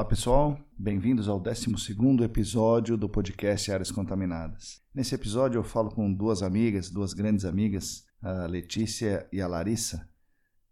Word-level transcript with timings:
Olá 0.00 0.08
pessoal, 0.08 0.58
bem-vindos 0.78 1.28
ao 1.28 1.38
12 1.38 2.24
episódio 2.24 2.96
do 2.96 3.06
podcast 3.06 3.70
Áreas 3.70 3.90
Contaminadas. 3.90 4.82
Nesse 4.94 5.14
episódio 5.14 5.58
eu 5.58 5.62
falo 5.62 5.90
com 5.90 6.10
duas 6.10 6.42
amigas, 6.42 6.88
duas 6.88 7.12
grandes 7.12 7.44
amigas, 7.44 8.06
a 8.22 8.46
Letícia 8.46 9.28
e 9.30 9.42
a 9.42 9.46
Larissa. 9.46 10.08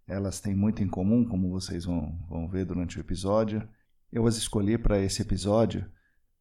Elas 0.07 0.41
têm 0.41 0.57
muito 0.57 0.83
em 0.83 0.89
comum, 0.89 1.27
como 1.27 1.51
vocês 1.51 1.85
vão, 1.85 2.19
vão 2.27 2.49
ver 2.49 2.65
durante 2.65 2.97
o 2.97 3.03
episódio. 3.03 3.69
Eu 4.11 4.27
as 4.27 4.39
escolhi 4.39 4.79
para 4.79 4.99
esse 4.99 5.21
episódio 5.21 5.85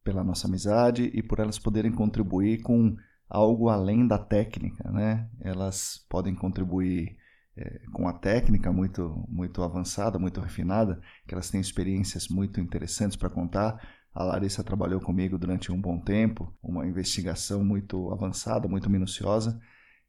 pela 0.02 0.24
nossa 0.24 0.48
amizade 0.48 1.10
e 1.12 1.22
por 1.22 1.40
elas 1.40 1.58
poderem 1.58 1.92
contribuir 1.92 2.62
com 2.62 2.96
algo 3.28 3.68
além 3.68 4.08
da 4.08 4.16
técnica, 4.18 4.90
né? 4.90 5.28
Elas 5.42 6.06
podem 6.08 6.34
contribuir 6.34 7.18
é, 7.58 7.80
com 7.92 8.06
a 8.06 8.12
técnica 8.12 8.72
muito, 8.72 9.26
muito 9.28 9.64
avançada, 9.64 10.16
muito 10.16 10.40
refinada, 10.40 11.00
que 11.26 11.34
elas 11.34 11.50
têm 11.50 11.60
experiências 11.60 12.28
muito 12.28 12.60
interessantes 12.60 13.16
para 13.16 13.28
contar. 13.28 13.82
A 14.14 14.22
Larissa 14.22 14.62
trabalhou 14.62 15.00
comigo 15.00 15.36
durante 15.36 15.72
um 15.72 15.80
bom 15.80 15.98
tempo, 15.98 16.54
uma 16.62 16.86
investigação 16.86 17.64
muito 17.64 18.12
avançada, 18.12 18.68
muito 18.68 18.88
minuciosa. 18.88 19.60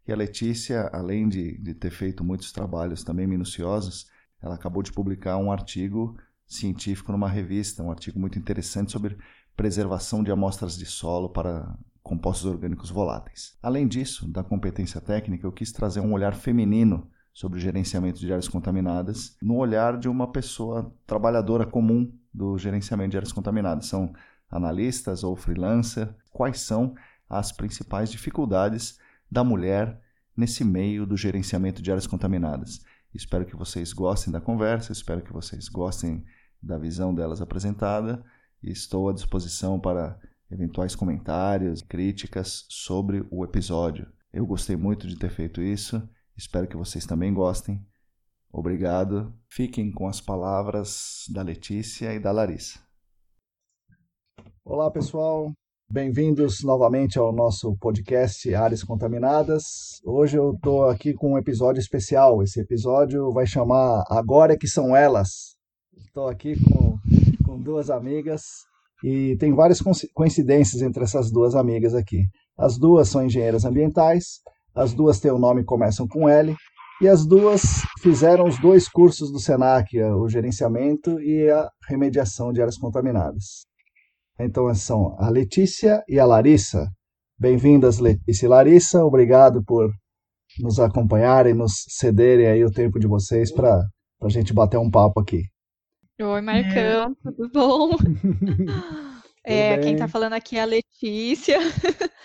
E 0.07 0.11
a 0.11 0.15
Letícia, 0.15 0.89
além 0.93 1.27
de, 1.27 1.57
de 1.57 1.73
ter 1.73 1.89
feito 1.89 2.23
muitos 2.23 2.51
trabalhos 2.51 3.03
também 3.03 3.25
minuciosos, 3.25 4.07
ela 4.41 4.53
acabou 4.53 4.83
de 4.83 4.93
publicar 4.93 5.37
um 5.37 5.51
artigo 5.51 6.15
científico 6.45 7.11
numa 7.11 7.29
revista, 7.29 7.81
um 7.81 7.89
artigo 7.91 8.19
muito 8.19 8.37
interessante 8.37 8.91
sobre 8.91 9.17
preservação 9.55 10.23
de 10.23 10.31
amostras 10.31 10.77
de 10.77 10.85
solo 10.85 11.29
para 11.29 11.75
compostos 12.03 12.45
orgânicos 12.45 12.91
voláteis. 12.91 13.57
Além 13.61 13.87
disso, 13.87 14.31
da 14.31 14.43
competência 14.43 15.01
técnica, 15.01 15.45
eu 15.45 15.51
quis 15.51 15.71
trazer 15.71 15.99
um 15.99 16.13
olhar 16.13 16.35
feminino 16.35 17.09
sobre 17.39 17.57
o 17.57 17.61
gerenciamento 17.61 18.19
de 18.19 18.29
áreas 18.29 18.49
contaminadas 18.49 19.37
no 19.41 19.55
olhar 19.55 19.97
de 19.97 20.09
uma 20.09 20.29
pessoa 20.29 20.93
trabalhadora 21.07 21.65
comum 21.65 22.11
do 22.33 22.57
gerenciamento 22.57 23.11
de 23.11 23.17
áreas 23.17 23.31
contaminadas. 23.31 23.85
São 23.85 24.11
analistas 24.51 25.23
ou 25.23 25.37
freelancer. 25.37 26.13
Quais 26.33 26.59
são 26.59 26.93
as 27.29 27.53
principais 27.53 28.11
dificuldades 28.11 28.99
da 29.31 29.41
mulher 29.41 30.01
nesse 30.35 30.65
meio 30.65 31.05
do 31.05 31.15
gerenciamento 31.15 31.81
de 31.81 31.89
áreas 31.89 32.05
contaminadas? 32.05 32.83
Espero 33.13 33.45
que 33.45 33.55
vocês 33.55 33.93
gostem 33.93 34.33
da 34.33 34.41
conversa, 34.41 34.91
espero 34.91 35.21
que 35.21 35.31
vocês 35.31 35.69
gostem 35.69 36.25
da 36.61 36.77
visão 36.77 37.15
delas 37.15 37.41
apresentada 37.41 38.21
estou 38.61 39.07
à 39.07 39.13
disposição 39.13 39.79
para 39.79 40.19
eventuais 40.51 40.93
comentários, 40.93 41.81
críticas 41.81 42.65
sobre 42.67 43.25
o 43.31 43.45
episódio. 43.45 44.11
Eu 44.33 44.45
gostei 44.45 44.75
muito 44.75 45.07
de 45.07 45.15
ter 45.15 45.29
feito 45.29 45.61
isso 45.61 46.05
Espero 46.39 46.69
que 46.69 46.77
vocês 46.77 47.05
também 47.05 47.33
gostem. 47.33 47.85
Obrigado. 48.49 49.33
Fiquem 49.49 49.91
com 49.91 50.07
as 50.07 50.21
palavras 50.21 51.25
da 51.33 51.41
Letícia 51.41 52.13
e 52.13 52.19
da 52.19 52.31
Larissa. 52.31 52.79
Olá, 54.63 54.89
pessoal. 54.89 55.51
Bem-vindos 55.91 56.63
novamente 56.63 57.19
ao 57.19 57.33
nosso 57.33 57.75
podcast 57.75 58.55
Áreas 58.55 58.85
Contaminadas. 58.85 59.99
Hoje 60.05 60.37
eu 60.37 60.53
estou 60.53 60.87
aqui 60.87 61.13
com 61.13 61.33
um 61.33 61.37
episódio 61.37 61.81
especial. 61.81 62.41
Esse 62.41 62.61
episódio 62.61 63.33
vai 63.33 63.45
chamar 63.45 64.05
Agora 64.09 64.53
é 64.53 64.57
que 64.57 64.67
são 64.67 64.95
elas. 64.95 65.57
Estou 65.97 66.29
aqui 66.29 66.55
com, 66.63 66.97
com 67.43 67.61
duas 67.61 67.89
amigas 67.89 68.43
e 69.03 69.35
tem 69.35 69.53
várias 69.53 69.81
coincidências 70.13 70.81
entre 70.81 71.03
essas 71.03 71.29
duas 71.29 71.53
amigas 71.53 71.93
aqui. 71.93 72.23
As 72.57 72.77
duas 72.77 73.09
são 73.09 73.25
engenheiras 73.25 73.65
ambientais, 73.65 74.39
as 74.75 74.93
duas 74.93 75.19
têm 75.19 75.31
o 75.31 75.39
nome 75.39 75.63
começam 75.63 76.07
com 76.07 76.27
L, 76.29 76.55
e 77.01 77.07
as 77.07 77.25
duas 77.25 77.81
fizeram 78.01 78.45
os 78.45 78.59
dois 78.59 78.89
cursos 78.89 79.31
do 79.31 79.39
SENAC, 79.39 80.01
o 80.01 80.27
gerenciamento 80.27 81.19
e 81.21 81.49
a 81.49 81.69
remediação 81.87 82.51
de 82.51 82.59
áreas 82.59 82.77
contaminadas. 82.77 83.65
Então 84.39 84.73
são 84.75 85.15
a 85.17 85.29
Letícia 85.29 86.03
e 86.07 86.19
a 86.19 86.25
Larissa. 86.25 86.87
Bem-vindas, 87.37 87.99
Letícia 87.99 88.45
e 88.45 88.49
Larissa. 88.49 89.03
Obrigado 89.03 89.63
por 89.63 89.89
nos 90.59 90.79
acompanharem, 90.79 91.53
nos 91.53 91.85
cederem 91.87 92.47
aí 92.47 92.65
o 92.65 92.71
tempo 92.71 92.99
de 92.99 93.07
vocês 93.07 93.51
para 93.51 93.81
a 94.21 94.29
gente 94.29 94.53
bater 94.53 94.77
um 94.77 94.91
papo 94.91 95.21
aqui. 95.21 95.43
Oi, 96.21 96.41
Marcão, 96.41 97.15
é. 97.25 97.31
tudo 97.31 97.49
bom? 97.53 97.91
é, 99.45 99.77
quem 99.77 99.93
está 99.93 100.07
falando 100.07 100.33
aqui 100.33 100.57
é 100.57 100.61
a 100.61 100.65
Letícia. 100.65 101.59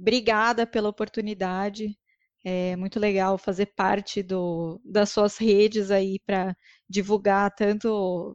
Obrigada 0.00 0.66
pela 0.66 0.88
oportunidade. 0.88 1.94
É 2.42 2.74
muito 2.74 2.98
legal 2.98 3.36
fazer 3.36 3.66
parte 3.76 4.22
do, 4.22 4.80
das 4.82 5.10
suas 5.10 5.36
redes 5.36 5.90
aí 5.90 6.18
para 6.26 6.56
divulgar 6.88 7.54
tanto, 7.54 8.34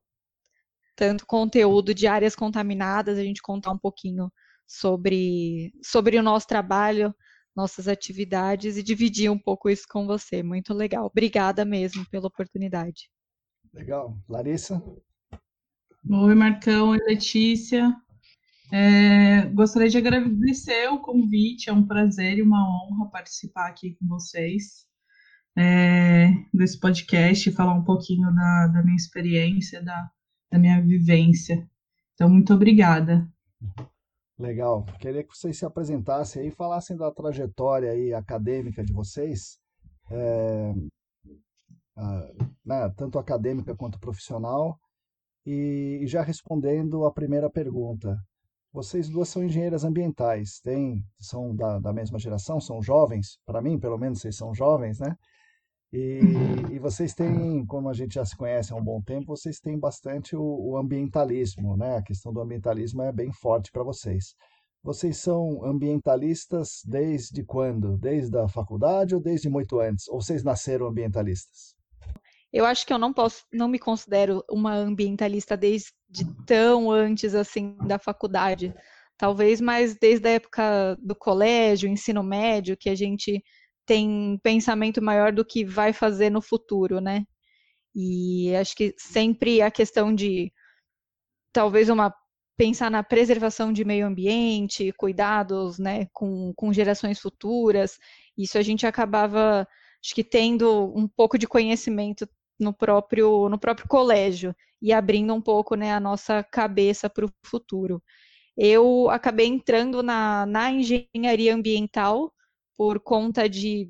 tanto 0.95 1.25
conteúdo 1.25 1.91
de 1.91 2.05
áreas 2.05 2.35
contaminadas, 2.35 3.17
a 3.17 3.23
gente 3.23 3.41
contar 3.41 3.71
um 3.71 3.79
pouquinho 3.79 4.31
sobre, 4.67 5.73
sobre 5.83 6.19
o 6.19 6.23
nosso 6.23 6.45
trabalho, 6.45 7.13
nossas 7.55 7.87
atividades 7.87 8.77
e 8.77 8.83
dividir 8.83 9.31
um 9.31 9.39
pouco 9.39 9.67
isso 9.67 9.85
com 9.89 10.05
você. 10.05 10.43
Muito 10.43 10.71
legal. 10.71 11.07
Obrigada 11.07 11.65
mesmo 11.65 12.07
pela 12.11 12.27
oportunidade. 12.27 13.09
Legal. 13.73 14.15
Larissa? 14.29 14.79
Oi, 16.07 16.35
Marcão. 16.35 16.89
Oi, 16.89 16.99
Letícia. 17.07 17.91
É, 18.71 19.45
gostaria 19.53 19.89
de 19.89 19.97
agradecer 19.97 20.87
o 20.89 20.99
convite, 20.99 21.69
é 21.69 21.73
um 21.73 21.85
prazer 21.85 22.37
e 22.37 22.41
uma 22.41 22.67
honra 22.67 23.09
participar 23.09 23.67
aqui 23.67 23.95
com 23.95 24.07
vocês 24.07 24.85
é, 25.57 26.31
desse 26.53 26.79
podcast, 26.79 27.51
falar 27.51 27.73
um 27.73 27.83
pouquinho 27.83 28.33
da, 28.33 28.67
da 28.67 28.83
minha 28.83 28.95
experiência, 28.95 29.81
da, 29.81 30.09
da 30.51 30.59
minha 30.59 30.81
vivência. 30.81 31.67
Então, 32.13 32.29
muito 32.29 32.53
obrigada. 32.53 33.27
Legal. 34.37 34.85
Queria 34.99 35.23
que 35.23 35.35
vocês 35.35 35.57
se 35.57 35.65
apresentassem 35.65 36.43
aí, 36.43 36.51
falassem 36.51 36.97
da 36.97 37.09
trajetória 37.09 37.91
aí 37.91 38.13
acadêmica 38.13 38.83
de 38.83 38.91
vocês, 38.91 39.57
é, 40.11 40.73
a, 41.95 42.31
né, 42.65 42.93
tanto 42.97 43.17
acadêmica 43.17 43.75
quanto 43.75 43.99
profissional, 43.99 44.77
e, 45.45 45.99
e 46.01 46.07
já 46.07 46.21
respondendo 46.21 47.05
a 47.05 47.13
primeira 47.13 47.49
pergunta, 47.49 48.19
vocês 48.75 49.07
duas 49.07 49.29
são 49.29 49.41
engenheiras 49.41 49.85
ambientais, 49.85 50.59
tem, 50.59 51.01
são 51.17 51.55
da, 51.55 51.79
da 51.79 51.93
mesma 51.93 52.19
geração, 52.19 52.59
são 52.59 52.81
jovens, 52.81 53.39
para 53.45 53.61
mim, 53.61 53.79
pelo 53.79 53.97
menos, 53.97 54.19
vocês 54.19 54.35
são 54.35 54.53
jovens, 54.53 54.99
né? 54.99 55.15
E, 55.93 56.19
e, 56.73 56.79
vocês 56.79 57.13
têm, 57.13 57.65
como 57.65 57.87
a 57.87 57.93
gente 57.93 58.15
já 58.15 58.25
se 58.25 58.35
conhece 58.35 58.73
há 58.73 58.75
um 58.75 58.83
bom 58.83 59.01
tempo, 59.01 59.27
vocês 59.27 59.61
têm 59.61 59.79
bastante 59.79 60.35
o, 60.35 60.41
o 60.43 60.77
ambientalismo, 60.77 61.77
né? 61.77 61.95
A 61.95 62.03
questão 62.03 62.33
do 62.33 62.41
ambientalismo 62.41 63.01
é 63.01 63.13
bem 63.13 63.31
forte 63.31 63.71
para 63.71 63.81
vocês. 63.81 64.35
Vocês 64.83 65.17
são 65.19 65.63
ambientalistas 65.63 66.81
desde 66.85 67.45
quando? 67.45 67.97
Desde 67.97 68.37
a 68.37 68.49
faculdade 68.49 69.15
ou 69.15 69.21
desde 69.21 69.49
muito 69.49 69.79
antes? 69.79 70.09
Ou 70.09 70.21
vocês 70.21 70.43
nasceram 70.43 70.87
ambientalistas? 70.87 71.74
Eu 72.55 72.65
acho 72.65 72.87
que 72.87 72.93
eu 72.93 72.97
não 72.97 73.11
posso, 73.11 73.43
não 73.51 73.67
me 73.67 73.77
considero 73.77 74.41
uma 74.49 74.73
ambientalista 74.73 75.57
desde 75.57 75.91
tão 76.47 76.89
antes 76.89 77.35
assim 77.35 77.75
da 77.85 77.99
faculdade. 77.99 78.73
Talvez 79.17 79.59
mais 79.59 79.97
desde 79.99 80.29
a 80.29 80.31
época 80.31 80.95
do 81.01 81.13
colégio, 81.13 81.89
ensino 81.89 82.23
médio, 82.23 82.77
que 82.77 82.89
a 82.89 82.95
gente 82.95 83.43
tem 83.85 84.39
pensamento 84.41 85.01
maior 85.01 85.33
do 85.33 85.43
que 85.43 85.65
vai 85.65 85.91
fazer 85.91 86.29
no 86.29 86.41
futuro, 86.41 87.01
né? 87.01 87.25
E 87.93 88.55
acho 88.55 88.73
que 88.73 88.95
sempre 88.97 89.61
a 89.61 89.69
questão 89.69 90.15
de 90.15 90.49
talvez 91.51 91.89
uma 91.89 92.13
pensar 92.57 92.89
na 92.89 93.03
preservação 93.03 93.73
de 93.73 93.83
meio 93.83 94.07
ambiente, 94.07 94.93
cuidados, 94.93 95.77
né, 95.77 96.07
com, 96.13 96.53
com 96.55 96.71
gerações 96.71 97.19
futuras. 97.19 97.97
Isso 98.37 98.57
a 98.57 98.61
gente 98.61 98.87
acabava, 98.87 99.67
acho 100.01 100.15
que 100.15 100.23
tendo 100.23 100.93
um 100.95 101.05
pouco 101.05 101.37
de 101.37 101.47
conhecimento 101.47 102.25
no 102.59 102.73
próprio, 102.73 103.49
no 103.49 103.57
próprio 103.57 103.87
colégio 103.87 104.55
e 104.81 104.93
abrindo 104.93 105.33
um 105.33 105.41
pouco 105.41 105.75
né, 105.75 105.93
a 105.93 105.99
nossa 105.99 106.43
cabeça 106.43 107.09
para 107.09 107.25
o 107.25 107.31
futuro. 107.43 108.01
Eu 108.57 109.09
acabei 109.09 109.47
entrando 109.47 110.01
na, 110.01 110.45
na 110.45 110.71
engenharia 110.71 111.53
ambiental 111.53 112.33
por 112.77 112.99
conta 112.99 113.49
de 113.49 113.89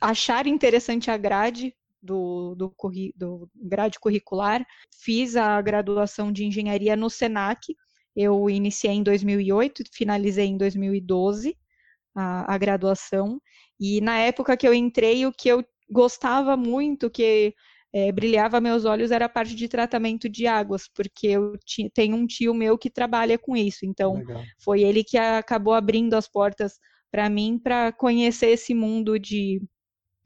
achar 0.00 0.46
interessante 0.46 1.10
a 1.10 1.16
grade 1.16 1.74
do, 2.02 2.54
do, 2.54 2.74
do 3.16 3.50
grade 3.54 3.98
curricular. 3.98 4.66
Fiz 5.02 5.36
a 5.36 5.60
graduação 5.60 6.30
de 6.30 6.44
engenharia 6.44 6.96
no 6.96 7.08
SENAC. 7.08 7.74
Eu 8.14 8.50
iniciei 8.50 8.92
em 8.92 9.02
2008, 9.02 9.84
finalizei 9.92 10.46
em 10.46 10.56
2012 10.56 11.56
a, 12.14 12.54
a 12.54 12.58
graduação. 12.58 13.40
E 13.80 14.00
na 14.00 14.18
época 14.18 14.56
que 14.56 14.66
eu 14.66 14.74
entrei, 14.74 15.24
o 15.24 15.32
que 15.32 15.48
eu 15.48 15.64
gostava 15.90 16.56
muito, 16.56 17.08
que 17.08 17.54
é, 17.92 18.12
brilhava 18.12 18.60
meus 18.60 18.84
olhos, 18.84 19.10
era 19.10 19.24
a 19.24 19.28
parte 19.28 19.54
de 19.54 19.68
tratamento 19.68 20.28
de 20.28 20.46
águas, 20.46 20.88
porque 20.94 21.28
eu 21.28 21.54
tenho 21.94 22.16
um 22.16 22.26
tio 22.26 22.52
meu 22.52 22.76
que 22.76 22.90
trabalha 22.90 23.38
com 23.38 23.56
isso. 23.56 23.86
Então, 23.86 24.14
Legal. 24.14 24.42
foi 24.58 24.82
ele 24.82 25.02
que 25.02 25.16
acabou 25.16 25.74
abrindo 25.74 26.14
as 26.14 26.28
portas 26.28 26.78
para 27.10 27.28
mim 27.30 27.58
para 27.58 27.90
conhecer 27.92 28.48
esse 28.48 28.74
mundo 28.74 29.18
de, 29.18 29.62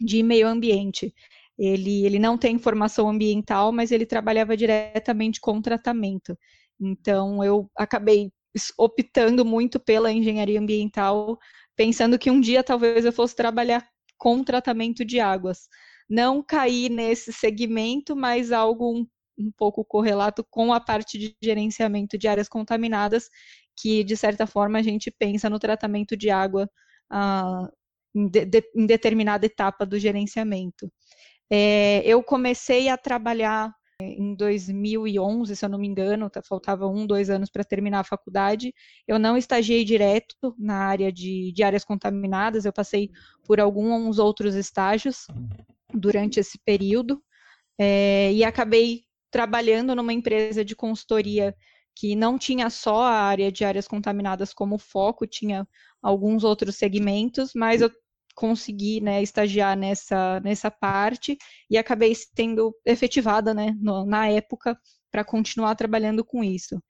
de 0.01 0.23
meio 0.23 0.49
ambiente. 0.49 1.15
Ele, 1.59 2.05
ele 2.05 2.19
não 2.19 2.37
tem 2.37 2.59
formação 2.59 3.09
ambiental, 3.09 3.71
mas 3.71 3.93
ele 3.93 4.07
trabalhava 4.07 4.57
diretamente 4.57 5.41
com 5.41 5.61
tratamento. 5.63 6.37
Então, 6.81 7.45
eu 7.45 7.71
acabei 7.77 8.33
optando 8.77 9.45
muito 9.45 9.79
pela 9.79 10.13
engenharia 10.13 10.61
ambiental, 10.61 11.39
pensando 11.77 12.19
que 12.19 12.31
um 12.31 12.41
dia 12.41 12.63
talvez 12.65 13.05
eu 13.05 13.13
fosse 13.13 13.37
trabalhar 13.37 13.87
com 14.19 14.43
tratamento 14.43 15.05
de 15.05 15.21
águas. 15.21 15.69
Não 16.13 16.43
cair 16.43 16.91
nesse 16.91 17.33
segmento, 17.33 18.15
mas 18.15 18.53
algo 18.53 18.95
um, 18.95 19.07
um 19.39 19.51
pouco 19.51 19.83
correlato 19.83 20.45
com 20.51 20.71
a 20.71 20.79
parte 20.79 21.17
de 21.19 21.35
gerenciamento 21.43 22.19
de 22.19 22.29
áreas 22.29 22.51
contaminadas, 22.51 23.31
que 23.75 24.05
de 24.05 24.15
certa 24.15 24.47
forma 24.47 24.79
a 24.79 24.83
gente 24.83 25.11
pensa 25.11 25.49
no 25.49 25.59
tratamento 25.59 26.15
de 26.15 26.29
água 26.29 26.69
ah, 27.11 27.67
em, 28.15 28.29
de, 28.29 28.63
em, 28.77 28.85
determinada 28.85 29.47
etapa 29.47 29.87
do 29.87 29.99
gerenciamento. 29.99 30.93
É, 31.51 32.03
eu 32.05 32.23
comecei 32.23 32.91
a 32.91 32.99
trabalhar 32.99 33.73
em 34.03 34.35
2011, 34.35 35.57
se 35.57 35.65
eu 35.65 35.69
não 35.71 35.79
me 35.79 35.89
engano, 35.89 36.29
tá, 36.29 36.43
faltava 36.43 36.87
um, 36.87 37.07
dois 37.07 37.31
anos 37.31 37.49
para 37.49 37.65
terminar 37.65 38.01
a 38.01 38.05
faculdade. 38.05 38.75
Eu 39.09 39.19
não 39.19 39.35
estagiei 39.35 39.83
direto 39.83 40.55
na 40.59 40.77
área 40.77 41.11
de, 41.11 41.53
de 41.53 41.63
áreas 41.63 41.87
contaminadas, 41.87 42.67
eu 42.67 42.73
passei 42.73 43.11
por 43.47 43.61
alguns 43.61 44.19
outros 44.19 44.55
estágios 44.55 45.27
durante 45.95 46.41
esse 46.41 46.59
período 46.65 47.23
é, 47.79 48.33
e 48.33 48.45
acabei 48.45 49.03
trabalhando 49.31 49.95
numa 49.95 50.13
empresa 50.13 50.65
de 50.65 50.77
consultoria 50.77 51.55
que 51.95 52.15
não 52.17 52.39
tinha 52.39 52.71
só 52.71 53.03
a 53.03 53.13
área 53.13 53.53
de 53.53 53.65
áreas 53.65 53.87
contaminadas 53.87 54.53
como 54.53 54.79
foco, 54.79 55.27
tinha 55.27 55.67
alguns 56.03 56.45
outros 56.45 56.77
segmentos, 56.77 57.53
mas 57.55 57.83
eu 57.83 57.91
consegui 58.35 59.01
né, 59.01 59.23
estagiar 59.23 59.77
nessa, 59.77 60.41
nessa 60.41 60.71
parte 60.71 61.37
e 61.71 61.77
acabei 61.77 62.15
sendo 62.15 62.75
efetivada 62.85 63.53
né, 63.53 63.75
no, 63.81 64.07
na 64.07 64.29
época 64.29 64.79
para 65.11 65.25
continuar 65.25 65.75
trabalhando 65.75 66.25
com 66.25 66.43
isso. 66.43 66.83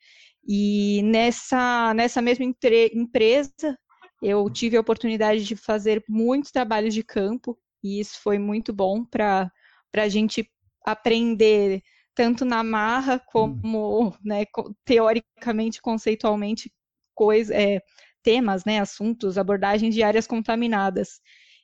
E 0.47 1.03
nessa, 1.05 1.93
nessa 1.95 2.23
mesma 2.23 2.45
empresa, 2.45 3.79
eu 4.23 4.49
tive 4.51 4.77
a 4.77 4.81
oportunidade 4.81 5.45
de 5.45 5.57
fazer 5.57 6.03
muitos 6.09 6.51
trabalhos 6.51 6.95
de 6.95 7.03
campo, 7.03 7.59
e 7.83 8.01
isso 8.01 8.21
foi 8.23 8.39
muito 8.39 8.73
bom 8.73 9.05
para 9.05 9.51
a 9.95 10.09
gente 10.09 10.49
aprender 10.85 11.83
tanto 12.15 12.45
na 12.45 12.63
marra 12.63 13.19
como 13.19 14.17
né, 14.25 14.45
teoricamente, 14.85 15.81
conceitualmente, 15.81 16.73
coisa, 17.15 17.55
é, 17.55 17.81
temas, 18.23 18.65
né, 18.65 18.81
assuntos, 18.81 19.39
abordagens 19.39 19.95
de 19.95 20.03
áreas 20.03 20.27
contaminadas. 20.27 21.21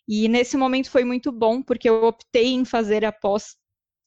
E 0.06 0.26
nesse 0.28 0.56
momento 0.56 0.90
foi 0.90 1.04
muito 1.04 1.30
bom, 1.30 1.62
porque 1.62 1.88
eu 1.88 2.04
optei 2.04 2.48
em 2.48 2.64
fazer 2.64 3.04
a 3.04 3.12
pós 3.12 3.56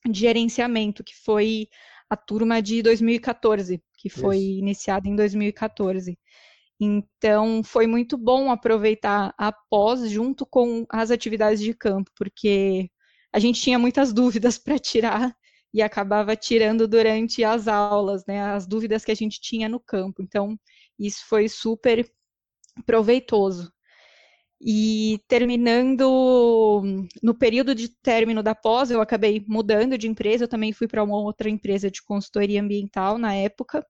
de 0.09 0.19
gerenciamento, 0.19 1.03
que 1.03 1.15
foi 1.15 1.67
a 2.09 2.17
turma 2.17 2.61
de 2.61 2.81
2014, 2.81 3.81
que 3.97 4.09
foi 4.09 4.37
Isso. 4.37 4.59
iniciada 4.59 5.07
em 5.07 5.15
2014. 5.15 6.17
Então, 6.83 7.63
foi 7.63 7.85
muito 7.85 8.17
bom 8.17 8.49
aproveitar 8.51 9.35
a 9.37 9.51
pós 9.51 10.09
junto 10.09 10.47
com 10.47 10.83
as 10.89 11.11
atividades 11.11 11.61
de 11.61 11.75
campo, 11.75 12.09
porque 12.15 12.89
a 13.31 13.37
gente 13.37 13.61
tinha 13.61 13.77
muitas 13.77 14.11
dúvidas 14.11 14.57
para 14.57 14.79
tirar 14.79 15.31
e 15.71 15.81
acabava 15.81 16.35
tirando 16.35 16.87
durante 16.87 17.43
as 17.43 17.67
aulas, 17.67 18.25
né, 18.27 18.41
as 18.41 18.65
dúvidas 18.65 19.05
que 19.05 19.11
a 19.11 19.15
gente 19.15 19.39
tinha 19.39 19.69
no 19.69 19.79
campo. 19.79 20.23
Então, 20.23 20.57
isso 20.97 21.23
foi 21.27 21.47
super 21.47 22.03
proveitoso. 22.83 23.71
E 24.59 25.19
terminando 25.27 26.81
no 27.21 27.33
período 27.35 27.75
de 27.75 27.89
término 27.89 28.41
da 28.43 28.55
pós, 28.55 28.91
eu 28.91 29.01
acabei 29.01 29.43
mudando 29.47 29.97
de 29.97 30.07
empresa, 30.07 30.45
eu 30.45 30.47
também 30.47 30.73
fui 30.73 30.87
para 30.87 31.03
uma 31.03 31.17
outra 31.17 31.49
empresa 31.49 31.91
de 31.91 32.01
consultoria 32.03 32.61
ambiental 32.61 33.17
na 33.17 33.35
época. 33.35 33.85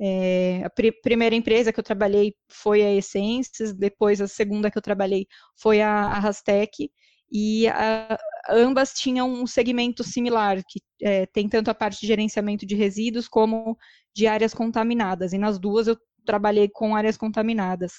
É, 0.00 0.62
a 0.64 0.70
pr 0.70 0.90
primeira 1.02 1.34
empresa 1.34 1.72
que 1.72 1.80
eu 1.80 1.84
trabalhei 1.84 2.34
foi 2.50 2.82
a 2.82 2.92
Essências, 2.92 3.72
depois 3.72 4.20
a 4.20 4.28
segunda 4.28 4.70
que 4.70 4.76
eu 4.78 4.82
trabalhei 4.82 5.26
foi 5.56 5.80
a, 5.80 5.90
a 5.90 6.18
Rastec, 6.18 6.90
e 7.32 7.66
a, 7.68 8.18
ambas 8.50 8.92
tinham 8.92 9.28
um 9.30 9.46
segmento 9.46 10.04
similar, 10.04 10.62
que 10.68 10.80
é, 11.02 11.26
tem 11.26 11.48
tanto 11.48 11.70
a 11.70 11.74
parte 11.74 12.00
de 12.00 12.06
gerenciamento 12.06 12.66
de 12.66 12.74
resíduos 12.74 13.26
como 13.28 13.76
de 14.14 14.26
áreas 14.26 14.54
contaminadas, 14.54 15.32
e 15.32 15.38
nas 15.38 15.58
duas 15.58 15.86
eu 15.88 15.96
trabalhei 16.24 16.68
com 16.68 16.94
áreas 16.94 17.16
contaminadas. 17.16 17.94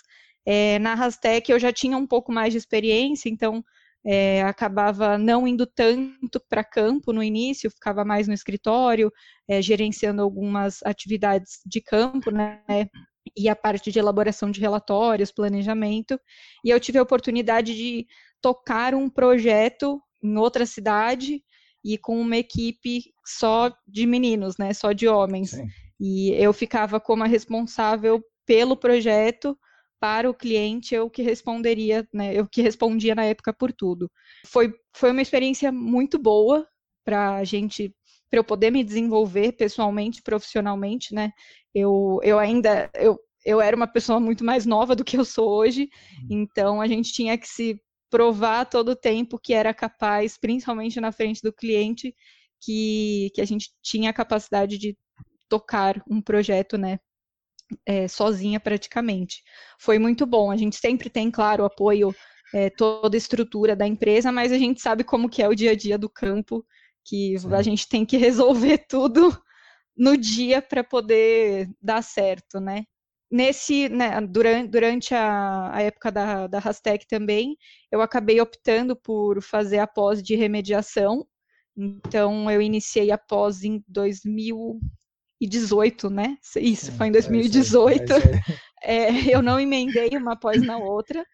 É, 0.45 0.79
na 0.79 0.93
Rastec 0.95 1.51
eu 1.51 1.59
já 1.59 1.73
tinha 1.73 1.97
um 1.97 2.07
pouco 2.07 2.31
mais 2.31 2.53
de 2.53 2.57
experiência, 2.57 3.29
então 3.29 3.63
é, 4.05 4.41
acabava 4.43 5.17
não 5.17 5.47
indo 5.47 5.65
tanto 5.65 6.39
para 6.49 6.63
campo 6.63 7.11
no 7.11 7.23
início, 7.23 7.71
ficava 7.71 8.05
mais 8.05 8.27
no 8.27 8.33
escritório, 8.33 9.11
é, 9.47 9.61
gerenciando 9.61 10.21
algumas 10.21 10.79
atividades 10.83 11.59
de 11.65 11.81
campo, 11.81 12.31
né? 12.31 12.61
E 13.37 13.49
a 13.49 13.55
parte 13.55 13.91
de 13.91 13.99
elaboração 13.99 14.49
de 14.49 14.61
relatórios, 14.61 15.31
planejamento. 15.31 16.19
E 16.63 16.69
eu 16.69 16.79
tive 16.79 16.97
a 16.97 17.03
oportunidade 17.03 17.75
de 17.75 18.07
tocar 18.41 18.95
um 18.95 19.09
projeto 19.09 20.01
em 20.23 20.37
outra 20.37 20.65
cidade 20.65 21.43
e 21.83 21.97
com 21.97 22.19
uma 22.19 22.37
equipe 22.37 23.01
só 23.25 23.71
de 23.87 24.05
meninos, 24.05 24.57
né? 24.57 24.73
Só 24.73 24.93
de 24.93 25.07
homens. 25.07 25.51
Sim. 25.51 25.67
E 25.99 26.31
eu 26.31 26.53
ficava 26.53 26.99
como 26.99 27.23
a 27.23 27.27
responsável 27.27 28.23
pelo 28.45 28.77
projeto 28.77 29.57
para 29.99 30.29
o 30.29 30.33
cliente, 30.33 30.93
eu 30.93 31.09
que 31.09 31.21
responderia, 31.21 32.07
né, 32.13 32.33
eu 32.33 32.47
que 32.47 32.61
respondia 32.61 33.15
na 33.15 33.25
época 33.25 33.53
por 33.53 33.71
tudo. 33.73 34.09
Foi, 34.45 34.73
foi 34.95 35.11
uma 35.11 35.21
experiência 35.21 35.71
muito 35.71 36.19
boa 36.19 36.67
para 37.03 37.35
a 37.37 37.43
gente, 37.43 37.93
para 38.29 38.39
eu 38.39 38.43
poder 38.43 38.71
me 38.71 38.83
desenvolver 38.83 39.53
pessoalmente, 39.53 40.21
profissionalmente, 40.21 41.13
né? 41.13 41.31
Eu, 41.73 42.19
eu 42.21 42.37
ainda, 42.37 42.89
eu, 42.95 43.17
eu 43.45 43.61
era 43.61 43.75
uma 43.75 43.87
pessoa 43.87 44.19
muito 44.19 44.43
mais 44.43 44.65
nova 44.65 44.95
do 44.95 45.05
que 45.05 45.17
eu 45.17 45.25
sou 45.25 45.49
hoje, 45.49 45.89
uhum. 46.21 46.27
então 46.29 46.81
a 46.81 46.87
gente 46.87 47.13
tinha 47.13 47.37
que 47.37 47.47
se 47.47 47.81
provar 48.09 48.65
todo 48.65 48.89
o 48.89 48.95
tempo 48.95 49.39
que 49.39 49.53
era 49.53 49.73
capaz, 49.73 50.37
principalmente 50.37 50.99
na 50.99 51.11
frente 51.11 51.41
do 51.41 51.53
cliente, 51.53 52.13
que, 52.61 53.31
que 53.33 53.41
a 53.41 53.45
gente 53.45 53.71
tinha 53.81 54.09
a 54.09 54.13
capacidade 54.13 54.77
de 54.77 54.97
tocar 55.49 56.01
um 56.09 56.21
projeto, 56.21 56.77
né, 56.77 56.99
é, 57.85 58.07
sozinha 58.07 58.59
praticamente. 58.59 59.43
Foi 59.79 59.99
muito 59.99 60.25
bom. 60.25 60.51
A 60.51 60.57
gente 60.57 60.75
sempre 60.75 61.09
tem, 61.09 61.29
claro, 61.31 61.63
o 61.63 61.65
apoio, 61.65 62.15
é, 62.53 62.69
toda 62.69 63.15
a 63.15 63.19
estrutura 63.19 63.75
da 63.75 63.87
empresa, 63.87 64.31
mas 64.31 64.51
a 64.51 64.57
gente 64.57 64.81
sabe 64.81 65.03
como 65.03 65.29
que 65.29 65.41
é 65.41 65.47
o 65.47 65.55
dia 65.55 65.71
a 65.71 65.75
dia 65.75 65.97
do 65.97 66.09
campo, 66.09 66.65
que 67.03 67.37
Sim. 67.39 67.53
a 67.53 67.61
gente 67.61 67.87
tem 67.87 68.05
que 68.05 68.17
resolver 68.17 68.85
tudo 68.89 69.35
no 69.95 70.15
dia 70.15 70.61
para 70.61 70.83
poder 70.83 71.69
dar 71.81 72.03
certo, 72.03 72.59
né? 72.59 72.85
Nesse, 73.29 73.89
né, 73.89 74.21
durante, 74.21 74.69
durante 74.69 75.13
a, 75.13 75.75
a 75.75 75.81
época 75.81 76.09
da, 76.09 76.47
da 76.47 76.59
Rastec 76.59 77.05
também, 77.07 77.57
eu 77.91 78.01
acabei 78.01 78.39
optando 78.39 78.95
por 78.95 79.41
fazer 79.41 79.79
a 79.79 79.87
pós 79.87 80.23
de 80.23 80.33
remediação. 80.35 81.27
Então, 81.75 82.49
eu 82.49 82.61
iniciei 82.61 83.11
a 83.11 83.17
pós 83.17 83.63
em 83.63 83.83
2000, 83.87 84.79
2018, 85.39 86.09
né? 86.09 86.37
Isso, 86.57 86.91
foi 86.93 87.07
em 87.07 87.11
2018. 87.11 88.13
É, 88.13 88.17
é, 88.83 89.03
é, 89.31 89.35
eu 89.35 89.41
não 89.41 89.59
emendei 89.59 90.09
uma 90.17 90.33
após 90.33 90.61
na 90.61 90.77
outra, 90.77 91.25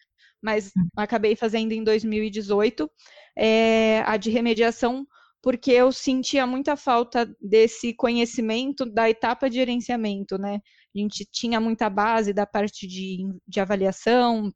mas 0.41 0.71
acabei 0.95 1.35
fazendo 1.35 1.71
em 1.71 1.83
2018 1.83 2.89
é, 3.37 4.01
a 4.05 4.17
de 4.17 4.29
remediação, 4.29 5.07
porque 5.41 5.71
eu 5.71 5.91
sentia 5.91 6.45
muita 6.45 6.75
falta 6.75 7.29
desse 7.41 7.93
conhecimento 7.93 8.85
da 8.85 9.09
etapa 9.09 9.49
de 9.49 9.55
gerenciamento, 9.55 10.37
né? 10.37 10.59
A 10.95 10.99
gente 10.99 11.25
tinha 11.25 11.59
muita 11.59 11.89
base 11.89 12.33
da 12.33 12.45
parte 12.45 12.87
de, 12.87 13.25
de 13.47 13.59
avaliação 13.59 14.51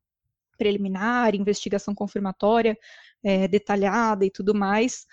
preliminar, 0.58 1.36
investigação 1.36 1.94
confirmatória 1.94 2.78
é, 3.24 3.48
detalhada 3.48 4.26
e 4.26 4.32
tudo 4.32 4.54
mais. 4.54 5.06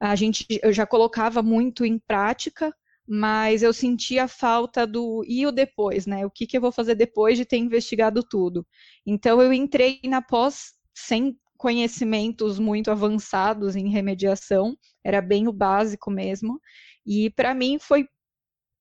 A 0.00 0.14
gente, 0.14 0.46
eu 0.62 0.72
já 0.72 0.86
colocava 0.86 1.42
muito 1.42 1.84
em 1.84 1.98
prática, 1.98 2.74
mas 3.08 3.62
eu 3.62 3.72
senti 3.72 4.18
a 4.18 4.26
falta 4.26 4.86
do 4.86 5.24
e 5.26 5.46
o 5.46 5.52
depois, 5.52 6.06
né? 6.06 6.26
O 6.26 6.30
que, 6.30 6.46
que 6.46 6.56
eu 6.56 6.60
vou 6.60 6.72
fazer 6.72 6.94
depois 6.94 7.38
de 7.38 7.44
ter 7.44 7.56
investigado 7.56 8.22
tudo? 8.22 8.66
Então 9.06 9.40
eu 9.40 9.52
entrei 9.52 10.00
na 10.04 10.20
pós 10.20 10.72
sem 10.94 11.38
conhecimentos 11.56 12.58
muito 12.58 12.90
avançados 12.90 13.76
em 13.76 13.88
remediação, 13.88 14.76
era 15.04 15.20
bem 15.20 15.48
o 15.48 15.52
básico 15.52 16.10
mesmo. 16.10 16.60
E 17.06 17.30
para 17.30 17.54
mim 17.54 17.78
foi, 17.78 18.06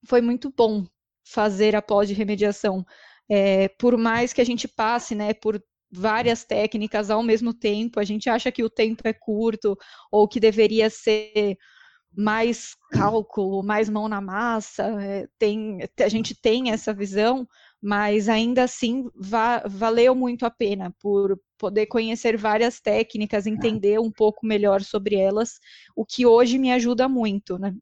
foi 0.07 0.21
muito 0.21 0.51
bom 0.55 0.85
fazer 1.25 1.75
a 1.75 1.81
pós 1.81 2.07
de 2.07 2.13
remediação. 2.13 2.85
É, 3.29 3.67
por 3.69 3.97
mais 3.97 4.33
que 4.33 4.41
a 4.41 4.45
gente 4.45 4.67
passe 4.67 5.15
né, 5.15 5.33
por 5.33 5.61
várias 5.91 6.43
técnicas 6.43 7.09
ao 7.09 7.23
mesmo 7.23 7.53
tempo, 7.53 7.99
a 7.99 8.03
gente 8.03 8.29
acha 8.29 8.51
que 8.51 8.63
o 8.63 8.69
tempo 8.69 9.07
é 9.07 9.13
curto 9.13 9.77
ou 10.11 10.27
que 10.27 10.39
deveria 10.39 10.89
ser 10.89 11.57
mais 12.17 12.75
cálculo, 12.91 13.63
mais 13.63 13.89
mão 13.89 14.07
na 14.07 14.21
massa, 14.21 14.83
é, 15.01 15.27
tem, 15.37 15.79
a 15.99 16.07
gente 16.07 16.33
tem 16.39 16.71
essa 16.71 16.93
visão, 16.93 17.47
mas 17.81 18.29
ainda 18.29 18.63
assim 18.63 19.09
va 19.15 19.63
valeu 19.65 20.15
muito 20.15 20.45
a 20.45 20.49
pena 20.51 20.93
por 21.01 21.39
poder 21.57 21.85
conhecer 21.87 22.37
várias 22.37 22.79
técnicas, 22.79 23.45
entender 23.45 23.99
um 23.99 24.11
pouco 24.11 24.45
melhor 24.45 24.81
sobre 24.81 25.15
elas, 25.15 25.59
o 25.95 26.05
que 26.05 26.25
hoje 26.25 26.57
me 26.57 26.71
ajuda 26.71 27.07
muito, 27.07 27.57
né? 27.57 27.73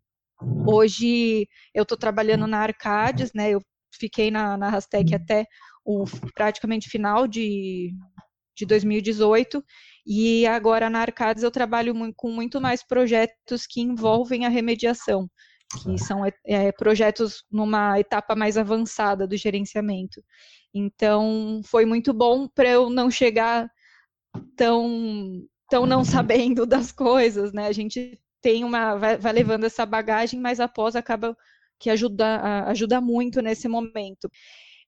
Hoje 0.68 1.48
eu 1.74 1.84
estou 1.84 1.98
trabalhando 1.98 2.48
na 2.48 2.60
Arcades, 2.60 3.32
né? 3.34 3.52
Eu 3.52 3.62
fiquei 3.98 4.30
na, 4.32 4.58
na 4.58 4.70
Rastec 4.70 5.14
até 5.14 5.46
o 5.86 6.06
praticamente 6.34 6.90
final 6.90 7.28
de, 7.28 7.94
de 8.56 8.66
2018 8.66 9.64
e 10.06 10.46
agora 10.46 10.90
na 10.90 11.00
Arcades 11.00 11.44
eu 11.44 11.52
trabalho 11.52 11.94
com 12.16 12.30
muito 12.30 12.60
mais 12.60 12.84
projetos 12.84 13.66
que 13.66 13.82
envolvem 13.82 14.46
a 14.46 14.50
remediação, 14.50 15.30
que 15.82 15.98
são 15.98 16.26
é, 16.26 16.34
é, 16.46 16.72
projetos 16.72 17.44
numa 17.52 18.00
etapa 18.00 18.36
mais 18.36 18.58
avançada 18.58 19.26
do 19.26 19.38
gerenciamento. 19.38 20.22
Então 20.74 21.62
foi 21.66 21.86
muito 21.86 22.14
bom 22.14 22.48
para 22.48 22.70
eu 22.70 22.90
não 22.90 23.10
chegar 23.10 23.70
tão 24.58 25.42
tão 25.70 25.86
não 25.86 26.04
sabendo 26.04 26.66
das 26.66 26.92
coisas, 26.92 27.54
né? 27.54 27.68
A 27.68 27.72
gente 27.72 28.20
tem 28.42 28.64
uma 28.64 28.96
vai, 28.96 29.18
vai 29.18 29.34
levando 29.34 29.64
essa 29.64 29.86
bagagem, 29.86 30.40
mas 30.40 30.60
após 30.60 30.96
acaba 30.96 31.36
que 31.80 31.90
ajuda 31.90 32.66
ajuda 32.68 33.02
muito 33.02 33.42
nesse 33.42 33.68
momento. 33.68 34.30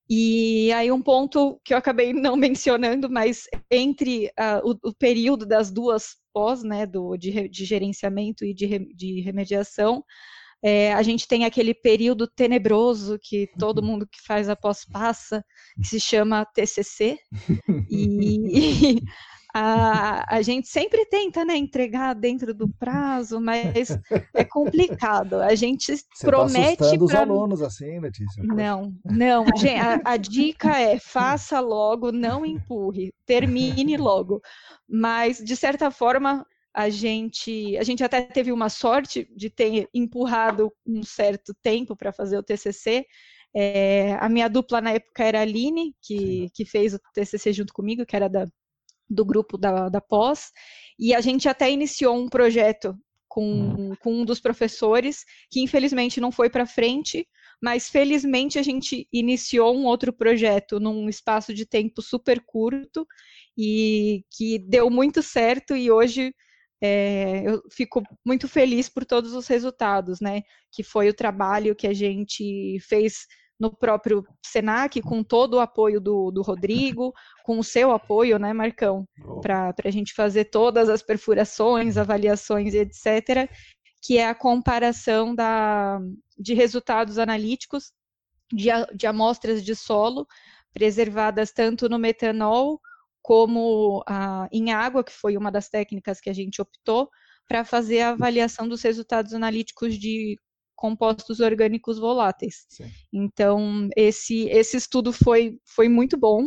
E 0.10 0.72
aí 0.74 0.92
um 0.92 1.02
ponto 1.02 1.60
que 1.64 1.74
eu 1.74 1.78
acabei 1.78 2.14
não 2.14 2.36
mencionando, 2.38 3.10
mas 3.10 3.46
entre 3.72 4.28
uh, 4.28 4.72
o, 4.84 4.90
o, 4.90 4.94
período 4.94 5.46
das 5.46 5.72
duas 5.72 6.16
pós, 6.34 6.64
né, 6.64 6.86
do, 6.86 7.18
de, 7.18 7.50
de 7.50 7.66
gerenciamento 7.66 8.46
e 8.46 8.54
de, 8.54 8.66
re, 8.66 8.94
de 8.94 9.22
remediação, 9.22 10.04
é, 10.64 10.94
a 10.94 11.04
gente 11.04 11.28
tem 11.28 11.46
aquele 11.46 11.74
período 11.74 12.28
tenebroso 12.28 13.20
que 13.22 13.48
todo 13.60 13.80
uhum. 13.80 13.86
mundo 13.88 14.08
que 14.08 14.22
faz 14.26 14.50
a 14.50 14.56
pós 14.56 14.84
passa, 14.84 15.44
que 15.80 15.88
se 15.88 16.00
chama 16.00 16.46
TCC, 16.46 17.18
e, 17.90 18.96
e 18.98 19.02
a, 19.58 20.36
a 20.36 20.42
gente 20.42 20.68
sempre 20.68 21.06
tenta 21.06 21.46
né, 21.46 21.56
entregar 21.56 22.14
dentro 22.14 22.54
do 22.54 22.68
prazo, 22.68 23.40
mas 23.40 23.98
é 24.34 24.44
complicado. 24.44 25.36
A 25.36 25.56
gente 25.56 25.96
Você 25.96 26.04
tá 26.04 26.28
promete. 26.28 26.76
Tá 26.76 26.90
pra... 26.90 27.04
os 27.06 27.16
alunos 27.16 27.62
assim, 27.62 27.98
Letícia? 28.02 28.44
Não, 28.44 28.94
não. 29.06 29.46
Gente, 29.56 29.80
a, 29.80 30.02
a 30.04 30.18
dica 30.18 30.78
é 30.78 31.00
faça 31.00 31.62
logo, 31.62 32.12
não 32.12 32.46
empurre, 32.46 33.14
termine 33.26 33.96
logo. 33.96 34.42
Mas, 34.90 35.38
de 35.38 35.56
certa 35.56 35.90
forma, 35.90 36.46
a 36.74 36.90
gente, 36.90 37.78
a 37.78 37.84
gente 37.84 38.04
até 38.04 38.24
teve 38.24 38.52
uma 38.52 38.68
sorte 38.68 39.26
de 39.34 39.50
ter 39.50 39.88
empurrado 39.94 40.70
um 40.86 41.02
certo 41.02 41.56
tempo 41.64 41.96
para 41.96 42.12
fazer 42.12 42.38
o 42.38 42.44
TCC. 42.44 43.06
É, 43.56 44.18
a 44.20 44.28
minha 44.28 44.50
dupla 44.50 44.82
na 44.82 44.92
época 44.92 45.24
era 45.24 45.40
a 45.40 45.44
Aline, 45.44 45.96
que, 46.02 46.50
que 46.54 46.66
fez 46.66 46.94
o 46.94 47.00
TCC 47.14 47.54
junto 47.54 47.74
comigo, 47.74 48.06
que 48.06 48.18
era 48.18 48.28
da 48.28 48.46
do 49.10 49.26
grupo 49.26 49.58
da, 49.58 49.90
da 49.90 50.02
pós, 50.02 50.52
e 50.98 51.14
a 51.14 51.22
gente 51.22 51.48
até 51.48 51.72
iniciou 51.72 52.16
um 52.16 52.28
projeto 52.28 52.98
com, 53.28 53.44
hum. 53.44 53.96
com 54.00 54.14
um 54.22 54.26
dos 54.26 54.40
professores, 54.40 55.26
que 55.52 55.62
infelizmente 55.62 56.22
não 56.22 56.32
foi 56.32 56.50
para 56.50 56.66
frente, 56.66 57.28
mas 57.62 57.90
felizmente 57.90 58.58
a 58.58 58.64
gente 58.64 59.08
iniciou 59.12 59.76
um 59.76 59.86
outro 59.86 60.14
projeto 60.14 60.80
num 60.80 61.10
espaço 61.10 61.54
de 61.54 61.66
tempo 61.66 62.02
super 62.02 62.42
curto 62.46 63.06
e 63.58 64.24
que 64.32 64.60
deu 64.60 64.90
muito 64.90 65.22
certo 65.22 65.76
e 65.76 65.92
hoje 65.92 66.34
é, 66.82 67.44
eu 67.46 67.62
fico 67.72 68.04
muito 68.26 68.48
feliz 68.48 68.88
por 68.90 69.06
todos 69.06 69.34
os 69.34 69.48
resultados, 69.48 70.20
né? 70.20 70.42
Que 70.72 70.84
foi 70.84 71.10
o 71.10 71.14
trabalho 71.14 71.76
que 71.76 71.88
a 71.88 71.94
gente 71.94 72.78
fez 72.82 73.26
no 73.60 73.76
próprio 73.76 74.26
Senac, 74.46 75.02
com 75.02 75.24
todo 75.24 75.56
o 75.56 75.60
apoio 75.60 76.00
do, 76.02 76.32
do 76.32 76.42
Rodrigo, 76.42 77.14
com 77.44 77.58
o 77.58 77.64
seu 77.64 77.92
apoio, 77.92 78.38
né, 78.38 78.52
Marcão, 78.54 79.08
oh. 79.24 79.40
para 79.40 79.74
a 79.84 79.92
gente 79.92 80.14
fazer 80.14 80.46
todas 80.46 80.90
as 80.90 81.02
perfurações, 81.02 81.98
avaliações 81.98 82.74
e 82.74 82.80
etc., 82.80 83.50
que 84.02 84.18
é 84.18 84.28
a 84.28 84.36
comparação 84.36 85.34
da, 85.34 86.00
de 86.38 86.54
resultados 86.54 87.18
analíticos 87.18 87.92
de, 88.52 88.70
de 88.94 89.08
amostras 89.08 89.64
de 89.64 89.76
solo 89.76 90.28
preservadas 90.74 91.52
tanto 91.52 91.90
no 91.90 91.98
metanol 91.98 92.80
como 93.22 94.04
ah, 94.06 94.48
em 94.52 94.72
água, 94.72 95.04
que 95.04 95.12
foi 95.12 95.36
uma 95.36 95.52
das 95.52 95.68
técnicas 95.70 96.22
que 96.22 96.30
a 96.30 96.34
gente 96.34 96.62
optou, 96.62 97.10
para 97.48 97.64
fazer 97.66 98.02
a 98.02 98.10
avaliação 98.10 98.68
dos 98.68 98.82
resultados 98.84 99.34
analíticos 99.34 99.98
de 99.98 100.38
compostos 100.76 101.40
orgânicos 101.40 101.98
voláteis. 101.98 102.66
Sim. 102.70 102.90
Então, 103.14 103.90
esse, 103.96 104.48
esse 104.50 104.78
estudo 104.78 105.12
foi, 105.12 105.58
foi 105.66 105.88
muito 105.88 106.18
bom, 106.18 106.44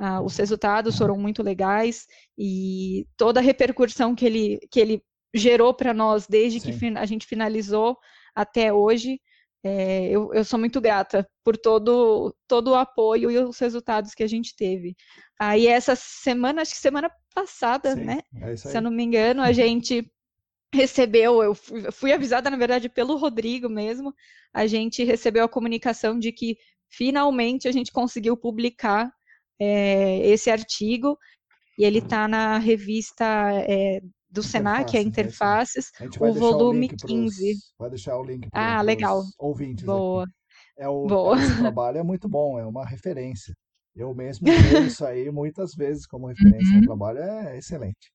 uh, 0.00 0.22
os 0.24 0.36
resultados 0.36 0.98
foram 0.98 1.16
muito 1.16 1.42
legais, 1.42 2.06
e 2.38 3.06
toda 3.16 3.40
a 3.40 3.42
repercussão 3.42 4.14
que 4.14 4.26
ele, 4.26 4.58
que 4.70 4.80
ele 4.80 5.02
gerou 5.34 5.72
para 5.72 5.94
nós 5.94 6.26
desde 6.26 6.60
Sim. 6.60 6.78
que 6.78 6.98
a 6.98 7.06
gente 7.06 7.26
finalizou 7.26 7.96
até 8.34 8.72
hoje, 8.72 9.20
é, 9.62 10.08
eu, 10.08 10.32
eu, 10.32 10.42
sou 10.42 10.58
muito 10.58 10.80
grata 10.80 11.28
por 11.44 11.56
todo, 11.56 12.34
todo 12.48 12.70
o 12.70 12.74
apoio 12.74 13.30
e 13.30 13.38
os 13.38 13.58
resultados 13.58 14.14
que 14.14 14.22
a 14.22 14.26
gente 14.26 14.56
teve. 14.56 14.96
Aí 15.38 15.66
essa 15.66 15.94
semana, 15.94 16.62
acho 16.62 16.72
que 16.72 16.80
semana 16.80 17.10
passada, 17.34 17.94
Sim, 17.94 18.04
né? 18.04 18.20
É 18.40 18.56
se 18.56 18.74
eu 18.74 18.80
não 18.80 18.90
me 18.90 19.02
engano, 19.02 19.42
a 19.42 19.52
gente 19.52 20.10
recebeu, 20.72 21.42
eu 21.42 21.54
fui 21.92 22.12
avisada, 22.12 22.48
na 22.50 22.56
verdade, 22.56 22.88
pelo 22.88 23.16
Rodrigo 23.16 23.68
mesmo, 23.68 24.14
a 24.52 24.66
gente 24.66 25.04
recebeu 25.04 25.44
a 25.44 25.48
comunicação 25.48 26.18
de 26.18 26.32
que 26.32 26.56
finalmente 26.88 27.68
a 27.68 27.72
gente 27.72 27.92
conseguiu 27.92 28.36
publicar 28.36 29.10
é, 29.60 30.26
esse 30.26 30.50
artigo, 30.50 31.18
e 31.78 31.84
ele 31.84 31.98
está 31.98 32.28
na 32.28 32.58
revista 32.58 33.24
é, 33.66 34.00
do 34.30 34.42
Senac, 34.42 34.96
a 34.96 35.00
Interfaces, 35.00 35.90
a 35.98 36.24
o 36.24 36.32
volume 36.34 36.86
o 36.86 37.06
15. 37.06 37.42
Pros, 37.42 37.74
vai 37.78 37.90
deixar 37.90 38.18
o 38.18 38.24
link 38.24 38.48
para 38.50 38.78
ah, 38.78 38.82
legal. 38.82 39.22
ouvintes. 39.38 39.84
Boa. 39.84 40.26
É 40.78 40.88
o, 40.88 41.06
Boa. 41.06 41.40
Esse 41.40 41.58
trabalho 41.58 41.98
é 41.98 42.02
muito 42.02 42.28
bom, 42.28 42.58
é 42.58 42.64
uma 42.64 42.86
referência. 42.86 43.54
Eu 43.94 44.14
mesmo 44.14 44.46
vejo 44.46 44.86
isso 44.86 45.04
aí 45.04 45.30
muitas 45.30 45.74
vezes 45.74 46.06
como 46.06 46.26
referência. 46.26 46.76
Uhum. 46.76 46.82
O 46.82 46.86
trabalho 46.86 47.18
é 47.18 47.58
excelente. 47.58 48.12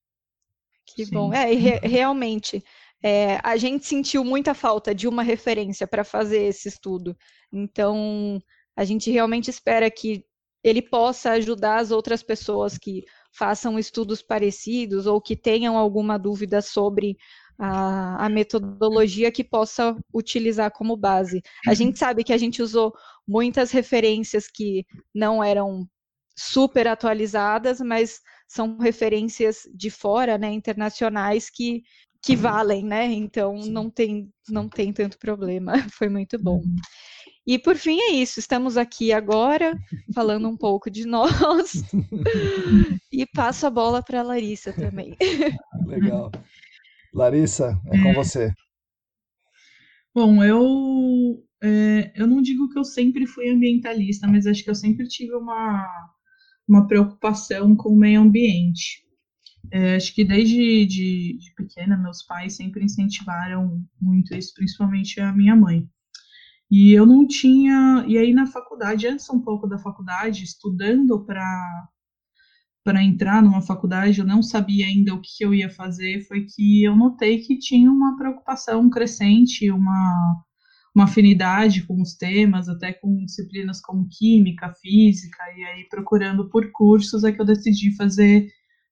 Que 0.85 1.05
Sim. 1.05 1.13
bom. 1.13 1.33
É, 1.33 1.53
re 1.53 1.79
realmente, 1.83 2.63
é, 3.03 3.39
a 3.43 3.57
gente 3.57 3.85
sentiu 3.85 4.23
muita 4.23 4.53
falta 4.53 4.93
de 4.93 5.07
uma 5.07 5.23
referência 5.23 5.87
para 5.87 6.03
fazer 6.03 6.43
esse 6.43 6.67
estudo. 6.67 7.15
Então, 7.51 8.41
a 8.75 8.83
gente 8.83 9.11
realmente 9.11 9.49
espera 9.49 9.89
que 9.89 10.25
ele 10.63 10.81
possa 10.81 11.31
ajudar 11.33 11.77
as 11.77 11.91
outras 11.91 12.23
pessoas 12.23 12.77
que 12.77 13.03
façam 13.31 13.77
estudos 13.77 14.21
parecidos 14.21 15.05
ou 15.05 15.21
que 15.21 15.35
tenham 15.35 15.77
alguma 15.77 16.17
dúvida 16.17 16.61
sobre 16.61 17.15
a, 17.59 18.25
a, 18.25 18.29
metodologia 18.29 19.31
que 19.31 19.43
possa 19.43 19.95
utilizar 20.13 20.71
como 20.71 20.97
base. 20.97 21.41
A 21.67 21.73
gente 21.73 21.99
sabe 21.99 22.23
que 22.23 22.33
a 22.33 22.37
gente 22.37 22.61
usou 22.61 22.93
muitas 23.27 23.71
referências 23.71 24.47
que 24.47 24.85
não 25.13 25.43
eram 25.43 25.87
super 26.35 26.87
atualizadas, 26.87 27.79
mas 27.79 28.19
são 28.47 28.77
referências 28.77 29.61
de 29.73 29.89
fora, 29.89 30.37
né, 30.37 30.51
internacionais 30.51 31.49
que, 31.49 31.83
que 32.21 32.33
uhum. 32.35 32.41
valem, 32.41 32.83
né? 32.83 33.05
Então 33.05 33.61
Sim. 33.61 33.71
não 33.71 33.89
tem 33.89 34.29
não 34.49 34.69
tem 34.69 34.93
tanto 34.93 35.17
problema. 35.17 35.73
Foi 35.93 36.09
muito 36.09 36.37
bom. 36.41 36.57
Uhum. 36.57 36.75
E 37.47 37.59
por 37.59 37.75
fim 37.75 37.99
é 37.99 38.11
isso. 38.11 38.39
Estamos 38.39 38.75
aqui 38.75 39.11
agora 39.11 39.77
falando 40.13 40.47
um 40.47 40.57
pouco 40.57 40.89
de 40.89 41.05
nós 41.05 41.83
e 43.11 43.25
passo 43.27 43.67
a 43.67 43.69
bola 43.69 44.01
para 44.01 44.21
a 44.21 44.23
Larissa 44.23 44.73
também. 44.73 45.15
Legal. 45.85 46.31
Larissa, 47.13 47.79
é 47.87 48.01
com 48.01 48.13
você. 48.13 48.51
Bom, 50.13 50.43
eu 50.43 51.43
é, 51.61 52.11
eu 52.15 52.27
não 52.27 52.41
digo 52.41 52.69
que 52.69 52.79
eu 52.79 52.83
sempre 52.83 53.25
fui 53.25 53.49
ambientalista, 53.49 54.27
mas 54.27 54.45
acho 54.45 54.63
que 54.63 54.69
eu 54.69 54.75
sempre 54.75 55.07
tive 55.07 55.35
uma 55.35 55.85
uma 56.67 56.87
preocupação 56.87 57.75
com 57.75 57.89
o 57.89 57.97
meio 57.97 58.21
ambiente. 58.21 59.03
É, 59.71 59.95
acho 59.95 60.13
que 60.13 60.23
desde 60.23 60.85
de, 60.85 61.37
de, 61.39 61.53
pequena, 61.55 61.97
meus 61.97 62.23
pais 62.23 62.55
sempre 62.55 62.83
incentivaram 62.83 63.83
muito 63.99 64.35
isso, 64.35 64.53
principalmente 64.53 65.19
a 65.19 65.31
minha 65.33 65.55
mãe. 65.55 65.87
E 66.69 66.91
eu 66.93 67.05
não 67.05 67.27
tinha. 67.27 68.05
E 68.07 68.17
aí 68.17 68.33
na 68.33 68.45
faculdade, 68.45 69.07
antes 69.07 69.29
um 69.29 69.41
pouco 69.41 69.67
da 69.67 69.77
faculdade, 69.77 70.43
estudando 70.43 71.23
para 71.25 71.87
para 72.83 73.03
entrar 73.03 73.41
numa 73.41 73.63
faculdade, 73.63 74.19
eu 74.19 74.25
não 74.27 74.43
sabia 74.43 74.85
ainda 74.85 75.15
o 75.15 75.19
que 75.19 75.43
eu 75.43 75.55
ia 75.55 75.71
fazer, 75.71 76.21
foi 76.27 76.45
que 76.45 76.83
eu 76.83 76.95
notei 76.95 77.39
que 77.39 77.57
tinha 77.57 77.89
uma 77.89 78.15
preocupação 78.15 78.87
crescente, 78.91 79.71
uma, 79.71 80.43
uma 80.95 81.03
afinidade 81.03 81.83
com 81.85 82.01
os 82.01 82.15
temas, 82.15 82.69
até 82.69 82.93
com 82.93 83.25
disciplinas 83.25 83.81
como 83.81 84.07
química, 84.09 84.73
física, 84.81 85.43
e 85.57 85.63
aí 85.65 85.89
procurando 85.89 86.49
por 86.49 86.71
cursos 86.71 87.25
é 87.25 87.33
que 87.33 87.41
eu 87.41 87.45
decidi 87.45 87.93
fazer 87.97 88.47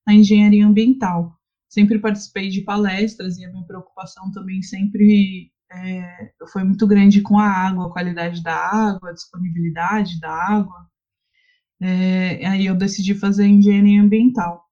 a 0.06 0.12
engenharia 0.12 0.66
ambiental. 0.66 1.34
Sempre 1.66 1.98
participei 1.98 2.50
de 2.50 2.60
palestras 2.60 3.38
e 3.38 3.44
a 3.44 3.50
minha 3.50 3.64
preocupação 3.64 4.30
também 4.32 4.62
sempre 4.62 5.50
é, 5.72 6.30
foi 6.52 6.62
muito 6.62 6.86
grande 6.86 7.22
com 7.22 7.38
a 7.38 7.48
água, 7.48 7.86
a 7.86 7.90
qualidade 7.90 8.42
da 8.42 8.54
água, 8.54 9.08
a 9.08 9.14
disponibilidade 9.14 10.20
da 10.20 10.30
água. 10.30 10.86
É, 11.80 12.46
aí 12.46 12.66
eu 12.66 12.76
decidi 12.76 13.14
fazer 13.14 13.46
engenharia 13.46 14.02
ambiental. 14.02 14.62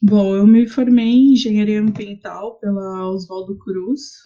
Bom, 0.00 0.34
eu 0.34 0.46
me 0.46 0.66
formei 0.68 1.06
em 1.06 1.32
engenharia 1.32 1.80
ambiental 1.80 2.58
pela 2.60 3.08
Oswaldo 3.10 3.58
Cruz, 3.58 4.22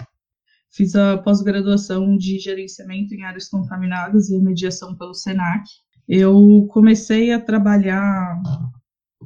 fiz 0.76 0.94
a 0.94 1.16
pós-graduação 1.18 2.16
de 2.16 2.38
gerenciamento 2.38 3.14
em 3.14 3.24
áreas 3.24 3.48
contaminadas 3.48 4.28
e 4.28 4.38
mediação 4.38 4.94
pelo 4.96 5.14
SENAC. 5.14 5.64
Eu 6.06 6.68
comecei 6.70 7.32
a 7.32 7.40
trabalhar 7.40 8.42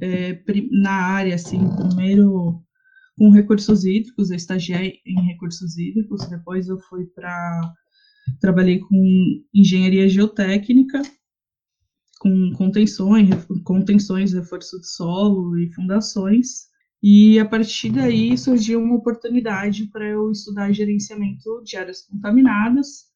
é, 0.00 0.40
na 0.70 0.92
área, 0.92 1.34
assim, 1.34 1.60
primeiro 1.76 2.62
com 3.18 3.30
recursos 3.30 3.84
hídricos, 3.84 4.30
eu 4.30 4.36
estagiei 4.36 4.94
em 5.04 5.26
recursos 5.26 5.76
hídricos, 5.76 6.26
depois 6.30 6.68
eu 6.68 6.78
fui 6.88 7.04
para. 7.06 7.74
Trabalhei 8.40 8.78
com 8.78 9.44
engenharia 9.52 10.08
geotécnica, 10.08 11.02
com 12.20 12.52
contenções, 12.52 13.28
contenções, 13.64 14.32
reforço 14.32 14.80
de 14.80 14.86
solo 14.86 15.58
e 15.58 15.70
fundações. 15.74 16.69
E 17.02 17.38
a 17.38 17.44
partir 17.44 17.90
daí 17.90 18.36
surgiu 18.36 18.82
uma 18.82 18.96
oportunidade 18.96 19.86
para 19.86 20.06
eu 20.06 20.30
estudar 20.30 20.72
gerenciamento 20.72 21.62
de 21.64 21.76
áreas 21.76 22.02
contaminadas, 22.02 23.10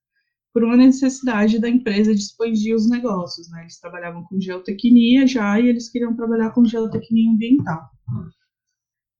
por 0.52 0.62
uma 0.62 0.76
necessidade 0.76 1.58
da 1.58 1.68
empresa 1.68 2.14
de 2.14 2.20
expandir 2.20 2.74
os 2.74 2.88
negócios. 2.88 3.50
Né? 3.50 3.62
Eles 3.62 3.78
trabalhavam 3.80 4.22
com 4.22 4.40
geotecnia 4.40 5.26
já 5.26 5.58
e 5.58 5.68
eles 5.68 5.90
queriam 5.90 6.14
trabalhar 6.14 6.50
com 6.50 6.64
geotecnia 6.64 7.30
ambiental. 7.30 7.90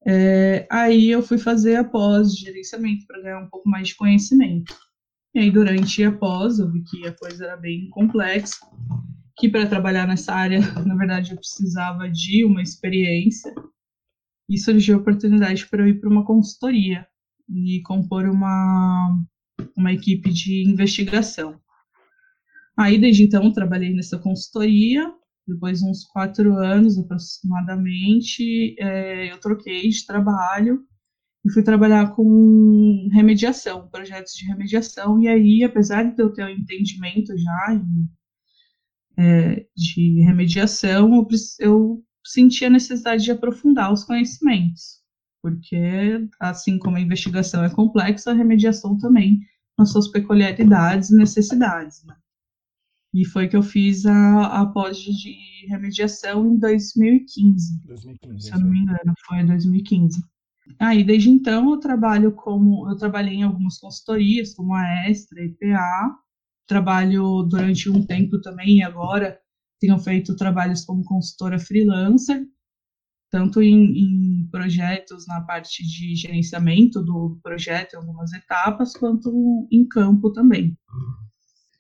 É, 0.06 0.66
aí 0.70 1.10
eu 1.10 1.22
fui 1.22 1.38
fazer 1.38 1.76
a 1.76 1.84
pós 1.84 2.32
de 2.32 2.42
gerenciamento 2.42 3.06
para 3.06 3.20
ganhar 3.20 3.40
um 3.40 3.48
pouco 3.48 3.68
mais 3.68 3.88
de 3.88 3.96
conhecimento. 3.96 4.74
E 5.34 5.40
aí, 5.40 5.50
durante 5.50 6.04
a 6.04 6.12
pós, 6.12 6.60
eu 6.60 6.70
vi 6.70 6.84
que 6.84 7.04
a 7.06 7.12
coisa 7.12 7.44
era 7.44 7.56
bem 7.56 7.88
complexa 7.90 8.58
que 9.36 9.48
para 9.48 9.66
trabalhar 9.66 10.06
nessa 10.06 10.32
área, 10.32 10.60
na 10.86 10.94
verdade, 10.94 11.32
eu 11.32 11.36
precisava 11.36 12.08
de 12.08 12.44
uma 12.44 12.62
experiência. 12.62 13.52
E 14.48 14.58
surgiu 14.58 14.96
a 14.96 15.00
oportunidade 15.00 15.66
para 15.68 15.82
eu 15.82 15.88
ir 15.88 16.00
para 16.00 16.10
uma 16.10 16.24
consultoria 16.24 17.06
e 17.48 17.80
compor 17.82 18.26
uma, 18.26 19.18
uma 19.76 19.92
equipe 19.92 20.30
de 20.30 20.68
investigação. 20.68 21.60
Aí, 22.76 22.98
desde 22.98 23.22
então, 23.22 23.52
trabalhei 23.52 23.94
nessa 23.94 24.18
consultoria. 24.18 25.12
Depois 25.46 25.80
de 25.80 25.88
uns 25.88 26.04
quatro 26.04 26.56
anos 26.56 26.98
aproximadamente, 26.98 28.74
é, 28.78 29.30
eu 29.30 29.38
troquei 29.38 29.88
de 29.88 30.06
trabalho 30.06 30.82
e 31.44 31.52
fui 31.52 31.62
trabalhar 31.62 32.14
com 32.14 33.08
remediação, 33.12 33.88
projetos 33.88 34.32
de 34.32 34.46
remediação. 34.46 35.20
E 35.20 35.28
aí, 35.28 35.62
apesar 35.62 36.02
de 36.04 36.22
eu 36.22 36.32
ter 36.32 36.44
um 36.44 36.48
entendimento 36.48 37.36
já 37.36 37.80
é, 39.18 39.66
de 39.76 40.22
remediação, 40.24 41.14
eu, 41.14 41.26
eu 41.60 42.04
senti 42.24 42.64
a 42.64 42.70
necessidade 42.70 43.24
de 43.24 43.30
aprofundar 43.30 43.92
os 43.92 44.04
conhecimentos, 44.04 45.00
porque, 45.42 46.26
assim 46.40 46.78
como 46.78 46.96
a 46.96 47.00
investigação 47.00 47.64
é 47.64 47.70
complexa, 47.70 48.30
a 48.30 48.34
remediação 48.34 48.96
também, 48.98 49.40
com 49.76 49.84
suas 49.84 50.08
peculiaridades 50.08 51.10
e 51.10 51.16
necessidades. 51.16 52.04
Né? 52.04 52.16
E 53.12 53.24
foi 53.26 53.48
que 53.48 53.56
eu 53.56 53.62
fiz 53.62 54.06
a, 54.06 54.62
a 54.62 54.66
pós 54.66 54.98
de 54.98 55.66
remediação 55.68 56.46
em 56.46 56.58
2015, 56.58 57.82
2015 57.86 58.40
se 58.40 58.52
eu 58.52 58.60
não 58.60 58.70
me 58.70 58.80
engano, 58.80 59.14
foi 59.26 59.38
em 59.38 59.46
2015. 59.46 60.22
Aí, 60.80 61.02
ah, 61.02 61.04
desde 61.04 61.28
então, 61.28 61.70
eu 61.70 61.78
trabalho 61.78 62.32
como, 62.32 62.88
eu 62.88 62.96
trabalhei 62.96 63.34
em 63.34 63.42
algumas 63.42 63.78
consultorias, 63.78 64.54
como 64.54 64.74
a 64.74 65.08
Extra, 65.08 65.44
IPA, 65.44 66.16
trabalho 66.66 67.42
durante 67.42 67.90
um 67.90 68.04
tempo 68.04 68.40
também, 68.40 68.82
agora 68.82 69.38
tenho 69.80 69.98
feito 69.98 70.36
trabalhos 70.36 70.84
como 70.84 71.04
consultora 71.04 71.58
freelancer, 71.58 72.46
tanto 73.30 73.60
em, 73.60 73.98
em, 73.98 74.48
projetos 74.50 75.26
na 75.26 75.40
parte 75.40 75.82
de 75.82 76.14
gerenciamento 76.14 77.02
do 77.02 77.38
projeto 77.42 77.94
em 77.94 77.96
algumas 77.96 78.32
etapas, 78.32 78.92
quanto 78.96 79.66
em 79.72 79.86
campo 79.88 80.32
também. 80.32 80.78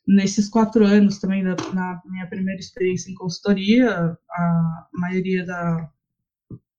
Nesses 0.06 0.48
quatro 0.48 0.84
anos 0.84 1.18
também, 1.18 1.44
da, 1.44 1.54
na 1.72 2.02
minha 2.06 2.26
primeira 2.26 2.60
experiência 2.60 3.10
em 3.10 3.14
consultoria, 3.14 4.18
a 4.30 4.88
maioria 4.92 5.46
da, 5.46 5.90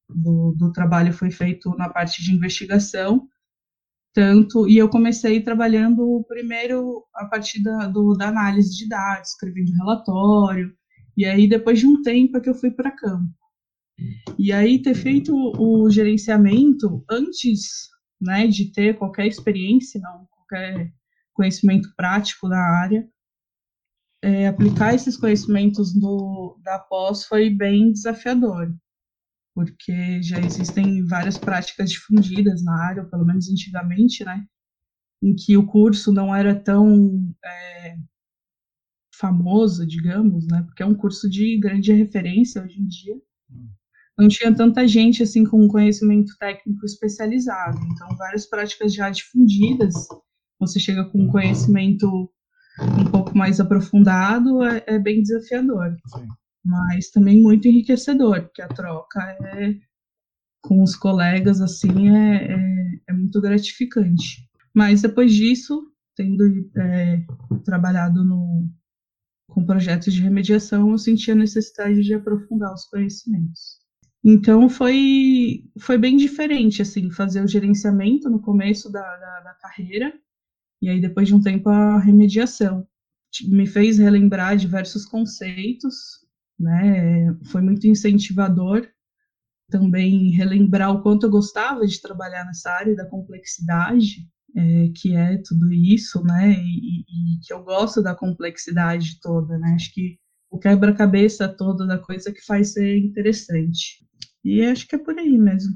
do, 0.10 0.54
do 0.58 0.71
trabalho 0.71 1.13
foi 1.13 1.32
feito 1.32 1.69
na 1.78 1.89
parte 1.89 2.23
de 2.23 2.34
investigação, 2.34 3.28
tanto 4.13 4.67
e 4.67 4.78
eu 4.78 4.89
comecei 4.89 5.41
trabalhando 5.41 6.23
primeiro 6.28 7.06
a 7.13 7.25
partir 7.25 7.62
da, 7.63 7.88
do, 7.88 8.13
da 8.13 8.28
análise 8.30 8.75
de 8.75 8.88
dados, 8.88 9.30
escrevendo 9.30 9.73
relatório, 9.73 10.75
e 11.17 11.25
aí 11.25 11.47
depois 11.47 11.80
de 11.80 11.88
um 11.88 12.01
tempo 12.01 12.38
é 12.38 12.41
que 12.41 12.49
eu 12.49 12.56
fui 12.56 12.71
para 12.71 12.95
campo. 12.95 13.34
E 14.38 14.51
aí 14.51 14.82
ter 14.82 14.95
feito 14.95 15.34
o 15.34 15.89
gerenciamento 15.89 17.04
antes 17.10 17.89
né, 18.19 18.47
de 18.47 18.71
ter 18.71 18.97
qualquer 18.97 19.28
experiência, 19.28 20.01
qualquer 20.30 20.91
conhecimento 21.34 21.89
prático 21.95 22.49
da 22.49 22.60
área, 22.60 23.08
é, 24.21 24.47
aplicar 24.47 24.93
esses 24.93 25.15
conhecimentos 25.15 25.93
do, 25.93 26.60
da 26.63 26.80
pós 26.80 27.25
foi 27.25 27.49
bem 27.49 27.91
desafiador 27.91 28.73
porque 29.56 30.21
já 30.21 30.38
existem 30.41 31.06
várias 31.06 31.38
práticas 31.38 31.89
difundidas 31.89 32.62
na 32.62 32.88
área, 32.88 33.04
ou 33.04 33.10
pelo 33.10 33.25
menos 33.25 33.49
antigamente, 33.49 34.23
né, 34.25 34.45
em 35.23 35.34
que 35.34 35.56
o 35.56 35.65
curso 35.65 36.12
não 36.12 36.36
era 36.36 36.54
tão 36.54 37.34
é, 37.43 37.95
famoso, 39.17 39.86
digamos, 39.86 40.47
né, 40.47 40.63
porque 40.63 40.84
é 40.84 40.86
um 40.86 40.95
curso 40.95 41.30
de 41.30 41.58
grande 41.60 41.93
referência 41.93 42.63
hoje 42.63 42.80
em 42.80 42.88
dia. 42.88 43.15
Hum. 43.51 43.67
Não 44.17 44.28
tinha 44.28 44.54
tanta 44.54 44.88
gente 44.88 45.23
assim 45.23 45.43
com 45.43 45.67
conhecimento 45.67 46.38
técnico 46.39 46.86
especializado, 46.86 47.78
então 47.91 48.15
várias 48.17 48.45
práticas 48.45 48.93
já 48.93 49.10
difundidas, 49.10 49.93
você 50.60 50.80
chega 50.80 51.06
com 51.06 51.23
um 51.23 51.28
conhecimento 51.28 52.30
um 52.99 53.06
pouco 53.12 53.38
mais 53.38 53.60
aprofundado, 53.60 54.63
é, 54.63 54.84
é 54.88 54.99
bem 54.99 55.21
desafiador. 55.21 55.95
Sim 56.08 56.28
mas 56.65 57.12
também 57.12 57.41
muito 57.41 57.67
enriquecedor, 57.67 58.41
porque 58.41 58.62
a 58.62 58.67
troca 58.67 59.21
é 59.21 59.75
com 60.62 60.82
os 60.82 60.95
colegas 60.95 61.62
assim 61.62 62.10
é, 62.10 62.54
é, 62.54 62.99
é 63.10 63.13
muito 63.13 63.39
gratificante. 63.39 64.49
Mas 64.73 65.04
depois 65.04 65.32
disso, 65.32 65.80
tendo 66.15 66.43
é, 66.75 67.23
trabalhado 67.63 68.25
no, 68.25 68.67
com 69.49 69.65
projetos 69.65 70.13
de 70.13 70.21
remediação, 70.21 70.91
eu 70.91 70.97
senti 70.97 71.31
a 71.31 71.36
necessidade 71.36 72.01
de 72.01 72.13
aprofundar 72.13 72.73
os 72.73 72.86
conhecimentos. 72.86 73.79
Então 74.23 74.67
foi, 74.67 75.63
foi 75.79 75.97
bem 75.97 76.17
diferente 76.17 76.81
assim 76.81 77.12
fazer 77.12 77.43
o 77.43 77.47
gerenciamento 77.47 78.29
no 78.29 78.41
começo 78.41 78.91
da, 78.91 79.01
da, 79.01 79.39
da 79.41 79.53
carreira 79.55 80.13
e 80.81 80.89
aí 80.89 80.99
depois 80.99 81.27
de 81.27 81.36
um 81.36 81.41
tempo 81.41 81.69
a 81.69 81.99
remediação 81.99 82.88
me 83.43 83.67
fez 83.67 83.99
relembrar 83.99 84.58
diversos 84.58 85.05
conceitos 85.05 86.25
né? 86.60 87.34
Foi 87.51 87.62
muito 87.62 87.88
incentivador 87.88 88.88
também 89.69 90.29
relembrar 90.29 90.91
o 90.91 91.01
quanto 91.01 91.25
eu 91.25 91.29
gostava 91.29 91.86
de 91.86 92.01
trabalhar 92.01 92.45
nessa 92.45 92.69
área 92.71 92.95
da 92.95 93.05
complexidade, 93.05 94.27
é, 94.56 94.89
que 94.96 95.15
é 95.15 95.38
tudo 95.44 95.72
isso, 95.74 96.24
né? 96.24 96.54
E, 96.54 97.02
e, 97.02 97.39
que 97.44 97.54
eu 97.54 97.63
gosto 97.63 98.02
da 98.02 98.15
complexidade 98.15 99.20
toda, 99.22 99.58
né? 99.58 99.74
Acho 99.76 99.94
que 99.94 100.18
o 100.50 100.58
quebra-cabeça 100.58 101.48
todo 101.50 101.86
da 101.86 102.00
coisa 102.00 102.32
que 102.32 102.41
faz 102.46 102.74
ser 102.74 102.98
interessante. 102.98 104.06
E 104.44 104.63
acho 104.63 104.88
que 104.88 104.96
é 104.96 105.00
por 105.00 105.18
aí 105.18 105.38
mesmo. 105.38 105.74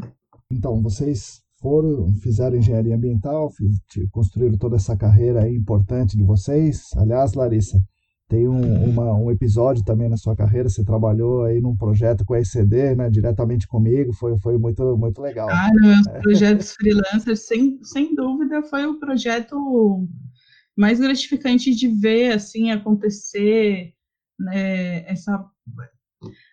Então, 0.51 0.81
vocês 0.81 1.41
foram, 1.59 2.13
fizeram 2.15 2.57
engenharia 2.57 2.95
ambiental, 2.95 3.51
construíram 4.11 4.57
toda 4.57 4.77
essa 4.77 4.95
carreira 4.95 5.43
aí 5.43 5.55
importante 5.55 6.15
de 6.15 6.23
vocês. 6.23 6.83
Aliás, 6.95 7.33
Larissa, 7.33 7.79
tem 8.29 8.47
um, 8.47 8.83
uma, 8.85 9.11
um 9.15 9.31
episódio 9.31 9.83
também 9.83 10.07
na 10.07 10.15
sua 10.15 10.35
carreira, 10.35 10.69
você 10.69 10.85
trabalhou 10.85 11.43
aí 11.43 11.59
num 11.59 11.75
projeto 11.75 12.23
com 12.23 12.35
a 12.35 12.39
ECD, 12.39 12.95
né, 12.95 13.09
diretamente 13.09 13.67
comigo, 13.67 14.13
foi, 14.13 14.37
foi 14.39 14.55
muito, 14.55 14.95
muito 14.95 15.19
legal. 15.19 15.49
Ah, 15.49 15.71
meus 15.73 16.07
é. 16.07 16.19
projetos 16.19 16.73
freelancers, 16.73 17.47
sem, 17.47 17.79
sem 17.83 18.13
dúvida, 18.13 18.61
foi 18.61 18.85
o 18.85 18.99
projeto 18.99 20.07
mais 20.77 20.99
gratificante 20.99 21.73
de 21.73 21.87
ver, 21.87 22.33
assim, 22.33 22.69
acontecer, 22.69 23.95
né, 24.39 25.03
essa, 25.11 25.43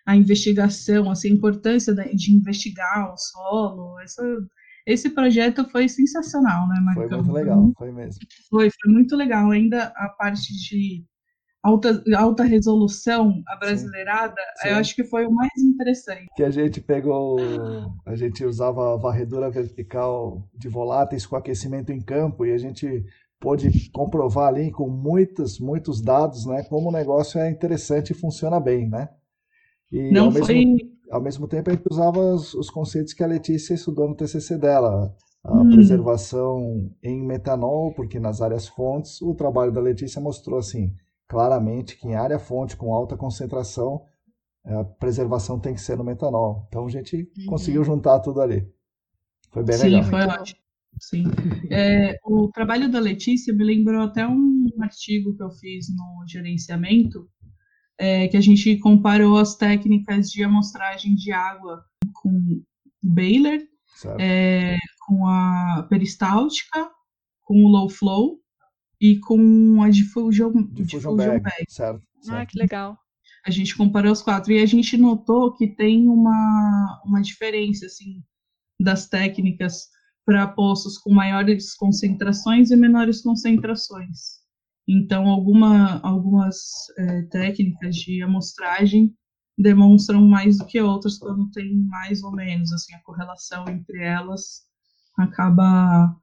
a 0.03 0.15
investigação, 0.15 1.11
assim, 1.11 1.29
a 1.29 1.33
importância 1.33 1.93
de 1.93 2.35
investigar 2.35 3.13
o 3.13 3.17
solo. 3.17 3.99
Essa, 3.99 4.23
esse 4.87 5.11
projeto 5.11 5.63
foi 5.69 5.87
sensacional, 5.87 6.67
né, 6.69 6.79
Marcão? 6.81 7.07
Foi 7.07 7.17
muito 7.17 7.33
legal, 7.33 7.71
foi 7.77 7.91
mesmo. 7.91 8.19
Foi, 8.49 8.71
foi 8.71 8.91
muito 8.91 9.15
legal. 9.15 9.51
Ainda 9.51 9.93
a 9.95 10.09
parte 10.09 10.51
de 10.57 11.05
alta, 11.67 12.03
alta 12.15 12.43
resolução, 12.43 13.41
a 13.47 13.57
brasileirada, 13.57 14.41
sim, 14.55 14.67
sim. 14.67 14.69
eu 14.69 14.75
acho 14.77 14.95
que 14.95 15.03
foi 15.03 15.25
o 15.25 15.31
mais 15.31 15.51
interessante. 15.57 16.27
Que 16.35 16.43
a 16.43 16.49
gente 16.49 16.79
pegou, 16.79 17.37
a 18.05 18.15
gente 18.15 18.45
usava 18.45 18.97
varredura 18.97 19.49
vertical 19.49 20.47
de 20.57 20.69
voláteis 20.69 21.25
com 21.25 21.35
aquecimento 21.35 21.91
em 21.91 22.01
campo 22.01 22.45
e 22.45 22.53
a 22.53 22.57
gente 22.57 23.05
pôde 23.39 23.89
comprovar 23.91 24.47
ali 24.47 24.71
com 24.71 24.89
muitos, 24.89 25.59
muitos 25.59 26.01
dados, 26.01 26.45
né, 26.45 26.63
como 26.63 26.89
o 26.89 26.91
negócio 26.91 27.39
é 27.39 27.51
interessante 27.51 28.11
e 28.11 28.15
funciona 28.15 28.59
bem, 28.59 28.89
né? 28.89 29.09
E 29.91 30.11
Não 30.11 30.25
ao 30.25 30.31
mesmo, 30.31 30.45
foi... 30.45 30.75
ao 31.11 31.21
mesmo 31.21 31.47
tempo 31.47 31.69
a 31.69 31.73
gente 31.73 31.85
usava 31.89 32.19
os, 32.19 32.53
os 32.53 32.69
conceitos 32.69 33.13
que 33.13 33.23
a 33.23 33.27
Letícia 33.27 33.73
estudou 33.73 34.07
no 34.07 34.15
TCC 34.15 34.57
dela, 34.57 35.13
a 35.43 35.53
hum. 35.53 35.69
preservação 35.69 36.91
em 37.03 37.25
metanol, 37.25 37.93
porque 37.93 38.19
nas 38.19 38.41
áreas 38.41 38.67
fontes 38.67 39.21
o 39.21 39.35
trabalho 39.35 39.71
da 39.71 39.79
Letícia 39.79 40.19
mostrou 40.19 40.59
assim 40.59 40.93
claramente 41.27 41.97
que 41.97 42.07
em 42.07 42.15
área 42.15 42.39
fonte 42.39 42.75
com 42.75 42.93
alta 42.93 43.17
concentração 43.17 44.05
a 44.65 44.83
preservação 44.83 45.59
tem 45.59 45.73
que 45.73 45.81
ser 45.81 45.97
no 45.97 46.03
metanol. 46.03 46.65
Então 46.67 46.85
a 46.85 46.89
gente 46.89 47.15
uhum. 47.15 47.45
conseguiu 47.47 47.83
juntar 47.83 48.19
tudo 48.19 48.41
ali. 48.41 48.67
Foi 49.51 49.63
bem 49.63 49.77
Sim, 49.77 49.83
legal. 49.85 50.03
Sim, 50.03 50.09
foi 50.09 50.21
ótimo. 50.25 50.59
Sim. 50.99 51.23
É, 51.71 52.17
o 52.25 52.49
trabalho 52.51 52.91
da 52.91 52.99
Letícia 52.99 53.53
me 53.53 53.63
lembrou 53.63 54.01
até 54.01 54.27
um 54.27 54.67
artigo 54.81 55.35
que 55.35 55.43
eu 55.43 55.51
fiz 55.51 55.87
no 55.89 56.25
gerenciamento, 56.27 57.29
é, 57.97 58.27
que 58.27 58.35
a 58.35 58.41
gente 58.41 58.77
comparou 58.79 59.37
as 59.37 59.55
técnicas 59.55 60.29
de 60.29 60.43
amostragem 60.43 61.15
de 61.15 61.31
água 61.31 61.83
com 62.13 62.29
o 62.29 62.63
Baylor, 63.03 63.59
é, 64.19 64.75
com 65.05 65.27
a 65.27 65.85
peristáltica, 65.89 66.89
com 67.43 67.63
o 67.63 67.67
low 67.67 67.89
flow 67.89 68.39
e 68.99 69.19
com 69.19 69.81
a 69.81 69.91
bag. 71.15 71.43
bag. 71.43 71.65
Certo, 71.69 72.01
certo. 72.21 72.39
Ah, 72.41 72.45
que 72.45 72.57
legal. 72.57 72.97
A 73.45 73.51
gente 73.51 73.75
comparou 73.75 74.11
os 74.11 74.21
quatro 74.21 74.51
e 74.51 74.59
a 74.59 74.65
gente 74.65 74.97
notou 74.97 75.53
que 75.53 75.67
tem 75.67 76.07
uma, 76.07 77.01
uma 77.05 77.21
diferença 77.21 77.85
assim 77.85 78.23
das 78.79 79.07
técnicas 79.07 79.87
para 80.25 80.47
poços 80.47 80.97
com 80.97 81.13
maiores 81.13 81.73
concentrações 81.73 82.69
e 82.69 82.75
menores 82.75 83.21
concentrações. 83.21 84.37
Então, 84.87 85.27
alguma, 85.27 85.99
algumas 86.01 86.57
é, 86.97 87.21
técnicas 87.23 87.95
de 87.95 88.21
amostragem 88.21 89.13
demonstram 89.57 90.25
mais 90.27 90.57
do 90.57 90.65
que 90.65 90.79
outras 90.81 91.17
quando 91.17 91.49
tem 91.51 91.75
mais 91.87 92.21
ou 92.23 92.31
menos, 92.31 92.71
assim, 92.71 92.93
a 92.93 93.01
correlação 93.01 93.67
entre 93.67 94.03
elas 94.03 94.67
acaba 95.17 96.15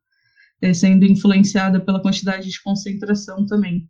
sendo 0.73 1.05
influenciada 1.05 1.81
pela 1.81 2.01
quantidade 2.01 2.49
de 2.49 2.63
concentração 2.63 3.45
também, 3.47 3.89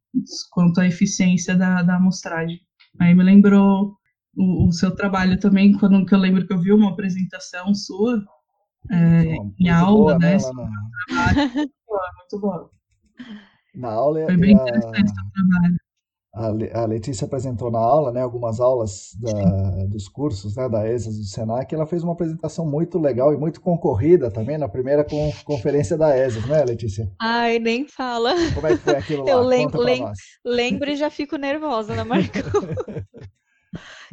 quanto 0.50 0.80
à 0.80 0.86
eficiência 0.86 1.56
da, 1.56 1.82
da 1.82 1.96
amostragem. 1.96 2.58
Aí 2.98 3.14
me 3.14 3.22
lembrou 3.22 3.96
o, 4.36 4.68
o 4.68 4.72
seu 4.72 4.94
trabalho 4.94 5.38
também, 5.38 5.72
quando 5.72 6.04
que 6.04 6.14
eu 6.14 6.18
lembro 6.18 6.46
que 6.46 6.52
eu 6.52 6.60
vi 6.60 6.72
uma 6.72 6.90
apresentação 6.90 7.74
sua, 7.74 8.24
é, 8.90 9.36
em 9.60 9.68
aula, 9.68 10.18
né? 10.18 10.36
né 10.36 10.38
muito 11.54 11.72
boa, 11.86 12.10
muito 12.18 12.40
boa. 12.40 12.70
Na 13.74 13.88
aula 13.90 14.24
Foi 14.26 14.36
bem 14.36 14.52
interessante 14.52 15.12
o 15.12 15.32
trabalho. 15.32 15.76
A 16.34 16.84
Letícia 16.84 17.26
apresentou 17.26 17.70
na 17.70 17.78
aula, 17.78 18.10
né, 18.10 18.20
algumas 18.20 18.58
aulas 18.58 19.10
da, 19.20 19.86
dos 19.86 20.08
cursos 20.08 20.56
né, 20.56 20.68
da 20.68 20.88
ESAS 20.88 21.16
do 21.16 21.24
Senac, 21.24 21.72
ela 21.72 21.86
fez 21.86 22.02
uma 22.02 22.12
apresentação 22.12 22.66
muito 22.66 22.98
legal 22.98 23.32
e 23.32 23.36
muito 23.36 23.60
concorrida 23.60 24.30
também 24.30 24.58
na 24.58 24.68
primeira 24.68 25.04
con 25.04 25.32
conferência 25.44 25.96
da 25.96 26.16
ESAS, 26.18 26.46
né, 26.46 26.64
Letícia? 26.64 27.08
Ai, 27.20 27.58
nem 27.58 27.86
fala. 27.86 28.34
Como 28.54 28.66
é 28.66 28.70
que 28.70 28.78
foi 28.78 28.96
aquilo 28.96 29.24
lá? 29.26 29.30
Eu 29.30 29.42
lem 29.42 29.68
lem 29.74 30.04
lembro 30.44 30.90
e 30.90 30.96
já 30.96 31.08
fico 31.08 31.36
nervosa, 31.36 31.94
né, 31.94 32.02
Marco? 32.02 32.38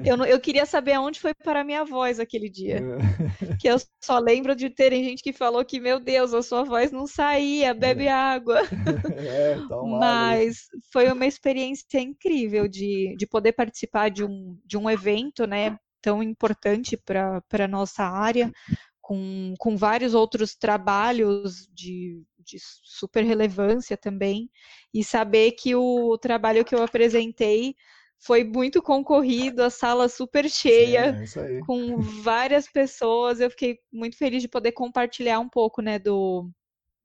Eu, 0.04 0.18
não, 0.18 0.26
eu 0.26 0.40
queria 0.40 0.66
saber 0.66 0.94
aonde 0.94 1.20
foi 1.20 1.34
para 1.34 1.62
a 1.62 1.64
minha 1.64 1.84
voz 1.84 2.20
aquele 2.20 2.50
dia. 2.50 2.78
É. 2.78 3.56
Que 3.58 3.68
eu 3.68 3.78
só 4.04 4.18
lembro 4.20 4.56
de 4.56 4.70
terem 4.70 5.04
gente 5.04 5.22
que 5.22 5.34
falou 5.34 5.64
que, 5.64 5.80
meu 5.80 6.00
Deus, 6.00 6.34
a 6.34 6.42
sua 6.42 6.64
voz 6.64 6.92
não 6.92 7.06
saía, 7.06 7.74
bebe 7.74 8.06
é. 8.06 8.12
água. 8.12 8.62
É, 9.22 9.56
Mas 10.00 10.68
foi 10.92 11.12
uma 11.12 11.26
experiência 11.26 12.00
incrível 12.00 12.68
de, 12.68 13.16
de 13.18 13.28
poder 13.28 13.52
participar 13.54 14.10
de 14.10 14.24
um, 14.24 14.58
de 14.66 14.78
um 14.78 14.90
evento, 14.90 15.46
né? 15.46 15.78
Tão 16.02 16.24
importante 16.24 16.98
para 16.98 17.42
a 17.52 17.68
nossa 17.68 18.04
área, 18.04 18.52
com, 19.00 19.54
com 19.60 19.78
vários 19.78 20.14
outros 20.14 20.56
trabalhos 20.56 21.68
de, 21.74 22.24
de 22.40 22.58
super 22.60 23.24
relevância 23.24 23.96
também, 23.96 24.50
e 24.94 25.04
saber 25.04 25.52
que 25.52 25.76
o 25.76 26.18
trabalho 26.18 26.66
que 26.66 26.74
eu 26.74 26.84
apresentei 26.84 27.76
foi 28.24 28.44
muito 28.44 28.82
concorrido, 28.84 29.64
a 29.64 29.70
sala 29.70 30.08
super 30.08 30.48
cheia, 30.48 31.26
Sim, 31.26 31.40
é 31.40 31.60
com 31.62 32.00
várias 32.00 32.68
pessoas. 32.68 33.40
Eu 33.40 33.50
fiquei 33.50 33.80
muito 33.92 34.16
feliz 34.16 34.44
de 34.44 34.48
poder 34.48 34.74
compartilhar 34.74 35.40
um 35.40 35.50
pouco 35.50 35.82
né, 35.82 35.98
do, 35.98 36.50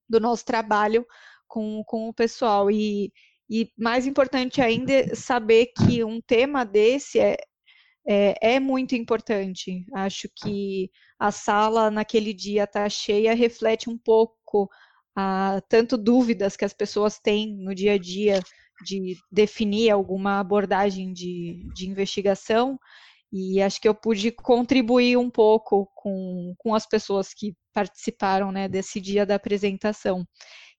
do 0.08 0.20
nosso 0.20 0.44
trabalho 0.44 1.06
com, 1.48 1.82
com 1.86 2.08
o 2.08 2.14
pessoal. 2.14 2.70
E, 2.70 3.10
e 3.48 3.72
mais 3.78 4.06
importante 4.06 4.60
ainda, 4.60 4.92
é 4.92 5.14
saber 5.14 5.68
que 5.68 6.04
um 6.04 6.20
tema 6.20 6.66
desse 6.66 7.18
é, 7.18 7.38
é, 8.06 8.54
é 8.56 8.60
muito 8.60 8.94
importante. 8.94 9.86
Acho 9.94 10.28
que 10.36 10.90
a 11.18 11.32
sala 11.32 11.90
naquele 11.90 12.34
dia 12.34 12.64
está 12.64 12.86
cheia, 12.90 13.34
reflete 13.34 13.88
um 13.88 13.96
pouco 13.96 14.68
a, 15.16 15.62
tanto 15.66 15.96
dúvidas 15.96 16.58
que 16.58 16.64
as 16.64 16.74
pessoas 16.74 17.18
têm 17.18 17.56
no 17.56 17.74
dia 17.74 17.94
a 17.94 17.98
dia 17.98 18.42
de 18.84 19.16
definir 19.30 19.90
alguma 19.90 20.40
abordagem 20.40 21.12
de, 21.12 21.66
de 21.74 21.88
investigação, 21.88 22.78
e 23.32 23.60
acho 23.60 23.80
que 23.80 23.88
eu 23.88 23.94
pude 23.94 24.30
contribuir 24.30 25.16
um 25.16 25.30
pouco 25.30 25.90
com, 25.94 26.54
com 26.58 26.74
as 26.74 26.86
pessoas 26.86 27.34
que 27.34 27.54
participaram 27.74 28.52
né, 28.52 28.68
desse 28.68 29.00
dia 29.00 29.26
da 29.26 29.34
apresentação. 29.34 30.24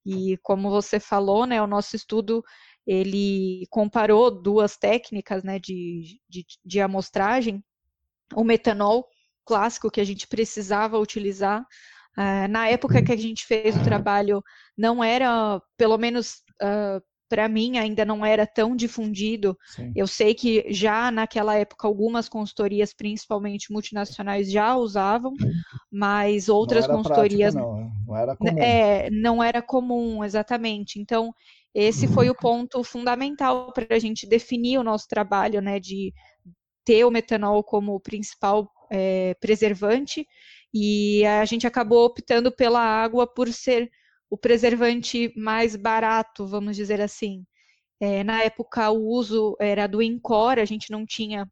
E 0.05 0.37
como 0.41 0.69
você 0.69 0.99
falou, 0.99 1.45
né, 1.45 1.61
o 1.61 1.67
nosso 1.67 1.95
estudo 1.95 2.43
ele 2.87 3.67
comparou 3.69 4.31
duas 4.31 4.77
técnicas 4.77 5.43
né, 5.43 5.59
de, 5.59 6.19
de, 6.29 6.45
de 6.63 6.79
amostragem, 6.79 7.61
o 8.33 8.43
metanol 8.45 9.05
clássico 9.45 9.91
que 9.91 9.99
a 9.99 10.05
gente 10.05 10.25
precisava 10.27 10.97
utilizar. 10.97 11.61
Uh, 12.17 12.47
na 12.49 12.67
época 12.69 13.03
que 13.03 13.11
a 13.11 13.17
gente 13.17 13.45
fez 13.45 13.75
o 13.75 13.83
trabalho, 13.83 14.41
não 14.75 15.03
era, 15.03 15.61
pelo 15.77 15.97
menos 15.97 16.37
uh, 16.61 17.01
para 17.29 17.47
mim 17.47 17.77
ainda 17.77 18.05
não 18.05 18.25
era 18.25 18.45
tão 18.45 18.75
difundido. 18.75 19.57
Sim. 19.65 19.91
Eu 19.95 20.07
sei 20.07 20.33
que 20.33 20.65
já 20.69 21.11
naquela 21.11 21.55
época 21.55 21.87
algumas 21.87 22.29
consultorias, 22.29 22.93
principalmente 22.93 23.71
multinacionais, 23.71 24.51
já 24.51 24.75
usavam, 24.75 25.33
mas 25.91 26.49
outras 26.49 26.87
não 26.87 26.97
consultorias 26.97 27.53
prática, 27.53 27.73
não. 27.73 27.91
não 28.07 28.15
era 28.15 28.35
comum. 28.35 28.57
É, 28.59 29.09
não 29.11 29.43
era 29.43 29.61
comum, 29.61 30.23
exatamente. 30.23 30.99
Então, 30.99 31.33
esse 31.73 32.07
foi 32.07 32.29
o 32.29 32.35
ponto 32.35 32.83
fundamental 32.83 33.71
para 33.71 33.85
a 33.91 33.99
gente 33.99 34.27
definir 34.27 34.79
o 34.79 34.83
nosso 34.83 35.07
trabalho, 35.07 35.61
né, 35.61 35.79
de 35.79 36.13
ter 36.83 37.05
o 37.05 37.11
metanol 37.11 37.63
como 37.63 37.99
principal 37.99 38.71
é, 38.89 39.35
preservante, 39.39 40.25
e 40.73 41.25
a 41.25 41.45
gente 41.45 41.67
acabou 41.67 42.05
optando 42.05 42.51
pela 42.51 42.79
água 42.79 43.27
por 43.27 43.51
ser 43.51 43.89
o 44.29 44.37
preservante 44.37 45.33
mais 45.35 45.75
barato, 45.75 46.45
vamos 46.45 46.75
dizer 46.75 47.01
assim. 47.01 47.45
É, 47.99 48.23
na 48.23 48.43
época, 48.43 48.89
o 48.91 49.07
uso 49.07 49.55
era 49.59 49.87
do 49.87 50.01
Incor, 50.01 50.59
a 50.59 50.65
gente 50.65 50.91
não 50.91 51.05
tinha 51.05 51.49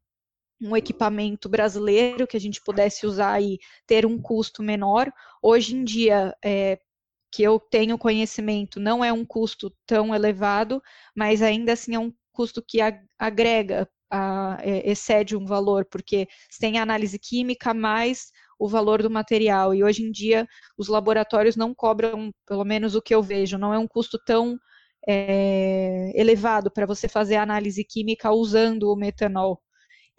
um 0.60 0.76
equipamento 0.76 1.48
brasileiro 1.48 2.26
que 2.26 2.36
a 2.36 2.40
gente 2.40 2.62
pudesse 2.62 3.06
usar 3.06 3.42
e 3.42 3.58
ter 3.86 4.06
um 4.06 4.20
custo 4.20 4.62
menor. 4.62 5.12
Hoje 5.42 5.74
em 5.76 5.84
dia, 5.84 6.34
é, 6.44 6.78
que 7.32 7.42
eu 7.42 7.58
tenho 7.60 7.98
conhecimento, 7.98 8.80
não 8.80 9.04
é 9.04 9.12
um 9.12 9.24
custo 9.24 9.70
tão 9.86 10.14
elevado, 10.14 10.82
mas 11.14 11.42
ainda 11.42 11.72
assim 11.72 11.94
é 11.94 11.98
um 11.98 12.12
custo 12.32 12.62
que 12.66 12.78
agrega, 13.18 13.88
a, 14.10 14.58
é, 14.60 14.88
excede 14.90 15.36
um 15.36 15.44
valor, 15.44 15.84
porque 15.84 16.28
tem 16.60 16.78
análise 16.78 17.18
química 17.18 17.74
mais 17.74 18.30
o 18.58 18.68
valor 18.68 19.02
do 19.02 19.10
material. 19.10 19.74
E 19.74 19.84
hoje 19.84 20.02
em 20.02 20.10
dia 20.10 20.46
os 20.76 20.88
laboratórios 20.88 21.56
não 21.56 21.74
cobram, 21.74 22.32
pelo 22.46 22.64
menos 22.64 22.94
o 22.94 23.02
que 23.02 23.14
eu 23.14 23.22
vejo, 23.22 23.58
não 23.58 23.72
é 23.74 23.78
um 23.78 23.88
custo 23.88 24.18
tão 24.24 24.58
é, 25.08 26.12
elevado 26.14 26.70
para 26.70 26.86
você 26.86 27.08
fazer 27.08 27.36
análise 27.36 27.84
química 27.84 28.30
usando 28.32 28.92
o 28.92 28.96
metanol. 28.96 29.60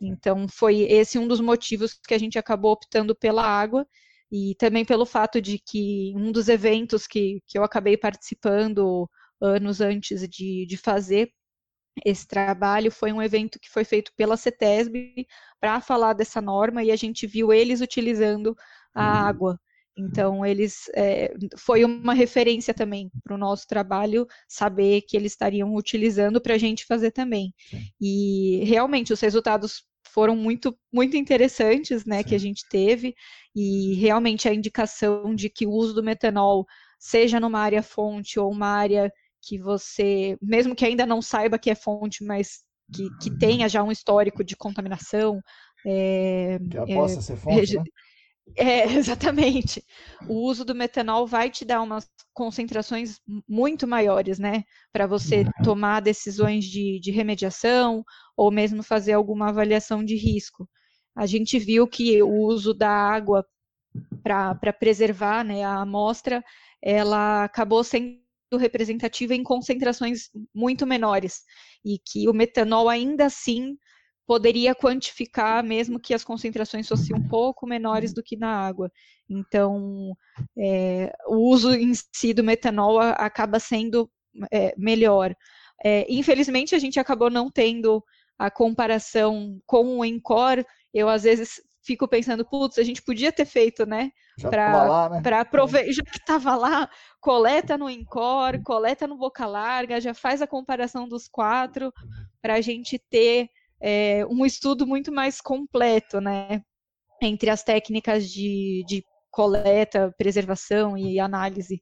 Então 0.01 0.47
foi 0.47 0.81
esse 0.81 1.17
um 1.17 1.27
dos 1.27 1.39
motivos 1.39 1.99
que 2.07 2.13
a 2.13 2.17
gente 2.19 2.37
acabou 2.37 2.71
optando 2.71 3.15
pela 3.15 3.43
água 3.43 3.85
e 4.31 4.55
também 4.55 4.85
pelo 4.85 5.05
fato 5.05 5.41
de 5.41 5.57
que 5.59 6.13
um 6.15 6.31
dos 6.31 6.49
eventos 6.49 7.07
que, 7.07 7.41
que 7.47 7.57
eu 7.57 7.63
acabei 7.63 7.97
participando 7.97 9.09
anos 9.41 9.81
antes 9.81 10.27
de, 10.29 10.65
de 10.67 10.77
fazer 10.77 11.31
esse 12.05 12.27
trabalho 12.27 12.91
foi 12.91 13.11
um 13.11 13.21
evento 13.21 13.59
que 13.59 13.69
foi 13.69 13.83
feito 13.83 14.11
pela 14.15 14.37
CETESB 14.37 15.25
para 15.59 15.81
falar 15.81 16.13
dessa 16.13 16.41
norma 16.41 16.83
e 16.83 16.91
a 16.91 16.95
gente 16.95 17.25
viu 17.27 17.51
eles 17.51 17.81
utilizando 17.81 18.55
a 18.93 19.03
uhum. 19.03 19.27
água. 19.27 19.59
Então, 19.97 20.45
eles 20.45 20.89
é, 20.95 21.33
foi 21.57 21.83
uma 21.83 22.13
referência 22.13 22.71
também 22.71 23.09
para 23.23 23.33
o 23.33 23.37
nosso 23.37 23.65
trabalho 23.67 24.27
saber 24.47 25.01
que 25.01 25.17
eles 25.17 25.31
estariam 25.31 25.73
utilizando 25.73 26.39
para 26.39 26.53
a 26.53 26.57
gente 26.57 26.85
fazer 26.85 27.11
também. 27.11 27.51
Sim. 27.67 27.81
E 27.99 28.63
realmente 28.65 29.11
os 29.11 29.19
resultados 29.19 29.83
foram 30.13 30.35
muito, 30.35 30.77
muito 30.93 31.17
interessantes, 31.17 32.05
né, 32.05 32.19
Sim. 32.19 32.23
que 32.23 32.35
a 32.35 32.37
gente 32.37 32.63
teve, 32.69 33.15
e 33.55 33.95
realmente 33.95 34.47
a 34.47 34.53
indicação 34.53 35.33
de 35.33 35.49
que 35.49 35.65
o 35.65 35.71
uso 35.71 35.95
do 35.95 36.03
metanol, 36.03 36.65
seja 36.99 37.39
numa 37.39 37.59
área 37.59 37.81
fonte 37.81 38.39
ou 38.39 38.51
uma 38.51 38.67
área 38.67 39.11
que 39.41 39.57
você, 39.59 40.37
mesmo 40.41 40.75
que 40.75 40.85
ainda 40.85 41.05
não 41.05 41.21
saiba 41.21 41.59
que 41.59 41.69
é 41.69 41.75
fonte, 41.75 42.23
mas 42.23 42.63
que, 42.93 43.09
que 43.21 43.37
tenha 43.37 43.67
já 43.67 43.83
um 43.83 43.91
histórico 43.91 44.43
de 44.43 44.55
contaminação. 44.55 45.41
É, 45.85 46.59
que 46.69 46.77
ela 46.77 46.87
possa 46.87 47.19
é, 47.19 47.21
ser 47.21 47.37
fonte, 47.37 47.75
né? 47.77 47.83
É, 48.55 48.85
exatamente. 48.93 49.83
O 50.27 50.47
uso 50.47 50.63
do 50.63 50.75
metanol 50.75 51.27
vai 51.27 51.49
te 51.49 51.65
dar 51.65 51.81
umas 51.81 52.09
concentrações 52.33 53.19
muito 53.47 53.87
maiores, 53.87 54.39
né? 54.39 54.63
Para 54.91 55.07
você 55.07 55.41
uhum. 55.41 55.51
tomar 55.63 56.01
decisões 56.01 56.65
de, 56.65 56.99
de 56.99 57.11
remediação 57.11 58.03
ou 58.35 58.51
mesmo 58.51 58.83
fazer 58.83 59.13
alguma 59.13 59.49
avaliação 59.49 60.03
de 60.03 60.15
risco. 60.15 60.67
A 61.15 61.25
gente 61.25 61.57
viu 61.57 61.87
que 61.87 62.21
o 62.21 62.45
uso 62.45 62.73
da 62.73 62.89
água 62.89 63.45
para 64.23 64.73
preservar 64.73 65.43
né, 65.43 65.63
a 65.63 65.81
amostra, 65.81 66.43
ela 66.81 67.45
acabou 67.45 67.83
sendo 67.83 68.19
representativa 68.55 69.35
em 69.35 69.43
concentrações 69.43 70.29
muito 70.55 70.87
menores 70.87 71.41
e 71.83 71.99
que 71.99 72.29
o 72.29 72.33
metanol 72.33 72.87
ainda 72.87 73.25
assim 73.25 73.75
poderia 74.25 74.75
quantificar 74.75 75.63
mesmo 75.63 75.99
que 75.99 76.13
as 76.13 76.23
concentrações 76.23 76.87
fossem 76.87 77.15
um 77.15 77.27
pouco 77.27 77.65
menores 77.65 78.13
do 78.13 78.21
que 78.21 78.35
na 78.37 78.49
água. 78.49 78.91
Então, 79.29 80.13
é, 80.57 81.13
o 81.27 81.49
uso 81.49 81.73
em 81.73 81.93
si 82.13 82.33
do 82.33 82.43
metanol 82.43 82.99
acaba 82.99 83.59
sendo 83.59 84.09
é, 84.51 84.73
melhor. 84.77 85.33
É, 85.83 86.05
infelizmente, 86.09 86.75
a 86.75 86.79
gente 86.79 86.99
acabou 86.99 87.29
não 87.29 87.49
tendo 87.49 88.03
a 88.37 88.51
comparação 88.51 89.59
com 89.65 89.97
o 89.97 90.05
Encore. 90.05 90.65
Eu, 90.93 91.09
às 91.09 91.23
vezes, 91.23 91.61
fico 91.87 92.05
pensando, 92.05 92.45
putz, 92.45 92.77
a 92.77 92.83
gente 92.83 93.01
podia 93.01 93.31
ter 93.31 93.45
feito, 93.45 93.85
né? 93.85 94.11
Para 94.41 95.09
né? 95.21 95.39
aproveitar, 95.39 95.93
já 95.93 96.03
que 96.03 96.17
estava 96.17 96.53
lá, 96.55 96.89
coleta 97.21 97.77
no 97.77 97.89
Encore, 97.89 98.61
coleta 98.61 99.07
no 99.07 99.17
Boca 99.17 99.45
Larga, 99.47 100.01
já 100.01 100.13
faz 100.13 100.41
a 100.41 100.47
comparação 100.47 101.07
dos 101.07 101.29
quatro, 101.29 101.93
para 102.41 102.55
a 102.55 102.61
gente 102.61 102.99
ter 102.99 103.49
é, 103.81 104.25
um 104.29 104.45
estudo 104.45 104.85
muito 104.85 105.13
mais 105.13 105.39
completo, 105.39 106.19
né? 106.19 106.61
Entre 107.21 107.49
as 107.49 107.63
técnicas 107.63 108.29
de, 108.29 108.83
de 108.85 109.03
coleta, 109.37 110.11
preservação 110.17 110.97
e 110.97 111.19
análise. 111.19 111.79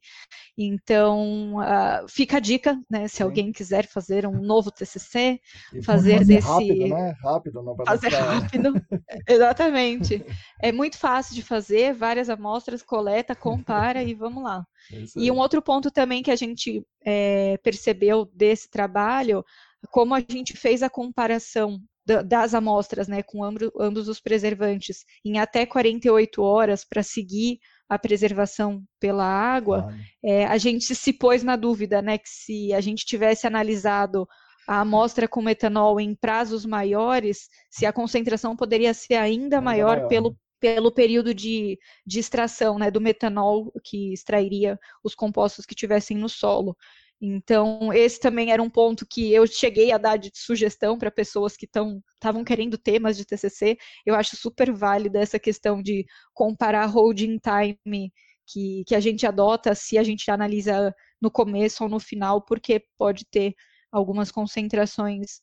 Então, 0.58 1.56
uh, 1.56 2.06
fica 2.06 2.36
a 2.36 2.40
dica, 2.42 2.78
né? 2.92 3.08
Se 3.08 3.18
Sim. 3.18 3.24
alguém 3.24 3.52
quiser 3.54 3.88
fazer 3.88 4.28
um 4.28 4.42
novo 4.42 4.70
TCC, 4.70 5.40
fazer, 5.82 6.18
fazer 6.18 6.26
desse 6.26 6.46
rápido, 6.46 6.88
né? 6.90 7.16
Rápido, 7.24 7.64
não 7.64 7.74
para 7.74 7.86
fazer 7.86 8.12
ficar... 8.12 8.24
rápido. 8.24 8.74
Exatamente. 9.26 10.26
É 10.62 10.74
muito 10.74 10.98
fácil 10.98 11.34
de 11.34 11.42
fazer, 11.42 11.94
várias 11.94 12.30
amostras, 12.30 12.84
coleta, 12.84 13.34
compara 13.34 14.04
e 14.04 14.14
vamos 14.14 14.44
lá. 14.44 14.68
É 14.92 15.06
e 15.16 15.32
um 15.32 15.38
outro 15.38 15.62
ponto 15.62 15.90
também 15.90 16.22
que 16.22 16.32
a 16.32 16.36
gente 16.36 16.86
é, 17.06 17.58
percebeu 17.64 18.30
desse 18.34 18.70
trabalho, 18.70 19.46
como 19.92 20.14
a 20.14 20.20
gente 20.20 20.58
fez 20.58 20.84
a 20.84 20.90
comparação 20.90 21.80
das 22.06 22.54
amostras, 22.54 23.08
né, 23.08 23.24
com 23.24 23.44
ambos, 23.44 23.70
ambos 23.80 24.08
os 24.08 24.20
preservantes, 24.20 25.04
em 25.24 25.40
até 25.40 25.66
48 25.66 26.42
horas 26.42 26.86
para 26.86 27.02
seguir 27.02 27.60
a 27.90 27.98
preservação 27.98 28.84
pela 29.00 29.26
água, 29.26 29.84
claro. 29.84 29.98
é, 30.24 30.46
a 30.46 30.58
gente 30.58 30.96
se 30.96 31.14
pôs 31.14 31.44
na 31.44 31.56
dúvida, 31.56 32.02
né, 32.02 32.18
que 32.18 32.30
se 32.30 32.74
a 32.74 32.82
gente 32.82 33.06
tivesse 33.06 33.48
analisado 33.48 34.28
a 34.68 34.82
amostra 34.82 35.28
com 35.28 35.42
metanol 35.42 36.00
em 36.00 36.16
prazos 36.16 36.66
maiores, 36.66 37.48
se 37.70 37.86
a 37.86 37.94
concentração 37.94 38.56
poderia 38.56 38.94
ser 38.94 39.16
ainda, 39.16 39.58
ainda 39.58 39.62
maior, 39.62 39.98
maior, 39.98 40.08
pelo 40.08 40.36
pelo 40.60 40.92
período 40.92 41.32
de, 41.32 41.78
de 42.06 42.20
extração 42.20 42.80
né, 42.80 42.90
do 42.90 43.00
metanol 43.02 43.72
que 43.84 44.12
extrairia 44.14 44.80
os 45.04 45.14
compostos 45.14 45.64
que 45.64 45.76
tivessem 45.76 46.18
no 46.18 46.28
solo. 46.28 46.76
Então, 47.22 47.94
esse 47.94 48.20
também 48.20 48.52
era 48.52 48.62
um 48.62 48.70
ponto 48.70 49.06
que 49.06 49.32
eu 49.34 49.48
cheguei 49.48 49.92
a 49.92 49.98
dar 49.98 50.18
de 50.18 50.30
sugestão 50.34 50.98
para 50.98 51.10
pessoas 51.10 51.56
que 51.56 51.66
estavam 51.66 52.44
querendo 52.46 52.78
temas 52.78 53.18
de 53.18 53.26
TCC. 53.26 53.78
Eu 54.06 54.16
acho 54.16 54.36
super 54.36 54.72
válida 54.74 55.20
essa 55.20 55.40
questão 55.40 55.82
de 55.82 56.06
comparar 56.34 56.86
holding 56.88 57.40
time 57.40 58.12
que, 58.46 58.84
que 58.86 58.96
a 58.96 59.00
gente 59.00 59.26
adota 59.26 59.74
se 59.74 59.98
a 59.98 60.04
gente 60.04 60.30
analisa 60.30 60.94
no 61.22 61.32
começo 61.32 61.84
ou 61.84 61.90
no 61.90 62.00
final, 62.00 62.42
porque 62.42 62.84
pode 62.98 63.26
ter 63.26 63.56
algumas 63.92 64.30
concentrações 64.32 65.42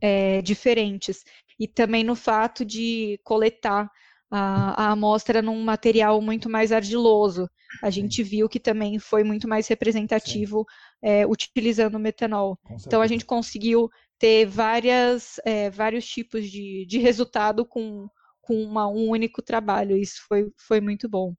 é, 0.00 0.42
diferentes. 0.42 1.24
E 1.58 1.68
também 1.68 2.04
no 2.04 2.14
fato 2.16 2.64
de 2.64 3.20
coletar 3.24 3.90
a, 4.30 4.86
a 4.88 4.90
amostra 4.92 5.42
num 5.42 5.62
material 5.62 6.20
muito 6.22 6.48
mais 6.48 6.72
argiloso. 6.72 7.48
A 7.80 7.90
gente 7.90 8.22
viu 8.22 8.48
que 8.48 8.60
também 8.60 8.98
foi 8.98 9.22
muito 9.22 9.48
mais 9.48 9.66
representativo 9.68 10.66
é, 11.02 11.26
utilizando 11.26 11.94
o 11.94 12.00
metanol. 12.00 12.58
Então 12.86 13.00
a 13.00 13.06
gente 13.06 13.24
conseguiu 13.24 13.88
ter 14.18 14.46
várias, 14.46 15.40
é, 15.44 15.70
vários 15.70 16.06
tipos 16.06 16.50
de, 16.50 16.84
de 16.86 16.98
resultado 16.98 17.64
com, 17.64 18.08
com 18.40 18.54
uma, 18.62 18.88
um 18.88 19.08
único 19.08 19.42
trabalho. 19.42 19.96
Isso 19.96 20.22
foi, 20.28 20.50
foi 20.66 20.80
muito 20.80 21.08
bom. 21.08 21.34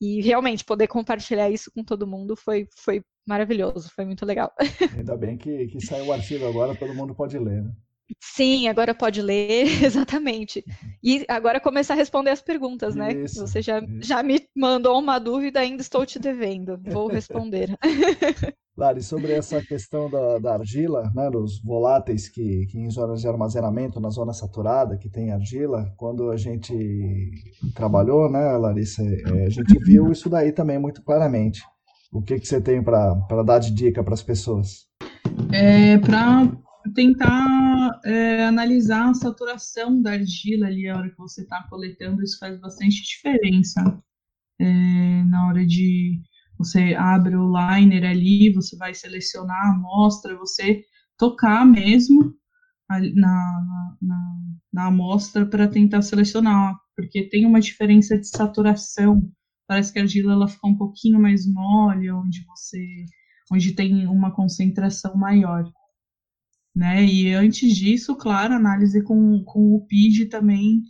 E 0.00 0.20
realmente 0.20 0.64
poder 0.64 0.86
compartilhar 0.86 1.50
isso 1.50 1.70
com 1.74 1.82
todo 1.82 2.06
mundo 2.06 2.36
foi, 2.36 2.68
foi 2.76 3.02
maravilhoso, 3.26 3.90
foi 3.94 4.04
muito 4.04 4.24
legal. 4.24 4.52
Ainda 4.96 5.16
bem 5.16 5.36
que, 5.36 5.66
que 5.68 5.84
saiu 5.84 6.06
o 6.06 6.12
artigo 6.12 6.46
agora, 6.46 6.76
todo 6.76 6.94
mundo 6.94 7.14
pode 7.14 7.38
ler, 7.38 7.62
né? 7.62 7.72
Sim, 8.20 8.68
agora 8.68 8.94
pode 8.94 9.20
ler, 9.20 9.66
exatamente. 9.84 10.64
E 11.02 11.24
agora 11.28 11.60
começar 11.60 11.94
a 11.94 11.96
responder 11.96 12.30
as 12.30 12.40
perguntas, 12.40 12.94
né? 12.94 13.12
Isso, 13.12 13.46
Você 13.46 13.60
já, 13.60 13.82
já 14.00 14.22
me 14.22 14.40
mandou 14.54 14.98
uma 14.98 15.18
dúvida, 15.18 15.60
ainda 15.60 15.82
estou 15.82 16.06
te 16.06 16.18
devendo. 16.18 16.78
Vou 16.84 17.08
responder. 17.08 17.76
Lari, 18.76 19.02
sobre 19.02 19.32
essa 19.32 19.62
questão 19.62 20.10
da, 20.10 20.38
da 20.38 20.52
argila, 20.52 21.10
né, 21.14 21.30
dos 21.30 21.62
voláteis 21.62 22.28
que, 22.28 22.66
que 22.66 22.78
em 22.78 22.90
zonas 22.90 23.22
de 23.22 23.28
armazenamento, 23.28 23.98
na 23.98 24.10
zona 24.10 24.34
saturada, 24.34 24.98
que 24.98 25.08
tem 25.08 25.32
argila, 25.32 25.90
quando 25.96 26.30
a 26.30 26.36
gente 26.36 26.74
trabalhou, 27.74 28.30
né, 28.30 28.38
Larissa, 28.58 29.02
é, 29.02 29.46
a 29.46 29.48
gente 29.48 29.78
viu 29.82 30.12
isso 30.12 30.28
daí 30.28 30.52
também 30.52 30.78
muito 30.78 31.02
claramente. 31.02 31.62
O 32.12 32.20
que, 32.20 32.38
que 32.38 32.46
você 32.46 32.60
tem 32.60 32.82
para 32.82 33.42
dar 33.46 33.58
de 33.60 33.72
dica 33.72 34.04
para 34.04 34.12
as 34.12 34.22
pessoas? 34.22 34.86
É, 35.50 35.96
para 35.98 36.46
tentar 36.92 38.00
é, 38.04 38.44
analisar 38.44 39.10
a 39.10 39.14
saturação 39.14 40.00
da 40.00 40.12
argila 40.12 40.66
ali 40.66 40.88
a 40.88 40.96
hora 40.96 41.10
que 41.10 41.18
você 41.18 41.42
está 41.42 41.62
coletando, 41.68 42.22
isso 42.22 42.38
faz 42.38 42.58
bastante 42.60 43.02
diferença 43.02 44.02
é, 44.58 45.22
na 45.24 45.48
hora 45.48 45.66
de 45.66 46.20
você 46.58 46.94
abre 46.94 47.36
o 47.36 47.52
liner 47.52 48.04
ali, 48.08 48.52
você 48.52 48.76
vai 48.76 48.94
selecionar 48.94 49.56
a 49.56 49.70
amostra, 49.70 50.36
você 50.36 50.82
tocar 51.18 51.66
mesmo 51.66 52.34
na, 52.88 53.00
na, 54.00 54.36
na 54.72 54.86
amostra 54.86 55.44
para 55.44 55.68
tentar 55.68 56.02
selecionar, 56.02 56.74
porque 56.96 57.28
tem 57.28 57.44
uma 57.44 57.60
diferença 57.60 58.18
de 58.18 58.26
saturação. 58.28 59.30
Parece 59.66 59.92
que 59.92 59.98
a 59.98 60.02
argila 60.02 60.32
ela 60.32 60.48
fica 60.48 60.66
um 60.66 60.76
pouquinho 60.76 61.20
mais 61.20 61.46
mole, 61.46 62.10
onde 62.10 62.44
você 62.46 63.04
onde 63.52 63.74
tem 63.74 64.06
uma 64.08 64.34
concentração 64.34 65.16
maior 65.16 65.70
né? 66.76 67.02
E 67.02 67.32
antes 67.32 67.74
disso, 67.74 68.14
claro, 68.14 68.52
análise 68.52 69.02
com, 69.02 69.42
com 69.44 69.74
o 69.74 69.86
PID 69.86 70.26
também 70.26 70.82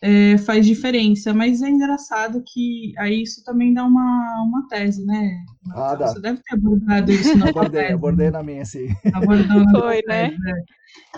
é, 0.00 0.38
faz 0.38 0.64
diferença, 0.64 1.34
mas 1.34 1.62
é 1.62 1.68
engraçado 1.68 2.44
que 2.46 2.92
aí 2.96 3.22
isso 3.22 3.42
também 3.42 3.74
dá 3.74 3.84
uma, 3.84 4.44
uma 4.46 4.68
tese, 4.68 5.04
né? 5.04 5.36
Ah, 5.74 5.96
Você 5.96 6.20
dá. 6.20 6.30
deve 6.30 6.42
ter 6.44 6.54
abordado 6.54 7.10
isso 7.10 7.36
na 7.36 7.48
abordei, 7.50 7.80
tese. 7.82 7.94
Abordei 7.94 8.30
na 8.30 8.42
minha, 8.44 8.64
sim. 8.64 8.86
Abordou 9.12 9.64
na 9.64 9.70
Foi, 9.80 10.02
né? 10.06 10.30
Tese, 10.30 10.40
né? 10.40 10.62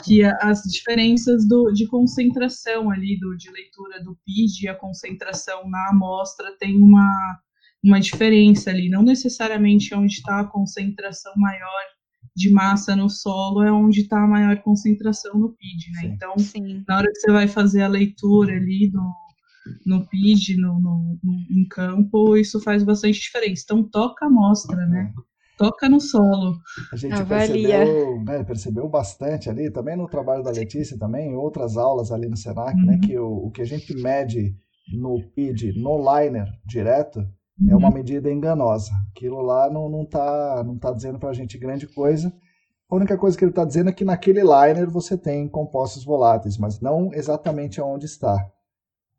Que 0.04 0.24
as 0.24 0.62
diferenças 0.62 1.46
do, 1.46 1.70
de 1.72 1.86
concentração 1.86 2.90
ali, 2.90 3.18
do, 3.20 3.36
de 3.36 3.50
leitura 3.50 4.02
do 4.02 4.16
PID 4.24 4.64
e 4.64 4.68
a 4.68 4.74
concentração 4.74 5.68
na 5.68 5.90
amostra 5.90 6.56
tem 6.58 6.80
uma, 6.80 7.38
uma 7.84 8.00
diferença 8.00 8.70
ali, 8.70 8.88
não 8.88 9.02
necessariamente 9.02 9.94
onde 9.94 10.14
está 10.14 10.40
a 10.40 10.44
concentração 10.44 11.32
maior 11.36 11.97
de 12.38 12.50
massa 12.50 12.94
no 12.94 13.10
solo 13.10 13.62
é 13.62 13.72
onde 13.72 14.02
está 14.02 14.22
a 14.22 14.26
maior 14.26 14.62
concentração 14.62 15.38
no 15.38 15.50
PID, 15.50 15.90
né? 15.92 16.00
Sim. 16.00 16.06
Então, 16.14 16.38
Sim. 16.38 16.84
na 16.86 16.98
hora 16.98 17.10
que 17.12 17.18
você 17.20 17.32
vai 17.32 17.48
fazer 17.48 17.82
a 17.82 17.88
leitura 17.88 18.52
ali 18.52 18.90
do, 18.90 19.02
no 19.84 20.06
PID, 20.06 20.56
no, 20.56 20.80
no, 20.80 21.18
no, 21.22 21.32
em 21.50 21.66
campo, 21.68 22.36
isso 22.36 22.60
faz 22.60 22.84
bastante 22.84 23.20
diferença. 23.20 23.62
Então, 23.64 23.82
toca 23.82 24.24
a 24.24 24.28
amostra, 24.28 24.86
né? 24.86 25.12
Toca 25.58 25.88
no 25.88 26.00
solo. 26.00 26.56
A 26.92 26.96
gente 26.96 27.24
percebeu, 27.24 28.22
né, 28.22 28.44
percebeu 28.44 28.88
bastante 28.88 29.50
ali, 29.50 29.72
também 29.72 29.96
no 29.96 30.08
trabalho 30.08 30.44
da 30.44 30.52
Letícia, 30.52 30.96
também 30.96 31.32
em 31.32 31.36
outras 31.36 31.76
aulas 31.76 32.12
ali 32.12 32.28
no 32.28 32.36
Senac, 32.36 32.76
né, 32.76 32.80
uhum. 32.80 32.86
né, 32.86 32.98
que 33.04 33.18
o, 33.18 33.46
o 33.46 33.50
que 33.50 33.62
a 33.62 33.64
gente 33.64 33.92
mede 33.96 34.54
no 34.92 35.20
PID, 35.34 35.72
no 35.76 35.98
liner 35.98 36.46
direto, 36.64 37.26
uhum. 37.60 37.70
é 37.70 37.76
uma 37.76 37.88
uhum. 37.88 37.94
medida 37.94 38.30
enganosa. 38.30 38.90
Aquilo 39.10 39.40
lá 39.40 39.70
não, 39.70 39.88
não, 39.88 40.04
tá, 40.04 40.62
não 40.64 40.78
tá 40.78 40.92
dizendo 40.92 41.18
para 41.18 41.30
a 41.30 41.34
gente 41.34 41.58
grande 41.58 41.86
coisa. 41.86 42.32
A 42.90 42.96
única 42.96 43.18
coisa 43.18 43.36
que 43.36 43.44
ele 43.44 43.50
está 43.50 43.64
dizendo 43.64 43.90
é 43.90 43.92
que 43.92 44.04
naquele 44.04 44.40
liner 44.40 44.90
você 44.90 45.16
tem 45.16 45.46
compostos 45.48 46.04
voláteis, 46.04 46.56
mas 46.56 46.80
não 46.80 47.12
exatamente 47.12 47.80
aonde 47.80 48.06
está. 48.06 48.36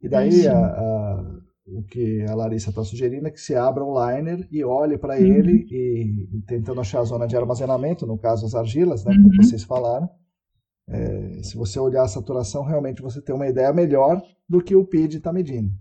E 0.01 0.09
daí 0.09 0.47
a, 0.47 0.57
a, 0.57 1.39
o 1.67 1.83
que 1.83 2.23
a 2.23 2.33
Larissa 2.33 2.69
está 2.69 2.83
sugerindo 2.83 3.27
é 3.27 3.31
que 3.31 3.39
se 3.39 3.53
abra 3.55 3.83
o 3.83 3.93
liner 3.93 4.47
e 4.51 4.63
olhe 4.63 4.97
para 4.97 5.15
uhum. 5.15 5.25
ele 5.25 5.67
e, 5.69 6.37
e, 6.37 6.41
tentando 6.47 6.81
achar 6.81 7.01
a 7.01 7.03
zona 7.03 7.27
de 7.27 7.37
armazenamento, 7.37 8.07
no 8.07 8.17
caso 8.17 8.45
as 8.45 8.55
argilas, 8.55 9.05
né, 9.05 9.13
como 9.13 9.27
uhum. 9.27 9.43
vocês 9.43 9.63
falaram. 9.63 10.09
É, 10.87 11.43
se 11.43 11.55
você 11.55 11.79
olhar 11.79 12.03
a 12.03 12.07
saturação, 12.07 12.63
realmente 12.63 13.01
você 13.03 13.21
tem 13.21 13.35
uma 13.35 13.47
ideia 13.47 13.71
melhor 13.71 14.19
do 14.47 14.63
que 14.63 14.75
o 14.75 14.85
PID 14.85 15.17
está 15.17 15.31
medindo. 15.31 15.71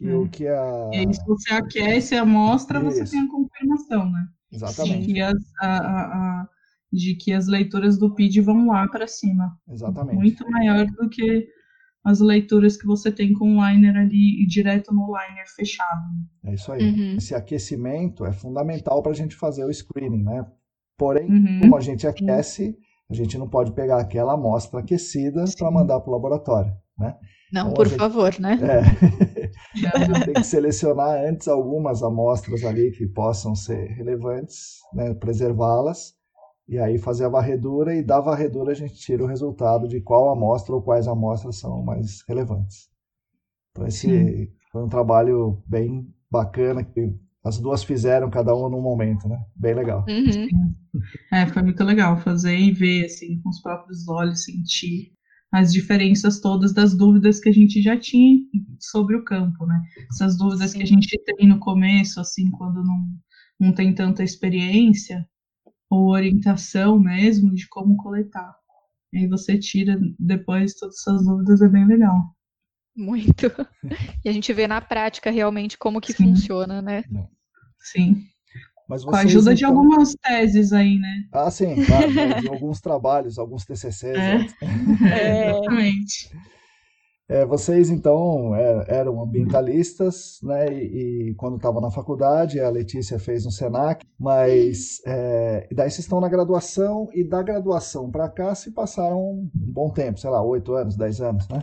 E 0.00 0.10
o 0.10 0.28
que 0.28 0.46
a... 0.46 0.90
E 0.92 0.96
aí, 0.96 1.14
se 1.14 1.24
você 1.26 1.52
aquece 1.52 2.16
a 2.16 2.22
amostra, 2.22 2.78
Isso. 2.80 2.98
você 2.98 3.10
tem 3.10 3.20
a 3.20 3.28
confirmação, 3.28 4.10
né? 4.10 4.26
Exatamente. 4.50 5.06
De 5.06 5.12
que, 5.12 5.20
as, 5.20 5.36
a, 5.60 5.76
a, 5.78 6.48
de 6.92 7.14
que 7.16 7.32
as 7.32 7.46
leituras 7.46 7.98
do 7.98 8.14
PID 8.14 8.40
vão 8.40 8.66
lá 8.66 8.88
para 8.88 9.06
cima. 9.06 9.56
Exatamente. 9.68 10.16
Muito 10.16 10.50
maior 10.50 10.86
do 10.86 11.08
que 11.08 11.48
as 12.02 12.20
leituras 12.20 12.76
que 12.76 12.86
você 12.86 13.12
tem 13.12 13.32
com 13.34 13.58
o 13.58 13.68
liner 13.68 13.96
ali 13.96 14.42
e 14.42 14.46
direto 14.46 14.92
no 14.92 15.06
liner 15.06 15.44
fechado. 15.54 16.02
É 16.44 16.54
isso 16.54 16.72
aí. 16.72 16.82
Uhum. 16.82 17.16
Esse 17.18 17.34
aquecimento 17.34 18.24
é 18.24 18.32
fundamental 18.32 19.02
para 19.02 19.12
a 19.12 19.14
gente 19.14 19.36
fazer 19.36 19.64
o 19.64 19.72
screening, 19.72 20.24
né? 20.24 20.46
Porém, 20.96 21.30
uhum. 21.30 21.60
como 21.60 21.76
a 21.76 21.80
gente 21.80 22.06
aquece, 22.06 22.76
a 23.10 23.14
gente 23.14 23.36
não 23.36 23.48
pode 23.48 23.72
pegar 23.72 24.00
aquela 24.00 24.32
amostra 24.32 24.80
aquecida 24.80 25.44
para 25.58 25.70
mandar 25.70 26.00
para 26.00 26.10
o 26.10 26.12
laboratório, 26.12 26.72
né? 26.98 27.16
Não, 27.52 27.62
então, 27.62 27.74
por 27.74 27.86
gente... 27.86 27.98
favor, 27.98 28.38
né? 28.38 28.58
É. 28.62 29.39
a 29.94 30.04
gente 30.04 30.24
tem 30.24 30.34
que 30.34 30.44
selecionar 30.44 31.24
antes 31.24 31.48
algumas 31.48 32.02
amostras 32.02 32.64
ali 32.64 32.90
que 32.90 33.06
possam 33.06 33.54
ser 33.54 33.88
relevantes, 33.88 34.78
né? 34.92 35.14
preservá-las 35.14 36.14
e 36.68 36.78
aí 36.78 36.98
fazer 36.98 37.24
a 37.24 37.28
varredura 37.28 37.94
e 37.94 38.02
da 38.02 38.20
varredura 38.20 38.72
a 38.72 38.74
gente 38.74 38.94
tira 38.94 39.24
o 39.24 39.26
resultado 39.26 39.88
de 39.88 40.00
qual 40.00 40.30
amostra 40.30 40.74
ou 40.74 40.82
quais 40.82 41.08
amostras 41.08 41.56
são 41.56 41.82
mais 41.82 42.22
relevantes. 42.28 42.88
Então 43.70 43.86
esse 43.86 44.08
Sim. 44.08 44.48
foi 44.70 44.84
um 44.84 44.88
trabalho 44.88 45.62
bem 45.66 46.08
bacana 46.30 46.84
que 46.84 47.12
as 47.44 47.58
duas 47.58 47.82
fizeram 47.82 48.30
cada 48.30 48.54
uma 48.54 48.68
num 48.68 48.82
momento, 48.82 49.28
né? 49.28 49.42
Bem 49.56 49.74
legal. 49.74 50.04
Uhum. 50.08 50.72
É, 51.32 51.46
foi 51.46 51.62
muito 51.62 51.82
legal 51.82 52.18
fazer 52.18 52.56
e 52.56 52.70
ver 52.70 53.06
assim 53.06 53.40
com 53.40 53.48
os 53.48 53.60
próprios 53.62 54.06
olhos, 54.08 54.44
sentir 54.44 55.12
as 55.52 55.72
diferenças 55.72 56.40
todas 56.40 56.72
das 56.72 56.96
dúvidas 56.96 57.40
que 57.40 57.48
a 57.48 57.52
gente 57.52 57.82
já 57.82 57.98
tinha 57.98 58.38
sobre 58.78 59.16
o 59.16 59.24
campo, 59.24 59.66
né? 59.66 59.82
Essas 60.10 60.36
dúvidas 60.36 60.70
Sim. 60.70 60.78
que 60.78 60.84
a 60.84 60.86
gente 60.86 61.22
tem 61.24 61.48
no 61.48 61.58
começo, 61.58 62.20
assim, 62.20 62.50
quando 62.50 62.82
não, 62.84 63.06
não 63.58 63.72
tem 63.72 63.94
tanta 63.94 64.22
experiência, 64.22 65.28
ou 65.90 66.10
orientação 66.10 66.98
mesmo 66.98 67.52
de 67.54 67.68
como 67.68 67.96
coletar. 67.96 68.54
E 69.12 69.18
aí 69.18 69.26
você 69.28 69.58
tira 69.58 69.98
depois 70.18 70.74
todas 70.74 70.96
essas 71.00 71.24
dúvidas, 71.24 71.60
é 71.60 71.68
bem 71.68 71.86
legal. 71.86 72.34
Muito. 72.96 73.46
E 74.24 74.28
a 74.28 74.32
gente 74.32 74.52
vê 74.52 74.68
na 74.68 74.80
prática 74.80 75.30
realmente 75.30 75.78
como 75.78 76.00
que 76.00 76.12
Sim. 76.12 76.28
funciona, 76.28 76.82
né? 76.82 77.02
Sim. 77.78 78.26
Mas 78.90 79.04
Com 79.04 79.14
a 79.14 79.20
ajuda 79.20 79.52
então... 79.52 79.54
de 79.54 79.64
algumas 79.64 80.16
teses 80.16 80.72
aí, 80.72 80.98
né? 80.98 81.24
Ah, 81.30 81.48
sim, 81.48 81.76
claro, 81.84 82.10
né? 82.12 82.40
de 82.40 82.48
alguns 82.48 82.80
trabalhos, 82.80 83.38
alguns 83.38 83.64
TCCs. 83.64 84.02
É, 84.02 84.38
né? 84.38 84.46
é 85.14 85.50
exatamente. 85.50 86.32
É, 87.28 87.46
vocês, 87.46 87.88
então, 87.88 88.52
é, 88.56 88.86
eram 88.88 89.22
ambientalistas, 89.22 90.40
né? 90.42 90.66
E, 90.72 91.28
e 91.28 91.34
quando 91.36 91.54
estava 91.54 91.80
na 91.80 91.92
faculdade, 91.92 92.58
a 92.58 92.68
Letícia 92.68 93.20
fez 93.20 93.44
no 93.44 93.52
SENAC, 93.52 94.04
mas 94.18 95.00
é, 95.06 95.68
daí 95.70 95.88
vocês 95.88 96.00
estão 96.00 96.20
na 96.20 96.28
graduação, 96.28 97.08
e 97.14 97.22
da 97.22 97.40
graduação 97.44 98.10
para 98.10 98.28
cá 98.28 98.52
se 98.56 98.72
passaram 98.72 99.20
um 99.20 99.48
bom 99.54 99.88
tempo, 99.90 100.18
sei 100.18 100.30
lá, 100.30 100.42
oito 100.42 100.74
anos, 100.74 100.96
dez 100.96 101.20
anos, 101.20 101.46
né? 101.48 101.62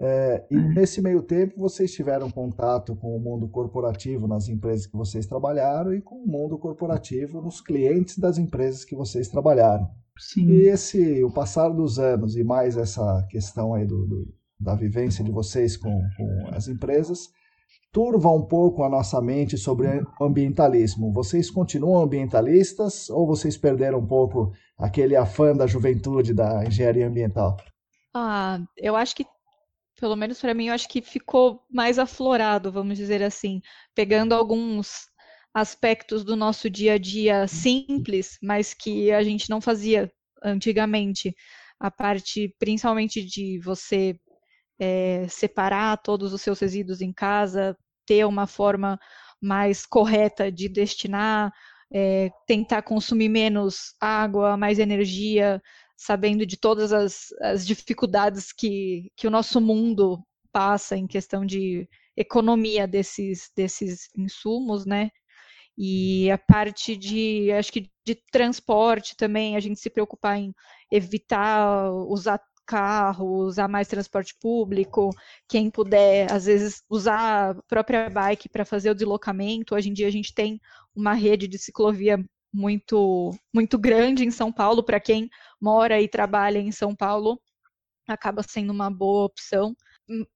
É, 0.00 0.46
e 0.48 0.56
nesse 0.56 1.02
meio 1.02 1.22
tempo 1.22 1.58
vocês 1.58 1.92
tiveram 1.92 2.30
contato 2.30 2.94
com 2.94 3.16
o 3.16 3.20
mundo 3.20 3.48
corporativo 3.48 4.28
nas 4.28 4.48
empresas 4.48 4.86
que 4.86 4.96
vocês 4.96 5.26
trabalharam 5.26 5.92
e 5.92 6.00
com 6.00 6.22
o 6.22 6.26
mundo 6.26 6.56
corporativo 6.56 7.42
nos 7.42 7.60
clientes 7.60 8.16
das 8.16 8.38
empresas 8.38 8.84
que 8.84 8.94
vocês 8.94 9.28
trabalharam. 9.28 9.88
Sim. 10.16 10.48
E 10.50 10.68
esse, 10.68 11.22
o 11.24 11.32
passar 11.32 11.68
dos 11.70 11.98
anos 11.98 12.36
e 12.36 12.44
mais 12.44 12.76
essa 12.76 13.26
questão 13.28 13.74
aí 13.74 13.84
do, 13.84 14.06
do 14.06 14.38
da 14.58 14.74
vivência 14.74 15.22
de 15.22 15.30
vocês 15.30 15.76
com, 15.76 16.02
com 16.16 16.48
as 16.52 16.66
empresas, 16.68 17.28
turva 17.92 18.30
um 18.30 18.42
pouco 18.42 18.82
a 18.82 18.88
nossa 18.88 19.20
mente 19.20 19.56
sobre 19.56 19.86
ambientalismo. 20.20 21.12
Vocês 21.12 21.50
continuam 21.50 22.02
ambientalistas 22.02 23.08
ou 23.08 23.26
vocês 23.26 23.56
perderam 23.56 23.98
um 24.00 24.06
pouco 24.06 24.52
aquele 24.76 25.16
afã 25.16 25.54
da 25.54 25.66
juventude 25.66 26.34
da 26.34 26.64
engenharia 26.64 27.06
ambiental? 27.06 27.56
Ah, 28.14 28.60
eu 28.76 28.96
acho 28.96 29.14
que, 29.14 29.24
pelo 29.98 30.16
menos 30.16 30.40
para 30.40 30.54
mim, 30.54 30.68
eu 30.68 30.74
acho 30.74 30.88
que 30.88 31.02
ficou 31.02 31.64
mais 31.70 31.98
aflorado, 31.98 32.70
vamos 32.72 32.96
dizer 32.96 33.22
assim, 33.22 33.60
pegando 33.94 34.32
alguns 34.32 35.08
aspectos 35.52 36.24
do 36.24 36.36
nosso 36.36 36.70
dia 36.70 36.94
a 36.94 36.98
dia 36.98 37.46
simples, 37.48 38.38
mas 38.42 38.72
que 38.74 39.10
a 39.10 39.22
gente 39.22 39.50
não 39.50 39.60
fazia 39.60 40.10
antigamente. 40.42 41.34
A 41.80 41.90
parte, 41.90 42.54
principalmente, 42.58 43.24
de 43.24 43.58
você 43.60 44.18
é, 44.78 45.26
separar 45.28 45.96
todos 45.98 46.32
os 46.32 46.42
seus 46.42 46.60
resíduos 46.60 47.00
em 47.00 47.12
casa, 47.12 47.76
ter 48.06 48.24
uma 48.24 48.46
forma 48.46 48.98
mais 49.40 49.84
correta 49.86 50.50
de 50.50 50.68
destinar, 50.68 51.52
é, 51.92 52.30
tentar 52.46 52.82
consumir 52.82 53.28
menos 53.28 53.94
água, 54.00 54.56
mais 54.56 54.78
energia, 54.78 55.60
sabendo 55.98 56.46
de 56.46 56.56
todas 56.56 56.92
as, 56.92 57.32
as 57.42 57.66
dificuldades 57.66 58.52
que, 58.52 59.10
que 59.16 59.26
o 59.26 59.30
nosso 59.30 59.60
mundo 59.60 60.24
passa 60.52 60.96
em 60.96 61.08
questão 61.08 61.44
de 61.44 61.88
economia 62.16 62.86
desses, 62.86 63.50
desses 63.54 64.08
insumos, 64.16 64.86
né? 64.86 65.10
E 65.76 66.30
a 66.30 66.38
parte 66.38 66.96
de, 66.96 67.52
acho 67.52 67.72
que 67.72 67.90
de 68.06 68.14
transporte 68.32 69.16
também, 69.16 69.56
a 69.56 69.60
gente 69.60 69.80
se 69.80 69.90
preocupar 69.90 70.38
em 70.38 70.54
evitar 70.90 71.90
usar 71.92 72.40
carro, 72.66 73.46
usar 73.46 73.66
mais 73.66 73.88
transporte 73.88 74.34
público, 74.40 75.10
quem 75.48 75.70
puder, 75.70 76.30
às 76.30 76.44
vezes, 76.44 76.82
usar 76.88 77.50
a 77.50 77.62
própria 77.62 78.10
bike 78.10 78.48
para 78.48 78.64
fazer 78.64 78.90
o 78.90 78.94
deslocamento. 78.94 79.74
Hoje 79.74 79.88
em 79.88 79.92
dia 79.92 80.06
a 80.06 80.10
gente 80.10 80.34
tem 80.34 80.60
uma 80.94 81.14
rede 81.14 81.48
de 81.48 81.58
ciclovia 81.58 82.22
muito, 82.52 83.34
muito 83.54 83.78
grande 83.78 84.24
em 84.24 84.30
São 84.30 84.52
Paulo, 84.52 84.82
para 84.82 85.00
quem 85.00 85.28
mora 85.60 86.00
e 86.00 86.08
trabalha 86.08 86.58
em 86.58 86.72
São 86.72 86.94
Paulo, 86.94 87.40
acaba 88.06 88.42
sendo 88.42 88.72
uma 88.72 88.90
boa 88.90 89.24
opção. 89.26 89.76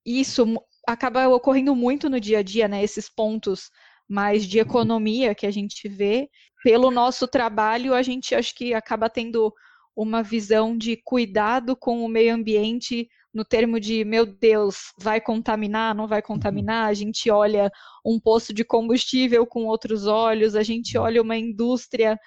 Isso 0.05 0.45
acaba 0.87 1.29
ocorrendo 1.29 1.75
muito 1.75 2.11
no 2.11 2.21
dia 2.21 2.41
a 2.41 2.43
dia, 2.43 2.69
né? 2.69 2.83
Esses 2.83 3.09
pontos 3.09 3.71
mais 4.09 4.45
de 4.45 4.59
economia 4.59 5.35
que 5.35 5.47
a 5.47 5.51
gente 5.51 5.89
vê. 5.89 6.29
Pelo 6.63 6.91
nosso 6.91 7.27
trabalho, 7.27 7.95
a 7.95 8.03
gente 8.03 8.35
acho 8.35 8.55
que 8.55 8.75
acaba 8.75 9.09
tendo 9.09 9.53
uma 9.97 10.23
visão 10.23 10.77
de 10.77 10.97
cuidado 11.05 11.77
com 11.77 12.05
o 12.05 12.09
meio 12.09 12.35
ambiente 12.35 13.09
no 13.33 13.45
termo 13.45 13.81
de, 13.81 14.05
meu 14.05 14.27
Deus, 14.27 14.93
vai 14.99 15.21
contaminar, 15.21 15.95
não 15.95 16.07
vai 16.07 16.21
contaminar? 16.21 16.89
A 16.89 16.95
gente 16.95 17.31
olha 17.31 17.71
um 18.05 18.21
poço 18.21 18.53
de 18.53 18.65
combustível 18.65 19.47
com 19.47 19.65
outros 19.65 20.07
olhos, 20.07 20.55
a 20.55 20.63
gente 20.63 20.99
olha 20.99 21.23
uma 21.23 21.37
indústria, 21.37 22.19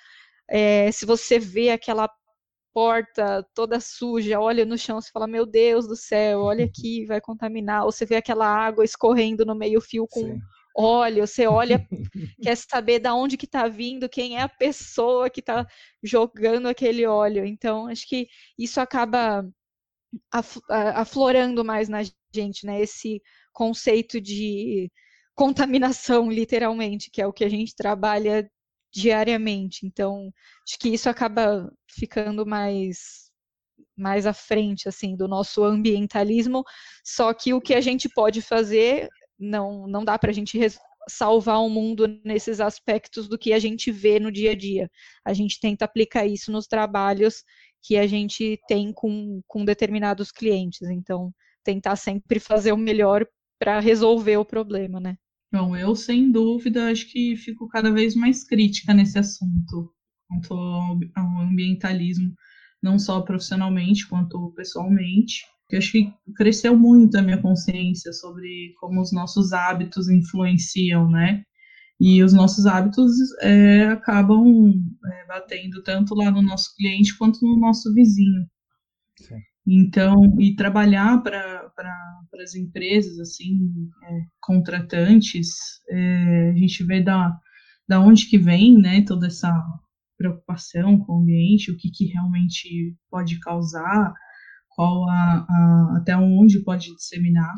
é, 0.49 0.91
se 0.91 1.05
você 1.05 1.37
vê 1.39 1.69
aquela 1.69 2.09
porta 2.73 3.45
toda 3.53 3.79
suja, 3.79 4.39
olha 4.39 4.65
no 4.65 4.77
chão, 4.77 4.99
você 4.99 5.09
fala, 5.11 5.27
meu 5.27 5.45
Deus 5.45 5.87
do 5.87 5.95
céu, 5.95 6.41
olha 6.41 6.65
aqui, 6.65 7.05
vai 7.05 7.21
contaminar. 7.21 7.85
Ou 7.85 7.91
você 7.91 8.05
vê 8.05 8.15
aquela 8.17 8.47
água 8.47 8.83
escorrendo 8.83 9.45
no 9.45 9.55
meio 9.55 9.79
fio 9.81 10.07
com 10.07 10.21
Sim 10.21 10.39
óleo, 10.75 11.25
você 11.25 11.47
olha, 11.47 11.87
quer 12.41 12.57
saber 12.57 12.99
da 12.99 13.15
onde 13.15 13.37
que 13.37 13.45
está 13.45 13.67
vindo, 13.67 14.09
quem 14.09 14.37
é 14.37 14.41
a 14.41 14.49
pessoa 14.49 15.29
que 15.29 15.39
está 15.39 15.65
jogando 16.03 16.67
aquele 16.67 17.05
óleo. 17.05 17.45
Então, 17.45 17.87
acho 17.87 18.07
que 18.07 18.27
isso 18.59 18.81
acaba 18.81 19.47
aflorando 20.69 21.63
mais 21.63 21.89
na 21.89 22.01
gente, 22.33 22.65
né? 22.65 22.81
Esse 22.81 23.21
conceito 23.53 24.19
de 24.19 24.91
contaminação, 25.35 26.31
literalmente, 26.31 27.09
que 27.11 27.21
é 27.21 27.27
o 27.27 27.33
que 27.33 27.43
a 27.43 27.49
gente 27.49 27.75
trabalha 27.75 28.49
diariamente. 28.93 29.85
Então, 29.85 30.31
acho 30.67 30.79
que 30.79 30.89
isso 30.89 31.09
acaba 31.09 31.71
ficando 31.89 32.45
mais 32.45 33.25
mais 33.97 34.25
à 34.25 34.33
frente 34.33 34.89
assim 34.89 35.15
do 35.15 35.27
nosso 35.27 35.63
ambientalismo, 35.63 36.63
só 37.03 37.33
que 37.33 37.53
o 37.53 37.61
que 37.61 37.73
a 37.73 37.79
gente 37.79 38.09
pode 38.09 38.41
fazer 38.41 39.09
não, 39.39 39.87
não 39.87 40.03
dá 40.03 40.19
para 40.19 40.31
a 40.31 40.33
gente 40.33 40.57
salvar 41.09 41.61
o 41.61 41.69
mundo 41.69 42.07
nesses 42.23 42.59
aspectos 42.59 43.27
do 43.27 43.37
que 43.37 43.53
a 43.53 43.59
gente 43.59 43.91
vê 43.91 44.19
no 44.19 44.31
dia 44.31 44.51
a 44.51 44.55
dia. 44.55 44.89
A 45.23 45.33
gente 45.33 45.59
tenta 45.59 45.85
aplicar 45.85 46.25
isso 46.25 46.51
nos 46.51 46.67
trabalhos 46.67 47.43
que 47.85 47.97
a 47.97 48.07
gente 48.07 48.59
tem 48.67 48.91
com, 48.91 49.41
com 49.47 49.63
determinados 49.63 50.31
clientes. 50.31 50.81
Então, 50.89 51.31
tentar 51.63 51.95
sempre 51.95 52.39
fazer 52.39 52.71
o 52.71 52.77
melhor 52.77 53.25
para 53.59 53.79
resolver 53.79 54.37
o 54.37 54.45
problema, 54.45 54.99
né? 54.99 55.15
Bom, 55.53 55.75
eu 55.75 55.95
sem 55.95 56.31
dúvida 56.31 56.91
acho 56.91 57.09
que 57.11 57.35
fico 57.37 57.67
cada 57.69 57.91
vez 57.91 58.15
mais 58.15 58.43
crítica 58.43 58.93
nesse 58.93 59.17
assunto 59.17 59.93
quanto 60.27 60.53
ao 61.15 61.41
ambientalismo, 61.41 62.33
não 62.81 62.97
só 62.97 63.21
profissionalmente 63.21 64.07
quanto 64.07 64.51
pessoalmente. 64.55 65.43
Eu 65.69 65.77
acho 65.77 65.91
que 65.91 66.11
cresceu 66.35 66.77
muito 66.77 67.17
a 67.17 67.21
minha 67.21 67.41
consciência 67.41 68.11
sobre 68.13 68.73
como 68.79 69.01
os 69.01 69.13
nossos 69.13 69.53
hábitos 69.53 70.09
influenciam, 70.09 71.09
né? 71.09 71.43
E 71.99 72.21
os 72.23 72.33
nossos 72.33 72.65
hábitos 72.65 73.13
é, 73.41 73.85
acabam 73.87 74.73
é, 75.05 75.27
batendo 75.27 75.81
tanto 75.81 76.13
lá 76.13 76.29
no 76.29 76.41
nosso 76.41 76.75
cliente 76.75 77.17
quanto 77.17 77.39
no 77.41 77.57
nosso 77.57 77.93
vizinho. 77.93 78.45
Sim. 79.17 79.39
Então, 79.67 80.39
e 80.39 80.55
trabalhar 80.55 81.23
para 81.23 81.71
as 82.43 82.53
empresas, 82.53 83.17
assim, 83.19 83.89
é, 84.03 84.19
contratantes, 84.41 85.49
é, 85.89 86.51
a 86.51 86.55
gente 86.55 86.83
vê 86.83 87.01
da, 87.01 87.35
da 87.87 87.99
onde 87.99 88.27
que 88.27 88.37
vem, 88.37 88.77
né, 88.77 89.01
toda 89.01 89.27
essa 89.27 89.51
preocupação 90.17 90.99
com 90.99 91.13
o 91.13 91.21
ambiente, 91.21 91.71
o 91.71 91.77
que, 91.77 91.89
que 91.89 92.05
realmente 92.05 92.95
pode 93.09 93.39
causar, 93.39 94.13
qual 94.69 95.09
a, 95.09 95.45
a, 95.49 95.97
até 95.97 96.15
onde 96.15 96.63
pode 96.63 96.93
disseminar, 96.95 97.53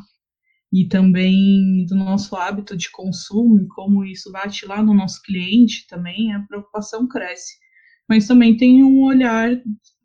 e 0.71 0.87
também 0.87 1.85
do 1.85 1.95
nosso 1.95 2.35
hábito 2.35 2.75
de 2.75 2.91
consumo 2.91 3.61
e 3.61 3.67
como 3.67 4.03
isso 4.03 4.31
bate 4.31 4.65
lá 4.65 4.83
no 4.83 4.93
nosso 4.93 5.21
cliente 5.21 5.87
também, 5.87 6.33
a 6.33 6.41
preocupação 6.41 7.07
cresce. 7.07 7.55
Mas 8.07 8.27
também 8.27 8.55
tem 8.57 8.83
um 8.83 9.03
olhar 9.03 9.49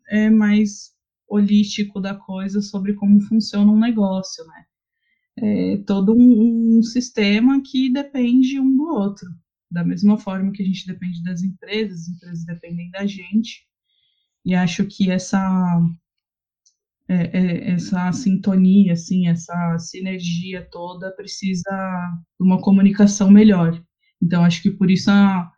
é, 0.09 0.29
mais 0.29 0.91
holístico 1.27 1.99
da 1.99 2.15
coisa 2.15 2.61
sobre 2.61 2.93
como 2.93 3.19
funciona 3.21 3.71
um 3.71 3.79
negócio, 3.79 4.45
né? 4.45 4.65
É 5.35 5.77
todo 5.87 6.13
um, 6.13 6.77
um 6.77 6.83
sistema 6.83 7.61
que 7.61 7.91
depende 7.91 8.59
um 8.59 8.75
do 8.75 8.83
outro. 8.83 9.27
Da 9.69 9.83
mesma 9.83 10.17
forma 10.17 10.51
que 10.51 10.61
a 10.61 10.65
gente 10.65 10.85
depende 10.85 11.23
das 11.23 11.41
empresas, 11.41 12.01
as 12.01 12.07
empresas 12.09 12.45
dependem 12.45 12.91
da 12.91 13.05
gente. 13.07 13.65
E 14.45 14.53
acho 14.53 14.85
que 14.85 15.09
essa 15.09 15.81
é, 17.13 17.29
é, 17.33 17.71
essa 17.71 18.11
sintonia, 18.11 18.93
assim, 18.93 19.27
essa 19.27 19.77
sinergia 19.79 20.67
toda 20.71 21.15
precisa 21.15 21.69
de 22.39 22.45
uma 22.45 22.61
comunicação 22.61 23.29
melhor. 23.29 23.81
Então, 24.21 24.43
acho 24.43 24.61
que 24.61 24.71
por 24.71 24.89
isso 24.89 25.11
a, 25.11 25.51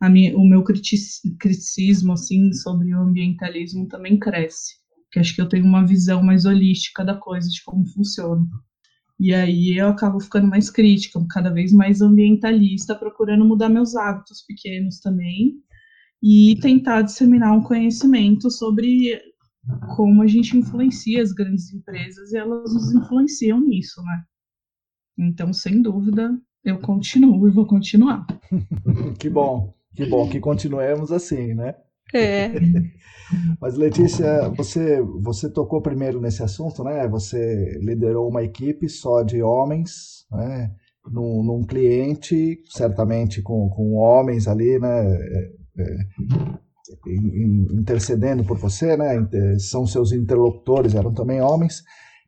a 0.00 0.08
minha, 0.08 0.36
o 0.36 0.46
meu 0.46 0.62
criticismo, 0.62 2.12
assim, 2.12 2.52
sobre 2.52 2.94
o 2.94 3.00
ambientalismo 3.00 3.88
também 3.88 4.18
cresce. 4.18 4.74
Porque 5.04 5.18
acho 5.18 5.34
que 5.34 5.40
eu 5.40 5.48
tenho 5.48 5.64
uma 5.64 5.86
visão 5.86 6.22
mais 6.22 6.44
holística 6.44 7.04
da 7.04 7.14
coisa, 7.14 7.48
de 7.48 7.62
como 7.64 7.86
funciona. 7.86 8.46
E 9.18 9.34
aí 9.34 9.76
eu 9.76 9.88
acabo 9.88 10.20
ficando 10.20 10.46
mais 10.46 10.70
crítica, 10.70 11.22
cada 11.30 11.50
vez 11.50 11.72
mais 11.72 12.00
ambientalista, 12.00 12.94
procurando 12.94 13.44
mudar 13.44 13.68
meus 13.68 13.94
hábitos 13.94 14.42
pequenos 14.46 15.00
também 15.00 15.56
e 16.22 16.58
tentar 16.60 17.02
disseminar 17.02 17.52
um 17.52 17.62
conhecimento 17.62 18.50
sobre 18.50 19.20
como 19.96 20.22
a 20.22 20.26
gente 20.26 20.56
influencia 20.56 21.22
as 21.22 21.32
grandes 21.32 21.72
empresas 21.72 22.32
e 22.32 22.36
elas 22.36 22.72
nos 22.72 22.94
influenciam 22.94 23.60
nisso, 23.60 24.02
né? 24.02 24.22
Então, 25.18 25.52
sem 25.52 25.82
dúvida, 25.82 26.30
eu 26.64 26.78
continuo 26.80 27.46
e 27.48 27.50
vou 27.50 27.66
continuar. 27.66 28.26
que 29.18 29.28
bom, 29.28 29.74
que 29.94 30.06
bom 30.06 30.28
que 30.28 30.40
continuemos 30.40 31.12
assim, 31.12 31.54
né? 31.54 31.74
É. 32.14 32.50
Mas 33.60 33.76
Letícia, 33.76 34.48
você 34.50 35.00
você 35.00 35.48
tocou 35.48 35.80
primeiro 35.80 36.20
nesse 36.20 36.42
assunto, 36.42 36.82
né? 36.82 37.06
Você 37.08 37.78
liderou 37.80 38.28
uma 38.28 38.42
equipe 38.42 38.88
só 38.88 39.22
de 39.22 39.42
homens, 39.42 40.26
né? 40.30 40.74
Num, 41.06 41.42
num 41.42 41.64
cliente, 41.64 42.60
certamente 42.68 43.40
com, 43.40 43.68
com 43.70 43.94
homens 43.94 44.46
ali, 44.46 44.78
né? 44.78 45.06
É, 45.06 45.52
é, 45.78 45.98
intercedendo 47.06 48.44
por 48.44 48.58
você, 48.58 48.96
né? 48.96 49.26
São 49.58 49.86
seus 49.86 50.12
interlocutores, 50.12 50.94
eram 50.94 51.12
também 51.12 51.40
homens. 51.40 51.82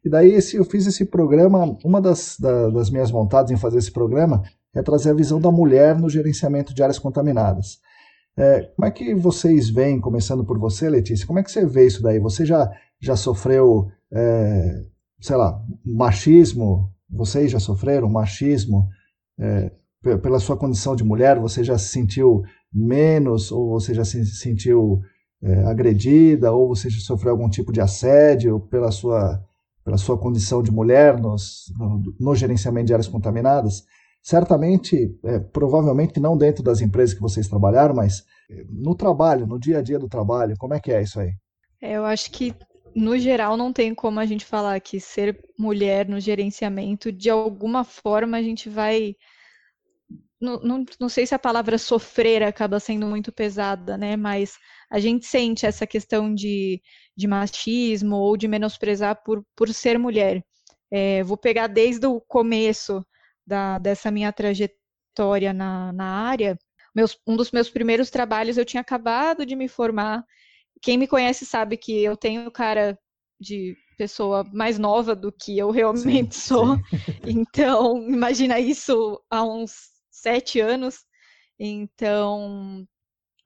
E 0.04 0.10
daí 0.10 0.32
esse, 0.32 0.56
eu 0.56 0.64
fiz 0.64 0.86
esse 0.86 1.04
programa, 1.04 1.76
uma 1.84 2.00
das, 2.00 2.36
da, 2.38 2.68
das 2.70 2.90
minhas 2.90 3.10
vontades 3.10 3.52
em 3.52 3.56
fazer 3.56 3.78
esse 3.78 3.90
programa 3.90 4.42
é 4.74 4.82
trazer 4.82 5.10
a 5.10 5.14
visão 5.14 5.40
da 5.40 5.50
mulher 5.50 5.98
no 5.98 6.08
gerenciamento 6.08 6.74
de 6.74 6.82
áreas 6.82 6.98
contaminadas. 6.98 7.78
É, 8.36 8.62
como 8.74 8.86
é 8.86 8.90
que 8.90 9.14
vocês 9.14 9.68
veem, 9.68 10.00
começando 10.00 10.44
por 10.44 10.58
você, 10.58 10.88
Letícia, 10.88 11.26
como 11.26 11.38
é 11.38 11.42
que 11.42 11.52
você 11.52 11.66
vê 11.66 11.86
isso 11.86 12.02
daí? 12.02 12.18
Você 12.18 12.46
já, 12.46 12.70
já 13.00 13.14
sofreu, 13.14 13.90
é, 14.10 14.82
sei 15.20 15.36
lá, 15.36 15.62
machismo? 15.84 16.90
Vocês 17.10 17.50
já 17.50 17.60
sofreram 17.60 18.08
machismo? 18.08 18.88
É, 19.38 19.70
pela 20.20 20.40
sua 20.40 20.56
condição 20.56 20.96
de 20.96 21.04
mulher, 21.04 21.38
você 21.38 21.62
já 21.62 21.78
se 21.78 21.88
sentiu 21.88 22.42
menos, 22.72 23.52
ou 23.52 23.70
você 23.70 23.94
já 23.94 24.04
se 24.04 24.24
sentiu 24.26 25.00
é, 25.42 25.64
agredida, 25.64 26.52
ou 26.52 26.68
você 26.68 26.88
já 26.88 27.00
sofreu 27.00 27.32
algum 27.32 27.48
tipo 27.48 27.72
de 27.72 27.80
assédio 27.80 28.60
pela 28.60 28.90
sua, 28.90 29.42
pela 29.84 29.98
sua 29.98 30.16
condição 30.18 30.62
de 30.62 30.70
mulher 30.70 31.20
nos, 31.20 31.72
no, 31.78 32.14
no 32.18 32.34
gerenciamento 32.34 32.86
de 32.86 32.92
áreas 32.94 33.08
contaminadas? 33.08 33.84
Certamente, 34.22 35.18
é, 35.24 35.40
provavelmente 35.40 36.20
não 36.20 36.36
dentro 36.36 36.62
das 36.62 36.80
empresas 36.80 37.14
que 37.14 37.20
vocês 37.20 37.48
trabalharam, 37.48 37.94
mas 37.94 38.24
é, 38.50 38.64
no 38.70 38.94
trabalho, 38.94 39.46
no 39.46 39.58
dia 39.58 39.78
a 39.78 39.82
dia 39.82 39.98
do 39.98 40.08
trabalho, 40.08 40.56
como 40.56 40.74
é 40.74 40.80
que 40.80 40.92
é 40.92 41.02
isso 41.02 41.18
aí? 41.18 41.32
É, 41.80 41.96
eu 41.96 42.04
acho 42.04 42.30
que 42.30 42.54
no 42.94 43.18
geral 43.18 43.56
não 43.56 43.72
tem 43.72 43.94
como 43.94 44.20
a 44.20 44.26
gente 44.26 44.44
falar 44.44 44.78
que 44.80 45.00
ser 45.00 45.38
mulher 45.58 46.08
no 46.08 46.20
gerenciamento, 46.20 47.10
de 47.10 47.28
alguma 47.30 47.82
forma 47.82 48.36
a 48.36 48.42
gente 48.42 48.68
vai 48.68 49.16
não, 50.42 50.58
não, 50.60 50.84
não, 51.00 51.08
sei 51.08 51.24
se 51.24 51.34
a 51.34 51.38
palavra 51.38 51.78
sofrer 51.78 52.42
acaba 52.42 52.80
sendo 52.80 53.06
muito 53.06 53.30
pesada, 53.30 53.96
né? 53.96 54.16
Mas 54.16 54.58
a 54.90 54.98
gente 54.98 55.24
sente 55.24 55.64
essa 55.64 55.86
questão 55.86 56.34
de, 56.34 56.82
de 57.16 57.28
machismo 57.28 58.16
ou 58.16 58.36
de 58.36 58.48
menosprezar 58.48 59.22
por, 59.22 59.44
por 59.56 59.72
ser 59.72 59.98
mulher. 59.98 60.44
É, 60.90 61.22
vou 61.22 61.36
pegar 61.36 61.68
desde 61.68 62.06
o 62.06 62.20
começo 62.20 63.04
da, 63.46 63.78
dessa 63.78 64.10
minha 64.10 64.32
trajetória 64.32 65.52
na, 65.52 65.92
na 65.92 66.04
área. 66.04 66.58
Meus, 66.94 67.16
um 67.26 67.36
dos 67.36 67.52
meus 67.52 67.70
primeiros 67.70 68.10
trabalhos 68.10 68.58
eu 68.58 68.64
tinha 68.64 68.80
acabado 68.80 69.46
de 69.46 69.54
me 69.54 69.68
formar. 69.68 70.24
Quem 70.82 70.98
me 70.98 71.06
conhece 71.06 71.46
sabe 71.46 71.76
que 71.76 72.02
eu 72.02 72.16
tenho 72.16 72.50
cara 72.50 72.98
de 73.40 73.76
pessoa 73.96 74.44
mais 74.52 74.78
nova 74.78 75.14
do 75.14 75.30
que 75.30 75.56
eu 75.56 75.70
realmente 75.70 76.34
sim, 76.34 76.40
sou. 76.48 76.76
Sim. 76.76 76.82
Então, 77.24 77.96
imagina 78.08 78.58
isso 78.58 79.22
há 79.30 79.44
uns 79.44 79.91
sete 80.22 80.60
anos. 80.60 81.00
Então, 81.58 82.86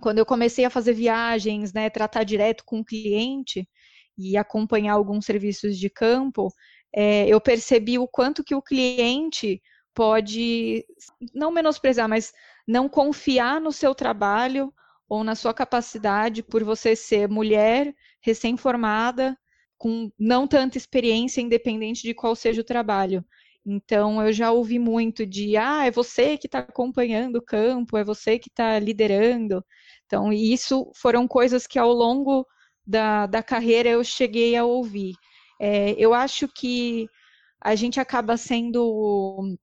quando 0.01 0.18
eu 0.18 0.27
comecei 0.27 0.64
a 0.64 0.70
fazer 0.70 0.93
viagens, 0.93 1.72
né, 1.72 1.91
tratar 1.91 2.24
direto 2.24 2.64
com 2.64 2.81
o 2.81 2.85
cliente 2.85 3.68
e 4.18 4.37
acompanhar 4.37 4.95
alguns 4.95 5.27
serviços 5.27 5.79
de 5.79 5.91
campo, 5.91 6.49
é, 6.95 7.27
eu 7.29 7.41
percebi 7.41 7.99
o 7.99 8.09
quanto 8.09 8.45
que 8.45 8.55
o 8.55 8.62
cliente 8.62 9.61
pode 9.95 10.85
não 11.35 11.51
menosprezar, 11.51 12.09
mas 12.09 12.33
não 12.68 12.89
confiar 12.89 13.61
no 13.61 13.72
seu 13.72 13.95
trabalho 13.95 14.72
ou 15.09 15.24
na 15.24 15.35
sua 15.35 15.55
capacidade 15.55 16.43
por 16.43 16.62
você 16.64 16.95
ser 16.95 17.29
mulher, 17.29 17.95
recém-formada, 18.20 19.39
com 19.79 20.11
não 20.18 20.47
tanta 20.47 20.77
experiência, 20.77 21.41
independente 21.41 22.03
de 22.03 22.14
qual 22.14 22.35
seja 22.35 22.61
o 22.61 22.64
trabalho. 22.64 23.24
Então, 23.67 24.23
eu 24.25 24.33
já 24.33 24.53
ouvi 24.53 24.79
muito 24.79 25.27
de, 25.27 25.57
ah, 25.57 25.85
é 25.87 25.91
você 25.91 26.39
que 26.39 26.47
está 26.47 26.61
acompanhando 26.61 27.37
o 27.37 27.43
campo, 27.43 27.97
é 27.99 28.05
você 28.05 28.39
que 28.39 28.49
está 28.49 28.79
liderando. 28.79 29.64
Então, 30.07 30.33
isso 30.33 30.93
foram 30.95 31.27
coisas 31.27 31.67
que 31.67 31.79
ao 31.79 31.93
longo 31.93 32.47
da, 32.87 33.27
da 33.27 33.43
carreira 33.43 33.89
eu 33.89 34.05
cheguei 34.05 34.55
a 34.57 34.64
ouvir. 34.64 35.14
É, 35.61 35.93
eu 35.99 36.14
acho 36.14 36.47
que 36.49 37.09
a 37.61 37.75
gente 37.75 37.99
acaba 37.99 38.37
sendo, 38.37 39.57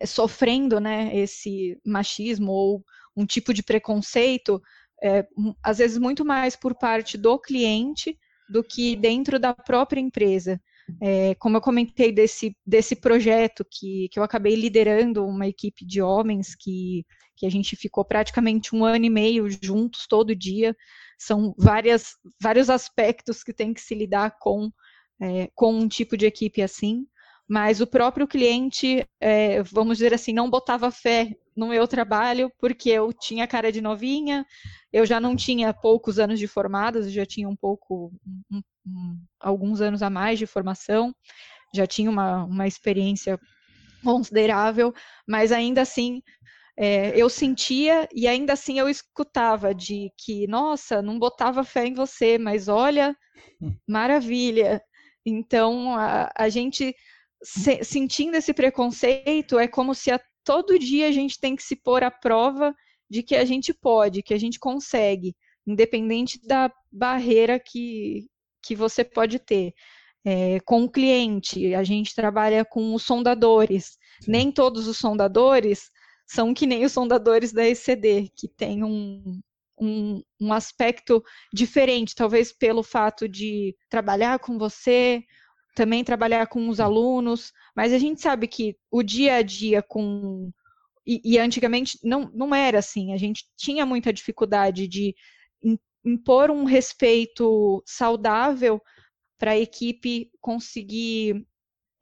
eh, 0.00 0.06
sofrendo, 0.06 0.80
né, 0.80 1.14
esse 1.16 1.78
machismo 1.84 2.52
ou 2.52 2.84
um 3.16 3.26
tipo 3.26 3.52
de 3.52 3.62
preconceito, 3.62 4.60
é, 5.02 5.26
às 5.62 5.78
vezes 5.78 5.98
muito 5.98 6.24
mais 6.24 6.56
por 6.56 6.74
parte 6.74 7.18
do 7.18 7.38
cliente 7.38 8.18
do 8.48 8.64
que 8.64 8.96
dentro 8.96 9.38
da 9.38 9.54
própria 9.54 10.00
empresa. 10.00 10.60
É, 11.00 11.34
como 11.36 11.56
eu 11.56 11.60
comentei 11.60 12.12
desse, 12.12 12.56
desse 12.66 12.96
projeto 12.96 13.64
que, 13.70 14.08
que 14.10 14.18
eu 14.18 14.22
acabei 14.22 14.54
liderando 14.54 15.26
uma 15.26 15.46
equipe 15.46 15.84
de 15.84 16.02
homens 16.02 16.54
que, 16.54 17.04
que 17.36 17.46
a 17.46 17.50
gente 17.50 17.76
ficou 17.76 18.04
praticamente 18.04 18.74
um 18.74 18.84
ano 18.84 19.04
e 19.04 19.10
meio 19.10 19.48
juntos 19.50 20.06
todo 20.06 20.36
dia. 20.36 20.76
São 21.18 21.54
várias, 21.58 22.16
vários 22.40 22.68
aspectos 22.68 23.42
que 23.42 23.52
tem 23.52 23.72
que 23.72 23.80
se 23.80 23.94
lidar 23.94 24.36
com, 24.38 24.70
é, 25.20 25.48
com 25.54 25.74
um 25.74 25.88
tipo 25.88 26.16
de 26.16 26.26
equipe 26.26 26.62
assim. 26.62 27.06
Mas 27.48 27.80
o 27.80 27.86
próprio 27.86 28.26
cliente, 28.26 29.06
é, 29.20 29.62
vamos 29.62 29.98
dizer 29.98 30.14
assim, 30.14 30.32
não 30.32 30.48
botava 30.48 30.90
fé 30.90 31.34
no 31.56 31.68
meu 31.68 31.86
trabalho, 31.86 32.50
porque 32.58 32.90
eu 32.90 33.12
tinha 33.12 33.46
cara 33.46 33.70
de 33.70 33.80
novinha, 33.80 34.44
eu 34.92 35.04
já 35.04 35.20
não 35.20 35.36
tinha 35.36 35.72
poucos 35.72 36.18
anos 36.18 36.38
de 36.38 36.46
formadas, 36.46 37.12
já 37.12 37.26
tinha 37.26 37.48
um 37.48 37.54
pouco, 37.56 38.12
um, 38.50 38.62
um, 38.86 39.18
alguns 39.38 39.80
anos 39.80 40.02
a 40.02 40.10
mais 40.10 40.38
de 40.38 40.46
formação, 40.46 41.14
já 41.74 41.86
tinha 41.86 42.10
uma, 42.10 42.44
uma 42.44 42.66
experiência 42.66 43.38
considerável, 44.02 44.94
mas 45.26 45.52
ainda 45.52 45.82
assim 45.82 46.22
é, 46.76 47.16
eu 47.16 47.28
sentia 47.28 48.08
e 48.12 48.26
ainda 48.26 48.52
assim 48.54 48.78
eu 48.78 48.88
escutava 48.88 49.74
de 49.74 50.10
que, 50.18 50.46
nossa, 50.46 51.00
não 51.00 51.18
botava 51.18 51.62
fé 51.62 51.86
em 51.86 51.94
você, 51.94 52.36
mas 52.36 52.68
olha, 52.68 53.16
maravilha. 53.88 54.82
Então 55.24 55.96
a, 55.96 56.30
a 56.36 56.48
gente 56.48 56.94
se, 57.44 57.84
sentindo 57.84 58.36
esse 58.36 58.54
preconceito 58.54 59.58
é 59.58 59.68
como 59.68 59.94
se 59.94 60.10
a 60.10 60.20
todo 60.42 60.78
dia 60.78 61.08
a 61.08 61.12
gente 61.12 61.38
tem 61.38 61.54
que 61.54 61.62
se 61.62 61.76
pôr 61.76 62.02
à 62.02 62.10
prova 62.10 62.74
de 63.08 63.22
que 63.22 63.36
a 63.36 63.44
gente 63.44 63.72
pode, 63.72 64.22
que 64.22 64.34
a 64.34 64.38
gente 64.38 64.58
consegue, 64.58 65.36
independente 65.66 66.40
da 66.46 66.72
barreira 66.90 67.60
que, 67.60 68.26
que 68.62 68.74
você 68.74 69.04
pode 69.04 69.38
ter. 69.38 69.72
É, 70.26 70.58
com 70.60 70.84
o 70.84 70.90
cliente, 70.90 71.74
a 71.74 71.84
gente 71.84 72.14
trabalha 72.14 72.64
com 72.64 72.94
os 72.94 73.02
sondadores. 73.02 73.98
Sim. 74.22 74.30
Nem 74.30 74.50
todos 74.50 74.88
os 74.88 74.96
sondadores 74.96 75.90
são 76.26 76.54
que 76.54 76.66
nem 76.66 76.84
os 76.84 76.92
sondadores 76.92 77.52
da 77.52 77.68
ECD, 77.68 78.30
que 78.34 78.48
tem 78.48 78.82
um, 78.82 79.38
um, 79.78 80.22
um 80.40 80.52
aspecto 80.52 81.22
diferente, 81.52 82.14
talvez 82.14 82.52
pelo 82.52 82.82
fato 82.82 83.28
de 83.28 83.76
trabalhar 83.90 84.38
com 84.38 84.58
você, 84.58 85.22
também 85.74 86.04
trabalhar 86.04 86.46
com 86.46 86.68
os 86.68 86.80
alunos, 86.80 87.52
mas 87.74 87.92
a 87.92 87.98
gente 87.98 88.20
sabe 88.20 88.46
que 88.46 88.76
o 88.90 89.02
dia 89.02 89.36
a 89.36 89.42
dia 89.42 89.82
com. 89.82 90.50
E, 91.06 91.20
e, 91.24 91.38
antigamente 91.38 91.98
não, 92.02 92.30
não 92.32 92.54
era 92.54 92.78
assim, 92.78 93.12
a 93.12 93.18
gente 93.18 93.44
tinha 93.58 93.84
muita 93.84 94.10
dificuldade 94.12 94.88
de 94.88 95.14
impor 96.04 96.50
um 96.50 96.64
respeito 96.64 97.82
saudável 97.86 98.80
para 99.38 99.52
a 99.52 99.58
equipe 99.58 100.30
conseguir 100.40 101.46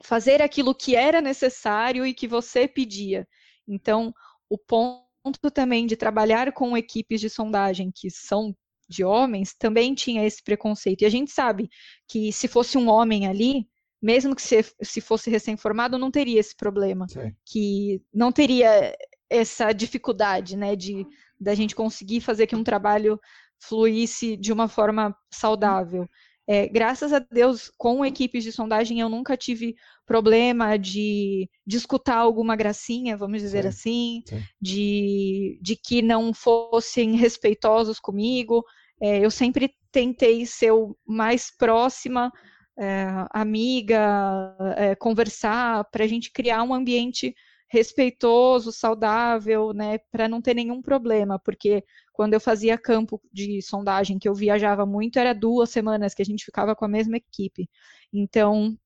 fazer 0.05 0.43
aquilo 0.43 0.75
que 0.75 0.97
era 0.97 1.20
necessário 1.20 2.05
e 2.05 2.12
que 2.12 2.29
você 2.29 2.68
pedia. 2.68 3.27
Então, 3.66 4.12
o 4.49 4.59
ponto 4.59 5.51
também 5.53 5.87
de 5.87 5.97
trabalhar 5.97 6.53
com 6.53 6.77
equipes 6.77 7.20
de 7.20 7.31
sondagem 7.31 7.91
que 7.95 8.11
são 8.11 8.55
de 8.93 9.05
homens 9.05 9.55
também 9.59 9.95
tinha 9.95 10.24
esse 10.24 10.43
preconceito. 10.43 11.03
E 11.03 11.07
a 11.07 11.11
gente 11.11 11.30
sabe 11.30 11.68
que 12.09 12.32
se 12.32 12.47
fosse 12.47 12.76
um 12.76 12.88
homem 12.88 13.26
ali, 13.26 13.66
mesmo 14.01 14.34
que 14.34 14.43
se, 14.43 14.64
se 14.82 15.01
fosse 15.01 15.30
recém-formado, 15.30 15.99
não 15.99 16.11
teria 16.11 16.40
esse 16.40 16.55
problema. 16.57 17.07
Sim. 17.09 17.32
Que 17.47 18.03
não 18.12 18.30
teria 18.30 18.95
essa 19.30 19.72
dificuldade, 19.72 20.57
né, 20.57 20.76
de 20.76 21.07
da 21.40 21.55
gente 21.55 21.74
conseguir 21.74 22.20
fazer 22.20 22.47
que 22.47 22.55
um 22.55 22.62
trabalho 22.62 23.18
fluísse 23.59 24.36
de 24.36 24.53
uma 24.53 24.68
forma 24.68 25.16
saudável. 25.32 26.09
É, 26.47 26.68
graças 26.68 27.12
a 27.12 27.20
Deus, 27.20 27.70
com 27.78 28.05
equipes 28.05 28.43
de 28.43 28.53
sondagem, 28.53 29.01
eu 29.01 29.09
nunca 29.09 29.36
tive 29.36 29.76
problema 30.05 30.76
de, 30.76 31.49
de 31.66 31.76
escutar 31.76 32.16
alguma 32.16 32.57
gracinha, 32.57 33.16
vamos 33.16 33.40
dizer 33.40 33.62
sim, 33.62 33.68
assim, 33.68 34.22
sim. 34.26 34.43
De, 34.61 35.59
de 35.62 35.76
que 35.76 36.03
não 36.03 36.34
fossem 36.34 37.16
respeitosos 37.16 38.01
comigo. 38.01 38.64
É, 39.03 39.18
eu 39.18 39.30
sempre 39.30 39.74
tentei 39.90 40.46
ser 40.46 40.70
o 40.70 40.96
mais 41.05 41.50
próxima, 41.50 42.30
é, 42.78 43.07
amiga, 43.32 44.57
é, 44.76 44.94
conversar, 44.94 45.84
para 45.90 46.05
a 46.05 46.07
gente 46.07 46.30
criar 46.30 46.62
um 46.62 46.72
ambiente 46.72 47.34
respeitoso, 47.68 48.70
saudável, 48.70 49.72
né, 49.72 49.98
para 50.11 50.28
não 50.28 50.42
ter 50.42 50.55
nenhum 50.55 50.82
problema, 50.82 51.38
porque 51.38 51.82
quando 52.12 52.34
eu 52.34 52.40
fazia 52.40 52.76
campo 52.76 53.20
de 53.32 53.62
sondagem, 53.62 54.18
que 54.18 54.28
eu 54.28 54.34
viajava 54.34 54.84
muito, 54.84 55.18
era 55.18 55.34
duas 55.34 55.70
semanas 55.70 56.14
que 56.14 56.20
a 56.20 56.24
gente 56.24 56.44
ficava 56.44 56.76
com 56.76 56.84
a 56.84 56.88
mesma 56.88 57.16
equipe. 57.16 57.68
Então, 58.12 58.76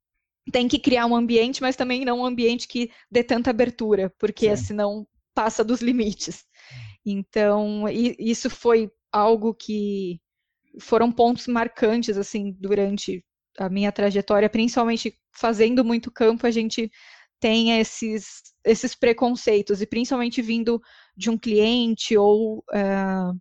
tem 0.52 0.68
que 0.68 0.78
criar 0.78 1.06
um 1.06 1.16
ambiente, 1.16 1.60
mas 1.60 1.74
também 1.74 2.04
não 2.04 2.20
um 2.20 2.24
ambiente 2.24 2.68
que 2.68 2.90
dê 3.10 3.24
tanta 3.24 3.50
abertura, 3.50 4.12
porque 4.18 4.56
Sim. 4.56 4.64
senão 4.64 5.06
passa 5.34 5.64
dos 5.64 5.82
limites. 5.82 6.44
Então, 7.04 7.84
isso 7.90 8.48
foi 8.48 8.90
algo 9.16 9.54
que 9.54 10.20
foram 10.80 11.10
pontos 11.10 11.46
marcantes 11.46 12.18
assim 12.18 12.52
durante 12.60 13.24
a 13.58 13.68
minha 13.70 13.90
trajetória, 13.90 14.50
principalmente 14.50 15.14
fazendo 15.32 15.82
muito 15.84 16.10
campo, 16.10 16.46
a 16.46 16.50
gente 16.50 16.90
tem 17.40 17.78
esses, 17.78 18.42
esses 18.64 18.94
preconceitos, 18.94 19.80
e 19.80 19.86
principalmente 19.86 20.42
vindo 20.42 20.80
de 21.16 21.30
um 21.30 21.38
cliente 21.38 22.16
ou 22.16 22.58
uh, 22.58 23.40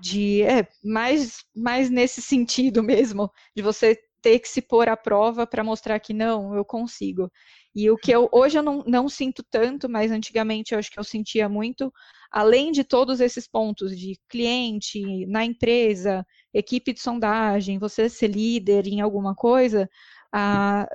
de 0.00 0.42
é, 0.42 0.66
mais, 0.82 1.38
mais 1.54 1.88
nesse 1.90 2.20
sentido 2.20 2.82
mesmo, 2.84 3.30
de 3.54 3.62
você 3.62 3.96
ter 4.22 4.38
que 4.40 4.48
se 4.48 4.60
pôr 4.60 4.88
à 4.88 4.96
prova 4.96 5.46
para 5.46 5.64
mostrar 5.64 5.98
que 6.00 6.12
não, 6.12 6.54
eu 6.54 6.64
consigo. 6.64 7.30
E 7.74 7.90
o 7.90 7.96
que 7.96 8.10
eu 8.10 8.28
hoje 8.32 8.58
eu 8.58 8.62
não, 8.62 8.82
não 8.86 9.08
sinto 9.08 9.44
tanto, 9.48 9.88
mas 9.88 10.10
antigamente 10.10 10.72
eu 10.72 10.78
acho 10.78 10.90
que 10.90 10.98
eu 10.98 11.04
sentia 11.04 11.48
muito, 11.48 11.92
além 12.30 12.72
de 12.72 12.82
todos 12.82 13.20
esses 13.20 13.46
pontos 13.46 13.96
de 13.96 14.18
cliente, 14.28 15.26
na 15.26 15.44
empresa, 15.44 16.26
equipe 16.52 16.92
de 16.92 17.00
sondagem, 17.00 17.78
você 17.78 18.08
ser 18.08 18.28
líder 18.28 18.86
em 18.88 19.00
alguma 19.00 19.34
coisa, 19.34 19.88
ah, 20.32 20.86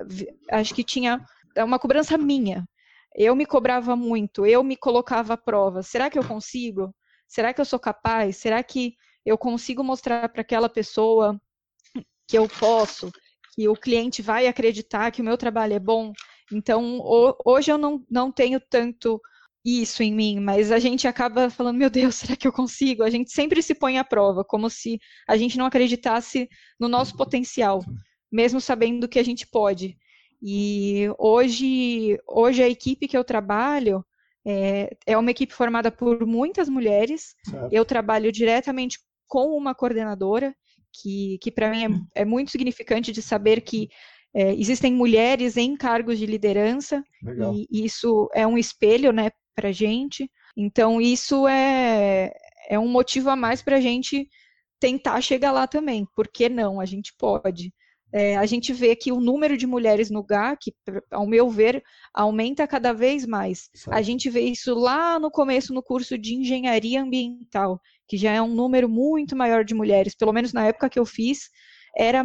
acho 0.50 0.74
que 0.74 0.84
tinha 0.84 1.24
é 1.56 1.64
uma 1.64 1.78
cobrança 1.78 2.18
minha. 2.18 2.68
Eu 3.14 3.34
me 3.34 3.46
cobrava 3.46 3.96
muito, 3.96 4.44
eu 4.44 4.62
me 4.62 4.76
colocava 4.76 5.34
à 5.34 5.36
prova. 5.36 5.82
Será 5.82 6.10
que 6.10 6.18
eu 6.18 6.24
consigo? 6.24 6.94
Será 7.26 7.52
que 7.54 7.60
eu 7.60 7.64
sou 7.64 7.78
capaz? 7.78 8.36
Será 8.36 8.62
que 8.62 8.94
eu 9.24 9.38
consigo 9.38 9.82
mostrar 9.82 10.28
para 10.28 10.42
aquela 10.42 10.68
pessoa 10.68 11.40
que 12.28 12.36
eu 12.36 12.46
posso, 12.48 13.10
que 13.54 13.68
o 13.68 13.74
cliente 13.74 14.20
vai 14.20 14.46
acreditar 14.46 15.10
que 15.10 15.22
o 15.22 15.24
meu 15.24 15.38
trabalho 15.38 15.72
é 15.72 15.78
bom? 15.78 16.12
Então, 16.52 17.00
hoje 17.44 17.70
eu 17.70 17.78
não, 17.78 18.04
não 18.10 18.30
tenho 18.30 18.60
tanto 18.60 19.20
isso 19.64 20.02
em 20.02 20.14
mim, 20.14 20.38
mas 20.38 20.70
a 20.70 20.78
gente 20.78 21.08
acaba 21.08 21.50
falando, 21.50 21.76
meu 21.76 21.90
Deus, 21.90 22.14
será 22.16 22.36
que 22.36 22.46
eu 22.46 22.52
consigo? 22.52 23.02
A 23.02 23.10
gente 23.10 23.30
sempre 23.32 23.62
se 23.62 23.74
põe 23.74 23.98
à 23.98 24.04
prova, 24.04 24.44
como 24.44 24.70
se 24.70 25.00
a 25.26 25.36
gente 25.36 25.58
não 25.58 25.66
acreditasse 25.66 26.48
no 26.78 26.88
nosso 26.88 27.16
potencial, 27.16 27.82
mesmo 28.30 28.60
sabendo 28.60 29.08
que 29.08 29.18
a 29.18 29.24
gente 29.24 29.46
pode. 29.46 29.96
E 30.40 31.06
hoje, 31.18 32.18
hoje 32.26 32.62
a 32.62 32.68
equipe 32.68 33.08
que 33.08 33.16
eu 33.16 33.24
trabalho 33.24 34.04
é, 34.46 34.96
é 35.04 35.18
uma 35.18 35.30
equipe 35.30 35.52
formada 35.52 35.90
por 35.90 36.24
muitas 36.24 36.68
mulheres. 36.68 37.34
Certo. 37.44 37.72
Eu 37.72 37.84
trabalho 37.84 38.30
diretamente 38.30 39.00
com 39.26 39.56
uma 39.56 39.74
coordenadora, 39.74 40.54
que, 40.92 41.38
que 41.42 41.50
para 41.50 41.70
mim 41.70 42.06
é, 42.14 42.22
é, 42.22 42.24
muito 42.24 42.50
significante 42.50 43.12
de 43.12 43.20
saber 43.20 43.60
que 43.60 43.88
é, 44.36 44.52
existem 44.52 44.92
mulheres 44.92 45.56
em 45.56 45.74
cargos 45.74 46.18
de 46.18 46.26
liderança, 46.26 47.02
Legal. 47.22 47.54
e 47.54 47.86
isso 47.86 48.28
é 48.34 48.46
um 48.46 48.58
espelho 48.58 49.10
né, 49.10 49.30
para 49.54 49.70
a 49.70 49.72
gente. 49.72 50.30
Então, 50.54 51.00
isso 51.00 51.48
é, 51.48 52.30
é 52.68 52.78
um 52.78 52.86
motivo 52.86 53.30
a 53.30 53.36
mais 53.36 53.62
para 53.62 53.76
a 53.76 53.80
gente 53.80 54.28
tentar 54.78 55.22
chegar 55.22 55.52
lá 55.52 55.66
também. 55.66 56.06
Por 56.14 56.28
que 56.28 56.50
não? 56.50 56.78
A 56.80 56.84
gente 56.84 57.14
pode 57.18 57.72
é, 58.12 58.36
a 58.36 58.46
gente 58.46 58.72
vê 58.72 58.94
que 58.94 59.10
o 59.10 59.20
número 59.20 59.56
de 59.56 59.66
mulheres 59.66 60.10
no 60.10 60.22
GAC, 60.22 60.72
ao 61.10 61.26
meu 61.26 61.50
ver, 61.50 61.82
aumenta 62.14 62.66
cada 62.66 62.92
vez 62.92 63.26
mais. 63.26 63.68
Certo. 63.74 63.94
A 63.94 64.00
gente 64.00 64.30
vê 64.30 64.42
isso 64.42 64.74
lá 64.74 65.18
no 65.18 65.30
começo 65.30 65.74
no 65.74 65.82
curso 65.82 66.16
de 66.16 66.34
engenharia 66.34 67.02
ambiental, 67.02 67.80
que 68.06 68.16
já 68.16 68.32
é 68.32 68.40
um 68.40 68.54
número 68.54 68.88
muito 68.88 69.34
maior 69.34 69.64
de 69.64 69.74
mulheres, 69.74 70.14
pelo 70.14 70.32
menos 70.32 70.52
na 70.52 70.66
época 70.66 70.88
que 70.88 70.98
eu 70.98 71.04
fiz, 71.04 71.50
era 71.96 72.24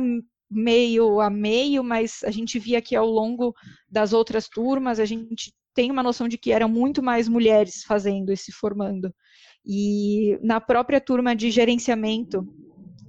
meio 0.51 1.21
a 1.21 1.29
meio, 1.29 1.83
mas 1.83 2.23
a 2.23 2.29
gente 2.29 2.59
via 2.59 2.81
que 2.81 2.95
ao 2.95 3.07
longo 3.07 3.55
das 3.89 4.11
outras 4.11 4.49
turmas, 4.49 4.99
a 4.99 5.05
gente 5.05 5.53
tem 5.73 5.89
uma 5.89 6.03
noção 6.03 6.27
de 6.27 6.37
que 6.37 6.51
eram 6.51 6.67
muito 6.67 7.01
mais 7.01 7.29
mulheres 7.29 7.83
fazendo 7.83 8.33
e 8.33 8.37
se 8.37 8.51
formando. 8.51 9.13
E 9.65 10.37
na 10.43 10.59
própria 10.59 10.99
turma 10.99 11.35
de 11.35 11.49
gerenciamento 11.49 12.45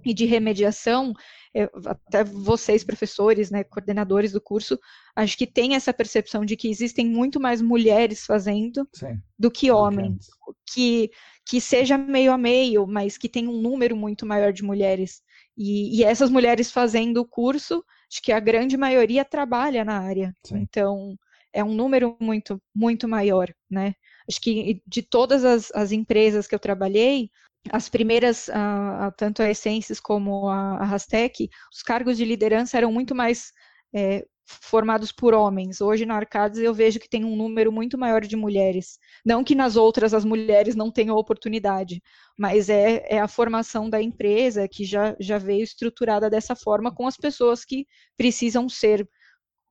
e 0.04 0.14
de 0.14 0.24
remediação, 0.24 1.12
eu, 1.54 1.68
até 1.86 2.24
vocês, 2.24 2.84
professores, 2.84 3.50
né, 3.50 3.64
coordenadores 3.64 4.32
do 4.32 4.40
curso, 4.40 4.78
acho 5.14 5.36
que 5.36 5.46
tem 5.46 5.74
essa 5.74 5.92
percepção 5.92 6.44
de 6.44 6.56
que 6.56 6.68
existem 6.68 7.06
muito 7.06 7.40
mais 7.40 7.60
mulheres 7.60 8.24
fazendo 8.24 8.88
Sim. 8.94 9.20
do 9.38 9.50
que 9.50 9.70
homens. 9.70 10.28
Que, 10.72 11.10
que 11.46 11.60
seja 11.60 11.98
meio 11.98 12.32
a 12.32 12.38
meio, 12.38 12.86
mas 12.86 13.18
que 13.18 13.28
tem 13.28 13.48
um 13.48 13.60
número 13.60 13.96
muito 13.96 14.24
maior 14.24 14.52
de 14.52 14.62
mulheres. 14.62 15.22
E, 15.56 15.98
e 16.00 16.04
essas 16.04 16.30
mulheres 16.30 16.70
fazendo 16.70 17.18
o 17.18 17.26
curso, 17.26 17.84
acho 18.10 18.22
que 18.22 18.32
a 18.32 18.40
grande 18.40 18.76
maioria 18.76 19.24
trabalha 19.24 19.84
na 19.84 19.98
área. 20.00 20.34
Sim. 20.44 20.58
Então, 20.58 21.16
é 21.52 21.62
um 21.62 21.74
número 21.74 22.16
muito, 22.20 22.60
muito 22.74 23.06
maior, 23.06 23.52
né? 23.70 23.94
Acho 24.28 24.40
que 24.40 24.82
de 24.86 25.02
todas 25.02 25.44
as, 25.44 25.70
as 25.72 25.92
empresas 25.92 26.46
que 26.46 26.54
eu 26.54 26.58
trabalhei, 26.58 27.30
as 27.70 27.88
primeiras, 27.88 28.48
uh, 28.48 29.12
tanto 29.16 29.42
a 29.42 29.50
Essências 29.50 30.00
como 30.00 30.48
a, 30.48 30.78
a 30.78 30.84
Rastec, 30.84 31.48
os 31.72 31.82
cargos 31.82 32.16
de 32.16 32.24
liderança 32.24 32.76
eram 32.76 32.90
muito 32.90 33.14
mais 33.14 33.52
é, 33.94 34.24
formados 34.44 35.12
por 35.12 35.34
homens. 35.34 35.80
Hoje 35.80 36.04
na 36.04 36.16
Arcades 36.16 36.58
eu 36.58 36.74
vejo 36.74 36.98
que 36.98 37.08
tem 37.08 37.24
um 37.24 37.36
número 37.36 37.72
muito 37.72 37.96
maior 37.96 38.22
de 38.22 38.36
mulheres. 38.36 38.98
Não 39.24 39.44
que 39.44 39.54
nas 39.54 39.76
outras 39.76 40.12
as 40.14 40.24
mulheres 40.24 40.74
não 40.74 40.90
tenham 40.90 41.16
oportunidade, 41.16 42.02
mas 42.38 42.68
é, 42.68 43.04
é 43.08 43.20
a 43.20 43.28
formação 43.28 43.88
da 43.88 44.02
empresa 44.02 44.68
que 44.68 44.84
já, 44.84 45.16
já 45.20 45.38
veio 45.38 45.62
estruturada 45.62 46.28
dessa 46.28 46.56
forma 46.56 46.94
com 46.94 47.06
as 47.06 47.16
pessoas 47.16 47.64
que 47.64 47.86
precisam 48.16 48.68
ser 48.68 49.08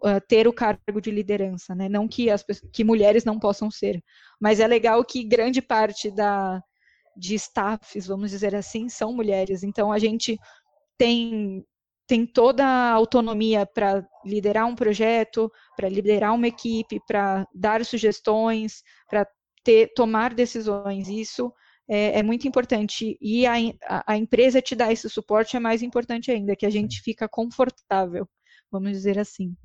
Uh, 0.03 0.19
ter 0.27 0.47
o 0.47 0.51
cargo 0.51 0.99
de 0.99 1.11
liderança, 1.11 1.75
né? 1.75 1.87
Não 1.87 2.07
que 2.07 2.27
as 2.31 2.43
que 2.73 2.83
mulheres 2.83 3.23
não 3.23 3.37
possam 3.37 3.69
ser, 3.69 4.03
mas 4.39 4.59
é 4.59 4.65
legal 4.65 5.05
que 5.05 5.23
grande 5.23 5.61
parte 5.61 6.09
da 6.09 6.59
de 7.15 7.35
staffs, 7.35 8.07
vamos 8.07 8.31
dizer 8.31 8.55
assim, 8.55 8.89
são 8.89 9.13
mulheres. 9.13 9.61
Então 9.61 9.91
a 9.91 9.99
gente 9.99 10.39
tem 10.97 11.63
tem 12.11 12.25
toda 12.25 12.65
a 12.65 12.91
autonomia 12.91 13.65
para 13.65 14.05
liderar 14.25 14.67
um 14.67 14.75
projeto, 14.75 15.49
para 15.77 15.87
liderar 15.87 16.35
uma 16.35 16.45
equipe, 16.45 16.99
para 17.07 17.47
dar 17.55 17.85
sugestões, 17.85 18.83
para 19.09 19.25
tomar 19.95 20.33
decisões. 20.33 21.07
Isso 21.07 21.53
é, 21.89 22.19
é 22.19 22.21
muito 22.21 22.45
importante. 22.45 23.17
E 23.21 23.47
a, 23.47 23.53
a, 24.05 24.17
empresa 24.17 24.61
te 24.61 24.75
dá 24.75 24.91
esse 24.91 25.09
suporte 25.09 25.55
é 25.55 25.59
mais 25.61 25.81
importante 25.81 26.29
ainda, 26.29 26.53
que 26.53 26.65
a 26.65 26.69
gente 26.69 27.01
fica 27.01 27.29
confortável, 27.29 28.27
vamos 28.69 28.91
dizer 28.91 29.17
assim. 29.17 29.55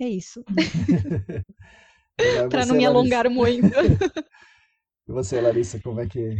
É 0.00 0.08
isso. 0.08 0.42
para 2.50 2.66
não 2.66 2.74
me 2.74 2.84
alongar 2.84 3.30
muito. 3.30 3.70
e 5.08 5.12
você, 5.12 5.40
Larissa, 5.40 5.78
como 5.78 6.00
é 6.00 6.08
que 6.08 6.36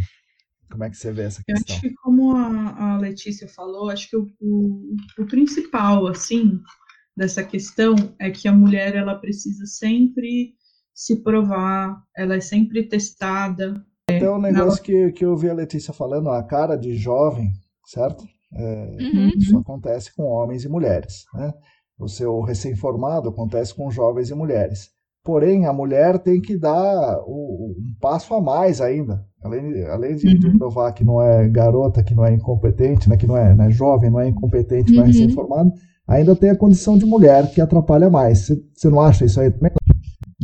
como 0.71 0.85
é 0.85 0.91
que 0.91 0.97
você 0.97 1.13
vê 1.13 1.23
essa 1.23 1.43
questão? 1.43 1.65
Eu 1.69 1.75
acho 1.75 1.81
que, 1.81 1.95
como 1.95 2.37
a, 2.37 2.95
a 2.95 2.99
Letícia 2.99 3.49
falou, 3.49 3.91
acho 3.91 4.09
que 4.11 4.17
o, 4.17 4.27
o, 4.41 4.97
o, 5.19 5.27
principal, 5.27 6.07
assim, 6.07 6.61
dessa 7.17 7.43
questão 7.45 7.95
é 8.19 8.31
que 8.31 8.49
a 8.49 8.53
mulher, 8.53 8.95
ela 8.95 9.15
precisa 9.15 9.65
sempre 9.67 10.55
se 10.95 11.23
provar, 11.23 12.03
ela 12.17 12.37
é 12.37 12.41
sempre 12.41 12.83
testada. 12.83 13.85
Tem 14.07 14.29
um 14.29 14.41
negócio 14.41 14.83
que, 14.83 15.13
que 15.13 15.25
eu 15.25 15.31
ouvi 15.31 15.49
a 15.49 15.55
Letícia 15.55 15.93
falando, 15.93 16.31
a 16.31 16.43
cara 16.43 16.77
de 16.77 16.97
jovem, 16.97 17.53
certo? 17.87 18.25
É, 18.53 18.97
uhum. 19.01 19.29
Isso 19.37 19.59
acontece 19.59 20.15
com 20.15 20.25
homens 20.25 20.65
e 20.65 20.69
mulheres, 20.69 21.25
né? 21.35 21.53
O 21.99 22.09
seu 22.09 22.41
recém-formado 22.41 23.29
acontece 23.29 23.75
com 23.75 23.91
jovens 23.91 24.31
e 24.31 24.35
mulheres. 24.35 24.91
Porém, 25.27 25.67
a 25.67 25.73
mulher 25.73 26.21
tem 26.21 26.41
que 26.41 26.57
dar 26.57 27.19
o, 27.27 27.75
um 27.77 27.95
passo 28.01 28.33
a 28.33 28.41
mais 28.41 28.81
ainda. 28.81 29.27
Além, 29.43 29.85
além 29.87 30.15
de, 30.15 30.29
uhum. 30.29 30.39
de, 30.39 30.57
provar 30.57 30.93
que 30.93 31.03
não 31.03 31.21
é 31.21 31.49
garota, 31.49 32.01
que 32.01 32.15
não 32.15 32.25
é 32.25 32.33
incompetente, 32.33 33.09
né, 33.09 33.17
que 33.17 33.27
não 33.27 33.37
é, 33.37 33.53
não 33.53 33.65
é 33.65 33.71
jovem, 33.73 34.09
não 34.09 34.21
é 34.21 34.29
incompetente, 34.29 34.93
uhum. 34.93 34.99
não 34.99 35.03
é 35.03 35.07
uhum. 35.07 35.13
recém-formado, 35.13 35.73
ainda 36.07 36.37
tem 36.37 36.51
a 36.51 36.57
condição 36.57 36.97
de 36.97 37.05
mulher, 37.05 37.53
que 37.53 37.61
atrapalha 37.61 38.09
mais. 38.09 38.47
Você 38.73 38.89
não 38.89 39.01
acha 39.01 39.25
isso 39.25 39.41
aí 39.41 39.51
também? 39.51 39.73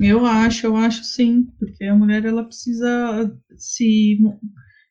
Eu 0.01 0.27
acho, 0.27 0.67
eu 0.67 0.75
acho 0.75 1.05
sim, 1.05 1.47
porque 1.61 1.85
a 1.85 1.95
mulher 1.95 2.25
ela 2.25 2.43
precisa 2.43 3.33
se, 3.57 4.19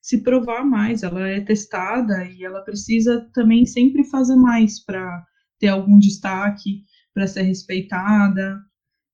se 0.01 0.23
provar 0.23 0.63
mais, 0.63 1.03
ela 1.03 1.27
é 1.27 1.41
testada 1.41 2.23
e 2.23 2.45
ela 2.45 2.61
precisa 2.61 3.27
também 3.33 3.65
sempre 3.65 4.05
fazer 4.05 4.37
mais 4.37 4.81
para 4.81 5.21
ter 5.59 5.67
algum 5.67 5.99
destaque, 5.99 6.85
para 7.13 7.27
ser 7.27 7.41
respeitada. 7.41 8.57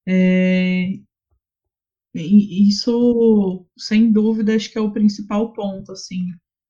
É, 0.07 0.99
isso, 2.15 3.65
sem 3.77 4.11
dúvida, 4.11 4.55
acho 4.55 4.71
que 4.71 4.77
é 4.77 4.81
o 4.81 4.91
principal 4.91 5.53
ponto, 5.53 5.91
assim, 5.91 6.27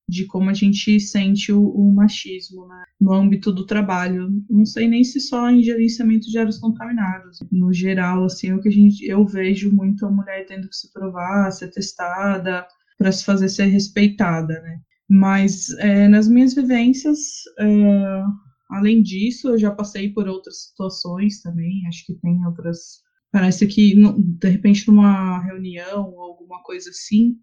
de 0.09 0.25
como 0.25 0.49
a 0.49 0.53
gente 0.53 0.99
sente 0.99 1.51
o, 1.51 1.69
o 1.69 1.93
machismo 1.93 2.67
né, 2.67 2.83
no 2.99 3.13
âmbito 3.13 3.51
do 3.51 3.65
trabalho. 3.65 4.29
Não 4.49 4.65
sei 4.65 4.87
nem 4.87 5.03
se 5.03 5.19
só 5.19 5.49
em 5.49 5.63
gerenciamento 5.63 6.29
de 6.29 6.37
áreas 6.37 6.57
contaminadas. 6.57 7.39
No 7.51 7.73
geral, 7.73 8.25
assim, 8.25 8.53
o 8.53 8.61
que 8.61 8.69
a 8.69 8.71
gente, 8.71 9.05
eu 9.05 9.25
vejo 9.25 9.71
muito 9.73 10.05
a 10.05 10.11
mulher 10.11 10.45
tendo 10.45 10.67
que 10.69 10.75
se 10.75 10.91
provar, 10.91 11.51
ser 11.51 11.69
testada, 11.69 12.65
para 12.97 13.11
se 13.11 13.23
fazer 13.23 13.49
ser 13.49 13.65
respeitada, 13.65 14.59
né? 14.61 14.79
Mas 15.09 15.69
é, 15.79 16.07
nas 16.07 16.27
minhas 16.27 16.53
vivências, 16.53 17.19
é, 17.59 18.23
além 18.69 19.01
disso, 19.01 19.49
eu 19.49 19.57
já 19.57 19.71
passei 19.71 20.11
por 20.11 20.27
outras 20.27 20.67
situações 20.67 21.41
também. 21.41 21.85
Acho 21.87 22.05
que 22.05 22.15
tem 22.15 22.45
outras 22.45 23.06
Parece 23.31 23.67
que, 23.67 23.93
de 23.95 24.49
repente, 24.49 24.87
numa 24.87 25.39
reunião 25.43 26.09
ou 26.09 26.21
alguma 26.21 26.61
coisa 26.63 26.89
assim, 26.89 27.37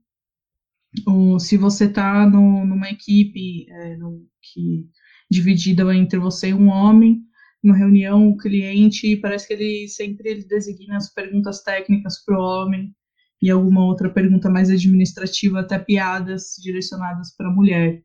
ou 1.06 1.38
se 1.38 1.56
você 1.56 1.84
está 1.86 2.28
numa 2.28 2.88
equipe 2.88 3.66
é, 3.68 3.96
no, 3.96 4.26
que 4.40 4.88
dividida 5.30 5.94
entre 5.94 6.18
você 6.18 6.48
e 6.48 6.54
um 6.54 6.68
homem, 6.68 7.22
numa 7.62 7.76
reunião, 7.76 8.28
o 8.28 8.36
cliente, 8.36 9.16
parece 9.16 9.46
que 9.46 9.54
ele 9.54 9.88
sempre 9.88 10.30
ele 10.30 10.44
designa 10.44 10.96
as 10.96 11.12
perguntas 11.12 11.62
técnicas 11.62 12.22
para 12.24 12.38
o 12.38 12.42
homem 12.42 12.94
e 13.40 13.50
alguma 13.50 13.84
outra 13.84 14.10
pergunta 14.10 14.50
mais 14.50 14.70
administrativa, 14.70 15.60
até 15.60 15.78
piadas 15.78 16.54
direcionadas 16.62 17.34
para 17.36 17.48
a 17.48 17.52
mulher. 17.52 18.02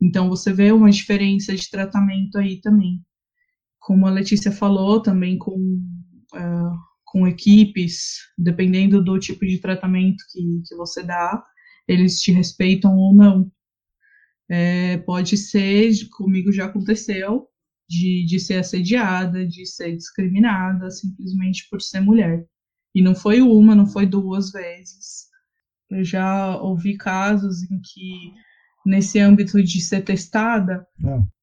Então 0.00 0.28
você 0.28 0.52
vê 0.52 0.72
uma 0.72 0.90
diferença 0.90 1.54
de 1.54 1.70
tratamento 1.70 2.36
aí 2.36 2.60
também. 2.60 3.00
Como 3.78 4.06
a 4.06 4.10
Letícia 4.10 4.52
falou, 4.52 5.00
também 5.00 5.38
com 5.38 5.54
uh, 5.54 6.85
com 7.16 7.26
equipes, 7.26 8.18
dependendo 8.36 9.02
do 9.02 9.18
tipo 9.18 9.46
de 9.46 9.58
tratamento 9.58 10.22
que, 10.30 10.62
que 10.66 10.76
você 10.76 11.02
dá, 11.02 11.42
eles 11.88 12.20
te 12.20 12.30
respeitam 12.30 12.94
ou 12.94 13.14
não. 13.14 13.50
É, 14.50 14.98
pode 14.98 15.38
ser, 15.38 15.90
comigo 16.10 16.52
já 16.52 16.66
aconteceu, 16.66 17.48
de, 17.88 18.26
de 18.26 18.38
ser 18.38 18.58
assediada, 18.58 19.46
de 19.46 19.64
ser 19.64 19.96
discriminada, 19.96 20.90
simplesmente 20.90 21.66
por 21.70 21.80
ser 21.80 22.00
mulher. 22.00 22.44
E 22.94 23.02
não 23.02 23.14
foi 23.14 23.40
uma, 23.40 23.74
não 23.74 23.86
foi 23.86 24.04
duas 24.04 24.50
vezes. 24.50 25.28
Eu 25.90 26.04
já 26.04 26.60
ouvi 26.60 26.98
casos 26.98 27.62
em 27.62 27.80
que 27.80 28.30
nesse 28.86 29.18
âmbito 29.18 29.60
de 29.60 29.80
ser 29.80 30.02
testada, 30.02 30.86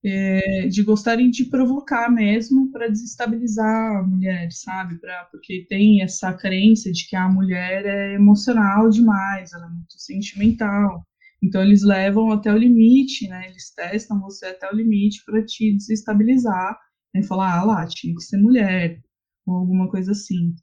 é, 0.04 0.68
de 0.68 0.82
gostarem 0.82 1.30
de 1.30 1.46
provocar 1.46 2.10
mesmo 2.10 2.72
para 2.72 2.88
desestabilizar 2.88 3.98
a 3.98 4.04
mulher, 4.04 4.50
sabe? 4.52 4.98
Pra, 4.98 5.26
porque 5.26 5.66
tem 5.68 6.02
essa 6.02 6.32
crença 6.34 6.90
de 6.90 7.06
que 7.08 7.18
a 7.18 7.28
mulher 7.28 7.86
é 7.86 8.14
emocional 8.14 8.90
demais, 8.90 9.52
ela 9.52 9.66
é 9.66 9.70
muito 9.70 10.00
sentimental. 10.00 11.06
Então 11.44 11.62
eles 11.62 11.84
levam 11.84 12.32
até 12.32 12.52
o 12.54 12.58
limite, 12.58 13.28
né? 13.28 13.50
Eles 13.50 13.74
testam 13.76 14.22
você 14.22 14.46
até 14.46 14.72
o 14.72 14.76
limite 14.76 15.22
para 15.26 15.44
te 15.46 15.76
desestabilizar 15.76 16.80
e 17.14 17.20
né? 17.20 17.24
falar, 17.26 17.60
ah 17.60 17.64
lá, 17.64 17.86
tinha 17.88 18.16
que 18.16 18.22
ser 18.22 18.38
mulher, 18.38 19.02
ou 19.46 19.56
alguma 19.56 19.90
coisa 19.90 20.14
assim. 20.14 20.56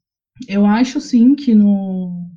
Eu 0.48 0.64
acho 0.64 0.98
sim 0.98 1.34
que 1.34 1.54
no, 1.54 2.30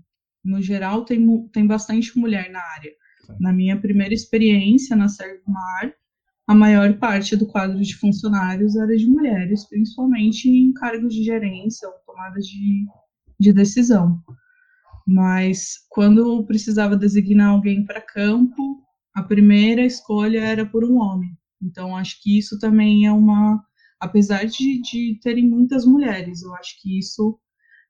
no 0.44 0.62
geral 0.62 1.06
tem, 1.06 1.48
tem 1.54 1.66
bastante 1.66 2.20
mulher 2.20 2.52
na 2.52 2.60
área 2.60 2.92
na 3.40 3.54
minha 3.54 3.80
primeira 3.80 4.14
experiência 4.14 4.96
na 4.96 5.08
Servmar, 5.08 5.94
a 6.48 6.54
maior 6.54 6.98
parte 6.98 7.36
do 7.36 7.48
quadro 7.48 7.82
de 7.82 7.96
funcionários 7.96 8.76
era 8.76 8.96
de 8.96 9.06
mulheres, 9.08 9.66
principalmente 9.68 10.50
em 10.50 10.74
cargos 10.74 11.14
de 11.14 11.24
gerência 11.24 11.88
ou 11.88 11.94
tomada 12.06 12.40
de, 12.40 12.86
de 13.40 13.54
decisão. 13.54 14.22
Mas 15.08 15.76
quando 15.90 16.46
precisava 16.46 16.98
designar 16.98 17.50
alguém 17.50 17.86
para 17.86 18.02
campo, 18.02 18.82
a 19.14 19.22
primeira 19.22 19.86
escolha 19.86 20.40
era 20.40 20.66
por 20.66 20.84
um 20.84 20.98
homem. 20.98 21.38
Então, 21.62 21.96
acho 21.96 22.22
que 22.22 22.38
isso 22.38 22.60
também 22.60 23.06
é 23.06 23.12
uma. 23.12 23.64
Apesar 24.00 24.46
de, 24.46 24.82
de 24.82 25.18
terem 25.22 25.48
muitas 25.48 25.86
mulheres, 25.86 26.42
eu 26.42 26.54
acho 26.56 26.82
que 26.82 27.00
isso 27.00 27.40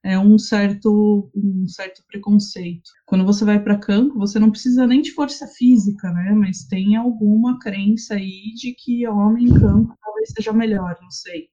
é 0.04 0.18
um 0.18 0.38
certo, 0.38 1.30
um 1.34 1.66
certo 1.66 2.02
preconceito. 2.06 2.90
Quando 3.06 3.24
você 3.24 3.42
vai 3.42 3.58
para 3.58 3.78
campo, 3.78 4.18
você 4.18 4.38
não 4.38 4.50
precisa 4.50 4.86
nem 4.86 5.00
de 5.00 5.12
força 5.12 5.46
física, 5.46 6.12
né? 6.12 6.32
Mas 6.32 6.66
tem 6.66 6.94
alguma 6.94 7.58
crença 7.58 8.14
aí 8.14 8.52
de 8.54 8.74
que 8.74 9.08
homem 9.08 9.46
em 9.46 9.54
campo 9.54 9.96
talvez 10.02 10.30
seja 10.36 10.52
melhor, 10.52 10.94
não 11.00 11.10
sei. 11.10 11.48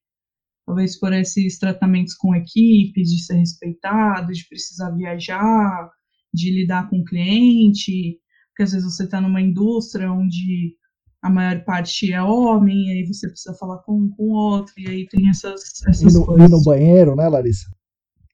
Talvez 0.66 1.00
por 1.00 1.14
esses 1.14 1.58
tratamentos 1.58 2.14
com 2.14 2.36
equipes, 2.36 3.10
de 3.10 3.24
ser 3.24 3.36
respeitado, 3.36 4.34
de 4.34 4.46
precisar 4.50 4.92
viajar, 4.92 5.90
de 6.34 6.52
lidar 6.52 6.90
com 6.90 7.00
o 7.00 7.06
cliente, 7.06 8.20
porque 8.50 8.64
às 8.64 8.74
vezes 8.74 8.86
você 8.86 9.06
está 9.06 9.22
numa 9.22 9.42
indústria 9.42 10.12
onde 10.12 10.76
a 11.22 11.30
maior 11.30 11.64
parte 11.64 12.12
é 12.12 12.22
homem, 12.22 12.88
e 12.88 12.92
aí 12.92 13.06
você 13.06 13.30
precisa 13.30 13.56
falar 13.56 13.78
com 13.80 14.10
com 14.10 14.30
outro, 14.32 14.74
e 14.78 14.90
aí 14.90 15.08
tem 15.08 15.30
essas, 15.30 15.62
essas 15.88 16.02
e 16.02 16.18
no, 16.18 16.26
coisas. 16.26 16.50
E 16.50 16.52
no 16.52 16.64
banheiro, 16.64 17.16
né, 17.16 17.30
Larissa? 17.30 17.70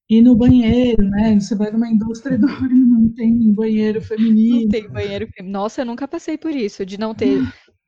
Ir 0.09 0.21
no 0.21 0.35
banheiro, 0.35 1.03
né? 1.09 1.39
Você 1.39 1.55
vai 1.55 1.71
numa 1.71 1.87
indústria 1.87 2.35
enorme, 2.35 2.79
não 2.85 3.09
tem 3.09 3.53
banheiro 3.53 4.01
feminino. 4.01 4.61
Não 4.61 4.69
tem 4.69 4.89
banheiro 4.89 5.27
feminino. 5.27 5.59
Nossa, 5.59 5.81
eu 5.81 5.85
nunca 5.85 6.07
passei 6.07 6.37
por 6.37 6.55
isso, 6.55 6.85
de 6.85 6.97
não 6.97 7.13
ter, 7.13 7.41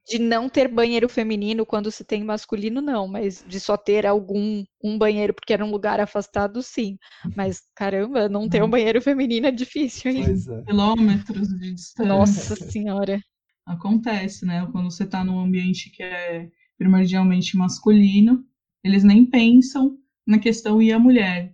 de 0.07 0.19
não 0.19 0.49
ter 0.49 0.67
banheiro 0.67 1.07
feminino 1.07 1.65
quando 1.65 1.91
se 1.91 2.03
tem 2.03 2.23
masculino, 2.23 2.81
não, 2.81 3.07
mas 3.07 3.43
de 3.47 3.59
só 3.59 3.77
ter 3.77 4.05
algum 4.05 4.63
um 4.83 4.97
banheiro 4.97 5.33
porque 5.33 5.53
era 5.53 5.63
um 5.63 5.71
lugar 5.71 5.99
afastado, 5.99 6.61
sim. 6.61 6.97
Mas 7.35 7.61
caramba, 7.75 8.27
não 8.27 8.49
ter 8.49 8.63
um 8.63 8.69
banheiro 8.69 9.01
feminino 9.01 9.47
é 9.47 9.51
difícil, 9.51 10.11
hein? 10.11 10.23
É. 10.23 10.63
Quilômetros 10.63 11.47
de 11.47 11.73
distância. 11.73 12.05
Nossa 12.05 12.55
senhora. 12.55 13.21
Acontece, 13.65 14.45
né? 14.45 14.67
Quando 14.71 14.91
você 14.91 15.03
está 15.03 15.23
num 15.23 15.39
ambiente 15.39 15.91
que 15.91 16.01
é 16.01 16.49
primordialmente 16.77 17.55
masculino, 17.55 18.43
eles 18.83 19.03
nem 19.03 19.25
pensam 19.25 19.97
na 20.25 20.39
questão 20.39 20.81
e 20.81 20.91
a 20.91 20.97
mulher. 20.97 21.53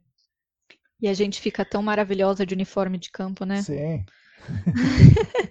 E 1.02 1.08
a 1.08 1.14
gente 1.14 1.40
fica 1.42 1.66
tão 1.66 1.82
maravilhosa 1.84 2.46
de 2.46 2.54
uniforme 2.54 2.98
de 2.98 3.12
campo, 3.12 3.46
né? 3.46 3.62
Sim. 3.62 4.06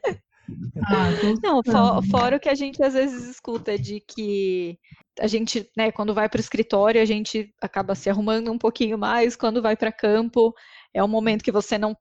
Ah, 0.86 1.10
Não, 1.42 1.62
tô- 1.62 2.02
fo- 2.02 2.02
fora 2.10 2.36
o 2.36 2.40
que 2.40 2.48
a 2.48 2.54
gente 2.54 2.82
às 2.82 2.94
vezes 2.94 3.24
escuta 3.28 3.78
de 3.78 4.00
que 4.00 4.78
a 5.20 5.26
gente, 5.26 5.70
né, 5.76 5.90
quando 5.92 6.12
vai 6.14 6.28
para 6.28 6.38
o 6.38 6.40
escritório, 6.40 7.00
a 7.00 7.04
gente 7.04 7.52
acaba 7.60 7.94
se 7.94 8.10
arrumando 8.10 8.50
um 8.50 8.58
pouquinho 8.58 8.98
mais, 8.98 9.36
quando 9.36 9.62
vai 9.62 9.76
para 9.76 9.92
campo, 9.92 10.52
é 10.92 11.02
um 11.02 11.08
momento 11.08 11.42
que 11.44 11.52
você 11.52 11.78
não 11.78 11.96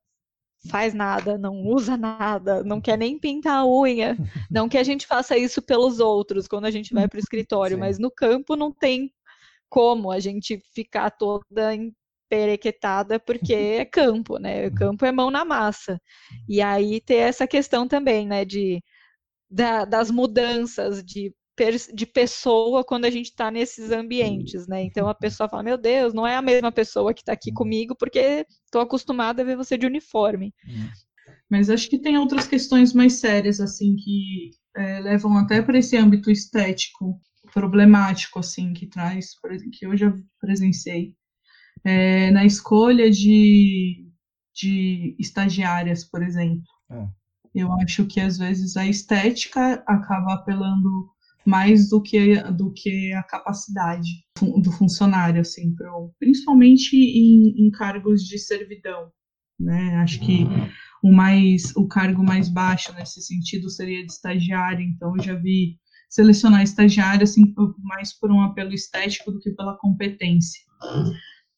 faz 0.69 0.93
nada, 0.93 1.37
não 1.37 1.55
usa 1.65 1.97
nada, 1.97 2.63
não 2.63 2.81
quer 2.81 2.97
nem 2.97 3.19
pintar 3.19 3.57
a 3.59 3.67
unha. 3.67 4.17
Não 4.51 4.69
que 4.69 4.77
a 4.77 4.83
gente 4.83 5.05
faça 5.07 5.37
isso 5.37 5.61
pelos 5.61 5.99
outros 5.99 6.47
quando 6.47 6.65
a 6.65 6.71
gente 6.71 6.93
vai 6.93 7.07
para 7.07 7.17
o 7.17 7.19
escritório, 7.19 7.75
Sim. 7.75 7.81
mas 7.81 7.99
no 7.99 8.11
campo 8.11 8.55
não 8.55 8.71
tem 8.71 9.13
como 9.69 10.11
a 10.11 10.19
gente 10.19 10.61
ficar 10.73 11.11
toda 11.11 11.73
emperequetada, 12.25 13.19
porque 13.19 13.53
é 13.81 13.85
campo, 13.85 14.37
né? 14.37 14.67
O 14.67 14.73
campo 14.73 15.05
é 15.05 15.11
mão 15.11 15.31
na 15.31 15.45
massa. 15.45 16.01
E 16.47 16.61
aí 16.61 17.01
ter 17.01 17.15
essa 17.17 17.47
questão 17.47 17.87
também, 17.87 18.27
né, 18.27 18.45
de, 18.45 18.83
da- 19.49 19.85
das 19.85 20.11
mudanças 20.11 21.03
de, 21.03 21.33
de 21.93 22.05
pessoa 22.05 22.83
quando 22.83 23.05
a 23.05 23.09
gente 23.11 23.27
está 23.27 23.51
nesses 23.51 23.91
ambientes, 23.91 24.67
né? 24.67 24.83
Então 24.83 25.07
a 25.07 25.15
pessoa 25.15 25.49
fala, 25.49 25.63
meu 25.63 25.77
Deus, 25.77 26.13
não 26.13 26.25
é 26.27 26.35
a 26.35 26.41
mesma 26.41 26.71
pessoa 26.71 27.13
que 27.13 27.21
está 27.21 27.33
aqui 27.33 27.51
comigo, 27.51 27.95
porque 27.95 28.45
estou 28.65 28.81
acostumada 28.81 29.41
a 29.41 29.45
ver 29.45 29.55
você 29.57 29.77
de 29.77 29.85
uniforme. 29.85 30.53
Mas 31.49 31.69
acho 31.69 31.89
que 31.89 31.99
tem 31.99 32.17
outras 32.17 32.47
questões 32.47 32.93
mais 32.93 33.13
sérias, 33.19 33.59
assim, 33.59 33.95
que 33.95 34.51
é, 34.75 34.99
levam 34.99 35.37
até 35.37 35.61
para 35.61 35.77
esse 35.77 35.95
âmbito 35.95 36.29
estético 36.31 37.19
problemático, 37.53 38.39
assim, 38.39 38.73
que 38.73 38.87
traz, 38.87 39.35
que 39.71 39.85
eu 39.85 39.95
já 39.95 40.13
presenciei. 40.39 41.15
É, 41.85 42.31
na 42.31 42.45
escolha 42.45 43.09
de, 43.11 44.07
de 44.55 45.15
estagiárias, 45.19 46.03
por 46.03 46.23
exemplo. 46.23 46.63
É. 46.89 47.07
Eu 47.53 47.71
acho 47.73 48.05
que 48.05 48.19
às 48.19 48.37
vezes 48.37 48.75
a 48.75 48.87
estética 48.87 49.83
acaba 49.85 50.33
apelando 50.33 51.13
mais 51.45 51.89
do 51.89 52.01
que, 52.01 52.41
do 52.51 52.71
que 52.71 53.13
a 53.13 53.23
capacidade 53.23 54.09
do 54.61 54.71
funcionário, 54.71 55.41
assim, 55.41 55.75
pro, 55.75 56.11
principalmente 56.19 56.95
em, 56.95 57.65
em 57.65 57.69
cargos 57.69 58.23
de 58.23 58.39
servidão. 58.39 59.11
Né? 59.59 59.95
Acho 59.97 60.19
que 60.19 60.47
o 61.03 61.11
mais 61.11 61.75
o 61.75 61.87
cargo 61.87 62.23
mais 62.23 62.49
baixo 62.49 62.93
nesse 62.93 63.21
sentido 63.21 63.69
seria 63.69 64.05
de 64.05 64.11
estagiário, 64.11 64.81
então 64.81 65.15
eu 65.15 65.23
já 65.23 65.35
vi 65.35 65.77
selecionar 66.09 66.63
estagiário 66.63 67.23
assim 67.23 67.53
mais 67.81 68.17
por 68.17 68.31
um 68.31 68.41
apelo 68.41 68.73
estético 68.73 69.31
do 69.31 69.39
que 69.39 69.51
pela 69.51 69.77
competência. 69.77 70.61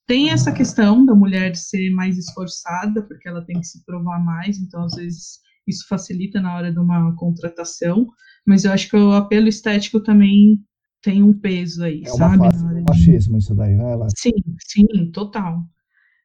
Tem 0.08 0.30
essa 0.30 0.52
questão 0.52 1.06
da 1.06 1.16
mulher 1.16 1.56
ser 1.56 1.90
mais 1.90 2.18
esforçada, 2.18 3.02
porque 3.04 3.28
ela 3.28 3.44
tem 3.44 3.60
que 3.60 3.66
se 3.66 3.84
provar 3.86 4.24
mais, 4.24 4.58
então 4.60 4.84
às 4.84 4.94
vezes 4.96 5.40
isso 5.68 5.86
facilita 5.88 6.40
na 6.40 6.56
hora 6.56 6.72
de 6.72 6.78
uma 6.80 7.16
contratação, 7.16 8.08
mas 8.46 8.66
eu 8.66 8.72
acho 8.72 8.88
que 8.90 8.96
o 8.96 9.14
apelo 9.14 9.48
estético 9.48 10.00
também 10.00 10.60
tem 11.02 11.24
um 11.24 11.34
peso 11.34 11.84
aí, 11.84 12.04
É 12.06 12.10
uma 12.14 12.18
sabe? 12.18 12.42
hora 12.44 12.58
do 12.58 12.76
de- 12.76 12.84
machismo 12.88 13.38
isso 13.38 13.56
daí, 13.56 13.76
né? 13.76 13.92
Ela... 13.94 14.08
Sim, 14.16 14.32
sim, 14.68 15.12
total. 15.12 15.64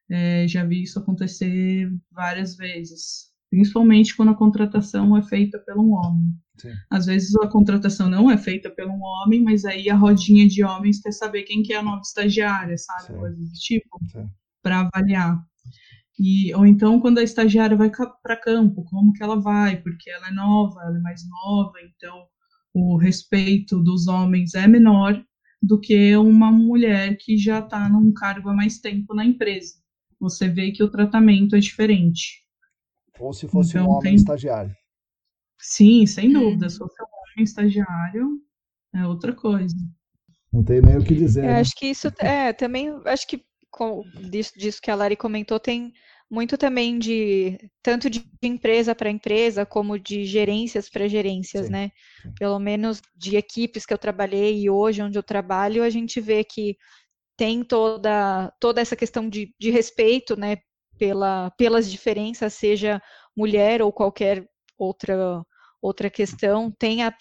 É, 0.09 0.47
já 0.47 0.63
vi 0.65 0.83
isso 0.83 0.99
acontecer 0.99 1.89
várias 2.11 2.55
vezes, 2.55 3.31
principalmente 3.49 4.15
quando 4.15 4.29
a 4.29 4.35
contratação 4.37 5.17
é 5.17 5.23
feita 5.23 5.57
por 5.59 5.77
um 5.79 5.91
homem. 5.93 6.33
Sim. 6.61 6.71
Às 6.89 7.05
vezes 7.05 7.35
a 7.37 7.47
contratação 7.47 8.09
não 8.09 8.29
é 8.29 8.37
feita 8.37 8.69
por 8.69 8.85
um 8.87 9.01
homem, 9.01 9.41
mas 9.41 9.65
aí 9.65 9.89
a 9.89 9.95
rodinha 9.95 10.47
de 10.47 10.63
homens 10.63 11.01
quer 11.01 11.11
saber 11.11 11.43
quem 11.43 11.63
que 11.63 11.73
é 11.73 11.77
a 11.77 11.83
nova 11.83 12.01
estagiária, 12.01 12.77
sabe? 12.77 13.07
Sim. 13.07 13.17
Coisas 13.17 13.39
do 13.39 13.53
tipo, 13.53 13.99
para 14.61 14.81
avaliar. 14.81 15.37
E, 16.19 16.53
ou 16.53 16.65
então 16.67 16.99
quando 16.99 17.17
a 17.17 17.23
estagiária 17.23 17.75
vai 17.75 17.89
para 18.21 18.35
campo, 18.37 18.83
como 18.83 19.11
que 19.13 19.23
ela 19.23 19.39
vai? 19.39 19.77
Porque 19.81 20.09
ela 20.09 20.27
é 20.27 20.31
nova, 20.31 20.81
ela 20.83 20.97
é 20.97 21.01
mais 21.01 21.21
nova, 21.27 21.73
então 21.83 22.25
o 22.73 22.95
respeito 22.97 23.81
dos 23.81 24.07
homens 24.07 24.53
é 24.53 24.67
menor 24.67 25.21
do 25.61 25.79
que 25.79 26.15
uma 26.17 26.51
mulher 26.51 27.17
que 27.19 27.37
já 27.37 27.59
está 27.59 27.87
num 27.89 28.11
cargo 28.13 28.49
há 28.49 28.53
mais 28.53 28.79
tempo 28.79 29.13
na 29.15 29.25
empresa. 29.25 29.75
Você 30.19 30.47
vê 30.47 30.71
que 30.71 30.83
o 30.83 30.89
tratamento 30.91 31.55
é 31.55 31.59
diferente. 31.59 32.41
Ou 33.19 33.33
se 33.33 33.47
fosse 33.47 33.77
um 33.77 33.81
Então, 33.81 33.91
homem 33.91 34.03
tem- 34.03 34.15
estagiário. 34.15 34.75
Sim, 35.61 36.05
sem 36.05 36.27
Uhum. 36.27 36.41
dúvida. 36.41 36.69
Se 36.69 36.79
você 36.79 37.01
é 37.01 37.05
um 37.05 37.07
homem 37.33 37.43
estagiário, 37.43 38.41
é 38.93 39.05
outra 39.05 39.33
coisa. 39.33 39.75
Não 40.51 40.63
tem 40.63 40.81
nem 40.81 40.97
o 40.97 41.03
que 41.03 41.15
dizer. 41.15 41.43
Eu 41.43 41.51
né? 41.51 41.59
acho 41.59 41.75
que 41.75 41.87
isso 41.87 42.11
é 42.19 42.53
também 42.53 42.89
acho 43.05 43.27
que 43.27 43.43
com, 43.69 44.03
disso, 44.29 44.51
disso 44.57 44.81
que 44.81 44.91
a 44.91 44.95
Lari 44.95 45.15
comentou 45.15 45.59
tem 45.59 45.93
muito 46.29 46.57
também 46.57 46.99
de 46.99 47.57
tanto 47.81 48.09
de 48.09 48.23
empresa 48.41 48.93
para 48.95 49.09
empresa 49.09 49.65
como 49.65 49.97
de 49.97 50.25
gerências 50.25 50.89
para 50.89 51.07
gerências, 51.07 51.67
Sim, 51.67 51.73
né? 51.73 51.91
Pelo 52.37 52.59
menos 52.59 53.01
de 53.15 53.37
equipes 53.37 53.85
que 53.85 53.93
eu 53.93 53.97
trabalhei 53.97 54.61
e 54.61 54.69
hoje 54.69 55.01
onde 55.01 55.17
eu 55.17 55.23
trabalho 55.23 55.83
a 55.83 55.89
gente 55.89 56.19
vê 56.19 56.43
que 56.43 56.77
tem 57.37 57.63
toda 57.63 58.51
toda 58.59 58.81
essa 58.81 58.95
questão 58.95 59.29
de, 59.29 59.53
de 59.59 59.69
respeito, 59.71 60.35
né? 60.37 60.57
Pela, 60.97 61.49
pelas 61.57 61.89
diferenças, 61.89 62.53
seja 62.53 63.01
mulher 63.35 63.81
ou 63.81 63.91
qualquer 63.91 64.47
outra 64.77 65.43
outra 65.81 66.09
questão, 66.09 66.71
tem 66.71 67.03
a 67.03 67.15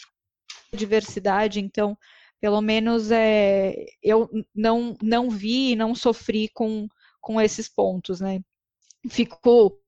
diversidade, 0.74 1.60
então 1.60 1.96
pelo 2.40 2.60
menos 2.60 3.10
é, 3.10 3.74
eu 4.02 4.28
não, 4.54 4.96
não 5.02 5.28
vi 5.28 5.72
e 5.72 5.76
não 5.76 5.94
sofri 5.94 6.48
com, 6.48 6.88
com 7.20 7.40
esses 7.40 7.68
pontos, 7.68 8.20
né? 8.20 8.40
Fico, 9.08 9.78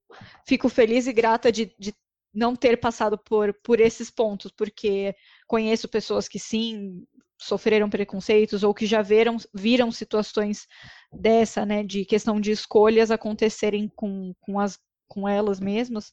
fico 0.46 0.68
feliz 0.68 1.06
e 1.06 1.12
grata 1.12 1.50
de, 1.50 1.74
de 1.78 1.94
não 2.32 2.54
ter 2.54 2.78
passado 2.78 3.18
por, 3.18 3.54
por 3.62 3.80
esses 3.80 4.10
pontos, 4.10 4.52
porque 4.52 5.14
conheço 5.46 5.88
pessoas 5.88 6.28
que 6.28 6.38
sim 6.38 7.04
sofreram 7.40 7.90
preconceitos 7.90 8.62
ou 8.62 8.72
que 8.72 8.86
já 8.86 9.02
viram, 9.02 9.36
viram 9.52 9.90
situações 9.90 10.66
dessa, 11.12 11.66
né, 11.66 11.82
de 11.82 12.04
questão 12.04 12.40
de 12.40 12.52
escolhas 12.52 13.10
acontecerem 13.10 13.90
com, 13.96 14.32
com, 14.40 14.60
as, 14.60 14.78
com 15.08 15.28
elas 15.28 15.58
mesmas, 15.58 16.12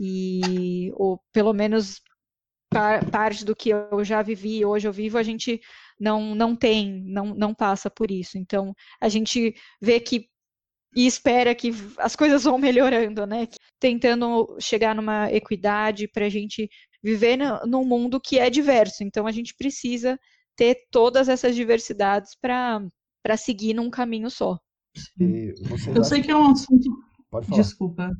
e 0.00 0.90
ou 0.94 1.20
pelo 1.30 1.52
menos 1.52 2.00
par, 2.70 3.04
parte 3.10 3.44
do 3.44 3.54
que 3.54 3.68
eu 3.68 4.02
já 4.02 4.22
vivi, 4.22 4.64
hoje 4.64 4.88
eu 4.88 4.92
vivo, 4.92 5.18
a 5.18 5.22
gente 5.22 5.60
não, 5.98 6.34
não 6.34 6.56
tem, 6.56 7.02
não, 7.04 7.34
não 7.34 7.54
passa 7.54 7.90
por 7.90 8.10
isso. 8.10 8.38
Então, 8.38 8.74
a 9.00 9.08
gente 9.08 9.54
vê 9.80 10.00
que 10.00 10.28
e 10.96 11.06
espera 11.06 11.54
que 11.54 11.70
as 11.98 12.16
coisas 12.16 12.42
vão 12.44 12.58
melhorando, 12.58 13.24
né? 13.24 13.46
Tentando 13.78 14.56
chegar 14.58 14.94
numa 14.94 15.30
equidade 15.30 16.08
para 16.08 16.26
a 16.26 16.28
gente 16.28 16.68
viver 17.02 17.36
no, 17.36 17.60
num 17.66 17.84
mundo 17.84 18.20
que 18.20 18.38
é 18.38 18.50
diverso. 18.50 19.04
Então, 19.04 19.26
a 19.26 19.30
gente 19.30 19.54
precisa 19.54 20.18
ter 20.56 20.86
todas 20.90 21.28
essas 21.28 21.54
diversidades 21.54 22.34
para 22.40 23.36
seguir 23.36 23.74
num 23.74 23.88
caminho 23.88 24.30
só. 24.30 24.58
Eu 25.94 26.02
sei 26.02 26.22
que 26.22 26.30
é 26.30 26.36
um 26.36 26.50
assunto. 26.50 26.90
Pode 27.30 27.46
falar. 27.46 27.62
Desculpa. 27.62 28.10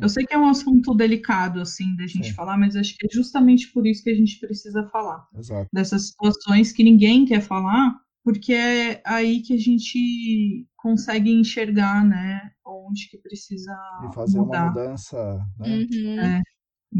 Eu 0.00 0.08
sei 0.08 0.24
que 0.24 0.34
é 0.34 0.38
um 0.38 0.48
assunto 0.48 0.94
delicado, 0.94 1.60
assim, 1.60 1.96
da 1.96 2.06
gente 2.06 2.28
Sim. 2.28 2.34
falar, 2.34 2.56
mas 2.56 2.76
acho 2.76 2.96
que 2.96 3.06
é 3.06 3.08
justamente 3.12 3.72
por 3.72 3.86
isso 3.86 4.02
que 4.02 4.10
a 4.10 4.14
gente 4.14 4.38
precisa 4.38 4.86
falar. 4.92 5.26
Exato. 5.36 5.68
Dessas 5.72 6.08
situações 6.08 6.72
que 6.72 6.84
ninguém 6.84 7.24
quer 7.24 7.40
falar, 7.40 7.94
porque 8.22 8.52
é 8.52 9.00
aí 9.04 9.40
que 9.42 9.54
a 9.54 9.58
gente 9.58 10.66
consegue 10.76 11.32
enxergar, 11.32 12.04
né, 12.04 12.40
onde 12.64 13.08
que 13.10 13.18
precisa 13.18 13.72
E 14.08 14.14
fazer 14.14 14.38
uma 14.38 14.46
mudar. 14.46 14.68
mudança, 14.68 15.38
né? 15.58 15.86
Uhum. 15.90 16.20
É. 16.20 16.42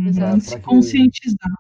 Exato. 0.09 0.41
Se 0.41 0.51
Pra 0.51 0.59
que- 0.59 0.65
conscientizar. 0.67 1.59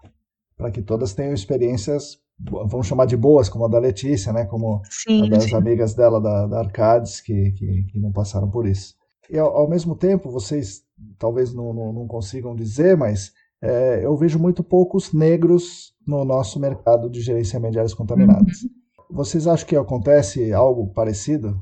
Para 0.56 0.70
que 0.70 0.82
todas 0.82 1.12
tenham 1.14 1.34
experiências, 1.34 2.18
vamos 2.40 2.86
chamar 2.86 3.06
de 3.06 3.16
boas, 3.16 3.48
como 3.48 3.66
a 3.66 3.68
da 3.68 3.78
Letícia, 3.78 4.32
né? 4.32 4.44
Como 4.46 4.76
a 4.76 4.80
Sim, 4.90 5.28
das 5.28 5.44
sim. 5.44 5.54
amigas 5.54 5.94
dela 5.94 6.20
da, 6.20 6.46
da 6.46 6.58
Arcades, 6.60 7.20
que, 7.20 7.52
que, 7.52 7.82
que 7.84 7.98
não 8.00 8.10
passaram 8.10 8.50
por 8.50 8.66
isso. 8.66 8.94
E 9.30 9.38
ao, 9.38 9.54
ao 9.56 9.68
mesmo 9.68 9.94
tempo, 9.96 10.30
vocês 10.30 10.82
talvez 11.18 11.52
não, 11.54 11.72
não, 11.72 11.92
não 11.92 12.06
consigam 12.06 12.54
dizer, 12.54 12.96
mas 12.96 13.32
é, 13.62 14.04
eu 14.04 14.16
vejo 14.16 14.38
muito 14.38 14.62
poucos 14.62 15.12
negros 15.12 15.94
no 16.06 16.24
nosso 16.24 16.58
mercado 16.60 17.08
de 17.10 17.20
gerenciamento 17.20 17.72
de 17.72 17.78
áreas 17.78 17.94
contaminadas. 17.94 18.62
Uhum. 18.62 18.70
Vocês 19.10 19.46
acham 19.46 19.66
que 19.66 19.76
acontece 19.76 20.52
algo 20.52 20.88
parecido? 20.92 21.60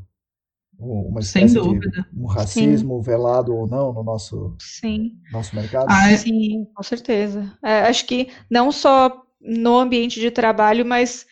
Um- 0.78 1.08
Uma 1.08 1.22
Sem 1.22 1.44
espécie 1.46 1.62
de 1.68 1.74
dúvida. 1.74 2.06
um 2.16 2.26
racismo 2.26 3.00
velado 3.00 3.54
ou 3.54 3.66
não 3.66 3.92
no 3.92 4.02
nosso, 4.02 4.56
sim. 4.60 5.12
nosso 5.32 5.54
mercado? 5.54 5.86
Ah, 5.88 6.10
é- 6.10 6.16
Sim, 6.16 6.66
com 6.74 6.82
certeza. 6.82 7.52
É, 7.62 7.80
acho 7.82 8.06
que 8.06 8.28
não 8.50 8.72
só 8.72 9.22
no 9.40 9.78
ambiente 9.78 10.18
de 10.18 10.30
trabalho, 10.30 10.84
mas 10.84 11.26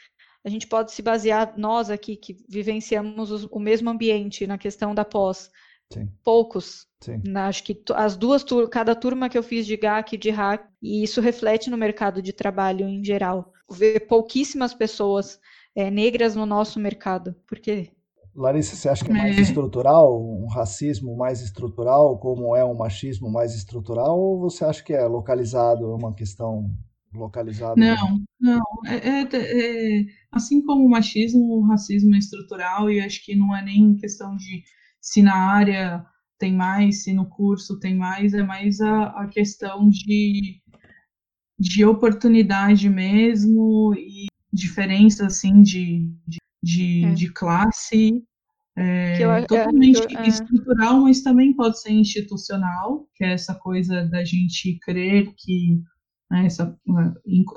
a 0.44 0.48
gente 0.48 0.66
pode 0.66 0.92
se 0.92 1.02
basear, 1.02 1.54
nós 1.56 1.90
aqui 1.90 2.14
que 2.16 2.36
vivenciamos 2.48 3.30
os- 3.30 3.48
o 3.50 3.58
mesmo 3.58 3.90
ambiente 3.90 4.46
na 4.46 4.58
questão 4.58 4.94
da 4.94 5.04
pós, 5.04 5.50
Sim, 5.92 6.08
poucos. 6.24 6.86
sim. 7.00 7.22
Na- 7.22 7.46
acho 7.48 7.62
que 7.64 7.80
as 7.94 8.16
duas 8.16 8.44
cada 8.70 8.94
turma 8.96 9.28
que 9.28 9.38
eu 9.38 9.42
fiz 9.42 9.66
de 9.66 9.76
GAC 9.76 10.14
e 10.16 10.18
de 10.18 10.30
RAC, 10.30 10.68
e 10.82 11.02
isso 11.04 11.20
reflete 11.20 11.70
no 11.70 11.76
mercado 11.78 12.20
de 12.22 12.32
trabalho 12.32 12.88
em 12.88 13.04
geral. 13.04 13.52
Ver 13.70 14.00
pouquíssimas 14.00 14.74
pessoas 14.74 15.40
é, 15.74 15.90
negras 15.90 16.34
no 16.36 16.44
nosso 16.46 16.78
mercado, 16.80 17.34
porque 17.46 17.90
Larissa, 18.34 18.76
você 18.76 18.88
acha 18.90 19.04
que 19.04 19.10
é 19.12 19.14
mais 19.14 19.38
é. 19.38 19.42
estrutural, 19.48 20.20
um 20.22 20.46
racismo 20.46 21.16
mais 21.16 21.40
estrutural, 21.42 22.18
como 22.18 22.54
é 22.56 22.64
um 22.64 22.74
machismo 22.74 23.30
mais 23.30 23.54
estrutural, 23.54 24.18
ou 24.18 24.38
você 24.40 24.64
acha 24.64 24.82
que 24.82 24.92
é 24.92 25.04
localizado, 25.06 25.84
é 25.90 25.94
uma 25.94 26.14
questão 26.14 26.70
localizada? 27.12 27.86
Não, 27.86 28.22
não. 28.40 28.62
É, 28.86 28.96
é, 29.36 30.00
é, 30.02 30.06
assim 30.30 30.62
como 30.64 30.84
o 30.84 30.90
machismo, 30.90 31.40
o 31.58 31.66
racismo 31.66 32.14
é 32.14 32.18
estrutural, 32.18 32.90
e 32.90 33.00
acho 33.00 33.24
que 33.24 33.34
não 33.34 33.54
é 33.56 33.64
nem 33.64 33.96
questão 33.96 34.36
de 34.36 34.62
se 35.02 35.20
na 35.20 35.34
área 35.34 36.06
tem 36.38 36.54
mais, 36.54 37.02
se 37.02 37.12
no 37.12 37.28
curso 37.28 37.78
tem 37.78 37.96
mais, 37.96 38.32
é 38.32 38.42
mais 38.42 38.80
a, 38.80 39.06
a 39.06 39.26
questão 39.26 39.88
de, 39.88 40.60
de 41.58 41.84
oportunidade 41.84 42.88
mesmo 42.88 43.94
e 43.96 44.26
diferença 44.52 45.26
assim 45.26 45.62
de, 45.62 46.08
de, 46.26 46.38
de, 46.62 47.04
é. 47.04 47.14
de 47.14 47.32
classe 47.32 48.22
é, 48.76 49.22
eu, 49.22 49.30
é, 49.30 49.42
totalmente 49.42 50.14
eu, 50.14 50.20
é. 50.20 50.28
estrutural, 50.28 51.00
mas 51.00 51.22
também 51.22 51.54
pode 51.54 51.80
ser 51.80 51.92
institucional, 51.92 53.06
que 53.14 53.24
é 53.24 53.32
essa 53.32 53.54
coisa 53.54 54.06
da 54.06 54.24
gente 54.24 54.78
crer 54.78 55.32
que 55.36 55.82
né, 56.30 56.46
essa, 56.46 56.74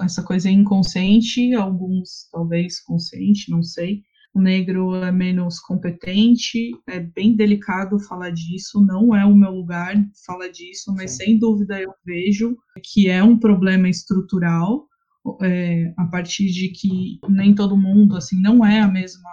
essa 0.01 0.21
coisa 0.23 0.49
é 0.49 0.51
inconsciente, 0.51 1.53
alguns 1.53 2.27
talvez 2.31 2.81
consciente, 2.81 3.49
não 3.49 3.63
sei, 3.63 4.03
o 4.35 4.41
negro 4.41 4.93
é 4.95 5.13
menos 5.13 5.61
competente, 5.61 6.71
é 6.87 6.99
bem 6.99 7.37
delicado 7.37 7.97
falar 7.97 8.31
disso, 8.31 8.85
não 8.85 9.15
é 9.15 9.25
o 9.25 9.33
meu 9.33 9.51
lugar 9.51 9.95
falar 10.25 10.49
disso, 10.49 10.93
mas 10.93 11.11
Sim. 11.11 11.17
sem 11.17 11.39
dúvida 11.39 11.79
eu 11.79 11.93
vejo 12.05 12.57
que 12.83 13.09
é 13.09 13.23
um 13.23 13.39
problema 13.39 13.87
estrutural, 13.87 14.89
é, 15.41 15.93
a 15.97 16.05
partir 16.05 16.47
de 16.51 16.67
que 16.67 17.17
nem 17.29 17.55
todo 17.55 17.77
mundo, 17.77 18.17
assim, 18.17 18.39
não 18.41 18.63
é 18.63 18.81
a 18.81 18.89
mesma 18.89 19.29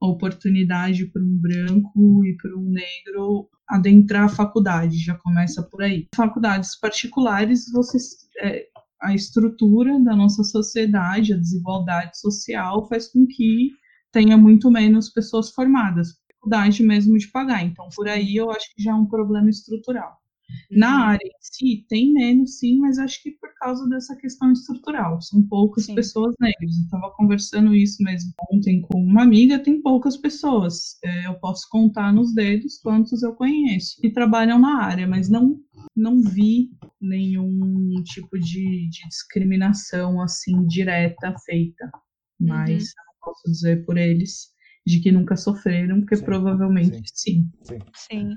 oportunidade 0.00 1.06
para 1.06 1.22
um 1.22 1.38
branco 1.40 2.24
e 2.24 2.36
para 2.36 2.56
um 2.56 2.70
negro 2.70 3.48
adentrar 3.68 4.24
a 4.24 4.28
faculdade, 4.28 4.98
já 4.98 5.14
começa 5.14 5.62
por 5.62 5.80
aí. 5.80 6.08
Faculdades 6.12 6.76
particulares, 6.80 7.70
você, 7.72 7.98
é, 8.40 8.66
a 9.00 9.14
estrutura 9.14 10.02
da 10.02 10.16
nossa 10.16 10.42
sociedade, 10.42 11.32
a 11.32 11.36
desigualdade 11.36 12.18
social 12.18 12.88
faz 12.88 13.06
com 13.06 13.24
que 13.28 13.78
tenha 14.12 14.36
muito 14.36 14.70
menos 14.70 15.08
pessoas 15.10 15.50
formadas, 15.50 16.08
dificuldade 16.40 16.82
mesmo 16.82 17.18
de 17.18 17.28
pagar. 17.28 17.64
Então, 17.64 17.88
por 17.94 18.08
aí 18.08 18.36
eu 18.36 18.50
acho 18.50 18.74
que 18.74 18.82
já 18.82 18.92
é 18.92 18.94
um 18.94 19.06
problema 19.06 19.50
estrutural. 19.50 20.20
Na 20.70 20.96
uhum. 20.96 21.02
área 21.02 21.26
em 21.26 21.38
si, 21.40 21.86
tem 21.88 22.12
menos, 22.12 22.58
sim, 22.58 22.78
mas 22.78 22.98
acho 22.98 23.22
que 23.22 23.32
por 23.32 23.52
causa 23.54 23.88
dessa 23.88 24.16
questão 24.16 24.52
estrutural. 24.52 25.20
São 25.20 25.42
poucas 25.42 25.84
sim. 25.84 25.94
pessoas 25.94 26.34
negras. 26.40 26.76
Eu 26.76 26.84
estava 26.84 27.10
conversando 27.16 27.74
isso 27.74 28.02
mesmo 28.02 28.32
ontem 28.52 28.80
com 28.80 29.00
uma 29.00 29.22
amiga, 29.22 29.58
tem 29.58 29.80
poucas 29.80 30.16
pessoas. 30.16 30.98
É, 31.04 31.26
eu 31.26 31.34
posso 31.34 31.68
contar 31.70 32.12
nos 32.12 32.34
dedos 32.34 32.78
quantos 32.78 33.22
eu 33.22 33.34
conheço 33.34 34.00
que 34.00 34.10
trabalham 34.10 34.58
na 34.58 34.82
área, 34.82 35.06
mas 35.06 35.28
não, 35.28 35.60
não 35.94 36.20
vi 36.20 36.70
nenhum 37.00 38.02
tipo 38.04 38.38
de, 38.38 38.88
de 38.88 39.08
discriminação 39.08 40.20
assim 40.20 40.66
direta 40.66 41.34
feita. 41.44 41.90
Mas 42.40 42.84
uhum 42.84 43.09
posso 43.20 43.42
dizer 43.46 43.84
por 43.84 43.96
eles, 43.96 44.48
de 44.86 45.00
que 45.00 45.12
nunca 45.12 45.36
sofreram, 45.36 46.00
porque 46.00 46.16
sim, 46.16 46.24
provavelmente 46.24 47.02
sim. 47.14 47.50
sim. 47.62 47.78
Sim. 47.94 48.36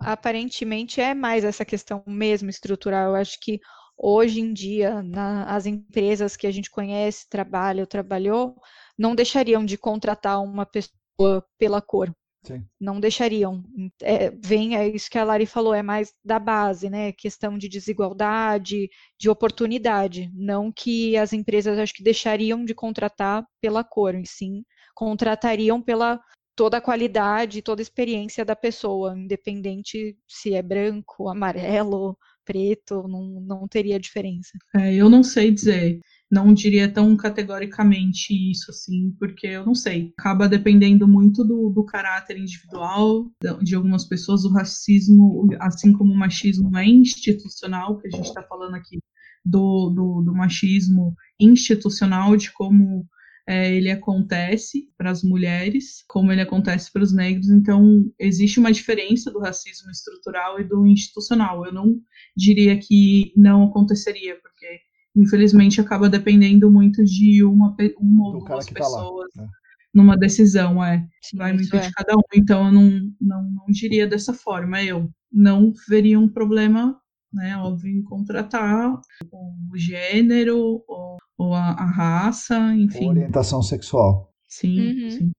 Aparentemente 0.00 1.00
é 1.00 1.14
mais 1.14 1.44
essa 1.44 1.64
questão 1.64 2.02
mesmo 2.06 2.48
estrutural. 2.48 3.10
Eu 3.10 3.16
acho 3.16 3.38
que 3.40 3.60
hoje 3.96 4.40
em 4.40 4.52
dia, 4.52 5.02
na, 5.02 5.44
as 5.44 5.66
empresas 5.66 6.36
que 6.36 6.46
a 6.46 6.50
gente 6.50 6.70
conhece, 6.70 7.28
trabalha 7.28 7.82
ou 7.82 7.86
trabalhou, 7.86 8.56
não 8.98 9.14
deixariam 9.14 9.64
de 9.64 9.76
contratar 9.76 10.42
uma 10.42 10.66
pessoa 10.66 11.44
pela 11.58 11.80
cor. 11.80 12.14
Sim. 12.44 12.64
Não 12.80 13.00
deixariam. 13.00 13.64
É, 14.02 14.30
vem, 14.30 14.76
é 14.76 14.88
isso 14.88 15.10
que 15.10 15.18
a 15.18 15.24
Lari 15.24 15.46
falou, 15.46 15.74
é 15.74 15.82
mais 15.82 16.12
da 16.24 16.38
base, 16.38 16.90
né? 16.90 17.12
Questão 17.12 17.56
de 17.56 17.68
desigualdade, 17.68 18.88
de 19.18 19.30
oportunidade. 19.30 20.30
Não 20.34 20.70
que 20.70 21.16
as 21.16 21.32
empresas 21.32 21.78
acho 21.78 21.94
que 21.94 22.02
deixariam 22.02 22.64
de 22.64 22.74
contratar 22.74 23.44
pela 23.60 23.82
cor, 23.82 24.14
e 24.14 24.26
sim 24.26 24.62
contratariam 24.94 25.82
pela 25.82 26.20
toda 26.54 26.76
a 26.76 26.80
qualidade, 26.80 27.62
toda 27.62 27.80
a 27.80 27.82
experiência 27.82 28.44
da 28.44 28.54
pessoa, 28.54 29.18
independente 29.18 30.16
se 30.28 30.54
é 30.54 30.62
branco, 30.62 31.28
amarelo, 31.28 32.16
preto, 32.44 33.08
não, 33.08 33.40
não 33.40 33.66
teria 33.66 33.98
diferença. 33.98 34.52
É, 34.76 34.94
eu 34.94 35.08
não 35.08 35.22
sei 35.22 35.50
dizer 35.50 35.98
não 36.34 36.52
diria 36.52 36.92
tão 36.92 37.16
categoricamente 37.16 38.34
isso, 38.50 38.70
assim, 38.72 39.14
porque 39.20 39.46
eu 39.46 39.64
não 39.64 39.74
sei. 39.74 40.12
Acaba 40.18 40.48
dependendo 40.48 41.06
muito 41.06 41.44
do, 41.44 41.70
do 41.70 41.84
caráter 41.84 42.36
individual 42.36 43.30
de 43.62 43.76
algumas 43.76 44.04
pessoas. 44.04 44.44
O 44.44 44.52
racismo, 44.52 45.48
assim 45.60 45.92
como 45.92 46.12
o 46.12 46.18
machismo, 46.18 46.76
é 46.76 46.84
institucional, 46.84 47.98
que 47.98 48.08
a 48.08 48.10
gente 48.10 48.26
está 48.26 48.42
falando 48.42 48.74
aqui 48.74 48.98
do, 49.44 49.90
do, 49.90 50.22
do, 50.22 50.34
machismo 50.34 51.14
institucional, 51.38 52.36
de 52.36 52.50
como 52.52 53.06
é, 53.46 53.72
ele 53.72 53.90
acontece 53.90 54.88
para 54.98 55.12
as 55.12 55.22
mulheres, 55.22 56.02
como 56.08 56.32
ele 56.32 56.40
acontece 56.40 56.92
para 56.92 57.02
os 57.04 57.14
negros. 57.14 57.48
Então, 57.48 58.10
existe 58.18 58.58
uma 58.58 58.72
diferença 58.72 59.30
do 59.30 59.38
racismo 59.38 59.88
estrutural 59.88 60.58
e 60.60 60.64
do 60.64 60.84
institucional. 60.84 61.64
Eu 61.64 61.72
não 61.72 62.00
diria 62.36 62.76
que 62.76 63.32
não 63.36 63.64
aconteceria, 63.68 64.36
porque 64.42 64.80
infelizmente 65.16 65.80
acaba 65.80 66.08
dependendo 66.08 66.70
muito 66.70 67.04
de 67.04 67.42
uma, 67.44 67.76
uma 67.98 68.26
ou 68.28 68.44
duas 68.44 68.66
tá 68.66 68.72
pessoas 68.72 69.32
tá 69.34 69.42
lá, 69.42 69.46
né? 69.46 69.52
numa 69.94 70.16
decisão, 70.16 70.84
é. 70.84 71.06
Sim, 71.22 71.36
Vai 71.36 71.52
muito 71.52 71.74
é. 71.76 71.80
de 71.80 71.92
cada 71.92 72.16
um. 72.16 72.22
Então 72.34 72.66
eu 72.66 72.72
não, 72.72 72.90
não, 73.20 73.42
não 73.42 73.66
diria 73.68 74.06
dessa 74.06 74.34
forma. 74.34 74.82
Eu 74.82 75.08
não 75.32 75.72
veria 75.88 76.18
um 76.18 76.28
problema, 76.28 76.98
né, 77.32 77.56
óbvio, 77.56 77.90
em 77.90 78.02
contratar 78.02 78.92
o 79.30 79.76
gênero 79.76 80.82
ou, 80.88 81.16
ou 81.38 81.54
a, 81.54 81.70
a, 81.70 81.86
raça, 81.86 82.58
enfim. 82.74 83.08
orientação 83.08 83.62
sexual. 83.62 84.32
Sim, 84.48 85.04
uhum. 85.04 85.10
sim. 85.10 85.30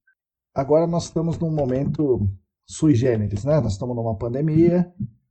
Agora 0.54 0.86
nós 0.86 1.04
estamos 1.04 1.38
num 1.38 1.54
momento 1.54 2.26
sui 2.66 2.94
generis, 2.94 3.44
né? 3.44 3.60
Nós 3.60 3.72
estamos 3.72 3.94
numa 3.94 4.16
pandemia, 4.16 4.90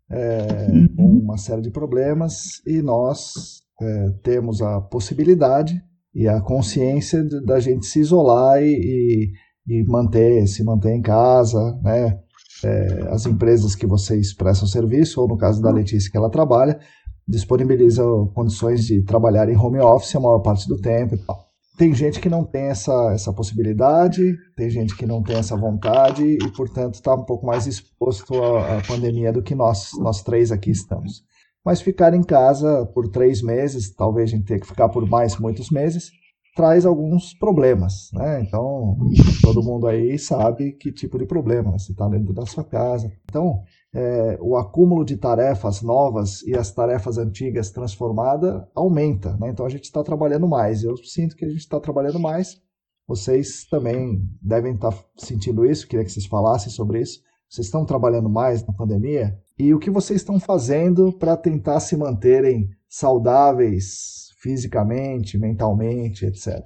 é, 0.09 0.67
uhum. 0.71 1.19
uma 1.23 1.37
série 1.37 1.61
de 1.61 1.71
problemas, 1.71 2.61
e 2.65 2.81
nós 2.81 3.64
é, 3.81 4.09
temos 4.23 4.61
a 4.61 4.79
possibilidade 4.81 5.81
e 6.13 6.27
a 6.27 6.39
consciência 6.39 7.23
da 7.45 7.59
gente 7.59 7.85
se 7.85 7.99
isolar 7.99 8.61
e, 8.63 9.31
e, 9.67 9.79
e, 9.79 9.83
manter, 9.83 10.47
se 10.47 10.63
manter 10.63 10.93
em 10.93 11.01
casa, 11.01 11.77
né? 11.83 12.19
É, 12.63 13.09
as 13.09 13.25
empresas 13.25 13.75
que 13.75 13.85
vocês 13.85 14.33
prestam 14.33 14.67
serviço, 14.67 15.21
ou 15.21 15.27
no 15.27 15.37
caso 15.37 15.61
da 15.61 15.69
Letícia 15.69 16.09
que 16.09 16.15
ela 16.17 16.29
trabalha, 16.29 16.79
disponibilizam 17.27 18.27
condições 18.33 18.85
de 18.85 19.03
trabalhar 19.03 19.49
em 19.49 19.57
home 19.57 19.79
office 19.79 20.15
a 20.15 20.21
maior 20.21 20.39
parte 20.39 20.67
do 20.67 20.77
tempo 20.77 21.15
e 21.15 21.17
tal. 21.17 21.45
Tem 21.77 21.93
gente 21.93 22.21
que 22.21 22.29
não 22.29 22.45
tem 22.45 22.67
essa, 22.67 23.11
essa 23.11 23.33
possibilidade, 23.33 24.37
tem 24.55 24.69
gente 24.69 24.95
que 24.95 25.05
não 25.05 25.21
tem 25.21 25.35
essa 25.35 25.57
vontade 25.57 26.23
e, 26.23 26.51
portanto, 26.55 26.93
está 26.93 27.13
um 27.13 27.25
pouco 27.25 27.45
mais 27.45 27.67
exposto 27.67 28.41
à, 28.41 28.77
à 28.77 28.81
pandemia 28.81 29.33
do 29.33 29.43
que 29.43 29.53
nós, 29.53 29.91
nós 29.99 30.23
três 30.23 30.53
aqui 30.53 30.71
estamos 30.71 31.25
mas 31.65 31.81
ficar 31.81 32.13
em 32.13 32.21
casa 32.21 32.85
por 32.93 33.09
três 33.09 33.41
meses, 33.41 33.93
talvez 33.93 34.29
a 34.29 34.35
gente 34.35 34.45
tenha 34.45 34.59
que 34.59 34.67
ficar 34.67 34.87
por 34.87 35.09
mais 35.09 35.37
muitos 35.39 35.71
meses, 35.71 36.11
traz 36.55 36.85
alguns 36.85 37.33
problemas, 37.33 38.11
né? 38.13 38.41
Então, 38.41 38.95
todo 39.41 39.63
mundo 39.63 39.87
aí 39.87 40.17
sabe 40.17 40.71
que 40.73 40.91
tipo 40.91 41.17
de 41.17 41.25
problema, 41.25 41.71
você 41.71 41.91
está 41.91 42.07
dentro 42.07 42.33
da 42.33 42.45
sua 42.45 42.63
casa. 42.63 43.11
Então, 43.25 43.63
é, 43.93 44.37
o 44.39 44.55
acúmulo 44.55 45.03
de 45.03 45.17
tarefas 45.17 45.81
novas 45.81 46.43
e 46.43 46.55
as 46.55 46.71
tarefas 46.71 47.17
antigas 47.17 47.71
transformadas 47.71 48.63
aumenta, 48.73 49.35
né? 49.37 49.49
Então, 49.49 49.65
a 49.65 49.69
gente 49.69 49.85
está 49.85 50.03
trabalhando 50.03 50.47
mais. 50.47 50.83
Eu 50.83 50.95
sinto 50.97 51.35
que 51.35 51.43
a 51.43 51.49
gente 51.49 51.59
está 51.59 51.79
trabalhando 51.79 52.19
mais. 52.19 52.61
Vocês 53.07 53.65
também 53.65 54.21
devem 54.41 54.75
estar 54.75 54.91
tá 54.91 55.03
sentindo 55.17 55.65
isso, 55.65 55.87
queria 55.87 56.05
que 56.05 56.11
vocês 56.11 56.25
falassem 56.25 56.71
sobre 56.71 57.01
isso. 57.01 57.19
Vocês 57.49 57.67
estão 57.67 57.85
trabalhando 57.85 58.29
mais 58.29 58.65
na 58.65 58.73
pandemia? 58.73 59.37
E 59.57 59.73
o 59.73 59.79
que 59.79 59.89
vocês 59.89 60.21
estão 60.21 60.39
fazendo 60.39 61.13
para 61.13 61.37
tentar 61.37 61.79
se 61.79 61.95
manterem 61.95 62.69
saudáveis 62.89 64.29
fisicamente, 64.41 65.37
mentalmente, 65.37 66.25
etc. 66.25 66.61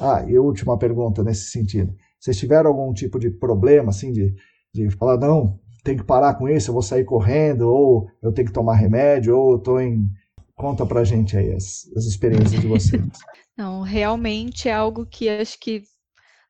Ah, 0.00 0.24
e 0.26 0.38
última 0.38 0.78
pergunta 0.78 1.22
nesse 1.22 1.50
sentido. 1.50 1.94
Vocês 2.18 2.38
tiveram 2.38 2.70
algum 2.70 2.92
tipo 2.92 3.18
de 3.18 3.30
problema, 3.30 3.90
assim, 3.90 4.12
de, 4.12 4.34
de 4.72 4.90
falar, 4.90 5.18
não, 5.18 5.58
tem 5.82 5.96
que 5.96 6.04
parar 6.04 6.34
com 6.34 6.48
isso, 6.48 6.70
eu 6.70 6.74
vou 6.74 6.82
sair 6.82 7.04
correndo, 7.04 7.62
ou 7.62 8.08
eu 8.22 8.32
tenho 8.32 8.46
que 8.48 8.54
tomar 8.54 8.74
remédio, 8.74 9.36
ou 9.36 9.52
eu 9.52 9.58
estou 9.58 9.80
em. 9.80 10.08
Conta 10.54 10.84
pra 10.84 11.04
gente 11.04 11.36
aí 11.38 11.54
as, 11.54 11.90
as 11.96 12.04
experiências 12.04 12.60
de 12.60 12.66
vocês. 12.66 13.02
Não, 13.56 13.80
realmente 13.82 14.68
é 14.68 14.72
algo 14.72 15.06
que 15.06 15.28
acho 15.28 15.58
que 15.58 15.82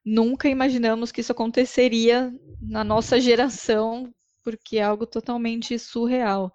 nunca 0.05 0.49
imaginamos 0.49 1.13
que 1.13 1.21
isso 1.21 1.33
aconteceria 1.33 2.33
na 2.61 2.83
nossa 2.83 3.21
geração, 3.21 4.09
porque 4.43 4.79
é 4.79 4.83
algo 4.83 5.07
totalmente 5.07 5.79
surreal. 5.79 6.53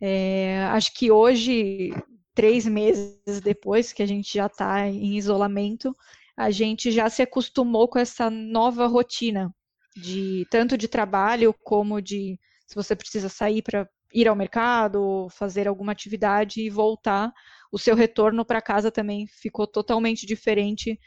É, 0.00 0.58
acho 0.72 0.92
que 0.94 1.10
hoje, 1.10 1.90
três 2.34 2.66
meses 2.66 3.40
depois 3.42 3.92
que 3.92 4.02
a 4.02 4.06
gente 4.06 4.34
já 4.34 4.46
está 4.46 4.86
em 4.88 5.16
isolamento, 5.16 5.96
a 6.36 6.50
gente 6.50 6.90
já 6.92 7.08
se 7.10 7.22
acostumou 7.22 7.88
com 7.88 7.98
essa 7.98 8.30
nova 8.30 8.86
rotina. 8.86 9.52
de 9.96 10.46
tanto 10.50 10.76
de 10.76 10.88
trabalho 10.88 11.54
como 11.64 12.00
de 12.02 12.38
se 12.66 12.74
você 12.74 12.94
precisa 12.96 13.28
sair 13.28 13.62
para 13.62 13.88
ir 14.12 14.28
ao 14.28 14.36
mercado, 14.36 15.28
fazer 15.30 15.66
alguma 15.68 15.92
atividade 15.92 16.60
e 16.60 16.70
voltar, 16.70 17.32
o 17.72 17.78
seu 17.78 17.94
retorno 17.96 18.44
para 18.44 18.62
casa 18.62 18.90
também 18.90 19.26
ficou 19.26 19.66
totalmente 19.66 20.26
diferente 20.26 20.98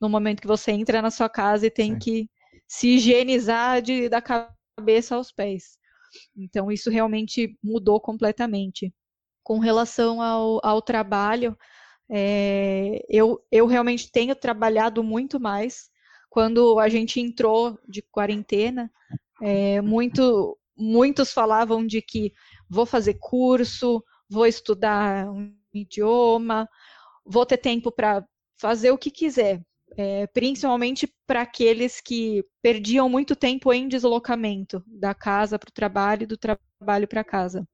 no 0.00 0.08
momento 0.08 0.40
que 0.42 0.46
você 0.46 0.72
entra 0.72 1.02
na 1.02 1.10
sua 1.10 1.28
casa 1.28 1.66
e 1.66 1.70
tem 1.70 1.94
Sim. 1.94 1.98
que 1.98 2.30
se 2.68 2.88
higienizar 2.96 3.82
de, 3.82 4.08
da 4.08 4.22
cabeça 4.22 4.55
aos 5.10 5.32
pés. 5.32 5.78
Então, 6.36 6.70
isso 6.70 6.90
realmente 6.90 7.58
mudou 7.62 8.00
completamente. 8.00 8.94
Com 9.42 9.58
relação 9.58 10.20
ao, 10.20 10.60
ao 10.64 10.82
trabalho, 10.82 11.56
é, 12.10 13.04
eu, 13.08 13.42
eu 13.50 13.66
realmente 13.66 14.10
tenho 14.10 14.34
trabalhado 14.34 15.02
muito 15.02 15.40
mais. 15.40 15.90
Quando 16.28 16.78
a 16.78 16.88
gente 16.88 17.20
entrou 17.20 17.78
de 17.88 18.02
quarentena, 18.02 18.90
é, 19.42 19.80
muito, 19.80 20.58
muitos 20.76 21.32
falavam 21.32 21.86
de 21.86 22.02
que 22.02 22.32
vou 22.68 22.84
fazer 22.84 23.14
curso, 23.14 24.04
vou 24.28 24.46
estudar 24.46 25.30
um 25.30 25.54
idioma, 25.72 26.68
vou 27.24 27.46
ter 27.46 27.58
tempo 27.58 27.90
para 27.90 28.26
fazer 28.58 28.90
o 28.90 28.98
que 28.98 29.10
quiser 29.10 29.62
é, 29.96 30.26
principalmente 30.26 31.12
para 31.26 31.42
aqueles 31.42 32.00
que 32.00 32.44
perdiam 32.62 33.08
muito 33.08 33.34
tempo 33.34 33.72
em 33.72 33.88
deslocamento 33.88 34.82
da 34.86 35.14
casa 35.14 35.58
para 35.58 35.70
o 35.70 35.72
trabalho 35.72 36.24
e 36.24 36.26
do 36.26 36.36
trabalho 36.36 37.08
para 37.08 37.24
casa. 37.24 37.66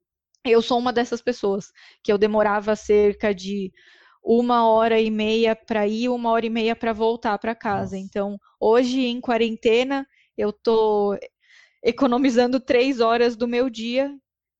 Eu 0.45 0.61
sou 0.61 0.79
uma 0.79 0.93
dessas 0.93 1.21
pessoas 1.21 1.71
que 2.01 2.11
eu 2.11 2.17
demorava 2.17 2.75
cerca 2.75 3.33
de 3.33 3.71
uma 4.23 4.67
hora 4.67 4.99
e 5.01 5.11
meia 5.11 5.55
para 5.55 5.85
ir, 5.85 6.09
uma 6.09 6.31
hora 6.31 6.45
e 6.45 6.49
meia 6.49 6.75
para 6.75 6.93
voltar 6.93 7.37
para 7.37 7.53
casa. 7.53 7.97
Então, 7.97 8.37
hoje 8.59 9.01
em 9.01 9.19
quarentena, 9.19 10.07
eu 10.37 10.49
estou 10.49 11.17
economizando 11.83 12.59
três 12.59 13.01
horas 13.01 13.35
do 13.35 13.47
meu 13.47 13.69
dia 13.69 14.09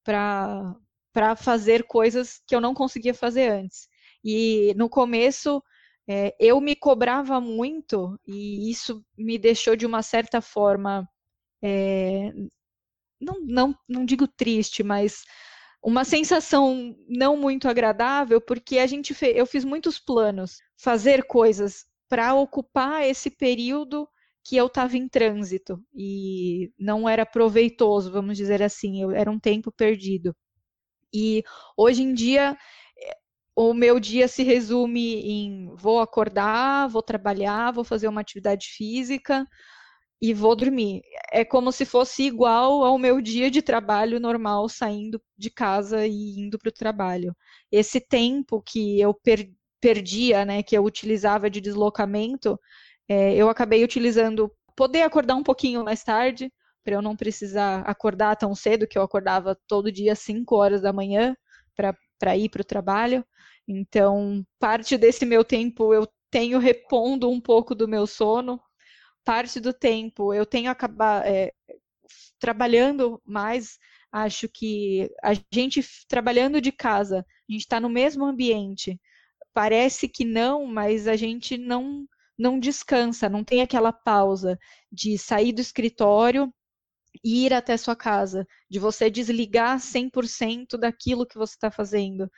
para 0.04 1.36
fazer 1.38 1.84
coisas 1.84 2.42
que 2.46 2.54
eu 2.54 2.60
não 2.60 2.74
conseguia 2.74 3.14
fazer 3.14 3.50
antes. 3.50 3.88
E 4.24 4.74
no 4.76 4.90
começo 4.90 5.64
é, 6.08 6.36
eu 6.40 6.60
me 6.60 6.76
cobrava 6.76 7.40
muito 7.40 8.20
e 8.28 8.70
isso 8.70 9.04
me 9.18 9.38
deixou 9.38 9.76
de 9.76 9.86
uma 9.86 10.02
certa 10.02 10.42
forma, 10.42 11.08
é, 11.64 12.32
não, 13.20 13.40
não, 13.42 13.76
não 13.88 14.06
digo 14.06 14.28
triste, 14.28 14.84
mas 14.84 15.24
uma 15.84 16.06
sensação 16.06 16.96
não 17.08 17.38
muito 17.38 17.68
agradável, 17.68 18.40
porque 18.42 18.80
a 18.80 18.88
gente 18.88 19.14
fez, 19.14 19.36
eu 19.38 19.46
fiz 19.46 19.66
muitos 19.66 20.00
planos, 20.00 20.58
fazer 20.78 21.26
coisas 21.26 21.86
para 22.10 22.34
ocupar 22.36 23.04
esse 23.06 23.30
período 23.30 24.08
que 24.46 24.58
eu 24.58 24.68
estava 24.68 24.98
em 24.98 25.08
trânsito 25.08 25.82
e 25.96 26.72
não 26.78 27.08
era 27.08 27.26
proveitoso, 27.26 28.12
vamos 28.12 28.38
dizer 28.38 28.62
assim, 28.62 29.02
eu, 29.02 29.12
era 29.12 29.32
um 29.32 29.40
tempo 29.40 29.72
perdido. 29.72 30.36
E 31.14 31.44
hoje 31.78 32.04
em 32.04 32.14
dia 32.14 32.58
o 33.56 33.74
meu 33.74 34.00
dia 34.00 34.28
se 34.28 34.44
resume 34.44 35.22
em 35.22 35.76
vou 35.76 36.00
acordar, 36.00 36.88
vou 36.90 37.02
trabalhar, 37.04 37.72
vou 37.72 37.84
fazer 37.84 38.08
uma 38.08 38.22
atividade 38.22 38.68
física 38.68 39.48
e 40.22 40.34
vou 40.34 40.56
dormir. 40.56 41.02
É 41.32 41.46
como 41.46 41.72
se 41.72 41.86
fosse 41.86 42.24
igual 42.24 42.84
ao 42.84 42.98
meu 42.98 43.22
dia 43.22 43.52
de 43.52 43.62
trabalho 43.62 44.20
normal, 44.20 44.70
saindo 44.70 45.22
de 45.38 45.50
casa 45.50 46.08
e 46.08 46.40
indo 46.40 46.58
para 46.58 46.70
o 46.70 46.74
trabalho. 46.74 47.36
Esse 47.72 48.00
tempo 48.00 48.62
que 48.62 49.00
eu 49.00 49.14
per 49.14 49.50
perdia, 49.82 50.46
né, 50.46 50.64
que 50.64 50.78
eu 50.78 50.84
utilizava 50.86 51.50
de 51.50 51.60
deslocamento, 51.60 52.58
é, 53.08 53.36
eu 53.36 53.50
acabei 53.50 53.84
utilizando 53.84 54.50
poder 54.78 55.02
acordar 55.02 55.36
um 55.36 55.44
pouquinho 55.44 55.84
mais 55.84 56.04
tarde, 56.06 56.50
para 56.86 56.96
eu 56.96 57.02
não 57.02 57.18
precisar 57.18 57.82
acordar 57.82 58.38
tão 58.38 58.56
cedo, 58.56 58.88
que 58.88 58.98
eu 58.98 59.02
acordava 59.02 59.58
todo 59.68 59.92
dia 59.92 60.14
às 60.14 60.20
5 60.20 60.56
horas 60.56 60.82
da 60.82 60.94
manhã 60.94 61.36
para 61.76 62.38
ir 62.38 62.50
para 62.50 62.62
o 62.62 62.66
trabalho. 62.66 63.26
Então, 63.68 64.46
parte 64.60 64.98
desse 64.98 65.26
meu 65.26 65.44
tempo 65.44 65.94
eu 65.94 66.08
tenho 66.30 66.60
repondo 66.60 67.30
um 67.30 67.40
pouco 67.40 67.76
do 67.76 67.88
meu 67.88 68.06
sono, 68.08 68.60
parte 69.24 69.60
do 69.60 69.74
tempo 69.74 70.34
eu 70.34 70.46
tenho 70.46 70.70
acabar 70.70 71.26
é, 71.28 71.54
trabalhando 72.40 73.22
mais. 73.26 73.78
Acho 74.12 74.48
que 74.50 75.10
a 75.24 75.32
gente 75.52 75.82
trabalhando 76.08 76.62
de 76.62 76.72
casa, 76.72 77.26
a 77.50 77.52
gente 77.52 77.62
está 77.62 77.80
no 77.80 77.90
mesmo 77.90 78.26
ambiente. 78.26 79.00
Parece 79.54 80.08
que 80.10 80.26
não, 80.26 80.66
mas 80.66 81.08
a 81.08 81.16
gente 81.16 81.58
não 81.58 82.08
não 82.38 82.60
descansa, 82.60 83.30
não 83.30 83.44
tem 83.44 83.62
aquela 83.62 83.94
pausa 83.94 84.58
de 84.92 85.18
sair 85.20 85.54
do 85.54 85.62
escritório 85.62 86.52
e 87.24 87.46
ir 87.46 87.54
até 87.54 87.78
sua 87.78 87.96
casa, 87.96 88.46
de 88.70 88.80
você 88.80 89.10
desligar 89.10 89.80
100% 89.80 90.78
daquilo 90.78 91.28
que 91.28 91.38
você 91.38 91.54
está 91.54 91.70
fazendo 91.72 92.30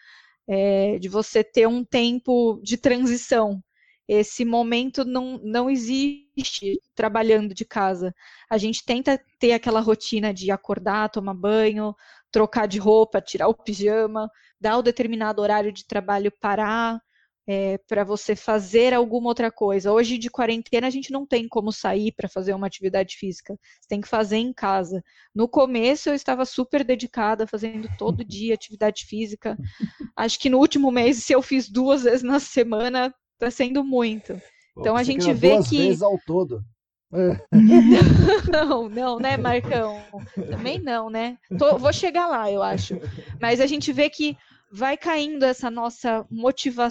é, 0.48 0.98
de 1.00 1.10
você 1.10 1.44
ter 1.44 1.68
um 1.68 1.84
tempo 1.84 2.60
de 2.64 2.78
transição. 2.78 3.62
Esse 4.08 4.46
momento 4.46 5.04
não, 5.04 5.40
não 5.44 5.70
existe 5.70 6.80
trabalhando 6.94 7.54
de 7.56 7.66
casa. 7.66 8.14
A 8.50 8.58
gente 8.58 8.84
tenta 8.86 9.20
ter 9.40 9.54
aquela 9.54 9.80
rotina 9.80 10.34
de 10.34 10.52
acordar, 10.52 11.10
tomar 11.10 11.34
banho, 11.34 11.96
trocar 12.32 12.68
de 12.68 12.78
roupa, 12.78 13.22
tirar 13.22 13.48
o 13.48 13.54
pijama, 13.54 14.30
dar 14.60 14.78
o 14.78 14.84
determinado 14.84 15.42
horário 15.42 15.72
de 15.72 15.86
trabalho, 15.88 16.32
parar, 16.40 17.02
é, 17.48 17.78
para 17.88 18.04
você 18.04 18.36
fazer 18.36 18.94
alguma 18.94 19.28
outra 19.28 19.52
coisa. 19.52 19.92
Hoje, 19.92 20.18
de 20.18 20.30
quarentena, 20.30 20.88
a 20.88 20.90
gente 20.90 21.12
não 21.12 21.26
tem 21.26 21.48
como 21.48 21.72
sair 21.72 22.12
para 22.12 22.28
fazer 22.28 22.54
uma 22.54 22.68
atividade 22.68 23.16
física. 23.18 23.58
Você 23.80 23.88
tem 23.88 24.02
que 24.02 24.08
fazer 24.08 24.38
em 24.38 24.52
casa. 24.52 25.04
No 25.34 25.48
começo, 25.48 26.10
eu 26.10 26.16
estava 26.16 26.46
super 26.46 26.84
dedicada, 26.84 27.46
fazendo 27.46 27.88
todo 27.98 28.24
dia 28.26 28.56
atividade 28.56 29.06
física. 29.06 29.58
Acho 30.16 30.40
que 30.40 30.50
no 30.50 30.58
último 30.58 30.92
mês, 30.92 31.24
se 31.24 31.34
eu 31.34 31.42
fiz 31.42 31.70
duas 31.70 32.04
vezes 32.04 32.24
na 32.24 32.40
semana, 32.40 33.14
está 33.34 33.52
sendo 33.52 33.84
muito. 33.84 34.40
Então, 34.78 34.96
a 34.96 35.04
gente 35.04 35.32
vê 35.32 35.52
duas 35.52 35.70
que. 35.70 35.78
Vezes 35.78 36.02
ao 36.02 36.18
todo. 36.26 36.62
Não, 38.52 38.90
não, 38.90 39.20
né, 39.20 39.38
Marcão? 39.38 40.02
Também 40.50 40.80
não, 40.80 41.10
né? 41.10 41.38
Tô, 41.58 41.78
vou 41.78 41.94
chegar 41.94 42.28
lá, 42.28 42.52
eu 42.52 42.62
acho. 42.62 43.00
Mas 43.40 43.62
a 43.62 43.66
gente 43.66 43.94
vê 43.94 44.10
que 44.10 44.36
vai 44.76 44.98
caindo 44.98 45.44
essa 45.44 45.72
nossa 45.72 46.28
motiva 46.30 46.90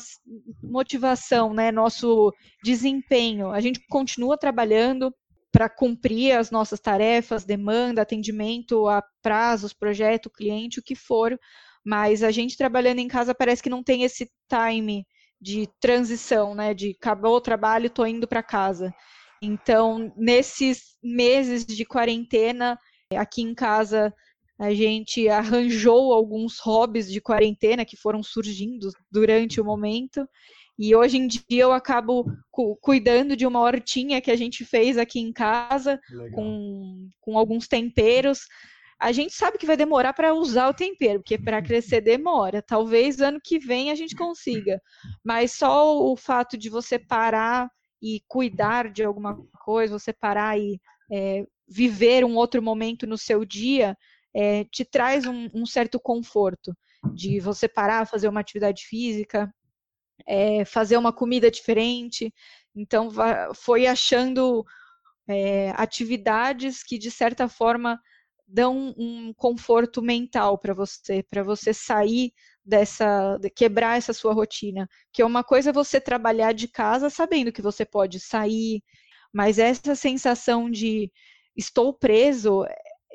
motivação, 0.62 1.53
né, 1.53 1.70
nosso 1.70 2.32
desempenho. 2.62 3.51
A 3.51 3.61
gente 3.61 3.78
continua 3.91 4.39
trabalhando 4.39 5.14
para 5.53 5.68
cumprir 5.68 6.32
as 6.32 6.51
nossas 6.51 6.80
tarefas, 6.80 7.45
demanda, 7.45 8.01
atendimento 8.01 8.89
a 8.89 9.05
prazos, 9.22 9.74
projeto, 9.74 10.30
cliente, 10.30 10.80
o 10.80 10.82
que 10.82 10.97
for, 10.97 11.39
mas 11.85 12.22
a 12.22 12.30
gente 12.30 12.57
trabalhando 12.57 13.01
em 13.01 13.07
casa 13.07 13.35
parece 13.35 13.62
que 13.62 13.70
não 13.70 13.82
tem 13.82 14.03
esse 14.03 14.30
time 14.49 15.07
de 15.39 15.68
transição, 15.78 16.55
né, 16.55 16.72
de 16.72 16.97
acabou 16.99 17.37
o 17.37 17.41
trabalho, 17.41 17.89
estou 17.89 18.07
indo 18.07 18.26
para 18.26 18.43
casa. 18.43 18.95
Então, 19.43 20.11
nesses 20.16 20.97
meses 21.03 21.66
de 21.66 21.85
quarentena, 21.85 22.78
aqui 23.14 23.43
em 23.43 23.55
casa 23.55 24.12
a 24.59 24.73
gente 24.73 25.29
arranjou 25.29 26.13
alguns 26.13 26.59
hobbies 26.59 27.11
de 27.11 27.21
quarentena 27.21 27.85
que 27.85 27.97
foram 27.97 28.23
surgindo 28.23 28.91
durante 29.11 29.61
o 29.61 29.65
momento. 29.65 30.29
E 30.79 30.95
hoje 30.95 31.17
em 31.19 31.29
dia 31.29 31.43
eu 31.51 31.73
acabo 31.73 32.25
cu 32.51 32.77
cuidando 32.77 33.37
de 33.37 33.47
uma 33.47 33.61
hortinha 33.61 34.21
que 34.21 34.31
a 34.31 34.37
gente 34.37 34.65
fez 34.65 34.99
aqui 34.99 35.21
em 35.21 35.33
casa, 35.33 36.01
com, 36.33 37.09
com 37.21 37.39
alguns 37.39 37.69
temperos. 37.69 38.41
A 38.99 39.13
gente 39.13 39.35
sabe 39.35 39.59
que 39.59 39.67
vai 39.67 39.77
demorar 39.77 40.13
para 40.13 40.35
usar 40.35 40.69
o 40.69 40.75
tempero, 40.75 41.21
porque 41.21 41.39
para 41.39 41.63
crescer 41.63 42.01
demora. 42.03 42.61
Talvez 42.61 43.21
ano 43.21 43.41
que 43.43 43.59
vem 43.59 43.91
a 43.91 43.95
gente 43.95 44.17
consiga. 44.17 44.81
Mas 45.25 45.53
só 45.53 45.97
o 45.97 46.17
fato 46.17 46.59
de 46.59 46.69
você 46.69 46.99
parar 46.99 47.69
e 48.03 48.21
cuidar 48.27 48.91
de 48.91 49.05
alguma 49.05 49.37
coisa, 49.65 49.99
você 49.99 50.13
parar 50.13 50.59
e 50.59 50.81
é, 51.11 51.45
viver 51.69 52.25
um 52.25 52.35
outro 52.37 52.61
momento 52.61 53.07
no 53.07 53.17
seu 53.17 53.45
dia, 53.45 53.97
é, 54.35 54.64
te 54.64 54.85
traz 54.85 55.26
um, 55.26 55.49
um, 55.55 55.64
certo 55.64 56.01
conforto 56.01 56.76
de 57.14 57.39
você 57.39 57.68
parar, 57.68 58.07
fazer 58.07 58.28
uma 58.28 58.41
atividade 58.41 58.85
física, 58.87 59.53
é, 60.26 60.64
fazer 60.64 60.97
uma 60.97 61.12
comida 61.12 61.51
diferente. 61.51 62.32
Então, 62.74 63.11
foi 63.55 63.87
achando 63.87 64.64
é, 65.28 65.70
atividades 65.76 66.82
que, 66.82 66.99
de 66.99 67.11
certa 67.11 67.49
forma, 67.49 68.01
dão 68.47 68.95
um 68.99 69.32
conforto 69.35 70.03
mental 70.03 70.59
para 70.59 70.74
você, 70.74 71.22
para 71.22 71.43
você 71.43 71.72
sair 71.72 72.32
dessa, 72.64 73.39
de 73.39 73.51
quebrar 73.51 73.99
essa 73.99 74.12
sua 74.12 74.35
rotina. 74.35 74.89
Que 75.12 75.22
é 75.22 75.24
uma 75.24 75.45
coisa 75.45 75.70
é 75.70 75.72
você 75.72 76.01
trabalhar 76.01 76.53
de 76.53 76.68
casa 76.68 77.09
sabendo 77.09 77.53
que 77.53 77.62
você 77.62 77.85
pode 77.85 78.20
sair, 78.20 78.82
mas 79.32 79.59
essa 79.59 79.95
sensação 79.95 80.70
de 80.70 81.11
estou 81.57 81.93
preso 81.95 82.64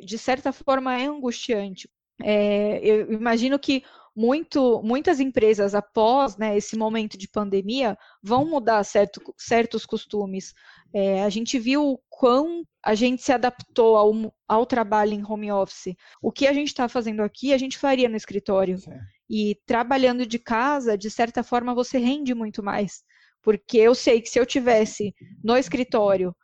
de 0.04 0.18
certa 0.18 0.52
forma, 0.52 1.00
é 1.00 1.06
angustiante. 1.06 1.90
É, 2.22 2.80
eu 2.84 3.12
imagino 3.14 3.58
que 3.58 3.84
muito, 4.16 4.82
muitas 4.84 5.20
empresas, 5.20 5.74
após 5.74 6.36
né, 6.36 6.58
esse 6.58 6.76
momento 6.76 7.18
de 7.18 7.28
pandemia, 7.28 7.98
vão 8.22 8.46
mudar 8.46 8.84
certo, 8.84 9.34
certos 9.38 9.86
costumes. 9.86 10.54
É, 10.94 11.24
a 11.24 11.30
gente 11.30 11.58
viu 11.58 11.98
quão 12.10 12.66
a 12.84 12.96
gente 12.96 13.22
se 13.22 13.32
adaptou 13.32 13.96
ao, 13.96 14.34
ao 14.48 14.66
trabalho 14.66 15.14
em 15.14 15.24
home 15.24 15.52
office. 15.52 15.96
O 16.22 16.32
que 16.32 16.48
a 16.48 16.54
gente 16.54 16.68
está 16.68 16.90
fazendo 16.90 17.22
aqui, 17.22 17.54
a 17.54 17.58
gente 17.58 17.78
faria 17.78 18.10
no 18.10 18.18
escritório. 18.18 18.78
Sim. 18.78 18.92
E 19.30 19.56
trabalhando 19.66 20.26
de 20.26 20.40
casa, 20.40 20.98
de 20.98 21.10
certa 21.10 21.44
forma, 21.44 21.74
você 21.74 21.98
rende 21.98 22.34
muito 22.34 22.62
mais. 22.62 23.04
Porque 23.42 23.78
eu 23.78 23.96
sei 23.96 24.22
que 24.22 24.30
se 24.30 24.40
eu 24.40 24.46
tivesse 24.46 25.14
no 25.42 25.56
escritório 25.56 26.36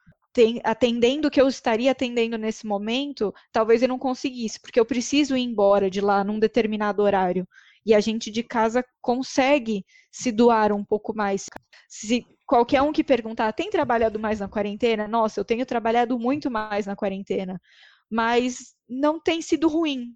atendendo 0.63 1.27
o 1.27 1.31
que 1.31 1.41
eu 1.41 1.47
estaria 1.47 1.91
atendendo 1.91 2.38
nesse 2.38 2.65
momento, 2.65 3.33
talvez 3.51 3.81
eu 3.81 3.88
não 3.88 3.99
conseguisse, 3.99 4.59
porque 4.59 4.79
eu 4.79 4.86
preciso 4.86 5.36
ir 5.38 5.41
embora 5.41 5.89
de 5.89 6.01
lá 6.01 6.23
num 6.23 6.39
determinado 6.39 7.01
horário. 7.01 7.47
E 7.86 7.93
a 7.93 7.99
gente 7.99 8.31
de 8.31 8.43
casa 8.43 8.83
consegue 9.01 9.86
se 10.11 10.31
doar 10.31 10.71
um 10.71 10.83
pouco 10.83 11.15
mais. 11.15 11.45
Se 11.88 12.25
qualquer 12.45 12.81
um 12.81 12.91
que 12.91 13.03
perguntar, 13.03 13.53
tem 13.53 13.69
trabalhado 13.69 14.19
mais 14.19 14.39
na 14.39 14.47
quarentena? 14.47 15.07
Nossa, 15.07 15.39
eu 15.39 15.45
tenho 15.45 15.65
trabalhado 15.65 16.17
muito 16.17 16.49
mais 16.49 16.86
na 16.86 16.95
quarentena. 16.95 17.61
Mas 18.09 18.75
não 18.89 19.19
tem 19.19 19.41
sido 19.41 19.67
ruim, 19.67 20.15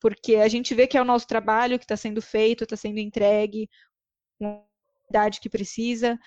porque 0.00 0.36
a 0.36 0.48
gente 0.48 0.74
vê 0.74 0.86
que 0.86 0.96
é 0.96 1.02
o 1.02 1.04
nosso 1.04 1.26
trabalho 1.26 1.78
que 1.78 1.84
está 1.84 1.96
sendo 1.96 2.22
feito, 2.22 2.64
está 2.64 2.76
sendo 2.76 2.98
entregue, 2.98 3.68
com 4.38 4.46
a 4.46 4.62
idade 5.10 5.40
que 5.40 5.50
precisa. 5.50 6.18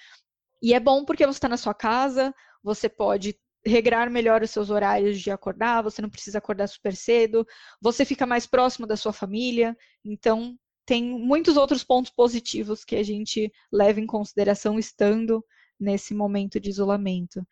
E 0.62 0.74
é 0.74 0.80
bom 0.80 1.04
porque 1.04 1.26
você 1.26 1.38
está 1.38 1.50
na 1.50 1.58
sua 1.58 1.74
casa, 1.74 2.34
você 2.64 2.88
pode 2.88 3.36
regrar 3.66 4.10
melhor 4.10 4.42
os 4.42 4.52
seus 4.52 4.70
horários 4.70 5.20
de 5.20 5.32
acordar, 5.32 5.82
você 5.82 6.02
não 6.02 6.10
precisa 6.10 6.38
acordar 6.38 6.68
super 6.68 6.96
cedo, 6.96 7.46
você 7.82 8.04
fica 8.04 8.26
mais 8.26 8.46
próximo 8.46 8.86
da 8.86 8.98
sua 8.98 9.14
família, 9.14 9.76
então 10.04 10.58
tem 10.86 11.04
muitos 11.04 11.56
outros 11.56 11.84
pontos 11.84 12.12
positivos 12.12 12.84
que 12.84 12.96
a 12.96 13.04
gente 13.04 13.52
leva 13.72 14.02
em 14.02 14.06
consideração 14.06 14.78
estando 14.78 15.44
nesse 15.80 16.14
momento 16.14 16.60
de 16.60 16.70
isolamento. 16.70 17.46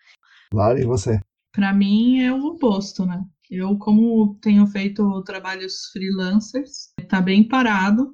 Lara, 0.54 0.82
e 0.82 0.86
você? 0.86 1.20
Para 1.54 1.74
mim 1.74 2.22
é 2.22 2.34
o 2.34 2.46
oposto, 2.46 3.06
né? 3.06 3.24
Eu, 3.50 3.78
como 3.78 4.38
tenho 4.42 4.66
feito 4.68 5.24
trabalhos 5.24 5.90
freelancers, 5.92 6.94
tá 7.10 7.22
bem 7.22 7.48
parado. 7.48 8.14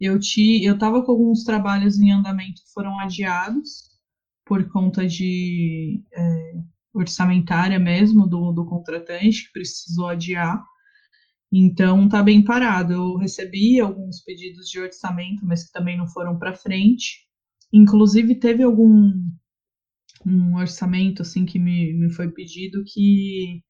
Eu 0.00 0.18
te, 0.18 0.64
eu 0.64 0.76
tava 0.76 1.04
com 1.04 1.12
alguns 1.12 1.44
trabalhos 1.44 1.98
em 1.98 2.10
andamento 2.12 2.62
que 2.62 2.72
foram 2.72 2.98
adiados 2.98 3.91
por 4.52 4.68
conta 4.68 5.06
de 5.06 6.04
é, 6.14 6.52
orçamentária 6.92 7.78
mesmo 7.78 8.26
do, 8.26 8.52
do 8.52 8.66
contratante, 8.66 9.46
que 9.46 9.52
precisou 9.54 10.08
adiar. 10.08 10.62
Então 11.50 12.06
tá 12.06 12.22
bem 12.22 12.44
parado. 12.44 12.92
Eu 12.92 13.16
recebi 13.16 13.80
alguns 13.80 14.22
pedidos 14.22 14.68
de 14.68 14.78
orçamento, 14.78 15.46
mas 15.46 15.64
que 15.64 15.72
também 15.72 15.96
não 15.96 16.06
foram 16.06 16.38
para 16.38 16.54
frente. 16.54 17.26
Inclusive 17.72 18.34
teve 18.34 18.62
algum 18.62 19.10
um 20.26 20.56
orçamento 20.56 21.22
assim 21.22 21.46
que 21.46 21.58
me, 21.58 21.94
me 21.94 22.12
foi 22.12 22.30
pedido 22.30 22.84
que 22.86 23.62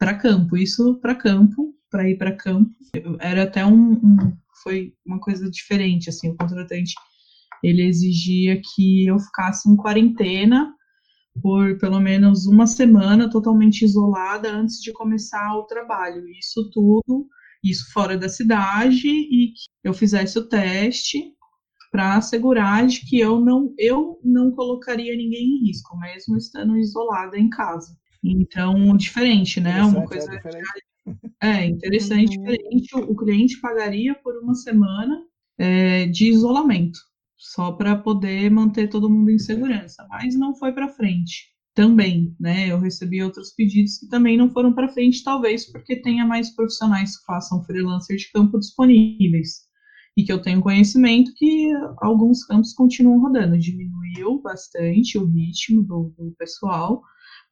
para 0.00 0.18
campo, 0.18 0.56
isso 0.56 0.98
para 0.98 1.14
campo, 1.14 1.76
para 1.88 2.10
ir 2.10 2.18
para 2.18 2.36
campo. 2.36 2.74
Era 3.20 3.44
até 3.44 3.64
um, 3.64 3.92
um, 3.92 4.36
foi 4.64 4.94
uma 5.06 5.20
coisa 5.20 5.48
diferente 5.48 6.08
assim, 6.08 6.28
o 6.28 6.36
contratante 6.36 6.92
ele 7.62 7.82
exigia 7.82 8.60
que 8.74 9.06
eu 9.06 9.18
ficasse 9.18 9.68
em 9.68 9.76
quarentena 9.76 10.72
por 11.40 11.78
pelo 11.78 12.00
menos 12.00 12.46
uma 12.46 12.66
semana 12.66 13.30
totalmente 13.30 13.84
isolada 13.84 14.50
antes 14.50 14.80
de 14.80 14.92
começar 14.92 15.54
o 15.56 15.64
trabalho. 15.64 16.28
Isso 16.28 16.70
tudo, 16.72 17.26
isso 17.62 17.92
fora 17.92 18.16
da 18.16 18.28
cidade 18.28 19.08
e 19.08 19.52
que 19.52 19.68
eu 19.84 19.94
fizesse 19.94 20.38
o 20.38 20.48
teste 20.48 21.32
para 21.90 22.16
assegurar 22.16 22.86
de 22.86 23.00
que 23.06 23.18
eu 23.18 23.40
não 23.40 23.72
eu 23.78 24.20
não 24.22 24.50
colocaria 24.50 25.16
ninguém 25.16 25.56
em 25.56 25.66
risco, 25.66 25.98
mesmo 25.98 26.36
estando 26.36 26.76
isolada 26.76 27.38
em 27.38 27.48
casa. 27.48 27.96
Então, 28.22 28.96
diferente, 28.96 29.60
né? 29.60 29.82
Uma 29.82 30.04
coisa 30.04 30.30
é, 30.30 30.36
diferente. 30.36 30.68
é 31.40 31.64
interessante, 31.64 32.36
uhum. 32.36 32.44
diferente. 32.44 32.94
O 32.96 33.16
cliente 33.16 33.60
pagaria 33.60 34.14
por 34.16 34.36
uma 34.42 34.54
semana 34.54 35.22
é, 35.56 36.06
de 36.06 36.28
isolamento 36.28 36.98
só 37.38 37.70
para 37.72 37.96
poder 37.96 38.50
manter 38.50 38.88
todo 38.88 39.08
mundo 39.08 39.30
em 39.30 39.38
segurança, 39.38 40.06
mas 40.10 40.34
não 40.34 40.56
foi 40.56 40.72
para 40.72 40.88
frente. 40.88 41.46
Também, 41.74 42.34
né? 42.40 42.66
Eu 42.66 42.80
recebi 42.80 43.22
outros 43.22 43.52
pedidos 43.52 43.98
que 43.98 44.08
também 44.08 44.36
não 44.36 44.50
foram 44.50 44.72
para 44.72 44.88
frente, 44.88 45.22
talvez 45.22 45.70
porque 45.70 46.02
tenha 46.02 46.26
mais 46.26 46.50
profissionais 46.50 47.16
que 47.16 47.24
façam 47.24 47.62
freelancer 47.62 48.16
de 48.16 48.32
campo 48.32 48.58
disponíveis. 48.58 49.68
E 50.16 50.24
que 50.24 50.32
eu 50.32 50.42
tenho 50.42 50.60
conhecimento 50.60 51.32
que 51.36 51.70
alguns 51.98 52.44
campos 52.44 52.72
continuam 52.72 53.20
rodando. 53.20 53.56
Diminuiu 53.56 54.42
bastante 54.42 55.16
o 55.16 55.24
ritmo 55.24 55.84
do, 55.84 56.12
do 56.18 56.34
pessoal, 56.36 57.00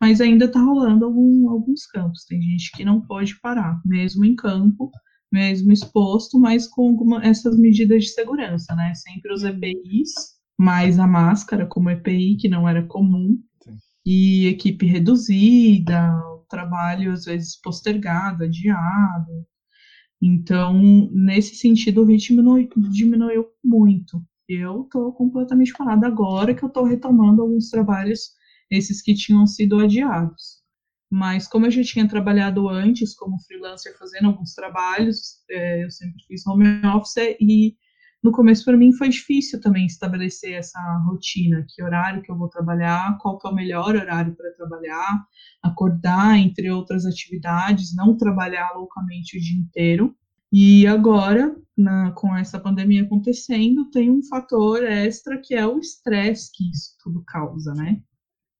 mas 0.00 0.20
ainda 0.20 0.46
está 0.46 0.60
rolando 0.60 1.04
algum, 1.04 1.48
alguns 1.48 1.86
campos. 1.86 2.24
Tem 2.24 2.42
gente 2.42 2.72
que 2.72 2.84
não 2.84 3.00
pode 3.00 3.38
parar, 3.40 3.80
mesmo 3.84 4.24
em 4.24 4.34
campo, 4.34 4.90
mesmo 5.32 5.72
exposto, 5.72 6.38
mas 6.38 6.66
com 6.66 6.88
alguma, 6.88 7.24
essas 7.24 7.58
medidas 7.58 8.04
de 8.04 8.10
segurança, 8.10 8.74
né? 8.74 8.94
Sempre 8.94 9.32
os 9.32 9.42
EPIs, 9.44 10.12
mais 10.58 10.98
a 10.98 11.06
máscara 11.06 11.66
como 11.66 11.90
EPI, 11.90 12.36
que 12.36 12.48
não 12.48 12.68
era 12.68 12.86
comum, 12.86 13.38
Sim. 13.62 13.76
e 14.04 14.46
equipe 14.46 14.86
reduzida, 14.86 16.12
trabalho 16.48 17.12
às 17.12 17.24
vezes 17.24 17.60
postergado, 17.60 18.44
adiado. 18.44 19.46
Então, 20.20 20.80
nesse 21.12 21.56
sentido, 21.56 22.02
o 22.02 22.04
ritmo 22.04 22.42
diminuiu, 22.42 22.68
diminuiu 22.90 23.46
muito. 23.64 24.22
Eu 24.48 24.82
estou 24.82 25.12
completamente 25.12 25.72
parada 25.72 26.06
agora 26.06 26.54
que 26.54 26.62
eu 26.64 26.68
estou 26.68 26.84
retomando 26.84 27.42
alguns 27.42 27.68
trabalhos, 27.68 28.30
esses 28.70 29.02
que 29.02 29.14
tinham 29.14 29.46
sido 29.46 29.78
adiados. 29.78 30.55
Mas 31.10 31.46
como 31.46 31.66
eu 31.66 31.70
já 31.70 31.82
tinha 31.82 32.08
trabalhado 32.08 32.68
antes 32.68 33.14
como 33.14 33.40
freelancer 33.40 33.96
fazendo 33.98 34.26
alguns 34.26 34.54
trabalhos, 34.54 35.44
é, 35.50 35.84
eu 35.84 35.90
sempre 35.90 36.22
fiz 36.26 36.46
home 36.46 36.66
office 36.84 37.36
e 37.40 37.76
no 38.22 38.32
começo 38.32 38.64
para 38.64 38.76
mim 38.76 38.92
foi 38.92 39.08
difícil 39.08 39.60
também 39.60 39.86
estabelecer 39.86 40.54
essa 40.54 40.80
rotina, 41.06 41.64
que 41.68 41.80
horário 41.80 42.22
que 42.22 42.30
eu 42.30 42.36
vou 42.36 42.48
trabalhar, 42.48 43.16
qual 43.18 43.38
que 43.38 43.46
é 43.46 43.50
o 43.50 43.54
melhor 43.54 43.94
horário 43.94 44.34
para 44.34 44.50
trabalhar, 44.52 45.24
acordar 45.62 46.36
entre 46.36 46.68
outras 46.68 47.06
atividades, 47.06 47.94
não 47.94 48.16
trabalhar 48.16 48.72
loucamente 48.74 49.38
o 49.38 49.40
dia 49.40 49.56
inteiro. 49.56 50.12
E 50.52 50.86
agora, 50.88 51.54
na, 51.76 52.10
com 52.12 52.34
essa 52.36 52.58
pandemia 52.58 53.02
acontecendo, 53.04 53.90
tem 53.90 54.10
um 54.10 54.22
fator 54.24 54.82
extra 54.82 55.40
que 55.40 55.54
é 55.54 55.64
o 55.64 55.78
estresse 55.78 56.50
que 56.52 56.68
isso 56.70 56.96
tudo 57.02 57.22
causa, 57.24 57.74
né? 57.74 58.00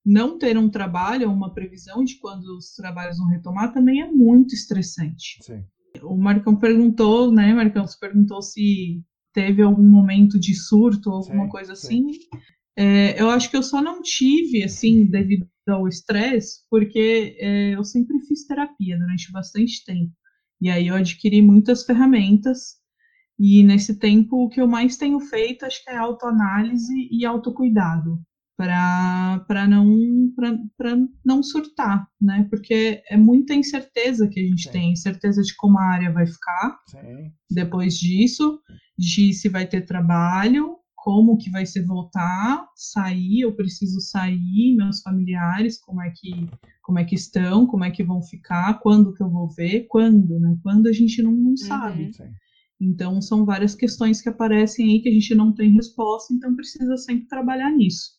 Não 0.07 0.39
ter 0.39 0.57
um 0.57 0.69
trabalho, 0.69 1.29
uma 1.29 1.53
previsão 1.53 2.05
de 2.05 2.17
quando 2.21 2.57
os 2.57 2.77
trabalhos 2.77 3.19
vão 3.19 3.27
retomar, 3.27 3.73
também 3.73 4.01
é 4.01 4.07
muito 4.07 4.55
estressante. 4.55 5.39
Sim. 5.43 5.65
O 6.05 6.17
Marcão 6.17 6.55
perguntou, 6.55 7.33
né, 7.33 7.53
Marcão, 7.53 7.85
você 7.85 7.99
perguntou 7.99 8.41
se 8.41 9.03
teve 9.33 9.63
algum 9.63 9.83
momento 9.83 10.39
de 10.39 10.55
surto 10.55 11.11
ou 11.11 11.17
alguma 11.17 11.45
sim, 11.45 11.51
coisa 11.51 11.73
assim. 11.73 12.07
É, 12.77 13.21
eu 13.21 13.29
acho 13.31 13.51
que 13.51 13.57
eu 13.57 13.63
só 13.63 13.83
não 13.83 14.01
tive, 14.01 14.63
assim, 14.63 15.07
devido 15.07 15.49
ao 15.67 15.89
estresse, 15.89 16.61
porque 16.71 17.37
é, 17.41 17.75
eu 17.75 17.83
sempre 17.83 18.21
fiz 18.21 18.47
terapia 18.47 18.97
durante 18.97 19.33
bastante 19.33 19.85
tempo. 19.85 20.13
E 20.61 20.71
aí 20.71 20.87
eu 20.87 20.95
adquiri 20.95 21.43
muitas 21.43 21.85
ferramentas. 21.85 22.77
E 23.39 23.65
nesse 23.65 23.99
tempo, 23.99 24.45
o 24.45 24.49
que 24.49 24.61
eu 24.61 24.69
mais 24.69 24.97
tenho 24.97 25.19
feito, 25.19 25.67
acho 25.67 25.83
que 25.83 25.91
é 25.91 25.97
autoanálise 25.97 27.09
e 27.11 27.25
autocuidado 27.27 28.21
para 28.57 29.67
não 29.69 30.33
para 30.35 30.97
não 31.25 31.43
surtar, 31.43 32.09
né? 32.21 32.47
Porque 32.49 33.03
é 33.09 33.17
muita 33.17 33.55
incerteza 33.55 34.29
que 34.29 34.41
a 34.41 34.43
gente 34.43 34.65
Sim. 34.65 34.71
tem, 34.71 34.93
incerteza 34.93 35.43
de 35.43 35.55
como 35.57 35.79
a 35.79 35.85
área 35.85 36.11
vai 36.11 36.27
ficar 36.27 36.79
Sim. 36.89 37.33
depois 37.51 37.95
disso, 37.99 38.61
de 38.99 39.35
se 39.35 39.49
vai 39.49 39.67
ter 39.67 39.83
trabalho, 39.83 40.77
como 40.95 41.37
que 41.37 41.51
vai 41.51 41.67
ser 41.67 41.85
voltar, 41.85 42.67
sair, 42.75 43.43
eu 43.43 43.55
preciso 43.55 44.01
sair, 44.01 44.75
meus 44.75 45.03
familiares, 45.03 45.79
como 45.79 46.03
é 46.03 46.11
que 46.11 46.49
como 46.83 46.99
é 46.99 47.05
que 47.05 47.15
estão, 47.15 47.67
como 47.67 47.85
é 47.85 47.91
que 47.91 48.03
vão 48.03 48.23
ficar, 48.23 48.81
quando 48.81 49.13
que 49.13 49.23
eu 49.23 49.29
vou 49.29 49.49
ver, 49.51 49.87
quando, 49.89 50.39
né? 50.39 50.57
Quando 50.63 50.87
a 50.87 50.93
gente 50.93 51.21
não, 51.23 51.33
não 51.33 51.57
sabe. 51.57 52.13
Uhum. 52.19 52.33
Então 52.81 53.21
são 53.21 53.45
várias 53.45 53.75
questões 53.75 54.21
que 54.21 54.29
aparecem 54.29 54.91
aí 54.91 55.01
que 55.01 55.09
a 55.09 55.13
gente 55.13 55.35
não 55.35 55.53
tem 55.53 55.73
resposta, 55.73 56.33
então 56.33 56.55
precisa 56.55 56.97
sempre 56.97 57.27
trabalhar 57.27 57.71
nisso. 57.71 58.16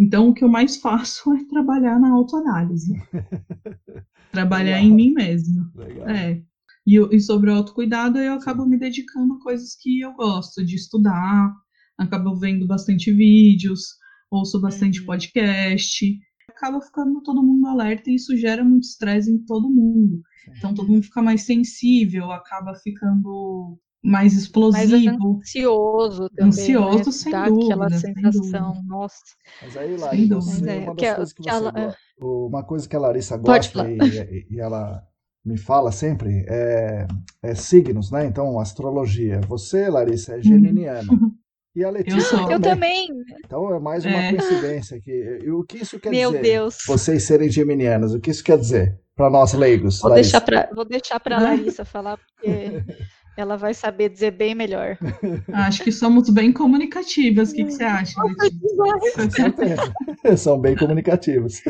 Então, 0.00 0.30
o 0.30 0.34
que 0.34 0.42
eu 0.42 0.48
mais 0.48 0.78
faço 0.78 1.30
é 1.34 1.44
trabalhar 1.44 2.00
na 2.00 2.10
autoanálise. 2.10 2.94
trabalhar 4.32 4.76
Legal. 4.76 4.90
em 4.90 4.94
mim 4.94 5.12
mesma. 5.12 5.70
Legal. 5.74 6.08
É. 6.08 6.42
E, 6.86 6.96
e 7.14 7.20
sobre 7.20 7.50
o 7.50 7.54
autocuidado, 7.54 8.18
eu 8.18 8.32
acabo 8.32 8.64
me 8.64 8.78
dedicando 8.78 9.34
a 9.34 9.42
coisas 9.42 9.76
que 9.78 10.00
eu 10.00 10.14
gosto 10.14 10.64
de 10.64 10.74
estudar, 10.74 11.54
acabo 11.98 12.34
vendo 12.34 12.66
bastante 12.66 13.12
vídeos, 13.12 13.82
ouço 14.30 14.58
bastante 14.58 15.00
uhum. 15.00 15.06
podcast, 15.06 16.18
acaba 16.48 16.80
ficando 16.80 17.22
todo 17.22 17.42
mundo 17.42 17.66
alerta 17.66 18.10
e 18.10 18.14
isso 18.14 18.34
gera 18.38 18.64
muito 18.64 18.84
estresse 18.84 19.30
em 19.30 19.44
todo 19.44 19.68
mundo. 19.68 20.22
Então 20.56 20.72
todo 20.72 20.88
mundo 20.88 21.04
fica 21.04 21.20
mais 21.20 21.42
sensível, 21.42 22.32
acaba 22.32 22.74
ficando 22.74 23.78
mais 24.02 24.32
explosivo. 24.34 24.90
Mais 24.96 25.16
ansioso 25.22 26.28
também. 26.30 26.48
Ansioso, 26.48 26.96
né? 27.06 27.12
sem 27.12 27.32
Dá 27.32 27.48
dúvida. 27.48 27.64
aquela 27.74 27.90
sem 27.90 28.14
sensação, 28.14 28.68
dúvida. 28.72 28.86
nossa. 28.88 29.16
Mas 29.62 29.76
aí, 29.76 29.88
Sem 29.88 29.98
Larissa, 29.98 30.34
dúvida. 30.34 30.72
é, 30.72 30.78
uma 30.78 30.94
que 30.96 31.04
das 31.04 31.12
a- 31.12 31.16
coisas 31.16 31.32
que 31.34 31.42
que 31.42 31.50
você 31.50 31.56
ela- 31.56 31.70
gosta, 31.70 31.98
uma 32.20 32.64
coisa 32.64 32.88
que 32.88 32.96
a 32.96 33.00
Larissa 33.00 33.36
gosta 33.36 33.90
e, 33.90 34.46
e 34.50 34.60
ela 34.60 35.02
me 35.44 35.56
fala 35.58 35.90
sempre 35.92 36.44
é, 36.48 37.06
é 37.42 37.54
signos, 37.54 38.10
né? 38.10 38.26
Então, 38.26 38.58
astrologia. 38.60 39.40
Você, 39.48 39.88
Larissa, 39.88 40.36
é 40.36 40.42
geminiana. 40.42 41.08
E 41.72 41.84
a 41.84 41.88
Letícia. 41.90 42.36
Eu 42.50 42.60
também. 42.60 43.06
Então 43.46 43.72
é 43.72 43.78
mais 43.78 44.04
uma 44.04 44.12
É. 44.16 44.30
coincidência 44.30 44.96
aqui. 44.96 45.12
E 45.44 45.52
o 45.52 45.62
que 45.62 45.78
isso 45.78 46.00
quer 46.00 46.10
Meu 46.10 46.30
dizer? 46.32 46.42
Deus. 46.42 46.78
Vocês 46.84 47.22
serem 47.22 47.48
geminianas, 47.48 48.12
o 48.12 48.18
que 48.18 48.32
isso 48.32 48.42
quer 48.42 48.58
dizer 48.58 48.98
para 49.14 49.30
nós 49.30 49.52
leigos? 49.54 50.00
Vou 50.00 50.10
Larissa? 50.10 50.40
deixar 50.40 50.44
para 50.44 50.74
vou 50.74 50.84
deixar 50.84 51.20
para 51.20 51.38
Larissa 51.40 51.84
falar 51.84 52.16
porque 52.18 52.82
ela 53.40 53.56
vai 53.56 53.74
saber 53.74 54.08
dizer 54.08 54.32
bem 54.32 54.54
melhor. 54.54 54.98
Acho 55.52 55.82
que 55.82 55.92
somos 55.92 56.28
bem 56.30 56.52
comunicativas. 56.52 57.50
O 57.50 57.54
que, 57.54 57.64
que 57.64 57.72
você 57.72 57.84
acha, 57.84 58.22
Letícia? 58.22 59.14
Com 59.14 59.30
certeza. 59.30 60.36
São 60.36 60.60
bem 60.60 60.76
comunicativos. 60.76 61.60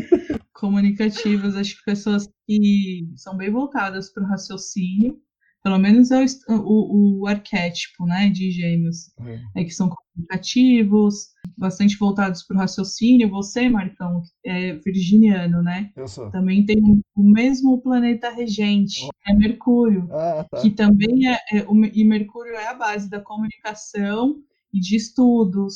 Comunicativas, 0.53 1.57
acho 1.57 1.77
que 1.79 1.85
pessoas 1.85 2.29
que 2.47 3.09
são 3.17 3.37
bem 3.37 3.51
voltadas 3.51 4.13
para 4.13 4.23
o 4.23 4.27
raciocínio, 4.27 5.19
pelo 5.63 5.79
menos 5.79 6.11
é 6.11 6.25
o, 6.49 6.55
o, 6.55 7.21
o 7.23 7.27
arquétipo 7.27 8.07
né, 8.07 8.29
de 8.31 8.51
gêmeos, 8.51 9.13
é 9.55 9.63
que 9.65 9.71
são 9.71 9.91
comunicativos, 9.91 11.29
bastante 11.57 11.97
voltados 11.99 12.43
para 12.43 12.57
o 12.57 12.61
raciocínio. 12.61 13.29
Você, 13.31 13.69
Marcão, 13.69 14.23
é 14.45 14.75
virginiano, 14.75 15.63
né? 15.63 15.91
Eu 15.97 16.09
sou. 16.09 16.31
Também 16.31 16.65
tem 16.65 16.79
o 17.15 17.23
mesmo 17.23 17.81
planeta 17.83 18.31
regente, 18.31 19.07
é 19.27 19.35
Mercúrio. 19.35 20.09
Ah, 20.13 20.47
tá. 20.51 20.63
que 20.63 20.71
também 20.71 21.29
é, 21.29 21.35
é- 21.53 21.67
e 21.93 22.05
Mercúrio 22.05 22.55
é 22.55 22.67
a 22.69 22.75
base 22.75 23.09
da 23.11 23.21
comunicação 23.21 24.37
e 24.73 24.81
de 24.81 24.97
estudos, 24.97 25.75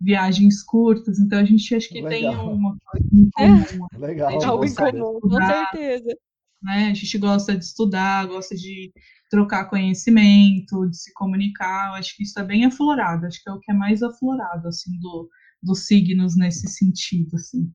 viagens 0.00 0.62
curtas, 0.62 1.18
então 1.18 1.38
a 1.38 1.44
gente 1.44 1.74
acho 1.74 1.88
que 1.88 1.94
tem 2.02 2.26
Legal. 2.28 2.54
uma 2.54 2.76
coisa 2.84 3.08
em 3.12 3.30
comum, 3.30 3.86
Legal. 3.98 4.30
Gente, 4.32 4.44
Algo 4.44 4.64
em 4.64 4.74
comum, 4.74 5.20
com 5.20 5.30
certeza. 5.30 6.16
né? 6.62 6.88
A 6.90 6.94
gente 6.94 7.18
gosta 7.18 7.56
de 7.56 7.64
estudar, 7.64 8.26
gosta 8.26 8.54
de 8.54 8.92
trocar 9.34 9.64
conhecimento, 9.64 10.88
de 10.88 10.96
se 10.96 11.12
comunicar, 11.12 11.88
eu 11.88 11.94
acho 11.94 12.16
que 12.16 12.22
isso 12.22 12.38
é 12.38 12.44
bem 12.44 12.64
aflorado, 12.64 13.26
acho 13.26 13.42
que 13.42 13.50
é 13.50 13.52
o 13.52 13.58
que 13.58 13.72
é 13.72 13.74
mais 13.74 14.00
aflorado, 14.00 14.68
assim, 14.68 14.96
do, 15.00 15.28
dos 15.60 15.88
signos 15.88 16.36
nesse 16.36 16.68
sentido, 16.68 17.34
assim. 17.34 17.68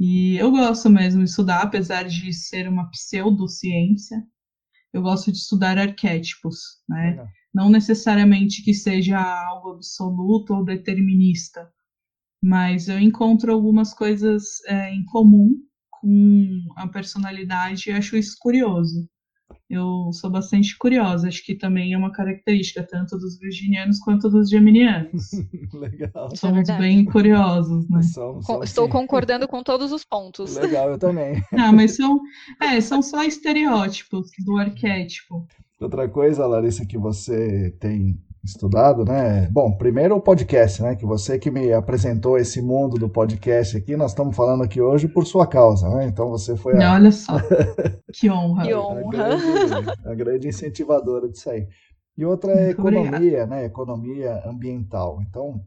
E 0.00 0.36
eu 0.36 0.50
gosto 0.50 0.88
mesmo 0.88 1.22
de 1.22 1.28
estudar, 1.28 1.60
apesar 1.60 2.04
de 2.04 2.32
ser 2.32 2.66
uma 2.66 2.88
pseudociência, 2.90 4.26
eu 4.90 5.02
gosto 5.02 5.30
de 5.30 5.36
estudar 5.36 5.76
arquétipos, 5.76 6.56
né? 6.88 7.10
Legal. 7.10 7.28
não 7.52 7.68
necessariamente 7.68 8.62
que 8.62 8.72
seja 8.72 9.18
algo 9.20 9.72
absoluto 9.72 10.54
ou 10.54 10.64
determinista, 10.64 11.70
mas 12.42 12.88
eu 12.88 12.98
encontro 12.98 13.52
algumas 13.52 13.92
coisas 13.92 14.62
é, 14.66 14.94
em 14.94 15.04
comum 15.04 15.54
com 15.90 16.66
a 16.76 16.88
personalidade 16.88 17.90
e 17.90 17.92
acho 17.92 18.16
isso 18.16 18.36
curioso. 18.40 19.06
Eu 19.68 20.10
sou 20.12 20.30
bastante 20.30 20.76
curiosa, 20.76 21.26
acho 21.26 21.42
que 21.44 21.54
também 21.54 21.94
é 21.94 21.98
uma 21.98 22.12
característica 22.12 22.86
tanto 22.86 23.16
dos 23.16 23.38
virginianos 23.38 23.98
quanto 23.98 24.28
dos 24.28 24.50
geminianos. 24.50 25.30
Legal. 25.72 26.28
É 26.32 26.36
Somos 26.36 26.56
verdade. 26.56 26.80
bem 26.80 27.04
curiosos, 27.04 27.88
né? 27.88 28.02
Somos, 28.02 28.44
somos 28.44 28.68
Estou 28.68 28.84
sim. 28.84 28.92
concordando 28.92 29.48
com 29.48 29.62
todos 29.62 29.90
os 29.90 30.04
pontos. 30.04 30.56
Legal, 30.56 30.90
eu 30.90 30.98
também. 30.98 31.42
Ah, 31.52 31.72
mas 31.72 31.96
são, 31.96 32.20
é, 32.60 32.80
são 32.80 33.00
só 33.00 33.24
estereótipos 33.24 34.30
do 34.44 34.58
arquétipo. 34.58 35.46
Outra 35.80 36.08
coisa, 36.08 36.46
Larissa, 36.46 36.84
que 36.86 36.98
você 36.98 37.74
tem 37.80 38.18
estudado, 38.44 39.04
né? 39.04 39.48
Bom, 39.50 39.72
primeiro 39.76 40.16
o 40.16 40.20
podcast, 40.20 40.82
né? 40.82 40.94
Que 40.94 41.06
você 41.06 41.38
que 41.38 41.50
me 41.50 41.72
apresentou 41.72 42.36
esse 42.36 42.60
mundo 42.60 42.96
do 42.98 43.08
podcast 43.08 43.76
aqui, 43.76 43.96
nós 43.96 44.10
estamos 44.10 44.36
falando 44.36 44.62
aqui 44.62 44.80
hoje 44.80 45.08
por 45.08 45.26
sua 45.26 45.46
causa, 45.46 45.88
né? 45.88 46.06
Então 46.06 46.28
você 46.28 46.56
foi 46.56 46.80
a, 46.82 46.92
Olha 46.94 47.10
só, 47.10 47.32
que 48.12 48.30
honra. 48.30 48.64
Que 48.64 48.72
a 48.72 48.80
honra. 48.80 49.10
grande, 49.10 49.90
a 50.04 50.14
grande 50.14 50.48
incentivadora 50.48 51.28
disso 51.28 51.48
aí. 51.50 51.66
E 52.16 52.24
outra 52.24 52.52
é 52.52 52.66
Muito 52.66 52.80
economia, 52.80 53.46
né? 53.46 53.64
Economia 53.64 54.42
ambiental. 54.46 55.20
Então, 55.22 55.60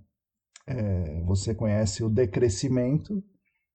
é, 0.67 1.21
você 1.25 1.53
conhece 1.55 2.03
o 2.03 2.09
decrescimento 2.09 3.21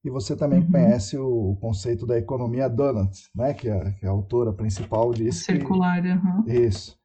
e 0.05 0.11
você 0.11 0.35
também 0.37 0.61
Uhum. 0.61 0.71
conhece 0.71 1.19
o, 1.19 1.57
conceito 1.61 2.07
da 2.07 2.17
economia 2.19 2.69
donut, 2.69 3.11
né? 3.35 3.53
Que 3.53 3.69
a, 3.69 3.93
que 3.93 4.07
a 4.07 4.11
autora 4.11 4.53
principal 4.53 5.13
disse 5.13 5.47
que 5.47 5.53
Circular, 5.59 5.99
aham. 6.07 6.45
isso. 6.47 6.97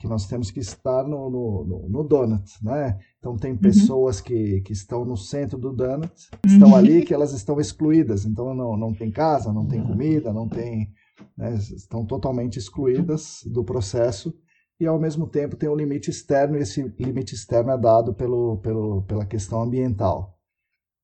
Que 0.00 0.08
nós 0.08 0.26
temos 0.26 0.50
que 0.50 0.60
estar 0.60 1.04
no, 1.04 1.30
no, 1.30 1.64
no, 1.66 1.88
no 1.90 2.04
donut, 2.04 2.52
né? 2.64 2.98
Então 3.18 3.32
Uhum. 3.32 3.38
tem 3.38 3.56
pessoas 3.56 4.20
que, 4.20 4.62
que 4.62 4.72
estão 4.72 5.04
no 5.04 5.16
centro 5.16 5.58
do 5.58 5.72
donut, 5.72 6.12
estão 6.44 6.70
Uhum. 6.70 6.76
ali 6.76 7.02
que 7.02 7.14
elas 7.14 7.32
estão 7.34 7.60
excluídas. 7.60 8.24
Então 8.26 8.54
não, 8.54 8.76
não 8.78 8.94
tem 8.94 9.10
casa, 9.12 9.52
não 9.52 9.66
tem 9.68 9.82
comida, 9.82 10.32
não 10.32 10.48
tem. 10.48 10.90
né, 11.36 11.54
estão 11.54 12.06
totalmente 12.06 12.58
excluídas 12.58 13.42
do 13.46 13.62
processo. 13.64 14.34
E 14.80 14.86
ao 14.86 14.98
mesmo 14.98 15.26
tempo 15.28 15.56
tem 15.56 15.68
um 15.68 15.76
limite 15.76 16.10
externo, 16.10 16.56
e 16.56 16.62
esse 16.62 16.82
limite 16.98 17.34
externo 17.34 17.70
é 17.72 17.78
dado 17.78 18.14
pelo, 18.14 18.56
pelo, 18.58 19.02
pela 19.02 19.26
questão 19.26 19.62
ambiental. 19.62 20.38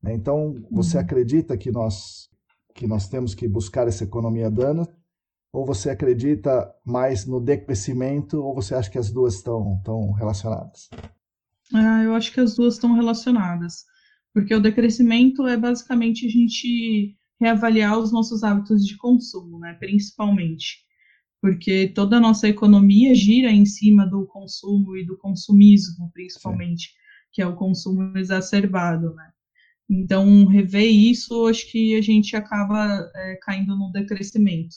Então, 0.04 0.54
você 0.70 0.96
Uhum. 0.96 1.02
acredita 1.04 1.56
que 1.56 1.70
nós, 1.70 2.28
que 2.74 2.86
nós 2.86 3.08
temos 3.08 3.34
que 3.34 3.48
buscar 3.48 3.88
essa 3.88 4.04
economia 4.04 4.50
donut? 4.50 4.90
Ou 5.56 5.64
você 5.64 5.88
acredita 5.88 6.70
mais 6.84 7.24
no 7.24 7.40
decrescimento, 7.40 8.36
ou 8.44 8.54
você 8.54 8.74
acha 8.74 8.90
que 8.90 8.98
as 8.98 9.10
duas 9.10 9.36
estão, 9.36 9.76
estão 9.78 10.12
relacionadas? 10.12 10.90
Ah, 11.72 12.02
eu 12.02 12.14
acho 12.14 12.30
que 12.30 12.40
as 12.40 12.54
duas 12.54 12.74
estão 12.74 12.92
relacionadas, 12.92 13.86
porque 14.34 14.54
o 14.54 14.60
decrescimento 14.60 15.46
é 15.46 15.56
basicamente 15.56 16.26
a 16.26 16.28
gente 16.28 17.16
reavaliar 17.40 17.98
os 17.98 18.12
nossos 18.12 18.44
hábitos 18.44 18.84
de 18.84 18.98
consumo, 18.98 19.58
né? 19.58 19.72
Principalmente, 19.80 20.84
porque 21.40 21.88
toda 21.88 22.18
a 22.18 22.20
nossa 22.20 22.46
economia 22.46 23.14
gira 23.14 23.50
em 23.50 23.64
cima 23.64 24.04
do 24.06 24.26
consumo 24.26 24.94
e 24.94 25.06
do 25.06 25.16
consumismo, 25.16 26.10
principalmente, 26.12 26.90
que 27.32 27.40
é 27.40 27.46
o 27.46 27.56
consumo 27.56 28.14
exacerbado, 28.18 29.14
né? 29.14 29.30
Então, 29.88 30.44
rever 30.44 30.92
isso, 30.92 31.46
acho 31.46 31.70
que 31.70 31.96
a 31.96 32.02
gente 32.02 32.36
acaba 32.36 33.10
é, 33.14 33.36
caindo 33.40 33.74
no 33.74 33.90
decrescimento, 33.90 34.76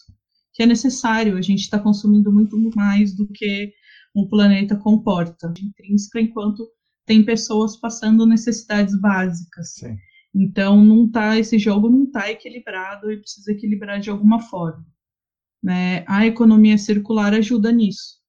que 0.60 0.64
é 0.64 0.66
necessário, 0.66 1.38
a 1.38 1.42
gente 1.42 1.62
está 1.62 1.80
consumindo 1.80 2.34
muito 2.34 2.60
mais 2.76 3.16
do 3.16 3.26
que 3.30 3.72
o 4.14 4.28
planeta 4.28 4.76
comporta, 4.76 5.54
intrínseca, 5.58 6.20
enquanto 6.20 6.70
tem 7.06 7.24
pessoas 7.24 7.78
passando 7.80 8.26
necessidades 8.26 9.00
básicas. 9.00 9.76
Sim. 9.76 9.96
Então 10.36 10.84
não 10.84 11.10
tá 11.10 11.40
esse 11.40 11.58
jogo 11.58 11.90
não 11.90 12.04
está 12.04 12.30
equilibrado 12.30 13.10
e 13.10 13.22
precisa 13.22 13.54
equilibrar 13.54 14.02
de 14.02 14.10
alguma 14.10 14.42
forma. 14.42 14.86
Né? 15.64 16.04
A 16.06 16.28
economia 16.28 16.78
circular 16.78 17.34
ajuda 17.34 17.72
nisso. 17.72 18.20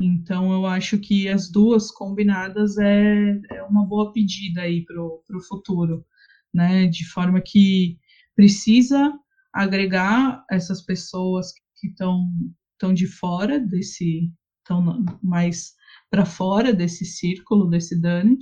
Então 0.00 0.50
eu 0.54 0.64
acho 0.64 0.98
que 0.98 1.28
as 1.28 1.50
duas 1.50 1.90
combinadas 1.90 2.78
é, 2.78 3.38
é 3.50 3.62
uma 3.64 3.84
boa 3.84 4.14
pedida 4.14 4.62
aí 4.62 4.82
para 4.82 4.98
o 4.98 5.42
futuro, 5.46 6.06
né? 6.54 6.86
De 6.86 7.04
forma 7.04 7.38
que 7.38 7.98
precisa 8.34 9.12
agregar 9.52 10.44
essas 10.50 10.82
pessoas 10.82 11.52
que 11.76 11.88
estão 11.88 12.28
estão 12.72 12.94
de 12.94 13.06
fora 13.06 13.60
desse 13.60 14.32
estão 14.58 15.04
mais 15.22 15.74
para 16.10 16.24
fora 16.24 16.72
desse 16.72 17.04
círculo 17.04 17.68
desse 17.68 18.00
donut 18.00 18.40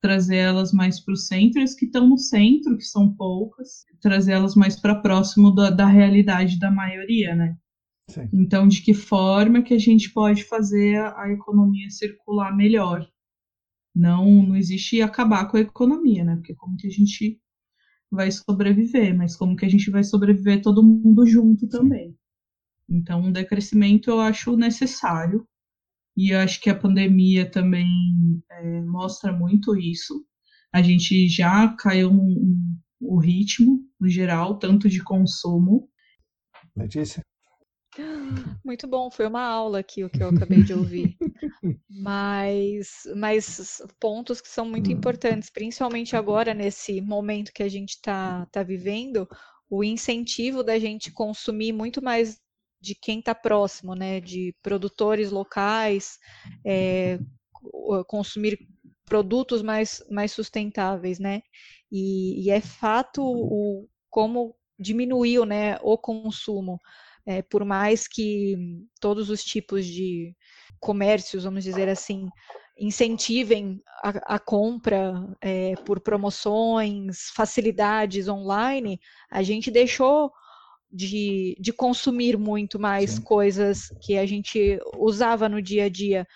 trazer 0.00 0.36
elas 0.36 0.72
mais 0.72 0.98
para 0.98 1.12
o 1.12 1.16
centro, 1.16 1.62
as 1.62 1.74
que 1.74 1.84
estão 1.84 2.08
no 2.08 2.18
centro, 2.18 2.76
que 2.76 2.84
são 2.84 3.14
poucas, 3.14 3.84
trazer 4.00 4.32
elas 4.32 4.54
mais 4.54 4.74
para 4.74 4.94
próximo 4.94 5.54
da, 5.54 5.70
da 5.70 5.86
realidade 5.86 6.58
da 6.58 6.70
maioria, 6.70 7.34
né? 7.34 7.56
Sim. 8.08 8.28
Então, 8.32 8.66
de 8.66 8.82
que 8.82 8.94
forma 8.94 9.62
que 9.62 9.74
a 9.74 9.78
gente 9.78 10.10
pode 10.12 10.42
fazer 10.44 10.96
a, 10.96 11.22
a 11.22 11.32
economia 11.32 11.90
circular 11.90 12.56
melhor? 12.56 13.06
Não, 13.94 14.42
não 14.42 14.56
existe 14.56 15.02
acabar 15.02 15.46
com 15.46 15.56
a 15.56 15.60
economia, 15.60 16.24
né? 16.24 16.36
Porque 16.36 16.54
como 16.54 16.76
que 16.76 16.86
a 16.86 16.90
gente 16.90 17.38
vai 18.10 18.30
sobreviver, 18.30 19.16
mas 19.16 19.36
como 19.36 19.56
que 19.56 19.64
a 19.64 19.68
gente 19.68 19.90
vai 19.90 20.02
sobreviver 20.02 20.62
todo 20.62 20.82
mundo 20.82 21.26
junto 21.26 21.68
também. 21.68 22.16
Então, 22.88 23.22
um 23.22 23.32
decrescimento 23.32 24.10
eu 24.10 24.20
acho 24.20 24.56
necessário, 24.56 25.46
e 26.16 26.34
eu 26.34 26.40
acho 26.40 26.60
que 26.60 26.68
a 26.68 26.74
pandemia 26.74 27.48
também 27.48 27.86
é, 28.50 28.82
mostra 28.82 29.32
muito 29.32 29.76
isso. 29.76 30.26
A 30.72 30.82
gente 30.82 31.28
já 31.28 31.68
caiu 31.76 32.12
no, 32.12 32.56
no 33.00 33.18
ritmo, 33.18 33.80
no 33.98 34.08
geral, 34.08 34.58
tanto 34.58 34.88
de 34.88 35.02
consumo. 35.02 35.88
Letícia? 36.76 37.22
Muito 38.64 38.86
bom, 38.86 39.10
foi 39.10 39.26
uma 39.26 39.42
aula 39.42 39.80
aqui 39.80 40.04
o 40.04 40.10
que 40.10 40.22
eu 40.22 40.28
acabei 40.28 40.62
de 40.62 40.74
ouvir. 40.74 41.16
Mas, 42.02 43.02
mas 43.16 43.82
pontos 43.98 44.40
que 44.40 44.48
são 44.48 44.64
muito 44.64 44.92
importantes, 44.92 45.50
principalmente 45.50 46.16
agora 46.16 46.54
nesse 46.54 47.00
momento 47.00 47.52
que 47.52 47.62
a 47.62 47.68
gente 47.68 47.90
está 47.90 48.46
tá 48.46 48.62
vivendo, 48.62 49.28
o 49.68 49.84
incentivo 49.84 50.62
da 50.62 50.78
gente 50.78 51.12
consumir 51.12 51.72
muito 51.72 52.02
mais 52.02 52.40
de 52.80 52.94
quem 52.94 53.18
está 53.18 53.34
próximo, 53.34 53.94
né? 53.94 54.20
De 54.20 54.54
produtores 54.62 55.30
locais, 55.30 56.18
é, 56.64 57.18
consumir 58.06 58.58
produtos 59.04 59.60
mais, 59.60 60.02
mais 60.08 60.32
sustentáveis, 60.32 61.18
né? 61.18 61.42
E, 61.90 62.46
e 62.46 62.50
é 62.50 62.60
fato 62.60 63.22
o, 63.22 63.88
como 64.08 64.54
diminuiu, 64.78 65.44
né, 65.44 65.76
o 65.82 65.98
consumo. 65.98 66.80
É, 67.30 67.42
por 67.42 67.64
mais 67.64 68.08
que 68.08 68.56
todos 69.00 69.30
os 69.30 69.44
tipos 69.44 69.86
de 69.86 70.34
comércios, 70.80 71.44
vamos 71.44 71.62
dizer 71.62 71.88
assim, 71.88 72.28
incentivem 72.76 73.80
a, 74.02 74.34
a 74.34 74.38
compra 74.40 75.14
é, 75.40 75.74
por 75.86 76.00
promoções, 76.00 77.30
facilidades 77.32 78.26
online, 78.26 78.98
a 79.30 79.44
gente 79.44 79.70
deixou 79.70 80.32
de, 80.90 81.54
de 81.60 81.72
consumir 81.72 82.36
muito 82.36 82.80
mais 82.80 83.12
Sim. 83.12 83.22
coisas 83.22 83.90
que 84.02 84.18
a 84.18 84.26
gente 84.26 84.80
usava 84.98 85.48
no 85.48 85.62
dia 85.62 85.84
a 85.84 85.88
dia. 85.88 86.26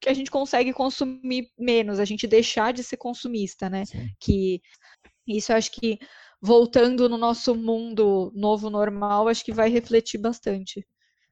Que 0.00 0.08
a 0.08 0.14
gente 0.14 0.30
consegue 0.30 0.72
consumir 0.72 1.52
menos, 1.56 2.00
a 2.00 2.04
gente 2.04 2.26
deixar 2.26 2.72
de 2.72 2.82
ser 2.82 2.96
consumista, 2.96 3.70
né? 3.70 3.84
Sim. 3.84 4.08
Que 4.18 4.60
isso 5.24 5.52
eu 5.52 5.56
acho 5.56 5.70
que 5.70 6.00
voltando 6.40 7.08
no 7.08 7.18
nosso 7.18 7.54
mundo 7.54 8.32
novo 8.34 8.70
normal, 8.70 9.28
acho 9.28 9.44
que 9.44 9.52
vai 9.52 9.68
refletir 9.68 10.18
bastante 10.18 10.86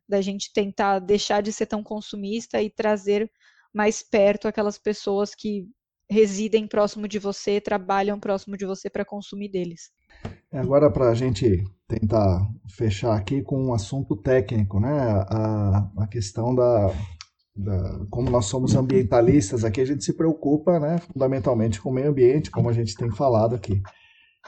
da 0.08 0.20
gente 0.20 0.52
tentar 0.52 0.98
deixar 0.98 1.40
de 1.40 1.52
ser 1.52 1.66
tão 1.66 1.82
consumista 1.82 2.60
e 2.62 2.70
trazer 2.70 3.30
mais 3.72 4.02
perto 4.02 4.46
aquelas 4.46 4.78
pessoas 4.78 5.34
que 5.34 5.66
residem 6.08 6.66
próximo 6.66 7.08
de 7.08 7.18
você, 7.18 7.60
trabalham 7.60 8.20
próximo 8.20 8.56
de 8.56 8.66
você 8.66 8.90
para 8.90 9.04
consumir 9.04 9.48
deles. 9.50 9.90
É, 10.52 10.58
agora, 10.58 10.90
para 10.90 11.08
a 11.08 11.14
gente 11.14 11.64
tentar 11.88 12.46
fechar 12.76 13.16
aqui 13.16 13.42
com 13.42 13.66
um 13.66 13.74
assunto 13.74 14.14
técnico, 14.16 14.78
né? 14.78 14.92
A, 15.28 15.90
a 15.98 16.06
questão 16.06 16.54
da, 16.54 16.88
da, 17.56 18.06
Como 18.10 18.30
nós 18.30 18.46
somos 18.46 18.74
ambientalistas 18.74 19.64
aqui, 19.64 19.80
a 19.80 19.86
gente 19.86 20.04
se 20.04 20.12
preocupa, 20.12 20.78
né? 20.78 20.98
Fundamentalmente 20.98 21.80
com 21.80 21.90
o 21.90 21.92
meio 21.92 22.10
ambiente, 22.10 22.50
como 22.50 22.68
a 22.68 22.72
gente 22.72 22.94
tem 22.94 23.10
falado 23.10 23.54
aqui. 23.54 23.82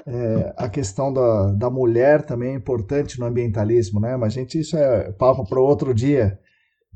É, 0.05 0.55
a 0.57 0.69
questão 0.69 1.13
da, 1.13 1.53
da 1.53 1.71
mulher 1.71 2.23
também 2.23 2.51
é 2.51 2.57
importante 2.57 3.19
no 3.19 3.27
ambientalismo, 3.27 4.01
né? 4.01 4.17
Mas, 4.17 4.33
gente, 4.33 4.59
isso 4.59 4.77
é 4.77 5.13
papo 5.13 5.47
para 5.49 5.61
outro 5.61 5.95
dia. 5.95 6.39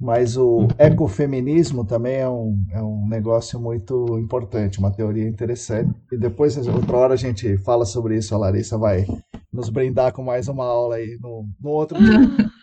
Mas 0.01 0.37
o 0.37 0.67
ecofeminismo 0.79 1.85
também 1.85 2.17
é 2.17 2.29
um, 2.29 2.65
é 2.73 2.83
um 2.83 3.07
negócio 3.07 3.61
muito 3.61 4.19
importante, 4.19 4.79
uma 4.79 4.91
teoria 4.91 5.29
interessante. 5.29 5.95
E 6.11 6.17
depois, 6.17 6.57
outra 6.67 6.97
hora, 6.97 7.15
a 7.15 7.19
gente 7.19 7.59
fala 7.59 7.85
sobre 7.85 8.17
isso. 8.17 8.35
A 8.35 8.39
Larissa 8.39 8.79
vai 8.79 9.07
nos 9.53 9.69
brindar 9.69 10.13
com 10.13 10.23
mais 10.23 10.49
uma 10.49 10.65
aula 10.65 10.97
aí 10.97 11.19
no, 11.21 11.47
no 11.61 11.71
outro 11.71 11.99
dia. 11.99 12.11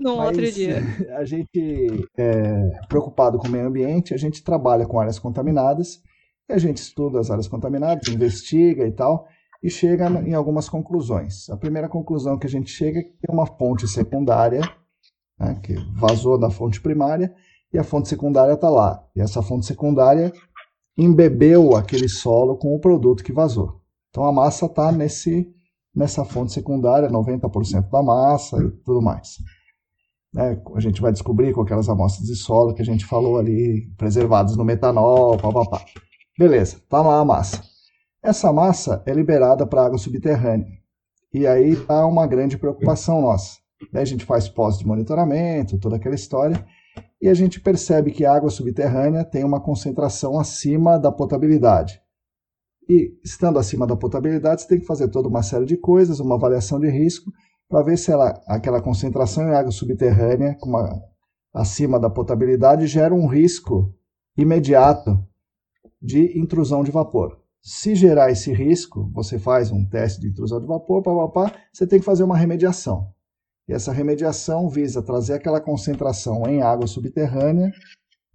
no 0.00 0.16
Mas, 0.16 0.26
outro 0.28 0.52
dia. 0.52 0.82
A 1.16 1.24
gente 1.24 2.08
é 2.16 2.70
preocupado 2.88 3.38
com 3.38 3.46
o 3.46 3.50
meio 3.50 3.66
ambiente, 3.66 4.14
a 4.14 4.16
gente 4.16 4.42
trabalha 4.42 4.86
com 4.86 4.98
áreas 4.98 5.18
contaminadas, 5.18 6.00
a 6.48 6.58
gente 6.58 6.78
estuda 6.78 7.20
as 7.20 7.30
áreas 7.30 7.46
contaminadas, 7.46 8.08
investiga 8.08 8.86
e 8.86 8.92
tal, 8.92 9.28
e 9.62 9.68
chega 9.68 10.08
em 10.26 10.34
algumas 10.34 10.68
conclusões. 10.68 11.48
A 11.50 11.56
primeira 11.56 11.88
conclusão 11.88 12.38
que 12.38 12.46
a 12.46 12.50
gente 12.50 12.70
chega 12.70 13.00
é 13.00 13.02
que 13.02 13.12
tem 13.12 13.34
uma 13.34 13.46
fonte 13.46 13.86
secundária 13.86 14.62
né, 15.38 15.58
que 15.62 15.74
vazou 15.94 16.38
da 16.38 16.50
fonte 16.50 16.80
primária 16.80 17.34
e 17.72 17.78
a 17.78 17.84
fonte 17.84 18.08
secundária 18.08 18.52
está 18.52 18.68
lá. 18.68 19.04
E 19.14 19.20
essa 19.20 19.42
fonte 19.42 19.66
secundária 19.66 20.32
embebeu 20.96 21.76
aquele 21.76 22.08
solo 22.08 22.56
com 22.56 22.74
o 22.74 22.80
produto 22.80 23.22
que 23.24 23.32
vazou. 23.32 23.80
Então 24.10 24.24
a 24.24 24.32
massa 24.32 24.66
está 24.66 24.90
nessa 24.92 26.24
fonte 26.24 26.52
secundária, 26.52 27.08
90% 27.08 27.88
da 27.90 28.02
massa 28.02 28.56
e 28.62 28.70
tudo 28.84 29.00
mais. 29.00 29.36
É, 30.36 30.60
a 30.74 30.80
gente 30.80 31.00
vai 31.00 31.10
descobrir 31.10 31.52
com 31.52 31.62
aquelas 31.62 31.88
amostras 31.88 32.26
de 32.26 32.36
solo 32.36 32.72
que 32.74 32.82
a 32.82 32.84
gente 32.84 33.04
falou 33.04 33.36
ali, 33.36 33.92
preservadas 33.96 34.56
no 34.56 34.64
metanol, 34.64 35.36
papapá. 35.36 35.84
Beleza, 36.38 36.76
está 36.76 37.02
lá 37.02 37.20
a 37.20 37.24
massa. 37.24 37.69
Essa 38.22 38.52
massa 38.52 39.02
é 39.06 39.14
liberada 39.14 39.66
para 39.66 39.80
a 39.80 39.86
água 39.86 39.96
subterrânea. 39.98 40.78
E 41.32 41.46
aí 41.46 41.70
está 41.70 42.04
uma 42.04 42.26
grande 42.26 42.58
preocupação 42.58 43.22
nossa. 43.22 43.58
Daí 43.90 44.02
a 44.02 44.06
gente 44.06 44.26
faz 44.26 44.46
pós 44.46 44.78
de 44.78 44.86
monitoramento, 44.86 45.78
toda 45.78 45.96
aquela 45.96 46.14
história, 46.14 46.62
e 47.20 47.28
a 47.28 47.34
gente 47.34 47.58
percebe 47.60 48.10
que 48.10 48.26
a 48.26 48.34
água 48.34 48.50
subterrânea 48.50 49.24
tem 49.24 49.42
uma 49.42 49.58
concentração 49.58 50.38
acima 50.38 50.98
da 50.98 51.10
potabilidade. 51.10 51.98
E 52.86 53.18
estando 53.24 53.58
acima 53.58 53.86
da 53.86 53.96
potabilidade, 53.96 54.62
você 54.62 54.68
tem 54.68 54.80
que 54.80 54.86
fazer 54.86 55.08
toda 55.08 55.28
uma 55.28 55.42
série 55.42 55.64
de 55.64 55.78
coisas, 55.78 56.20
uma 56.20 56.34
avaliação 56.34 56.78
de 56.78 56.90
risco, 56.90 57.32
para 57.70 57.82
ver 57.82 57.96
se 57.96 58.12
ela, 58.12 58.38
aquela 58.46 58.82
concentração 58.82 59.48
em 59.48 59.54
água 59.54 59.70
subterrânea, 59.70 60.58
uma, 60.62 61.00
acima 61.54 61.98
da 61.98 62.10
potabilidade, 62.10 62.86
gera 62.86 63.14
um 63.14 63.26
risco 63.26 63.94
imediato 64.36 65.18
de 66.02 66.38
intrusão 66.38 66.82
de 66.82 66.90
vapor. 66.90 67.39
Se 67.62 67.94
gerar 67.94 68.30
esse 68.30 68.52
risco, 68.52 69.10
você 69.12 69.38
faz 69.38 69.70
um 69.70 69.84
teste 69.84 70.20
de 70.20 70.28
intrusão 70.28 70.60
de 70.60 70.66
vapor, 70.66 71.02
pá, 71.02 71.14
pá, 71.14 71.28
pá, 71.28 71.58
você 71.72 71.86
tem 71.86 71.98
que 71.98 72.04
fazer 72.04 72.24
uma 72.24 72.36
remediação. 72.36 73.12
E 73.68 73.72
essa 73.72 73.92
remediação 73.92 74.68
visa 74.68 75.02
trazer 75.02 75.34
aquela 75.34 75.60
concentração 75.60 76.44
em 76.46 76.62
água 76.62 76.86
subterrânea 76.86 77.70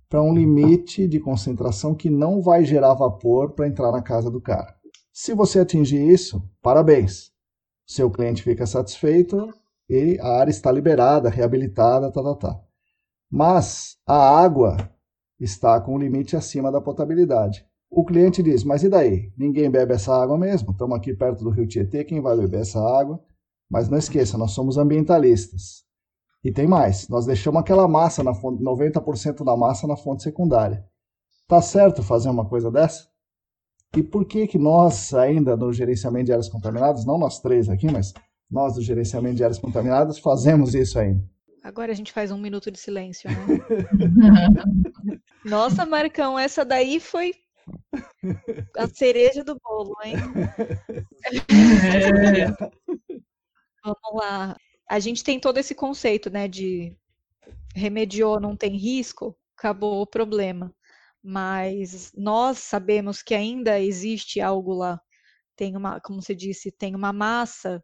para 0.08 0.22
um 0.22 0.34
limite 0.34 1.08
de 1.08 1.20
concentração 1.20 1.96
que 1.96 2.10
não 2.10 2.42
vai 2.42 2.64
gerar 2.64 2.94
vapor 2.94 3.52
para 3.54 3.68
entrar 3.68 3.92
na 3.92 4.02
casa 4.02 4.30
do 4.30 4.40
cara. 4.40 4.76
Se 5.12 5.34
você 5.34 5.60
atingir 5.60 6.08
isso, 6.08 6.42
parabéns. 6.62 7.32
Seu 7.86 8.10
cliente 8.10 8.44
fica 8.44 8.66
satisfeito 8.66 9.54
e 9.90 10.20
a 10.22 10.40
área 10.40 10.52
está 10.52 10.72
liberada, 10.72 11.30
reabilitada, 11.30 12.12
tá, 12.12 12.22
tá, 12.22 12.36
tá. 12.36 12.62
Mas 13.30 13.98
a 14.06 14.18
água 14.40 14.78
está 15.40 15.82
com 15.82 15.96
um 15.96 16.00
limite 16.00 16.36
acima 16.36 16.72
da 16.72 16.80
potabilidade. 16.80 17.66
O 17.96 18.04
cliente 18.04 18.44
diz: 18.44 18.66
Mas 18.66 18.84
e 18.84 18.90
daí? 18.90 19.32
Ninguém 19.38 19.72
bebe 19.72 19.94
essa 19.94 20.14
água 20.14 20.38
mesmo? 20.38 20.72
Estamos 20.72 20.98
aqui 20.98 21.14
perto 21.14 21.46
do 21.46 21.50
rio 21.50 21.66
Tietê, 21.66 22.04
quem 22.04 22.20
vai 22.20 22.36
beber 22.36 22.60
essa 22.60 22.78
água? 22.78 23.24
Mas 23.72 23.88
não 23.88 23.98
esqueça, 23.98 24.38
nós 24.38 24.52
somos 24.52 24.78
ambientalistas. 24.78 25.86
E 26.44 26.52
tem 26.52 26.68
mais, 26.68 27.08
nós 27.08 27.26
deixamos 27.26 27.62
aquela 27.62 27.88
massa, 27.88 28.22
na 28.22 28.34
fonte, 28.34 28.62
90% 28.62 29.46
da 29.46 29.56
massa 29.56 29.88
na 29.88 29.96
fonte 29.96 30.24
secundária. 30.24 30.86
Tá 31.48 31.62
certo 31.62 32.04
fazer 32.04 32.30
uma 32.30 32.46
coisa 32.46 32.70
dessa? 32.70 33.08
E 33.96 34.04
por 34.04 34.26
que 34.26 34.46
que 34.46 34.58
nós 34.60 35.14
ainda 35.14 35.56
no 35.56 35.72
gerenciamento 35.72 36.26
de 36.26 36.34
áreas 36.34 36.50
contaminadas, 36.50 37.06
não 37.06 37.18
nós 37.18 37.40
três 37.40 37.70
aqui, 37.70 37.90
mas 37.90 38.14
nós 38.52 38.76
do 38.76 38.82
gerenciamento 38.82 39.38
de 39.38 39.44
áreas 39.46 39.58
contaminadas 39.58 40.20
fazemos 40.20 40.76
isso 40.76 41.00
ainda? 41.00 41.24
Agora 41.64 41.94
a 41.94 41.96
gente 41.96 42.12
faz 42.12 42.30
um 42.30 42.38
minuto 42.38 42.70
de 42.70 42.78
silêncio, 42.78 43.30
né? 43.30 43.38
Nossa, 45.46 45.86
Marcão, 45.86 46.38
essa 46.38 46.66
daí 46.66 47.00
foi 47.00 47.34
a 48.78 48.88
cereja 48.88 49.44
do 49.44 49.60
bolo, 49.60 49.96
hein? 50.04 50.16
É. 51.30 52.48
Vamos 53.84 54.14
lá. 54.16 54.56
A 54.90 55.00
gente 55.00 55.24
tem 55.24 55.40
todo 55.40 55.58
esse 55.58 55.76
conceito, 55.76 56.30
né, 56.30 56.48
de 56.48 56.96
remediou, 57.76 58.40
não 58.40 58.56
tem 58.56 58.76
risco, 58.78 59.38
acabou 59.58 60.02
o 60.02 60.08
problema. 60.08 60.74
Mas 61.24 62.12
nós 62.16 62.60
sabemos 62.60 63.22
que 63.22 63.34
ainda 63.34 63.80
existe 63.80 64.40
algo 64.40 64.74
lá. 64.74 65.00
Tem 65.56 65.76
uma, 65.76 66.00
como 66.00 66.22
você 66.22 66.36
disse, 66.36 66.72
tem 66.72 66.96
uma 66.96 67.12
massa 67.14 67.84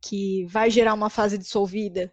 que 0.00 0.46
vai 0.46 0.70
gerar 0.70 0.94
uma 0.94 1.10
fase 1.10 1.36
dissolvida 1.36 2.12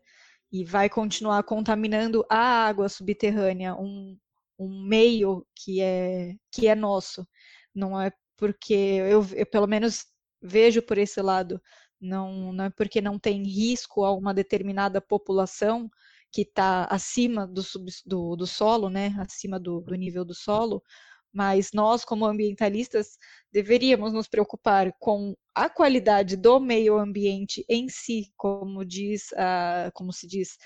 e 0.52 0.64
vai 0.64 0.89
continuar 0.89 1.43
contaminando 1.43 2.26
a 2.30 2.38
água 2.38 2.89
subterrânea, 2.89 3.76
um, 3.76 4.18
um 4.57 4.84
meio 4.88 5.45
que 5.56 5.82
é 5.82 6.36
que 6.52 6.68
é 6.68 6.76
nosso. 6.76 7.27
Não 7.73 7.99
é 7.99 8.11
porque 8.38 8.73
eu, 8.73 9.26
eu 9.34 9.45
pelo 9.45 9.68
menos 9.68 10.06
vejo 10.41 10.82
por 10.82 10.98
esse 10.98 11.22
lado 11.22 11.61
não, 11.99 12.53
não 12.53 12.65
é 12.65 12.69
porque 12.69 13.02
não 13.02 13.18
tem 13.18 13.44
risco 13.44 14.03
a 14.03 14.11
uma 14.11 14.34
determinada 14.34 15.02
população 15.02 15.90
que 16.32 16.41
está 16.41 16.86
acima 16.86 17.48
do, 17.48 17.64
sub, 17.64 17.90
do, 18.06 18.36
do, 18.36 18.45
solo, 18.45 18.90
né, 18.90 19.15
acima 19.19 19.60
do, 19.60 19.80
do 19.82 19.95
nível 19.95 20.26
do 20.26 20.34
solo, 20.34 20.84
mas 21.32 21.72
nós, 21.73 22.06
como 22.06 22.26
ambientalistas, 22.26 23.18
deveríamos 23.52 24.14
nos 24.14 24.27
preocupar 24.27 24.91
com 24.99 25.36
a 25.53 25.69
qualidade 25.69 26.36
do 26.36 26.60
meio 26.60 26.98
ambiente 26.98 27.65
em 27.69 27.88
si, 27.90 28.32
como 28.38 28.86
diz, 28.86 29.32
uh, 29.34 29.91
como 29.94 30.14
se 30.14 30.27
diz, 30.27 30.57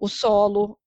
o 0.00 0.08
solo 0.08 0.78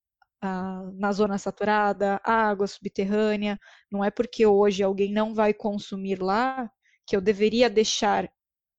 uh, 0.46 0.92
na 1.00 1.12
zona 1.12 1.38
saturada, 1.38 2.22
água 2.24 2.68
subterrânea. 2.68 3.60
Não 3.92 4.04
é 4.04 4.12
porque 4.12 4.46
hoje 4.46 4.84
alguém 4.84 5.12
não 5.12 5.34
vai 5.34 5.54
consumir 5.54 6.22
lá 6.22 6.70
que 7.06 7.16
eu 7.16 7.22
deveria 7.22 7.70
deixar 7.70 8.30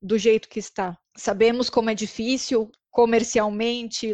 do 0.01 0.19
jeito 0.19 0.49
que 0.49 0.59
está. 0.59 0.97
Sabemos 1.17 1.71
como 1.71 1.91
é 1.91 1.95
difícil 1.95 2.71
comercialmente 2.91 4.11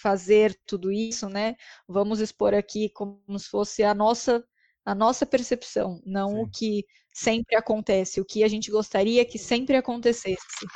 fazer 0.00 0.58
tudo 0.66 0.90
isso, 0.90 1.28
né? 1.28 1.54
Vamos 1.86 2.20
expor 2.20 2.54
aqui 2.54 2.88
como 2.90 3.38
se 3.38 3.48
fosse 3.48 3.82
a 3.82 3.94
nossa 3.94 4.42
a 4.84 4.94
nossa 4.96 5.24
percepção, 5.24 6.02
não 6.04 6.30
Sim. 6.30 6.38
o 6.40 6.50
que 6.50 6.84
sempre 7.14 7.54
acontece, 7.54 8.20
o 8.20 8.24
que 8.24 8.42
a 8.42 8.48
gente 8.48 8.70
gostaria 8.70 9.24
que 9.24 9.38
sempre 9.38 9.76
acontecesse. 9.76 10.66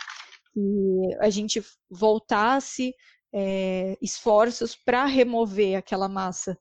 Que 0.54 1.16
a 1.20 1.28
gente 1.28 1.60
voltasse 1.90 2.94
é, 3.38 3.98
esforços 4.00 4.74
para 4.74 5.04
remover 5.04 5.76
aquela 5.76 6.08
massa 6.08 6.58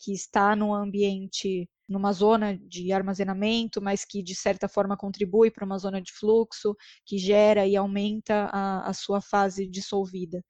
que 0.00 0.10
está 0.10 0.56
no 0.56 0.72
ambiente, 0.72 1.68
numa 1.86 2.14
zona 2.14 2.58
de 2.66 2.92
armazenamento, 2.92 3.82
mas 3.82 4.06
que 4.06 4.22
de 4.22 4.34
certa 4.34 4.66
forma 4.66 4.96
contribui 4.96 5.50
para 5.50 5.66
uma 5.66 5.76
zona 5.76 6.00
de 6.00 6.12
fluxo, 6.12 6.74
que 7.04 7.18
gera 7.18 7.66
e 7.66 7.76
aumenta 7.76 8.48
a, 8.50 8.88
a 8.88 8.94
sua 8.94 9.20
fase 9.20 9.66
dissolvida. 9.68 10.42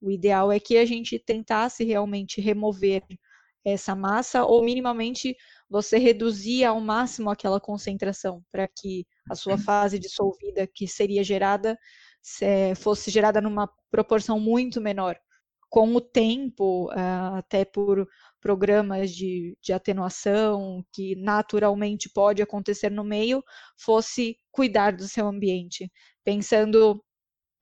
O 0.00 0.10
ideal 0.10 0.50
é 0.50 0.58
que 0.58 0.76
a 0.76 0.84
gente 0.84 1.16
tentasse 1.16 1.84
realmente 1.84 2.40
remover 2.40 3.04
essa 3.64 3.94
massa, 3.94 4.44
ou 4.44 4.64
minimamente 4.64 5.36
você 5.68 5.96
reduzir 5.96 6.64
ao 6.64 6.80
máximo 6.80 7.30
aquela 7.30 7.60
concentração, 7.60 8.42
para 8.50 8.66
que 8.66 9.06
a 9.30 9.36
sua 9.36 9.56
fase 9.58 9.96
dissolvida 9.96 10.66
que 10.66 10.88
seria 10.88 11.22
gerada 11.22 11.78
fosse 12.76 13.10
gerada 13.10 13.40
numa 13.40 13.68
proporção 13.90 14.38
muito 14.38 14.80
menor. 14.80 15.16
Com 15.68 15.94
o 15.94 16.00
tempo, 16.00 16.90
ah, 16.92 17.38
até 17.38 17.64
por 17.64 18.08
programas 18.40 19.12
de, 19.12 19.56
de 19.62 19.72
atenuação, 19.72 20.84
que 20.92 21.14
naturalmente 21.16 22.08
pode 22.08 22.42
acontecer 22.42 22.90
no 22.90 23.04
meio, 23.04 23.42
fosse 23.78 24.36
cuidar 24.50 24.96
do 24.96 25.06
seu 25.06 25.26
ambiente. 25.28 25.90
Pensando 26.24 27.02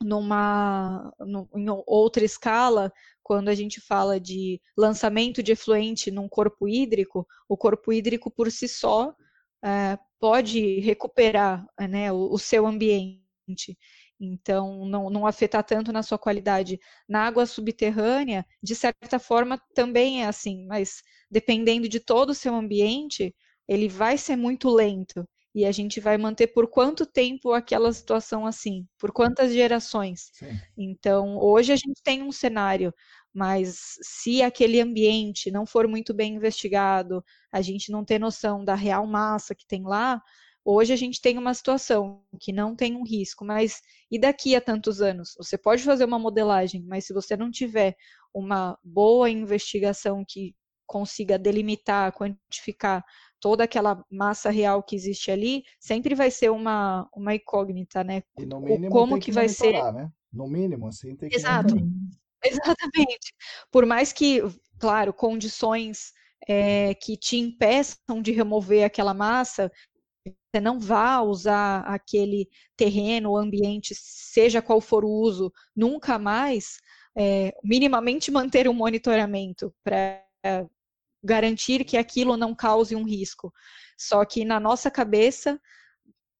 numa 0.03 1.13
no, 1.19 1.49
em 1.55 1.67
outra 1.87 2.25
escala, 2.25 2.93
quando 3.23 3.49
a 3.49 3.55
gente 3.55 3.81
fala 3.81 4.19
de 4.19 4.61
lançamento 4.77 5.43
de 5.43 5.53
efluente 5.53 6.11
num 6.11 6.29
corpo 6.29 6.69
hídrico, 6.69 7.27
o 7.49 7.57
corpo 7.57 7.93
hídrico 7.93 8.31
por 8.31 8.51
si 8.51 8.69
só 8.69 9.15
é, 9.63 9.99
pode 10.21 10.81
recuperar 10.81 11.67
né, 11.79 12.13
o, 12.13 12.33
o, 12.33 12.39
seu 12.39 12.67
ambiente. 12.67 13.77
Então, 14.21 14.85
não, 14.87 15.09
não 15.11 15.27
afetar 15.27 15.63
tanto 15.65 15.93
na 15.93 16.03
sua 16.03 16.19
qualidade. 16.19 16.79
Na 17.09 17.25
água 17.27 17.47
subterrânea, 17.47 18.45
de 18.63 18.75
certa 18.75 19.19
forma, 19.19 19.61
também 19.75 20.23
é 20.23 20.27
assim, 20.27 20.67
mas 20.67 21.03
dependendo 21.31 21.89
de 21.89 22.01
todo 22.01 22.31
o 22.31 22.35
seu 22.35 22.55
ambiente, 22.55 23.35
ele 23.69 23.89
vai 23.89 24.19
ser 24.19 24.37
muito 24.37 24.69
lento. 24.71 25.25
E 25.55 25.65
a 25.65 25.73
gente 25.73 25.99
vai 26.01 26.17
manter 26.19 26.49
por 26.49 26.69
quanto 26.69 27.07
tempo 27.07 27.53
aquela 27.53 27.93
situação 27.93 28.47
assim? 28.47 28.87
Por 28.99 29.13
quantas 29.13 29.53
gerações? 29.53 30.31
Sim. 30.35 30.59
Então, 30.77 31.39
hoje 31.39 31.73
a 31.73 31.77
gente 31.77 32.01
tem 32.03 32.23
um 32.23 32.31
cenário, 32.31 32.93
mas 33.33 33.97
se 34.03 34.43
aquele 34.43 34.81
ambiente 34.81 35.51
não 35.51 35.65
for 35.67 35.89
muito 35.89 36.13
bem 36.15 36.35
investigado, 36.35 37.25
a 37.53 37.61
gente 37.63 37.91
não 37.91 38.05
ter 38.05 38.19
noção 38.19 38.65
da 38.65 38.75
real 38.75 39.07
massa 39.07 39.55
que 39.55 39.67
tem 39.67 39.83
lá, 39.85 40.23
Hoje 40.71 40.93
a 40.93 40.97
gente 40.97 41.19
tem 41.23 41.39
uma 41.39 41.55
situação 41.55 42.23
que 42.39 42.53
não 42.53 42.77
tem 42.77 42.95
um 42.95 43.03
risco, 43.03 43.43
mas 43.43 43.81
e 44.11 44.21
daqui 44.21 44.55
a 44.55 44.61
tantos 44.61 45.01
anos? 45.01 45.33
Você 45.39 45.57
pode 45.57 45.83
fazer 45.83 46.05
uma 46.05 46.19
modelagem, 46.19 46.85
mas 46.87 47.07
se 47.07 47.15
você 47.15 47.35
não 47.39 47.51
tiver 47.51 47.97
uma 48.35 48.79
boa 48.85 49.31
investigação 49.31 50.23
que 50.29 50.55
consiga 50.87 51.39
delimitar, 51.39 52.13
quantificar 52.13 53.03
toda 53.41 53.65
aquela 53.65 54.05
massa 54.13 54.51
real 54.51 54.83
que 54.83 54.95
existe 54.95 55.31
ali, 55.31 55.63
sempre 55.81 56.15
vai 56.15 56.31
ser 56.31 56.51
uma, 56.51 57.09
uma 57.17 57.35
incógnita, 57.35 58.05
né? 58.05 58.23
E 58.39 58.45
no 58.45 58.61
mínimo 58.61 58.91
Como 58.91 59.15
que, 59.15 59.21
que 59.23 59.33
vai 59.33 59.49
ser? 59.49 59.73
Né? 59.95 60.13
No 60.31 60.47
mínimo, 60.47 60.87
assim, 60.87 61.17
tem 61.17 61.31
que 61.31 61.37
Exato. 61.37 61.77
Exatamente. 62.45 63.33
Por 63.73 63.87
mais 63.87 64.13
que, 64.13 64.43
claro, 64.79 65.15
condições 65.15 66.13
é, 66.47 66.95
que 66.95 67.17
te 67.17 67.37
impeçam 67.37 68.23
de 68.23 68.33
remover 68.33 68.85
aquela 68.85 69.15
massa, 69.15 69.71
você 70.59 70.61
não 70.61 70.79
vá 70.81 71.21
usar 71.21 71.81
aquele 71.83 72.49
terreno, 72.77 73.37
ambiente, 73.37 73.95
seja 73.95 74.61
qual 74.61 74.81
for 74.81 75.05
o 75.05 75.09
uso, 75.09 75.53
nunca 75.75 76.19
mais, 76.19 76.79
é, 77.17 77.55
minimamente 77.63 78.31
manter 78.31 78.69
um 78.69 78.75
monitoramento 78.75 79.73
para 79.85 80.23
garantir 81.23 81.85
que 81.85 81.97
aquilo 81.97 82.37
não 82.37 82.55
cause 82.55 82.95
um 82.95 83.05
risco. 83.05 83.53
Só 83.97 84.25
que 84.25 84.45
na 84.45 84.59
nossa 84.61 84.91
cabeça 84.91 85.61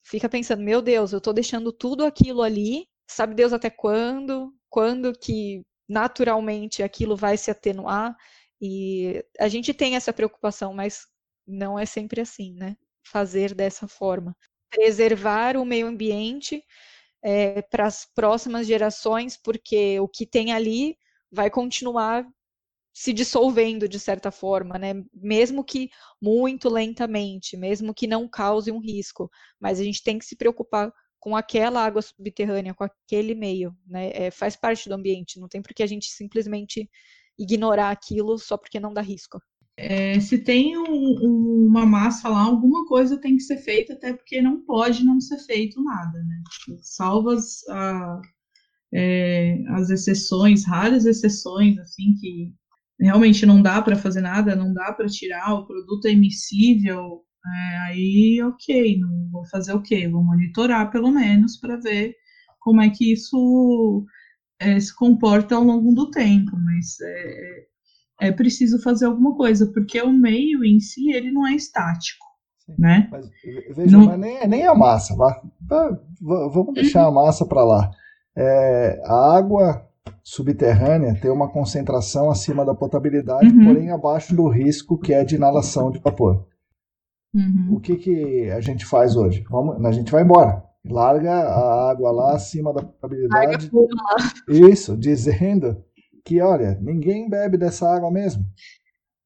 fica 0.05 0.29
pensando, 0.29 0.63
meu 0.63 0.83
Deus, 0.83 1.13
eu 1.13 1.19
estou 1.19 1.33
deixando 1.33 1.73
tudo 1.73 2.05
aquilo 2.05 2.43
ali, 2.43 2.87
sabe 3.09 3.35
Deus 3.35 3.53
até 3.53 3.71
quando, 3.71 4.53
quando 4.69 5.13
que 5.13 5.63
naturalmente 5.89 6.83
aquilo 6.83 7.17
vai 7.17 7.37
se 7.37 7.51
atenuar, 7.51 8.15
e 8.61 9.25
a 9.39 9.49
gente 9.49 9.73
tem 9.73 9.95
essa 9.97 10.13
preocupação, 10.13 10.75
mas 10.75 11.07
não 11.47 11.79
é 11.79 11.87
sempre 11.87 12.21
assim, 12.21 12.55
né? 12.55 12.77
Fazer 13.11 13.55
dessa 13.55 13.89
forma. 13.89 14.37
Preservar 14.71 15.57
o 15.57 15.65
meio 15.65 15.87
ambiente 15.87 16.63
é, 17.23 17.63
para 17.63 17.87
as 17.87 18.07
próximas 18.15 18.67
gerações, 18.67 19.37
porque 19.37 19.99
o 20.01 20.09
que 20.09 20.27
tem 20.27 20.53
ali 20.53 20.97
vai 21.31 21.51
continuar 21.51 22.27
se 22.93 23.13
dissolvendo 23.13 23.89
de 23.89 23.99
certa 24.01 24.31
forma, 24.31 24.79
né? 24.79 24.95
Mesmo 25.15 25.65
que 25.65 25.91
muito 26.21 26.69
lentamente, 26.69 27.57
mesmo 27.57 27.95
que 27.95 28.07
não 28.07 28.29
cause 28.29 28.73
um 28.73 28.81
risco, 28.81 29.31
mas 29.61 29.79
a 29.81 29.85
gente 29.85 30.03
tem 30.03 30.19
que 30.19 30.25
se 30.25 30.37
preocupar 30.37 30.93
com 31.21 31.37
aquela 31.37 31.85
água 31.85 32.03
subterrânea, 32.03 32.75
com 32.75 32.85
aquele 32.85 33.35
meio, 33.35 33.77
né? 33.87 34.11
É, 34.13 34.31
faz 34.31 34.57
parte 34.57 34.89
do 34.89 34.95
ambiente, 34.95 35.39
não 35.41 35.49
tem 35.49 35.63
por 35.63 35.75
que 35.75 35.83
a 35.83 35.87
gente 35.87 36.07
simplesmente 36.07 36.91
ignorar 37.39 37.91
aquilo 37.91 38.39
só 38.39 38.57
porque 38.57 38.81
não 38.81 38.93
dá 38.93 39.01
risco 39.01 39.41
é, 39.81 40.19
se 40.19 40.39
tem 40.39 40.77
um, 40.77 40.83
um, 40.83 41.67
uma 41.69 41.87
massa 41.87 42.29
lá, 42.29 42.41
alguma 42.41 42.85
coisa 42.87 43.21
tem 43.21 43.37
que 43.37 43.43
ser 43.45 43.59
feita, 43.59 43.93
até 43.93 44.13
porque 44.13 44.43
não 44.43 44.61
pode 44.65 45.05
não 45.05 45.21
ser 45.21 45.39
feito 45.39 45.81
nada, 45.85 46.19
né? 46.25 46.43
Salvo 46.83 47.31
as, 47.31 47.67
a, 47.69 48.21
é, 48.93 49.63
as 49.69 49.89
exceções, 49.91 50.67
raras 50.67 51.07
exceções, 51.07 51.79
assim, 51.79 52.15
que 52.21 52.53
realmente 53.01 53.47
não 53.47 53.63
dá 53.63 53.81
para 53.81 53.95
fazer 53.95 54.21
nada, 54.21 54.57
não 54.57 54.73
dá 54.75 54.93
para 54.93 55.07
tirar, 55.09 55.55
o 55.55 55.67
produto 55.67 56.07
é 56.07 56.11
emissível, 56.11 57.23
é, 57.47 57.79
aí 57.79 58.43
ok, 58.43 58.99
não 58.99 59.31
vou 59.31 59.47
fazer 59.47 59.73
o 59.75 59.83
quê? 59.83 60.09
Vou 60.09 60.25
monitorar 60.25 60.91
pelo 60.91 61.13
menos 61.13 61.57
para 61.57 61.77
ver 61.77 62.17
como 62.59 62.81
é 62.83 62.91
que 62.91 63.13
isso 63.13 64.05
é, 64.59 64.81
se 64.81 64.95
comporta 64.97 65.55
ao 65.55 65.63
longo 65.63 65.95
do 65.95 66.11
tempo, 66.11 66.51
mas 66.57 66.97
é, 68.21 68.29
é 68.29 68.33
preciso 68.33 68.81
fazer 68.83 69.07
alguma 69.07 69.37
coisa, 69.37 69.67
porque 69.67 70.01
o 70.01 70.13
meio 70.13 70.65
em 70.65 70.81
si 70.81 71.11
ele 71.11 71.31
não 71.31 71.47
é 71.47 71.55
estático. 71.55 72.27
Sim, 72.59 72.75
né? 72.79 73.09
Mas, 73.11 73.29
veja, 73.75 73.97
não... 73.97 74.07
mas 74.07 74.19
nem, 74.19 74.49
nem 74.49 74.67
a 74.67 74.75
massa. 74.75 75.15
Vamos 76.21 76.75
deixar 76.75 77.07
a 77.07 77.11
massa 77.11 77.47
para 77.47 77.65
lá. 77.65 77.91
É, 78.37 79.01
a 79.05 79.37
água 79.37 79.89
subterrânea 80.23 81.19
tem 81.21 81.31
uma 81.31 81.49
concentração 81.49 82.31
acima 82.31 82.65
da 82.65 82.75
potabilidade, 82.75 83.49
uhum. 83.49 83.65
porém 83.65 83.91
abaixo 83.91 84.35
do 84.35 84.49
risco 84.49 84.99
que 84.99 85.13
é 85.13 85.25
de 85.25 85.37
inalação 85.37 85.91
de 85.91 85.99
vapor. 85.99 86.47
Uhum. 87.35 87.75
O 87.77 87.81
que, 87.81 87.97
que 87.97 88.51
a 88.51 88.61
gente 88.61 88.85
faz 88.85 89.17
hoje? 89.17 89.45
Vamos, 89.51 89.85
a 89.85 89.93
gente 89.93 90.13
vai 90.13 90.23
embora. 90.23 90.63
Larga 90.85 91.33
a 91.33 91.91
água 91.91 92.11
lá 92.11 92.35
acima 92.35 92.73
da 92.73 92.83
potabilidade. 92.83 93.71
Isso, 94.49 94.97
dizendo 94.97 95.83
que, 96.25 96.41
olha, 96.41 96.79
ninguém 96.81 97.29
bebe 97.29 97.57
dessa 97.57 97.89
água 97.89 98.11
mesmo. 98.11 98.45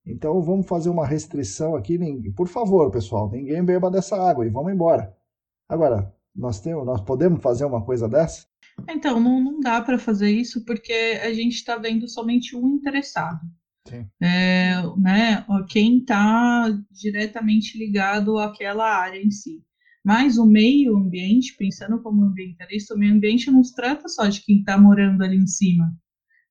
Então 0.05 0.43
vamos 0.43 0.66
fazer 0.66 0.90
uma 0.90 1.06
restrição 1.06 1.77
aqui. 1.77 1.98
Por 2.36 2.48
favor, 2.48 2.90
pessoal, 2.90 3.31
ninguém 3.31 3.64
beba 3.64 3.90
dessa 3.90 4.16
água 4.16 4.47
e 4.47 4.51
vamos 4.51 4.73
embora. 4.73 5.14
Agora, 5.69 6.12
nós, 6.35 6.60
temos, 6.60 6.85
nós 6.85 7.01
podemos 7.01 7.40
fazer 7.40 7.64
uma 7.64 7.85
coisa 7.85 8.09
dessa? 8.09 8.47
Então, 8.89 9.20
não, 9.20 9.40
não 9.40 9.60
dá 9.60 9.81
para 9.81 9.98
fazer 9.98 10.31
isso 10.31 10.64
porque 10.64 11.20
a 11.23 11.32
gente 11.32 11.55
está 11.55 11.77
vendo 11.77 12.09
somente 12.09 12.56
um 12.56 12.69
interessado. 12.69 13.40
Sim. 13.89 14.06
É, 14.20 14.74
né, 14.97 15.44
quem 15.69 15.98
está 15.98 16.69
diretamente 16.90 17.78
ligado 17.78 18.39
àquela 18.39 18.85
área 18.85 19.20
em 19.20 19.31
si. 19.31 19.62
Mas 20.05 20.36
o 20.36 20.44
meio 20.44 20.97
ambiente, 20.97 21.55
pensando 21.56 22.02
como 22.02 22.24
ambientalista, 22.24 22.94
o 22.94 22.98
meio 22.98 23.14
ambiente 23.14 23.51
não 23.51 23.62
se 23.62 23.74
trata 23.74 24.09
só 24.09 24.27
de 24.27 24.40
quem 24.43 24.59
está 24.59 24.77
morando 24.77 25.23
ali 25.23 25.36
em 25.36 25.47
cima 25.47 25.93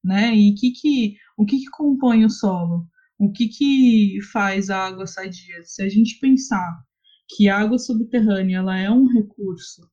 né? 0.03 0.33
E 0.33 0.53
que 0.55 0.71
que, 0.71 1.15
o 1.37 1.45
que, 1.45 1.59
que 1.59 1.69
compõe 1.69 2.25
o 2.25 2.29
solo? 2.29 2.87
O 3.19 3.31
que, 3.31 3.47
que 3.47 4.19
faz 4.31 4.69
a 4.69 4.85
água 4.85 5.05
sadia? 5.05 5.63
Se 5.63 5.83
a 5.83 5.89
gente 5.89 6.19
pensar 6.19 6.83
que 7.29 7.47
a 7.47 7.59
água 7.59 7.77
subterrânea 7.77 8.57
ela 8.57 8.77
é 8.77 8.89
um 8.89 9.07
recurso 9.07 9.89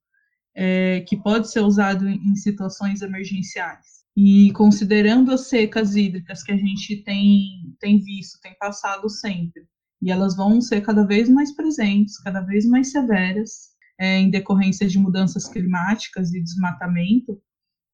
é, 0.57 1.03
que 1.03 1.17
pode 1.17 1.51
ser 1.51 1.61
usado 1.61 2.09
em 2.09 2.35
situações 2.35 3.03
emergenciais, 3.03 3.99
e 4.17 4.51
considerando 4.53 5.31
as 5.31 5.49
secas 5.49 5.95
hídricas 5.95 6.43
que 6.43 6.51
a 6.51 6.57
gente 6.57 7.05
tem, 7.05 7.77
tem 7.79 8.03
visto, 8.03 8.41
tem 8.41 8.53
passado 8.59 9.09
sempre, 9.09 9.63
e 10.03 10.11
elas 10.11 10.35
vão 10.37 10.61
ser 10.61 10.81
cada 10.81 11.07
vez 11.07 11.29
mais 11.29 11.55
presentes, 11.55 12.19
cada 12.19 12.41
vez 12.41 12.67
mais 12.67 12.91
severas, 12.91 13.69
é, 14.01 14.19
em 14.19 14.31
decorrência 14.31 14.89
de 14.89 14.99
mudanças 14.99 15.49
climáticas 15.49 16.33
e 16.33 16.43
desmatamento, 16.43 17.41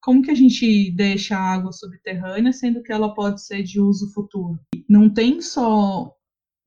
como 0.05 0.21
que 0.21 0.31
a 0.31 0.35
gente 0.35 0.91
deixa 0.91 1.35
a 1.35 1.55
água 1.55 1.73
subterrânea, 1.73 2.53
sendo 2.53 2.83
que 2.83 2.93
ela 2.93 3.15
pode 3.15 3.43
ser 3.43 3.63
de 3.63 3.81
uso 3.81 4.13
futuro? 4.13 4.61
Não 4.87 5.09
tem 5.09 5.41
só 5.41 6.15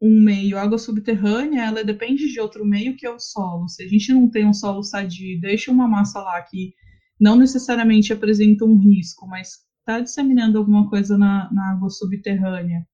um 0.02 0.24
meio, 0.24 0.58
a 0.58 0.64
água 0.64 0.80
subterrânea, 0.80 1.66
ela 1.66 1.84
depende 1.84 2.34
de 2.34 2.40
outro 2.40 2.66
meio 2.66 2.98
que 2.98 3.06
é 3.06 3.12
o 3.12 3.20
solo. 3.20 3.70
Se 3.70 3.84
a 3.84 3.88
gente 3.88 4.12
não 4.12 4.28
tem 4.28 4.48
um 4.48 4.54
solo 4.56 4.82
sadio, 4.82 5.40
deixa 5.40 5.72
uma 5.72 5.88
massa 5.88 6.20
lá 6.20 6.42
que 6.42 6.74
não 7.20 7.36
necessariamente 7.36 8.12
apresenta 8.12 8.66
um 8.66 8.76
risco, 8.80 9.28
mas 9.28 9.50
está 9.82 10.00
disseminando 10.00 10.58
alguma 10.58 10.90
coisa 10.90 11.16
na, 11.16 11.48
na 11.54 11.74
água 11.74 11.92
subterrânea. 11.92 12.88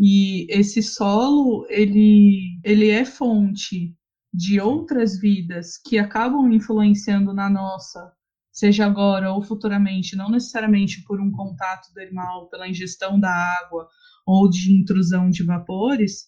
E 0.00 0.46
esse 0.48 0.82
solo, 0.82 1.66
ele, 1.68 2.58
ele 2.64 2.88
é 2.88 3.04
fonte 3.04 3.94
de 4.32 4.58
outras 4.58 5.20
vidas 5.20 5.76
que 5.86 5.98
acabam 5.98 6.50
influenciando 6.50 7.34
na 7.34 7.50
nossa, 7.50 8.10
seja 8.52 8.84
agora 8.84 9.32
ou 9.32 9.42
futuramente, 9.42 10.14
não 10.14 10.30
necessariamente 10.30 11.02
por 11.04 11.20
um 11.20 11.30
contato 11.30 11.92
do 11.94 12.00
animal, 12.00 12.48
pela 12.48 12.68
ingestão 12.68 13.18
da 13.18 13.32
água 13.32 13.88
ou 14.26 14.48
de 14.48 14.72
intrusão 14.72 15.30
de 15.30 15.42
vapores, 15.42 16.26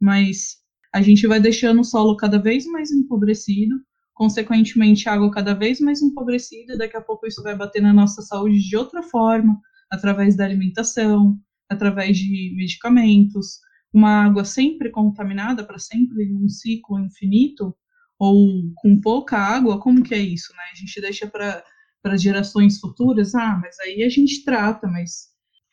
mas 0.00 0.56
a 0.92 1.02
gente 1.02 1.26
vai 1.26 1.38
deixando 1.38 1.80
o 1.80 1.84
solo 1.84 2.16
cada 2.16 2.38
vez 2.38 2.64
mais 2.66 2.90
empobrecido, 2.90 3.76
consequentemente 4.14 5.08
a 5.08 5.12
água 5.14 5.30
cada 5.30 5.54
vez 5.54 5.80
mais 5.80 6.02
empobrecida, 6.02 6.76
daqui 6.76 6.96
a 6.96 7.00
pouco 7.00 7.26
isso 7.26 7.42
vai 7.42 7.56
bater 7.56 7.80
na 7.82 7.92
nossa 7.92 8.22
saúde 8.22 8.58
de 8.58 8.76
outra 8.76 9.02
forma, 9.02 9.60
através 9.90 10.36
da 10.36 10.44
alimentação, 10.44 11.38
através 11.68 12.16
de 12.16 12.54
medicamentos, 12.56 13.60
uma 13.92 14.24
água 14.24 14.44
sempre 14.44 14.90
contaminada 14.90 15.64
para 15.64 15.78
sempre 15.78 16.32
um 16.32 16.48
ciclo 16.48 16.98
infinito 16.98 17.74
ou 18.20 18.70
com 18.76 19.00
pouca 19.00 19.38
água, 19.38 19.80
como 19.80 20.02
que 20.02 20.14
é 20.14 20.18
isso, 20.18 20.52
né? 20.52 20.62
A 20.70 20.76
gente 20.76 21.00
deixa 21.00 21.26
para 21.26 22.16
gerações 22.18 22.78
futuras, 22.78 23.34
ah, 23.34 23.58
mas 23.62 23.80
aí 23.80 24.02
a 24.02 24.10
gente 24.10 24.44
trata, 24.44 24.86
mas 24.86 25.30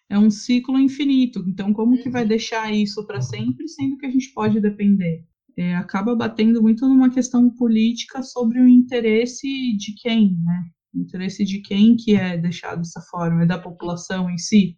é 0.09 0.17
um 0.17 0.31
ciclo 0.31 0.79
infinito. 0.79 1.43
Então, 1.45 1.73
como 1.73 2.01
que 2.01 2.09
vai 2.09 2.21
uhum. 2.21 2.29
deixar 2.29 2.73
isso 2.73 3.05
para 3.05 3.21
sempre, 3.21 3.67
sendo 3.67 3.97
que 3.97 4.05
a 4.05 4.09
gente 4.09 4.31
pode 4.33 4.61
depender? 4.61 5.25
É, 5.57 5.75
acaba 5.75 6.15
batendo 6.15 6.61
muito 6.61 6.87
numa 6.87 7.09
questão 7.09 7.49
política 7.49 8.23
sobre 8.23 8.61
o 8.61 8.67
interesse 8.67 9.47
de 9.75 9.93
quem, 10.01 10.37
né? 10.45 10.63
O 10.95 11.01
interesse 11.01 11.43
de 11.43 11.59
quem 11.59 11.97
que 11.97 12.15
é 12.15 12.37
deixado 12.37 12.77
dessa 12.77 13.01
forma, 13.01 13.43
é 13.43 13.45
da 13.45 13.59
população 13.59 14.29
em 14.29 14.37
si. 14.37 14.77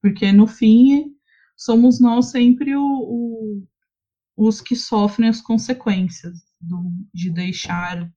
Porque, 0.00 0.32
no 0.32 0.46
fim, 0.46 1.04
somos 1.54 2.00
nós 2.00 2.30
sempre 2.30 2.74
o, 2.74 2.82
o, 2.82 3.66
os 4.38 4.62
que 4.62 4.74
sofrem 4.74 5.28
as 5.28 5.42
consequências 5.42 6.49
do, 6.60 6.92
de 7.12 7.30
deixar 7.30 8.10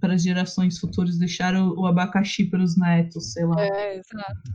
para 0.00 0.14
as 0.14 0.22
gerações 0.22 0.78
futuras, 0.78 1.18
deixar 1.18 1.54
o, 1.54 1.80
o 1.80 1.86
abacaxi 1.86 2.46
para 2.48 2.62
os 2.62 2.76
netos, 2.76 3.32
sei 3.32 3.44
lá. 3.44 3.60
É, 3.60 3.96
exato. 3.96 4.50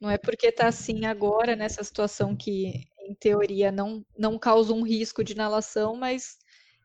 Não 0.00 0.10
é 0.10 0.18
porque 0.18 0.48
está 0.48 0.66
assim 0.66 1.06
agora, 1.06 1.54
nessa 1.54 1.82
situação 1.82 2.36
que, 2.36 2.84
em 3.08 3.14
teoria, 3.14 3.70
não, 3.70 4.04
não 4.18 4.38
causa 4.38 4.72
um 4.72 4.82
risco 4.82 5.22
de 5.22 5.32
inalação, 5.32 5.96
mas 5.96 6.36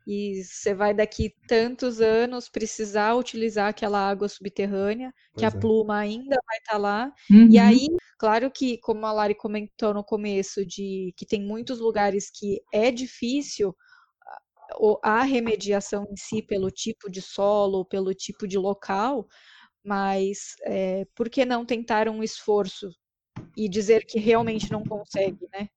e 0.07 0.43
você 0.43 0.73
vai 0.73 0.91
daqui 0.91 1.35
tantos 1.47 2.01
anos 2.01 2.49
precisar 2.49 3.13
utilizar 3.13 3.67
aquela 3.67 3.99
água 3.99 4.27
subterrânea, 4.27 5.13
pois 5.33 5.39
que 5.39 5.45
a 5.45 5.55
é. 5.55 5.61
pluma 5.61 5.99
ainda 5.99 6.35
vai 6.47 6.57
estar 6.57 6.71
tá 6.71 6.77
lá. 6.77 7.13
Uhum. 7.29 7.47
E 7.47 7.59
aí, 7.59 7.87
claro 8.17 8.49
que, 8.49 8.79
como 8.79 9.05
a 9.05 9.11
Lari 9.11 9.35
comentou 9.35 9.93
no 9.93 10.03
começo, 10.03 10.65
de 10.65 11.13
que 11.15 11.27
tem 11.27 11.45
muitos 11.45 11.79
lugares 11.79 12.31
que 12.33 12.59
é 12.73 12.89
difícil 12.89 13.75
a 15.03 15.23
remediação 15.23 16.05
em 16.11 16.15
si 16.15 16.41
pelo 16.41 16.69
tipo 16.69 17.09
de 17.09 17.21
solo, 17.21 17.85
pelo 17.85 18.13
tipo 18.13 18.47
de 18.47 18.57
local, 18.57 19.27
mas 19.83 20.55
é, 20.63 21.05
por 21.15 21.29
que 21.29 21.45
não 21.45 21.65
tentar 21.65 22.07
um 22.09 22.23
esforço 22.23 22.89
e 23.55 23.67
dizer 23.69 24.05
que 24.05 24.19
realmente 24.19 24.71
não 24.71 24.83
consegue, 24.83 25.47
né? 25.53 25.67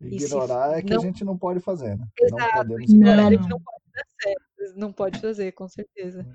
Ignorar 0.00 0.78
é 0.78 0.82
que 0.82 0.92
não... 0.92 1.00
a 1.00 1.04
gente 1.04 1.24
não 1.24 1.38
pode 1.38 1.60
fazer, 1.60 1.96
né? 1.96 2.06
Exato, 2.20 2.42
não 2.42 2.52
podemos 2.52 2.90
ignorar 2.90 3.32
é 3.32 3.38
que 3.38 3.48
não 3.48 3.60
pode 3.60 3.84
dar 3.94 4.04
certo, 4.22 4.78
não 4.78 4.92
pode 4.92 5.20
fazer, 5.20 5.52
com 5.52 5.68
certeza. 5.68 6.26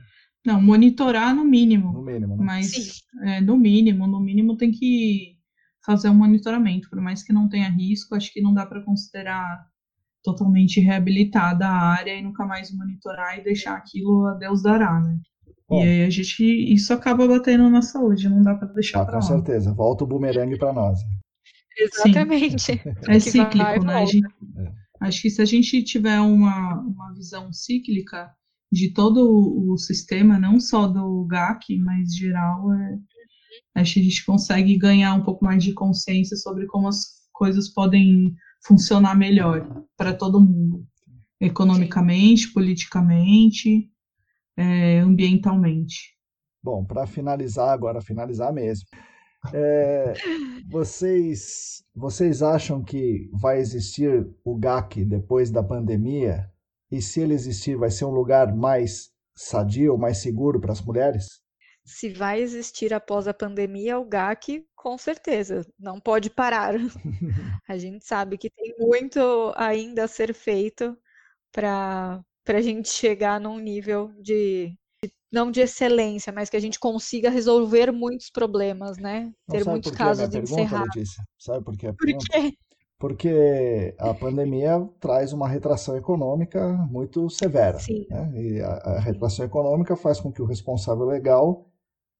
Não, 0.46 0.62
monitorar 0.62 1.36
no 1.36 1.44
mínimo. 1.44 1.92
No 1.92 2.02
mínimo, 2.02 2.38
né? 2.38 2.44
Mas 2.44 3.04
é, 3.24 3.42
no 3.42 3.58
mínimo, 3.58 4.08
no 4.08 4.20
mínimo 4.20 4.56
tem 4.56 4.72
que 4.72 5.38
fazer 5.86 6.10
um 6.10 6.16
monitoramento, 6.16 6.90
por 6.90 7.02
mais 7.02 7.24
que 7.24 7.34
não 7.34 7.50
tenha 7.50 7.70
risco, 7.70 8.16
acho 8.16 8.32
que 8.32 8.42
não 8.42 8.54
dá 8.54 8.66
para 8.66 8.84
considerar 8.84 9.66
totalmente 10.24 10.80
reabilitada 10.80 11.66
a 11.66 11.90
área 11.92 12.16
e 12.16 12.22
nunca 12.22 12.46
mais 12.46 12.72
monitorar 12.76 13.38
e 13.38 13.44
deixar 13.44 13.76
aquilo 13.76 14.28
a 14.28 14.34
Deus 14.34 14.62
dará, 14.62 15.00
né? 15.00 15.20
Bom, 15.68 15.84
e 15.84 15.88
aí 15.88 16.04
a 16.04 16.10
gente 16.10 16.44
isso 16.44 16.92
acaba 16.92 17.28
batendo 17.28 17.70
na 17.70 17.82
saúde, 17.82 18.28
não 18.28 18.42
dá 18.42 18.56
para 18.56 18.68
deixar 18.70 19.02
ah, 19.02 19.06
com 19.06 19.12
lá. 19.14 19.22
certeza, 19.22 19.74
volta 19.74 20.04
o 20.04 20.08
bumerangue 20.08 20.58
para 20.58 20.74
nós. 20.74 21.00
Exatamente. 21.78 22.82
É 23.08 23.20
cíclico, 23.20 23.86
né? 23.86 24.06
Gente, 24.06 24.28
é. 24.58 24.72
Acho 25.02 25.22
que 25.22 25.30
se 25.30 25.42
a 25.42 25.46
gente 25.46 25.82
tiver 25.84 26.20
uma, 26.20 26.82
uma 26.82 27.14
visão 27.14 27.54
cíclica 27.54 28.30
de 28.72 28.94
todo 28.94 29.72
o 29.72 29.78
sistema, 29.78 30.38
não 30.38 30.60
só 30.60 30.88
do 30.88 31.26
GAC, 31.26 31.78
mas 31.78 32.14
geral, 32.16 32.72
é, 32.74 33.00
acho 33.76 33.94
que 33.94 34.00
a 34.02 34.04
gente 34.04 34.26
consegue 34.26 34.78
ganhar 34.78 35.14
um 35.14 35.24
pouco 35.24 35.44
mais 35.44 35.64
de 35.64 35.74
consciência 35.74 36.36
sobre 36.36 36.68
como 36.68 36.88
as 36.88 37.20
coisas 37.32 37.70
podem 37.70 38.36
funcionar 38.66 39.16
melhor 39.16 39.86
para 39.96 40.14
todo 40.14 40.42
mundo, 40.42 40.86
economicamente, 41.40 42.48
Sim. 42.48 42.54
politicamente, 42.54 43.92
é, 44.58 45.00
ambientalmente. 45.00 46.18
Bom, 46.62 46.84
para 46.84 47.08
finalizar 47.08 47.70
agora, 47.70 48.02
finalizar 48.02 48.52
mesmo. 48.54 48.86
É, 49.54 50.14
vocês, 50.70 51.84
vocês 51.96 52.44
acham 52.44 52.84
que 52.84 53.30
vai 53.34 53.60
existir 53.60 54.28
o 54.44 54.58
GAC 54.58 55.06
depois 55.06 55.50
da 55.50 55.64
pandemia? 55.64 56.52
E 56.92 57.02
se 57.02 57.22
ele 57.22 57.34
existir, 57.34 57.78
vai 57.78 57.90
ser 57.90 58.06
um 58.06 58.12
lugar 58.12 58.54
mais 58.54 59.12
sadio, 59.36 59.98
mais 59.98 60.18
seguro 60.18 60.60
para 60.60 60.74
as 60.74 60.82
mulheres? 60.82 61.28
Se 61.86 62.10
vai 62.10 62.42
existir 62.42 62.94
após 62.94 63.28
a 63.28 63.34
pandemia, 63.34 63.98
o 63.98 64.06
GAC, 64.06 64.66
com 64.80 64.98
certeza, 64.98 65.68
não 65.78 66.00
pode 66.00 66.30
parar. 66.30 66.74
a 67.68 67.78
gente 67.78 68.06
sabe 68.06 68.38
que 68.38 68.50
tem 68.50 68.74
muito 68.80 69.54
ainda 69.58 70.06
a 70.06 70.08
ser 70.08 70.34
feito 70.34 70.98
para 71.52 72.24
a 72.48 72.62
gente 72.62 72.88
chegar 72.88 73.42
num 73.42 73.60
nível 73.60 74.10
de 74.22 74.74
não 75.32 75.52
de 75.52 75.60
excelência, 75.60 76.32
mas 76.34 76.50
que 76.50 76.58
a 76.58 76.62
gente 76.62 76.80
consiga 76.80 77.30
resolver 77.30 77.92
muitos 77.92 78.32
problemas, 78.32 78.98
né? 78.98 79.32
Ter 79.52 79.66
muitos 79.66 79.92
casos 79.92 80.30
de 80.30 80.40
encerrar. 80.40 80.84
Letícia? 80.84 81.24
Sabe 81.38 81.64
por 81.64 81.78
quê? 81.78 81.94
Por 81.94 82.08
quê? 82.08 82.54
Porque 82.98 83.96
a 84.00 84.14
pandemia 84.14 84.90
traz 85.00 85.32
uma 85.32 85.48
retração 85.48 85.96
econômica 85.98 86.74
muito 86.90 87.30
severa. 87.30 87.80
Sim. 87.80 88.06
Né? 88.10 88.32
E 88.34 88.62
a, 88.62 88.72
a 88.72 89.00
retração 89.00 89.46
econômica 89.46 89.96
faz 89.96 90.20
com 90.20 90.32
que 90.32 90.42
o 90.42 90.46
responsável 90.46 91.06
legal 91.06 91.69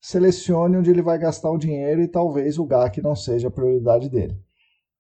selecione 0.02 0.78
onde 0.78 0.90
ele 0.90 1.02
vai 1.02 1.18
gastar 1.18 1.52
o 1.52 1.58
dinheiro 1.58 2.02
e 2.02 2.08
talvez 2.08 2.58
o 2.58 2.66
GAC 2.66 3.02
não 3.02 3.16
seja 3.16 3.48
a 3.48 3.52
prioridade 3.52 4.10
dele. 4.10 4.38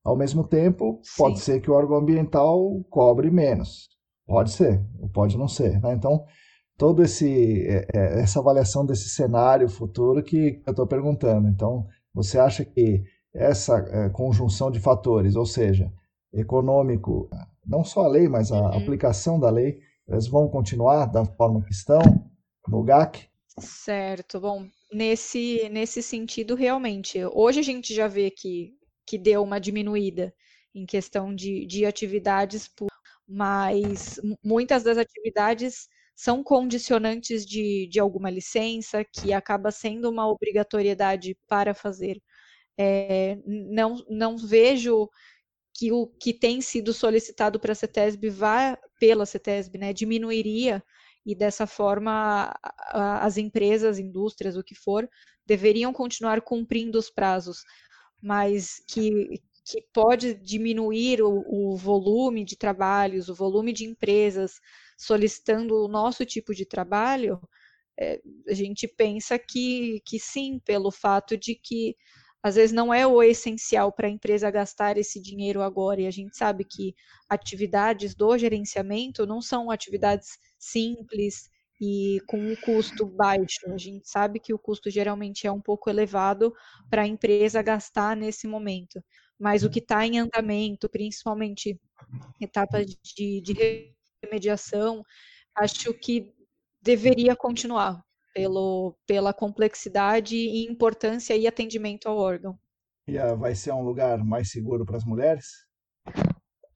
Ao 0.03 0.15
mesmo 0.15 0.43
tempo, 0.43 0.99
Sim. 1.03 1.13
pode 1.17 1.39
ser 1.39 1.61
que 1.61 1.69
o 1.69 1.73
órgão 1.73 1.97
ambiental 1.97 2.83
cobre 2.89 3.29
menos. 3.29 3.89
Pode 4.25 4.51
ser, 4.51 4.81
pode 5.13 5.37
não 5.37 5.47
ser. 5.47 5.81
Né? 5.81 5.93
Então, 5.93 6.23
todo 6.77 7.03
esse 7.03 7.67
é, 7.67 7.87
é, 7.93 8.21
essa 8.21 8.39
avaliação 8.39 8.85
desse 8.85 9.09
cenário 9.09 9.69
futuro 9.69 10.23
que 10.23 10.61
eu 10.65 10.71
estou 10.71 10.87
perguntando. 10.87 11.47
Então, 11.47 11.85
você 12.13 12.39
acha 12.39 12.63
que 12.63 13.03
essa 13.33 13.77
é, 13.77 14.09
conjunção 14.09 14.71
de 14.71 14.79
fatores, 14.79 15.35
ou 15.35 15.45
seja, 15.45 15.91
econômico, 16.33 17.29
não 17.65 17.83
só 17.83 18.05
a 18.05 18.07
lei, 18.07 18.27
mas 18.27 18.51
a 18.51 18.59
uhum. 18.59 18.77
aplicação 18.77 19.39
da 19.39 19.49
lei, 19.49 19.79
elas 20.07 20.27
vão 20.27 20.47
continuar 20.47 21.05
da 21.05 21.25
forma 21.25 21.61
que 21.61 21.71
estão 21.71 22.01
no 22.67 22.83
GAC? 22.83 23.27
Certo. 23.59 24.39
Bom, 24.39 24.65
nesse 24.91 25.69
nesse 25.69 26.01
sentido, 26.03 26.55
realmente, 26.55 27.19
hoje 27.33 27.59
a 27.59 27.63
gente 27.63 27.93
já 27.93 28.07
vê 28.07 28.29
que 28.31 28.73
que 29.05 29.17
deu 29.17 29.41
uma 29.43 29.59
diminuída 29.59 30.33
em 30.75 30.85
questão 30.85 31.33
de, 31.33 31.65
de 31.65 31.83
atividades, 31.85 32.69
mas 33.27 34.19
muitas 34.43 34.83
das 34.83 34.97
atividades 34.99 35.87
são 36.15 36.43
condicionantes 36.43 37.45
de, 37.45 37.87
de 37.87 37.99
alguma 37.99 38.29
licença, 38.29 39.03
que 39.05 39.33
acaba 39.33 39.71
sendo 39.71 40.09
uma 40.09 40.27
obrigatoriedade 40.29 41.35
para 41.47 41.73
fazer. 41.73 42.21
É, 42.77 43.37
não, 43.45 44.03
não 44.09 44.37
vejo 44.37 45.09
que 45.73 45.91
o 45.91 46.07
que 46.07 46.33
tem 46.33 46.61
sido 46.61 46.93
solicitado 46.93 47.59
para 47.59 47.71
a 47.73 47.75
CETESB 47.75 48.29
vá 48.29 48.77
pela 48.99 49.25
CETESB, 49.25 49.77
né, 49.77 49.93
diminuiria 49.93 50.83
e 51.25 51.35
dessa 51.35 51.67
forma 51.67 52.53
as 52.91 53.37
empresas, 53.37 53.99
indústrias, 53.99 54.55
o 54.55 54.63
que 54.63 54.75
for, 54.75 55.07
deveriam 55.45 55.91
continuar 55.93 56.41
cumprindo 56.41 56.97
os 56.97 57.09
prazos, 57.09 57.63
mas 58.21 58.81
que, 58.87 59.41
que 59.65 59.81
pode 59.93 60.33
diminuir 60.33 61.21
o, 61.21 61.43
o 61.47 61.75
volume 61.75 62.43
de 62.43 62.57
trabalhos, 62.57 63.29
o 63.29 63.35
volume 63.35 63.73
de 63.73 63.85
empresas, 63.85 64.53
solicitando 64.97 65.83
o 65.83 65.87
nosso 65.87 66.25
tipo 66.25 66.53
de 66.53 66.65
trabalho, 66.65 67.39
é, 67.99 68.21
a 68.47 68.53
gente 68.53 68.87
pensa 68.87 69.37
que, 69.37 70.01
que 70.05 70.19
sim, 70.19 70.59
pelo 70.63 70.91
fato 70.91 71.37
de 71.37 71.55
que 71.55 71.95
às 72.41 72.55
vezes 72.55 72.71
não 72.71 72.93
é 72.93 73.05
o 73.05 73.21
essencial 73.21 73.91
para 73.91 74.07
a 74.07 74.11
empresa 74.11 74.49
gastar 74.49 74.97
esse 74.97 75.21
dinheiro 75.21 75.61
agora, 75.61 76.01
e 76.01 76.07
a 76.07 76.11
gente 76.11 76.37
sabe 76.37 76.63
que 76.63 76.95
atividades 77.27 78.15
do 78.15 78.37
gerenciamento 78.37 79.25
não 79.25 79.41
são 79.41 79.69
atividades 79.69 80.37
simples 80.59 81.49
e 81.81 82.21
com 82.27 82.37
um 82.37 82.55
custo 82.57 83.05
baixo. 83.05 83.71
A 83.71 83.77
gente 83.77 84.07
sabe 84.07 84.39
que 84.39 84.53
o 84.53 84.59
custo 84.59 84.89
geralmente 84.91 85.47
é 85.47 85.51
um 85.51 85.61
pouco 85.61 85.89
elevado 85.89 86.53
para 86.89 87.03
a 87.03 87.07
empresa 87.07 87.61
gastar 87.61 88.15
nesse 88.15 88.47
momento, 88.47 89.01
mas 89.39 89.63
o 89.63 89.69
que 89.69 89.79
está 89.79 90.05
em 90.05 90.19
andamento, 90.19 90.89
principalmente 90.89 91.79
etapas 92.41 92.85
de, 92.85 93.41
de 93.41 93.93
remediação, 94.21 95.03
acho 95.55 95.93
que 95.93 96.33
deveria 96.81 97.35
continuar 97.35 98.03
pelo, 98.33 98.97
pela 99.07 99.33
complexidade 99.33 100.35
e 100.35 100.69
importância 100.69 101.35
e 101.35 101.47
atendimento 101.47 102.07
ao 102.07 102.17
órgão. 102.17 102.57
E 103.07 103.17
uh, 103.17 103.35
vai 103.37 103.55
ser 103.55 103.71
um 103.71 103.81
lugar 103.81 104.23
mais 104.23 104.51
seguro 104.51 104.85
para 104.85 104.97
as 104.97 105.05
mulheres? 105.05 105.47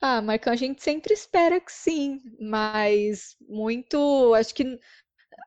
Ah, 0.05 0.21
Marcão, 0.21 0.51
a 0.51 0.55
gente 0.57 0.83
sempre 0.83 1.13
espera 1.13 1.61
que 1.61 1.71
sim, 1.71 2.21
mas 2.37 3.37
muito, 3.39 4.33
acho 4.33 4.53
que 4.53 4.77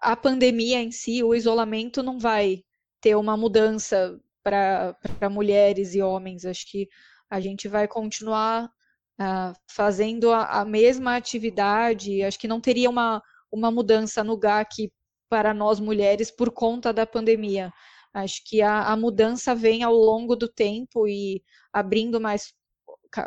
a 0.01 0.17
pandemia 0.17 0.81
em 0.81 0.91
si, 0.91 1.23
o 1.23 1.35
isolamento 1.35 2.03
não 2.03 2.19
vai 2.19 2.65
ter 2.99 3.15
uma 3.17 3.37
mudança 3.37 4.19
para 4.43 4.97
mulheres 5.31 5.95
e 5.95 6.01
homens. 6.01 6.47
Acho 6.47 6.67
que 6.71 6.89
a 7.29 7.39
gente 7.39 7.69
vai 7.69 7.87
continuar 7.87 8.65
uh, 9.21 9.53
fazendo 9.69 10.33
a, 10.33 10.63
a, 10.63 10.65
mesma 10.65 11.17
atividade. 11.17 12.23
Acho 12.23 12.39
que 12.39 12.49
não 12.49 12.59
teria 12.59 12.89
uma, 12.89 13.23
uma 13.53 13.71
mudança 13.71 14.25
no 14.25 14.39
GAC 14.39 14.91
para 15.29 15.53
nós 15.53 15.79
mulheres 15.79 16.31
por 16.31 16.51
conta 16.51 16.95
da 16.95 17.05
pandemia. 17.05 17.71
Acho 18.15 18.41
que 18.47 18.63
a, 18.63 18.85
a 18.85 18.97
mudança 18.97 19.55
vem 19.55 19.83
ao 19.83 19.93
longo 19.95 20.35
do 20.35 20.49
tempo 20.49 21.07
e 21.07 21.43
abrindo 21.75 22.19
mais 22.19 22.55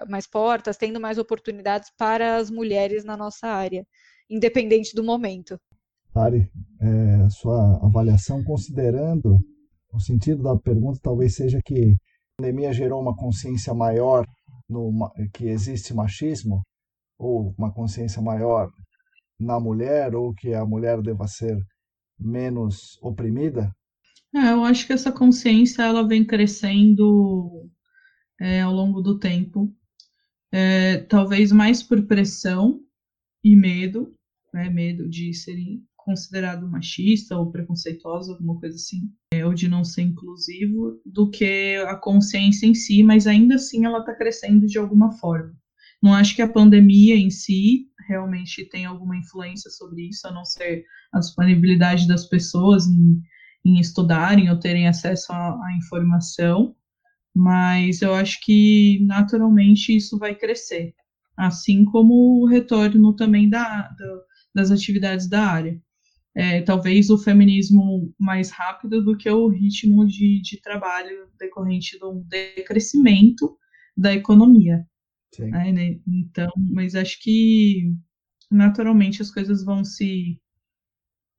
mais 0.07 0.27
portas, 0.27 0.77
tendo 0.77 0.99
mais 0.99 1.17
oportunidades 1.17 1.91
para 1.97 2.37
as 2.37 2.49
mulheres 2.49 3.03
na 3.03 3.17
nossa 3.17 3.47
área, 3.47 3.85
independente 4.29 4.95
do 4.95 5.03
momento. 5.03 5.59
Ari, 6.15 6.49
é, 6.81 7.29
sua 7.29 7.85
avaliação, 7.85 8.43
considerando 8.43 9.37
o 9.93 9.99
sentido 9.99 10.43
da 10.43 10.57
pergunta, 10.57 10.99
talvez 11.01 11.35
seja 11.35 11.59
que 11.63 11.93
a 11.93 12.41
pandemia 12.41 12.73
gerou 12.73 13.01
uma 13.01 13.15
consciência 13.15 13.73
maior 13.73 14.25
no, 14.67 15.11
que 15.33 15.47
existe 15.47 15.93
machismo, 15.93 16.61
ou 17.17 17.53
uma 17.57 17.73
consciência 17.73 18.21
maior 18.21 18.69
na 19.39 19.59
mulher, 19.59 20.15
ou 20.15 20.33
que 20.33 20.53
a 20.53 20.65
mulher 20.65 21.01
deva 21.01 21.27
ser 21.27 21.57
menos 22.19 22.97
oprimida? 23.01 23.71
É, 24.35 24.51
eu 24.51 24.63
acho 24.63 24.85
que 24.85 24.93
essa 24.93 25.11
consciência 25.11 25.83
ela 25.83 26.07
vem 26.07 26.25
crescendo 26.25 27.67
é, 28.39 28.61
ao 28.61 28.73
longo 28.73 29.01
do 29.01 29.19
tempo, 29.19 29.73
é, 30.51 30.97
talvez 30.97 31.51
mais 31.51 31.83
por 31.83 32.03
pressão 32.03 32.81
e 33.43 33.55
medo, 33.55 34.13
né, 34.53 34.69
medo 34.69 35.07
de 35.07 35.33
serem 35.33 35.83
considerado 35.95 36.67
machista 36.67 37.37
ou 37.37 37.51
preconceituoso, 37.51 38.31
alguma 38.31 38.59
coisa 38.59 38.75
assim, 38.75 39.11
é, 39.31 39.45
ou 39.45 39.53
de 39.53 39.67
não 39.67 39.83
ser 39.83 40.01
inclusivo, 40.01 40.99
do 41.05 41.29
que 41.29 41.75
a 41.87 41.95
consciência 41.95 42.65
em 42.65 42.73
si, 42.73 43.03
mas 43.03 43.27
ainda 43.27 43.55
assim 43.55 43.85
ela 43.85 43.99
está 43.99 44.15
crescendo 44.15 44.65
de 44.65 44.79
alguma 44.79 45.11
forma. 45.11 45.53
Não 46.01 46.13
acho 46.13 46.35
que 46.35 46.41
a 46.41 46.51
pandemia 46.51 47.15
em 47.15 47.29
si 47.29 47.89
realmente 48.07 48.65
tem 48.65 48.85
alguma 48.85 49.17
influência 49.17 49.69
sobre 49.69 50.07
isso, 50.07 50.27
a 50.27 50.31
não 50.31 50.45
ser 50.45 50.83
a 51.13 51.19
disponibilidade 51.19 52.07
das 52.07 52.25
pessoas 52.25 52.87
em, 52.87 53.21
em 53.63 53.79
estudarem 53.79 54.49
ou 54.49 54.59
terem 54.59 54.87
acesso 54.87 55.31
à 55.31 55.77
informação, 55.77 56.75
mas 57.35 58.01
eu 58.01 58.13
acho 58.13 58.39
que 58.41 58.99
naturalmente 59.05 59.95
isso 59.95 60.17
vai 60.17 60.35
crescer, 60.35 60.93
assim 61.37 61.85
como 61.85 62.41
o 62.43 62.47
retorno 62.47 63.15
também 63.15 63.49
da, 63.49 63.89
da 63.89 64.29
das 64.53 64.71
atividades 64.71 65.27
da 65.27 65.45
área. 65.45 65.81
É, 66.35 66.61
talvez 66.61 67.09
o 67.09 67.17
feminismo 67.17 68.13
mais 68.19 68.49
rápido 68.49 69.03
do 69.03 69.17
que 69.17 69.29
o 69.29 69.47
ritmo 69.47 70.05
de, 70.05 70.41
de 70.41 70.61
trabalho 70.61 71.27
decorrente 71.39 71.97
do 71.99 72.23
decrescimento 72.27 73.57
da 73.97 74.13
economia. 74.13 74.85
Né, 75.37 75.71
né? 75.71 75.99
Então, 76.07 76.49
mas 76.57 76.95
acho 76.95 77.19
que 77.21 77.93
naturalmente 78.49 79.21
as 79.21 79.31
coisas 79.31 79.63
vão 79.63 79.83
se 79.83 80.39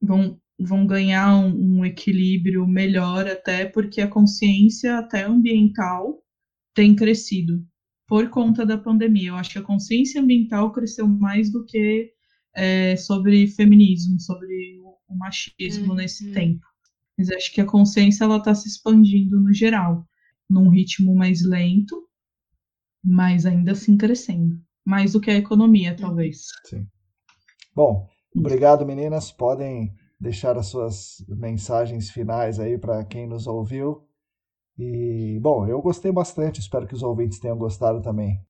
vão 0.01 0.41
vão 0.61 0.87
ganhar 0.87 1.37
um, 1.39 1.79
um, 1.79 1.85
equilíbrio 1.85 2.67
melhor 2.67 3.27
até 3.27 3.65
porque 3.65 4.01
a 4.01 4.09
consciência 4.09 4.99
até 4.99 5.25
ambiental 5.25 6.23
tem 6.75 6.95
crescido 6.95 7.65
por 8.07 8.29
conta 8.29 8.67
da 8.67 8.77
pandemia. 8.77 9.31
Eu 9.31 9.37
acho 9.37 9.51
que 9.51 9.59
a 9.59 9.63
consciência 9.63 10.21
ambiental 10.21 10.71
cresceu 10.73 11.09
mais 11.09 11.51
do 11.51 11.65
que 11.65 12.13
é, 12.55 12.97
sobre 12.97 13.47
feminismo, 13.47 14.21
sobre 14.21 14.79
o, 14.81 14.97
o 15.09 15.17
machismo 15.17 15.91
uhum. 15.91 15.95
nesse 15.95 16.31
tempo. 16.33 16.65
Mas 17.17 17.31
acho 17.31 17.53
que 17.53 17.61
a 17.61 17.67
consciência 17.67 18.25
ela 18.25 18.37
está 18.37 18.55
se 18.55 18.69
expandindo 18.69 19.41
no 19.41 19.53
geral, 19.53 20.07
num 20.49 20.69
ritmo 20.69 21.15
mais 21.15 21.43
lento, 21.45 22.09
mas 23.03 23.47
ainda 23.47 23.73
assim 23.73 23.97
crescendo. 23.97 24.61
Mais 24.85 25.13
do 25.13 25.21
que 25.21 25.31
a 25.31 25.37
economia, 25.37 25.95
talvez. 25.95 26.47
Sim. 26.67 26.87
Bom, 27.75 28.09
obrigado 28.35 28.85
meninas. 28.85 29.31
Podem 29.31 29.93
deixar 30.21 30.59
as 30.59 30.67
suas 30.67 31.25
mensagens 31.29 32.11
finais 32.11 32.61
aí 32.61 32.77
para 32.77 33.03
quem 33.05 33.27
nos 33.27 33.47
ouviu. 33.47 34.07
E, 34.79 35.39
bom, 35.41 35.67
eu 35.67 35.81
gostei 35.81 36.13
bastante, 36.13 36.61
espero 36.61 36.87
que 36.87 36.95
os 36.95 37.03
ouvintes 37.03 37.39
tenham 37.39 37.57
gostado 37.57 38.03
também. 38.03 38.41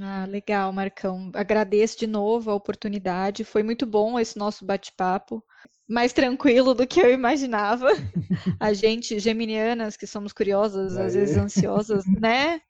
Ah, 0.00 0.24
legal, 0.26 0.72
Marcão. 0.72 1.30
Agradeço 1.34 1.98
de 1.98 2.06
novo 2.06 2.50
a 2.50 2.54
oportunidade. 2.54 3.44
Foi 3.44 3.62
muito 3.62 3.84
bom 3.86 4.18
esse 4.18 4.38
nosso 4.38 4.64
bate-papo. 4.64 5.44
Mais 5.88 6.12
tranquilo 6.12 6.72
do 6.72 6.86
que 6.86 7.00
eu 7.00 7.12
imaginava. 7.12 7.88
A 8.60 8.72
gente, 8.72 9.18
geminianas, 9.18 9.96
que 9.96 10.06
somos 10.06 10.32
curiosas, 10.32 10.96
às 10.96 11.14
vezes 11.14 11.36
ansiosas, 11.36 12.04
né? 12.20 12.60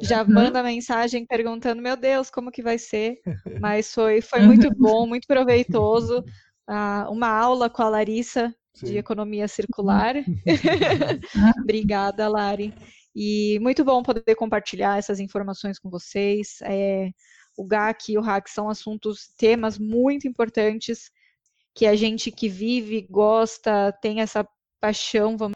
Já 0.00 0.24
manda 0.24 0.62
mensagem 0.62 1.26
perguntando: 1.26 1.82
Meu 1.82 1.96
Deus, 1.96 2.30
como 2.30 2.50
que 2.50 2.62
vai 2.62 2.78
ser? 2.78 3.18
Mas 3.60 3.92
foi, 3.92 4.22
foi 4.22 4.40
muito 4.40 4.70
bom, 4.74 5.06
muito 5.06 5.26
proveitoso 5.26 6.24
uh, 6.68 7.10
uma 7.10 7.28
aula 7.28 7.68
com 7.68 7.82
a 7.82 7.88
Larissa 7.88 8.54
Sim. 8.74 8.86
de 8.86 8.98
economia 8.98 9.48
circular. 9.48 10.14
Obrigada, 11.62 12.28
Lari. 12.28 12.74
E 13.14 13.58
muito 13.60 13.84
bom 13.84 14.02
poder 14.02 14.34
compartilhar 14.34 14.98
essas 14.98 15.20
informações 15.20 15.78
com 15.78 15.90
vocês. 15.90 16.58
É, 16.62 17.10
o 17.56 17.66
GAC 17.66 18.12
e 18.12 18.18
o 18.18 18.22
RAC 18.22 18.48
são 18.48 18.68
assuntos, 18.68 19.28
temas 19.36 19.78
muito 19.78 20.26
importantes 20.26 21.10
que 21.74 21.86
a 21.86 21.94
gente 21.94 22.30
que 22.30 22.48
vive, 22.48 23.06
gosta, 23.10 23.92
tem 24.00 24.20
essa 24.20 24.46
paixão, 24.80 25.36
vamos, 25.36 25.54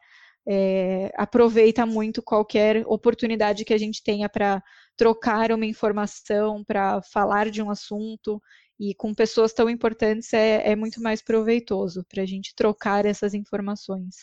é, 0.48 1.10
aproveita 1.16 1.84
muito 1.84 2.22
qualquer 2.22 2.84
oportunidade 2.86 3.64
que 3.64 3.74
a 3.74 3.78
gente 3.78 4.02
tenha 4.02 4.28
para 4.28 4.62
trocar 4.96 5.50
uma 5.52 5.66
informação, 5.66 6.64
para 6.64 7.02
falar 7.02 7.50
de 7.50 7.60
um 7.62 7.70
assunto 7.70 8.40
e 8.78 8.94
com 8.94 9.14
pessoas 9.14 9.52
tão 9.52 9.68
importantes 9.70 10.32
é, 10.32 10.70
é 10.70 10.76
muito 10.76 11.00
mais 11.02 11.22
proveitoso 11.22 12.04
para 12.08 12.22
a 12.22 12.26
gente 12.26 12.54
trocar 12.54 13.06
essas 13.06 13.34
informações. 13.34 14.16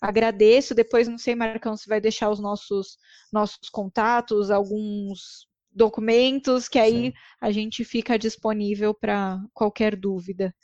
Agradeço, 0.00 0.74
depois 0.74 1.06
não 1.06 1.18
sei, 1.18 1.34
Marcão, 1.34 1.76
se 1.76 1.88
vai 1.88 2.00
deixar 2.00 2.28
os 2.30 2.40
nossos, 2.40 2.98
nossos 3.32 3.68
contatos, 3.70 4.50
alguns 4.50 5.46
documentos, 5.74 6.68
que 6.68 6.78
aí 6.78 7.06
Sim. 7.06 7.12
a 7.40 7.50
gente 7.50 7.84
fica 7.84 8.18
disponível 8.18 8.92
para 8.92 9.40
qualquer 9.54 9.96
dúvida. 9.96 10.54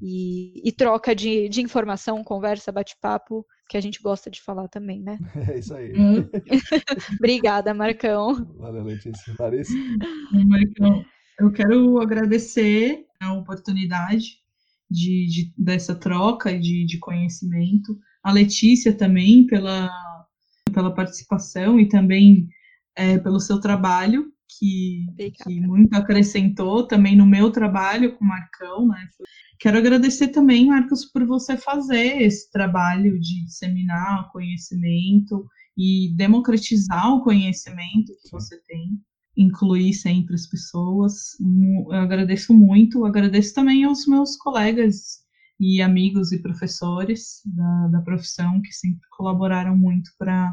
E, 0.00 0.68
e, 0.68 0.70
troca 0.70 1.14
de, 1.14 1.48
de 1.48 1.60
informação, 1.60 2.22
conversa, 2.22 2.70
bate-papo, 2.70 3.44
que 3.68 3.76
a 3.76 3.80
gente 3.80 4.00
gosta 4.00 4.30
de 4.30 4.40
falar 4.40 4.68
também, 4.68 5.02
né? 5.02 5.18
É 5.54 5.58
isso 5.58 5.74
aí. 5.74 5.92
Hum. 5.92 6.28
Obrigada, 7.18 7.74
Marcão. 7.74 8.44
Valeu, 8.56 8.84
Letícia. 8.84 9.34
Larissa? 9.38 9.72
Marcão. 10.46 11.04
Eu 11.42 11.50
quero 11.50 12.00
agradecer 12.00 13.04
a 13.20 13.32
oportunidade 13.32 14.38
de, 14.88 15.26
de 15.26 15.54
dessa 15.58 15.92
troca 15.92 16.56
de, 16.56 16.86
de 16.86 17.00
conhecimento, 17.00 17.98
a 18.22 18.30
Letícia 18.30 18.96
também 18.96 19.44
pela, 19.48 19.90
pela 20.72 20.94
participação 20.94 21.80
e 21.80 21.88
também 21.88 22.48
é, 22.94 23.18
pelo 23.18 23.40
seu 23.40 23.58
trabalho, 23.58 24.32
que, 24.56 25.04
que, 25.42 25.60
muito 25.60 25.92
acrescentou 25.94 26.86
também 26.86 27.16
no 27.16 27.26
meu 27.26 27.50
trabalho 27.50 28.16
com 28.16 28.24
o 28.24 28.28
Marcão, 28.28 28.86
né? 28.86 29.08
Quero 29.58 29.78
agradecer 29.78 30.28
também, 30.28 30.68
Marcos, 30.68 31.06
por 31.06 31.26
você 31.26 31.56
fazer 31.56 32.22
esse 32.22 32.52
trabalho 32.52 33.18
de 33.18 33.44
disseminar 33.46 34.26
o 34.28 34.30
conhecimento 34.30 35.44
e 35.76 36.14
democratizar 36.14 37.12
o 37.12 37.24
conhecimento 37.24 38.12
que 38.22 38.30
você 38.30 38.62
tem 38.62 38.96
incluir 39.36 39.94
sempre 39.94 40.34
as 40.34 40.46
pessoas. 40.46 41.38
Eu 41.90 41.92
agradeço 41.92 42.54
muito, 42.54 43.04
agradeço 43.04 43.54
também 43.54 43.84
aos 43.84 44.06
meus 44.06 44.36
colegas 44.36 45.22
e 45.58 45.80
amigos 45.80 46.32
e 46.32 46.42
professores 46.42 47.40
da, 47.44 47.88
da 47.88 48.02
profissão 48.02 48.60
que 48.60 48.72
sempre 48.72 49.06
colaboraram 49.16 49.76
muito 49.76 50.10
para 50.18 50.52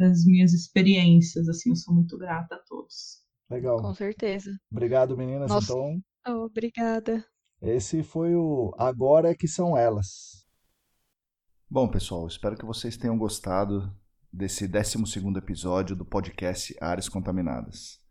as 0.00 0.24
minhas 0.24 0.52
experiências. 0.52 1.48
Assim, 1.48 1.70
eu 1.70 1.76
sou 1.76 1.94
muito 1.94 2.18
grata 2.18 2.54
a 2.54 2.62
todos. 2.66 3.24
Legal. 3.50 3.80
Com 3.80 3.94
certeza. 3.94 4.50
Obrigado, 4.70 5.16
meninas. 5.16 5.50
Nossa. 5.50 5.72
Então. 5.72 6.00
Oh, 6.28 6.46
obrigada. 6.46 7.24
Esse 7.62 8.02
foi 8.02 8.34
o 8.34 8.74
Agora 8.76 9.30
é 9.30 9.34
que 9.34 9.46
são 9.46 9.76
elas. 9.76 10.44
Bom, 11.68 11.88
pessoal, 11.88 12.26
espero 12.26 12.56
que 12.56 12.64
vocês 12.64 12.96
tenham 12.96 13.18
gostado 13.18 13.92
desse 14.32 14.68
12 14.68 14.98
episódio 15.36 15.96
do 15.96 16.04
podcast 16.04 16.76
Áreas 16.80 17.08
Contaminadas. 17.08 18.05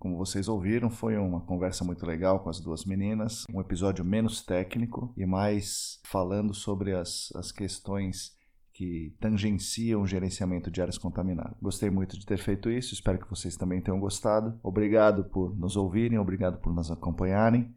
Como 0.00 0.16
vocês 0.16 0.48
ouviram, 0.48 0.88
foi 0.88 1.18
uma 1.18 1.42
conversa 1.42 1.84
muito 1.84 2.06
legal 2.06 2.40
com 2.40 2.48
as 2.48 2.58
duas 2.58 2.86
meninas, 2.86 3.44
um 3.52 3.60
episódio 3.60 4.02
menos 4.02 4.40
técnico 4.40 5.12
e 5.14 5.26
mais 5.26 6.00
falando 6.04 6.54
sobre 6.54 6.94
as, 6.94 7.30
as 7.36 7.52
questões 7.52 8.34
que 8.72 9.14
tangenciam 9.20 10.00
o 10.00 10.06
gerenciamento 10.06 10.70
de 10.70 10.80
áreas 10.80 10.96
contaminadas. 10.96 11.54
Gostei 11.60 11.90
muito 11.90 12.18
de 12.18 12.24
ter 12.24 12.38
feito 12.38 12.70
isso, 12.70 12.94
espero 12.94 13.18
que 13.18 13.28
vocês 13.28 13.58
também 13.58 13.82
tenham 13.82 14.00
gostado. 14.00 14.58
Obrigado 14.62 15.24
por 15.24 15.54
nos 15.54 15.76
ouvirem, 15.76 16.18
obrigado 16.18 16.56
por 16.62 16.72
nos 16.72 16.90
acompanharem. 16.90 17.70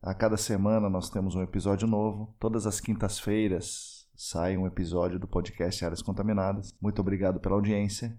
A 0.00 0.14
cada 0.14 0.36
semana 0.36 0.88
nós 0.88 1.10
temos 1.10 1.34
um 1.34 1.42
episódio 1.42 1.88
novo. 1.88 2.32
Todas 2.38 2.64
as 2.64 2.78
quintas-feiras 2.78 4.06
sai 4.14 4.56
um 4.56 4.68
episódio 4.68 5.18
do 5.18 5.26
podcast 5.26 5.84
Áreas 5.84 6.00
Contaminadas. 6.00 6.72
Muito 6.80 7.00
obrigado 7.00 7.40
pela 7.40 7.56
audiência. 7.56 8.16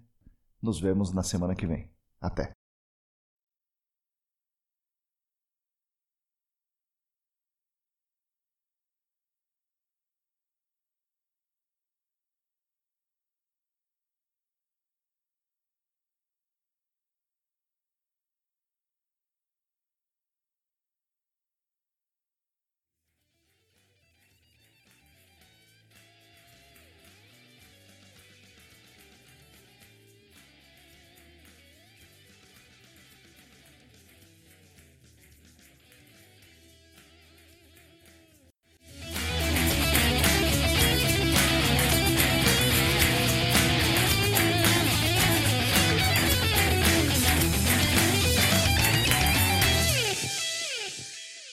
Nos 0.60 0.78
vemos 0.78 1.14
na 1.14 1.22
semana 1.22 1.54
que 1.54 1.66
vem. 1.66 1.90
Até! 2.20 2.57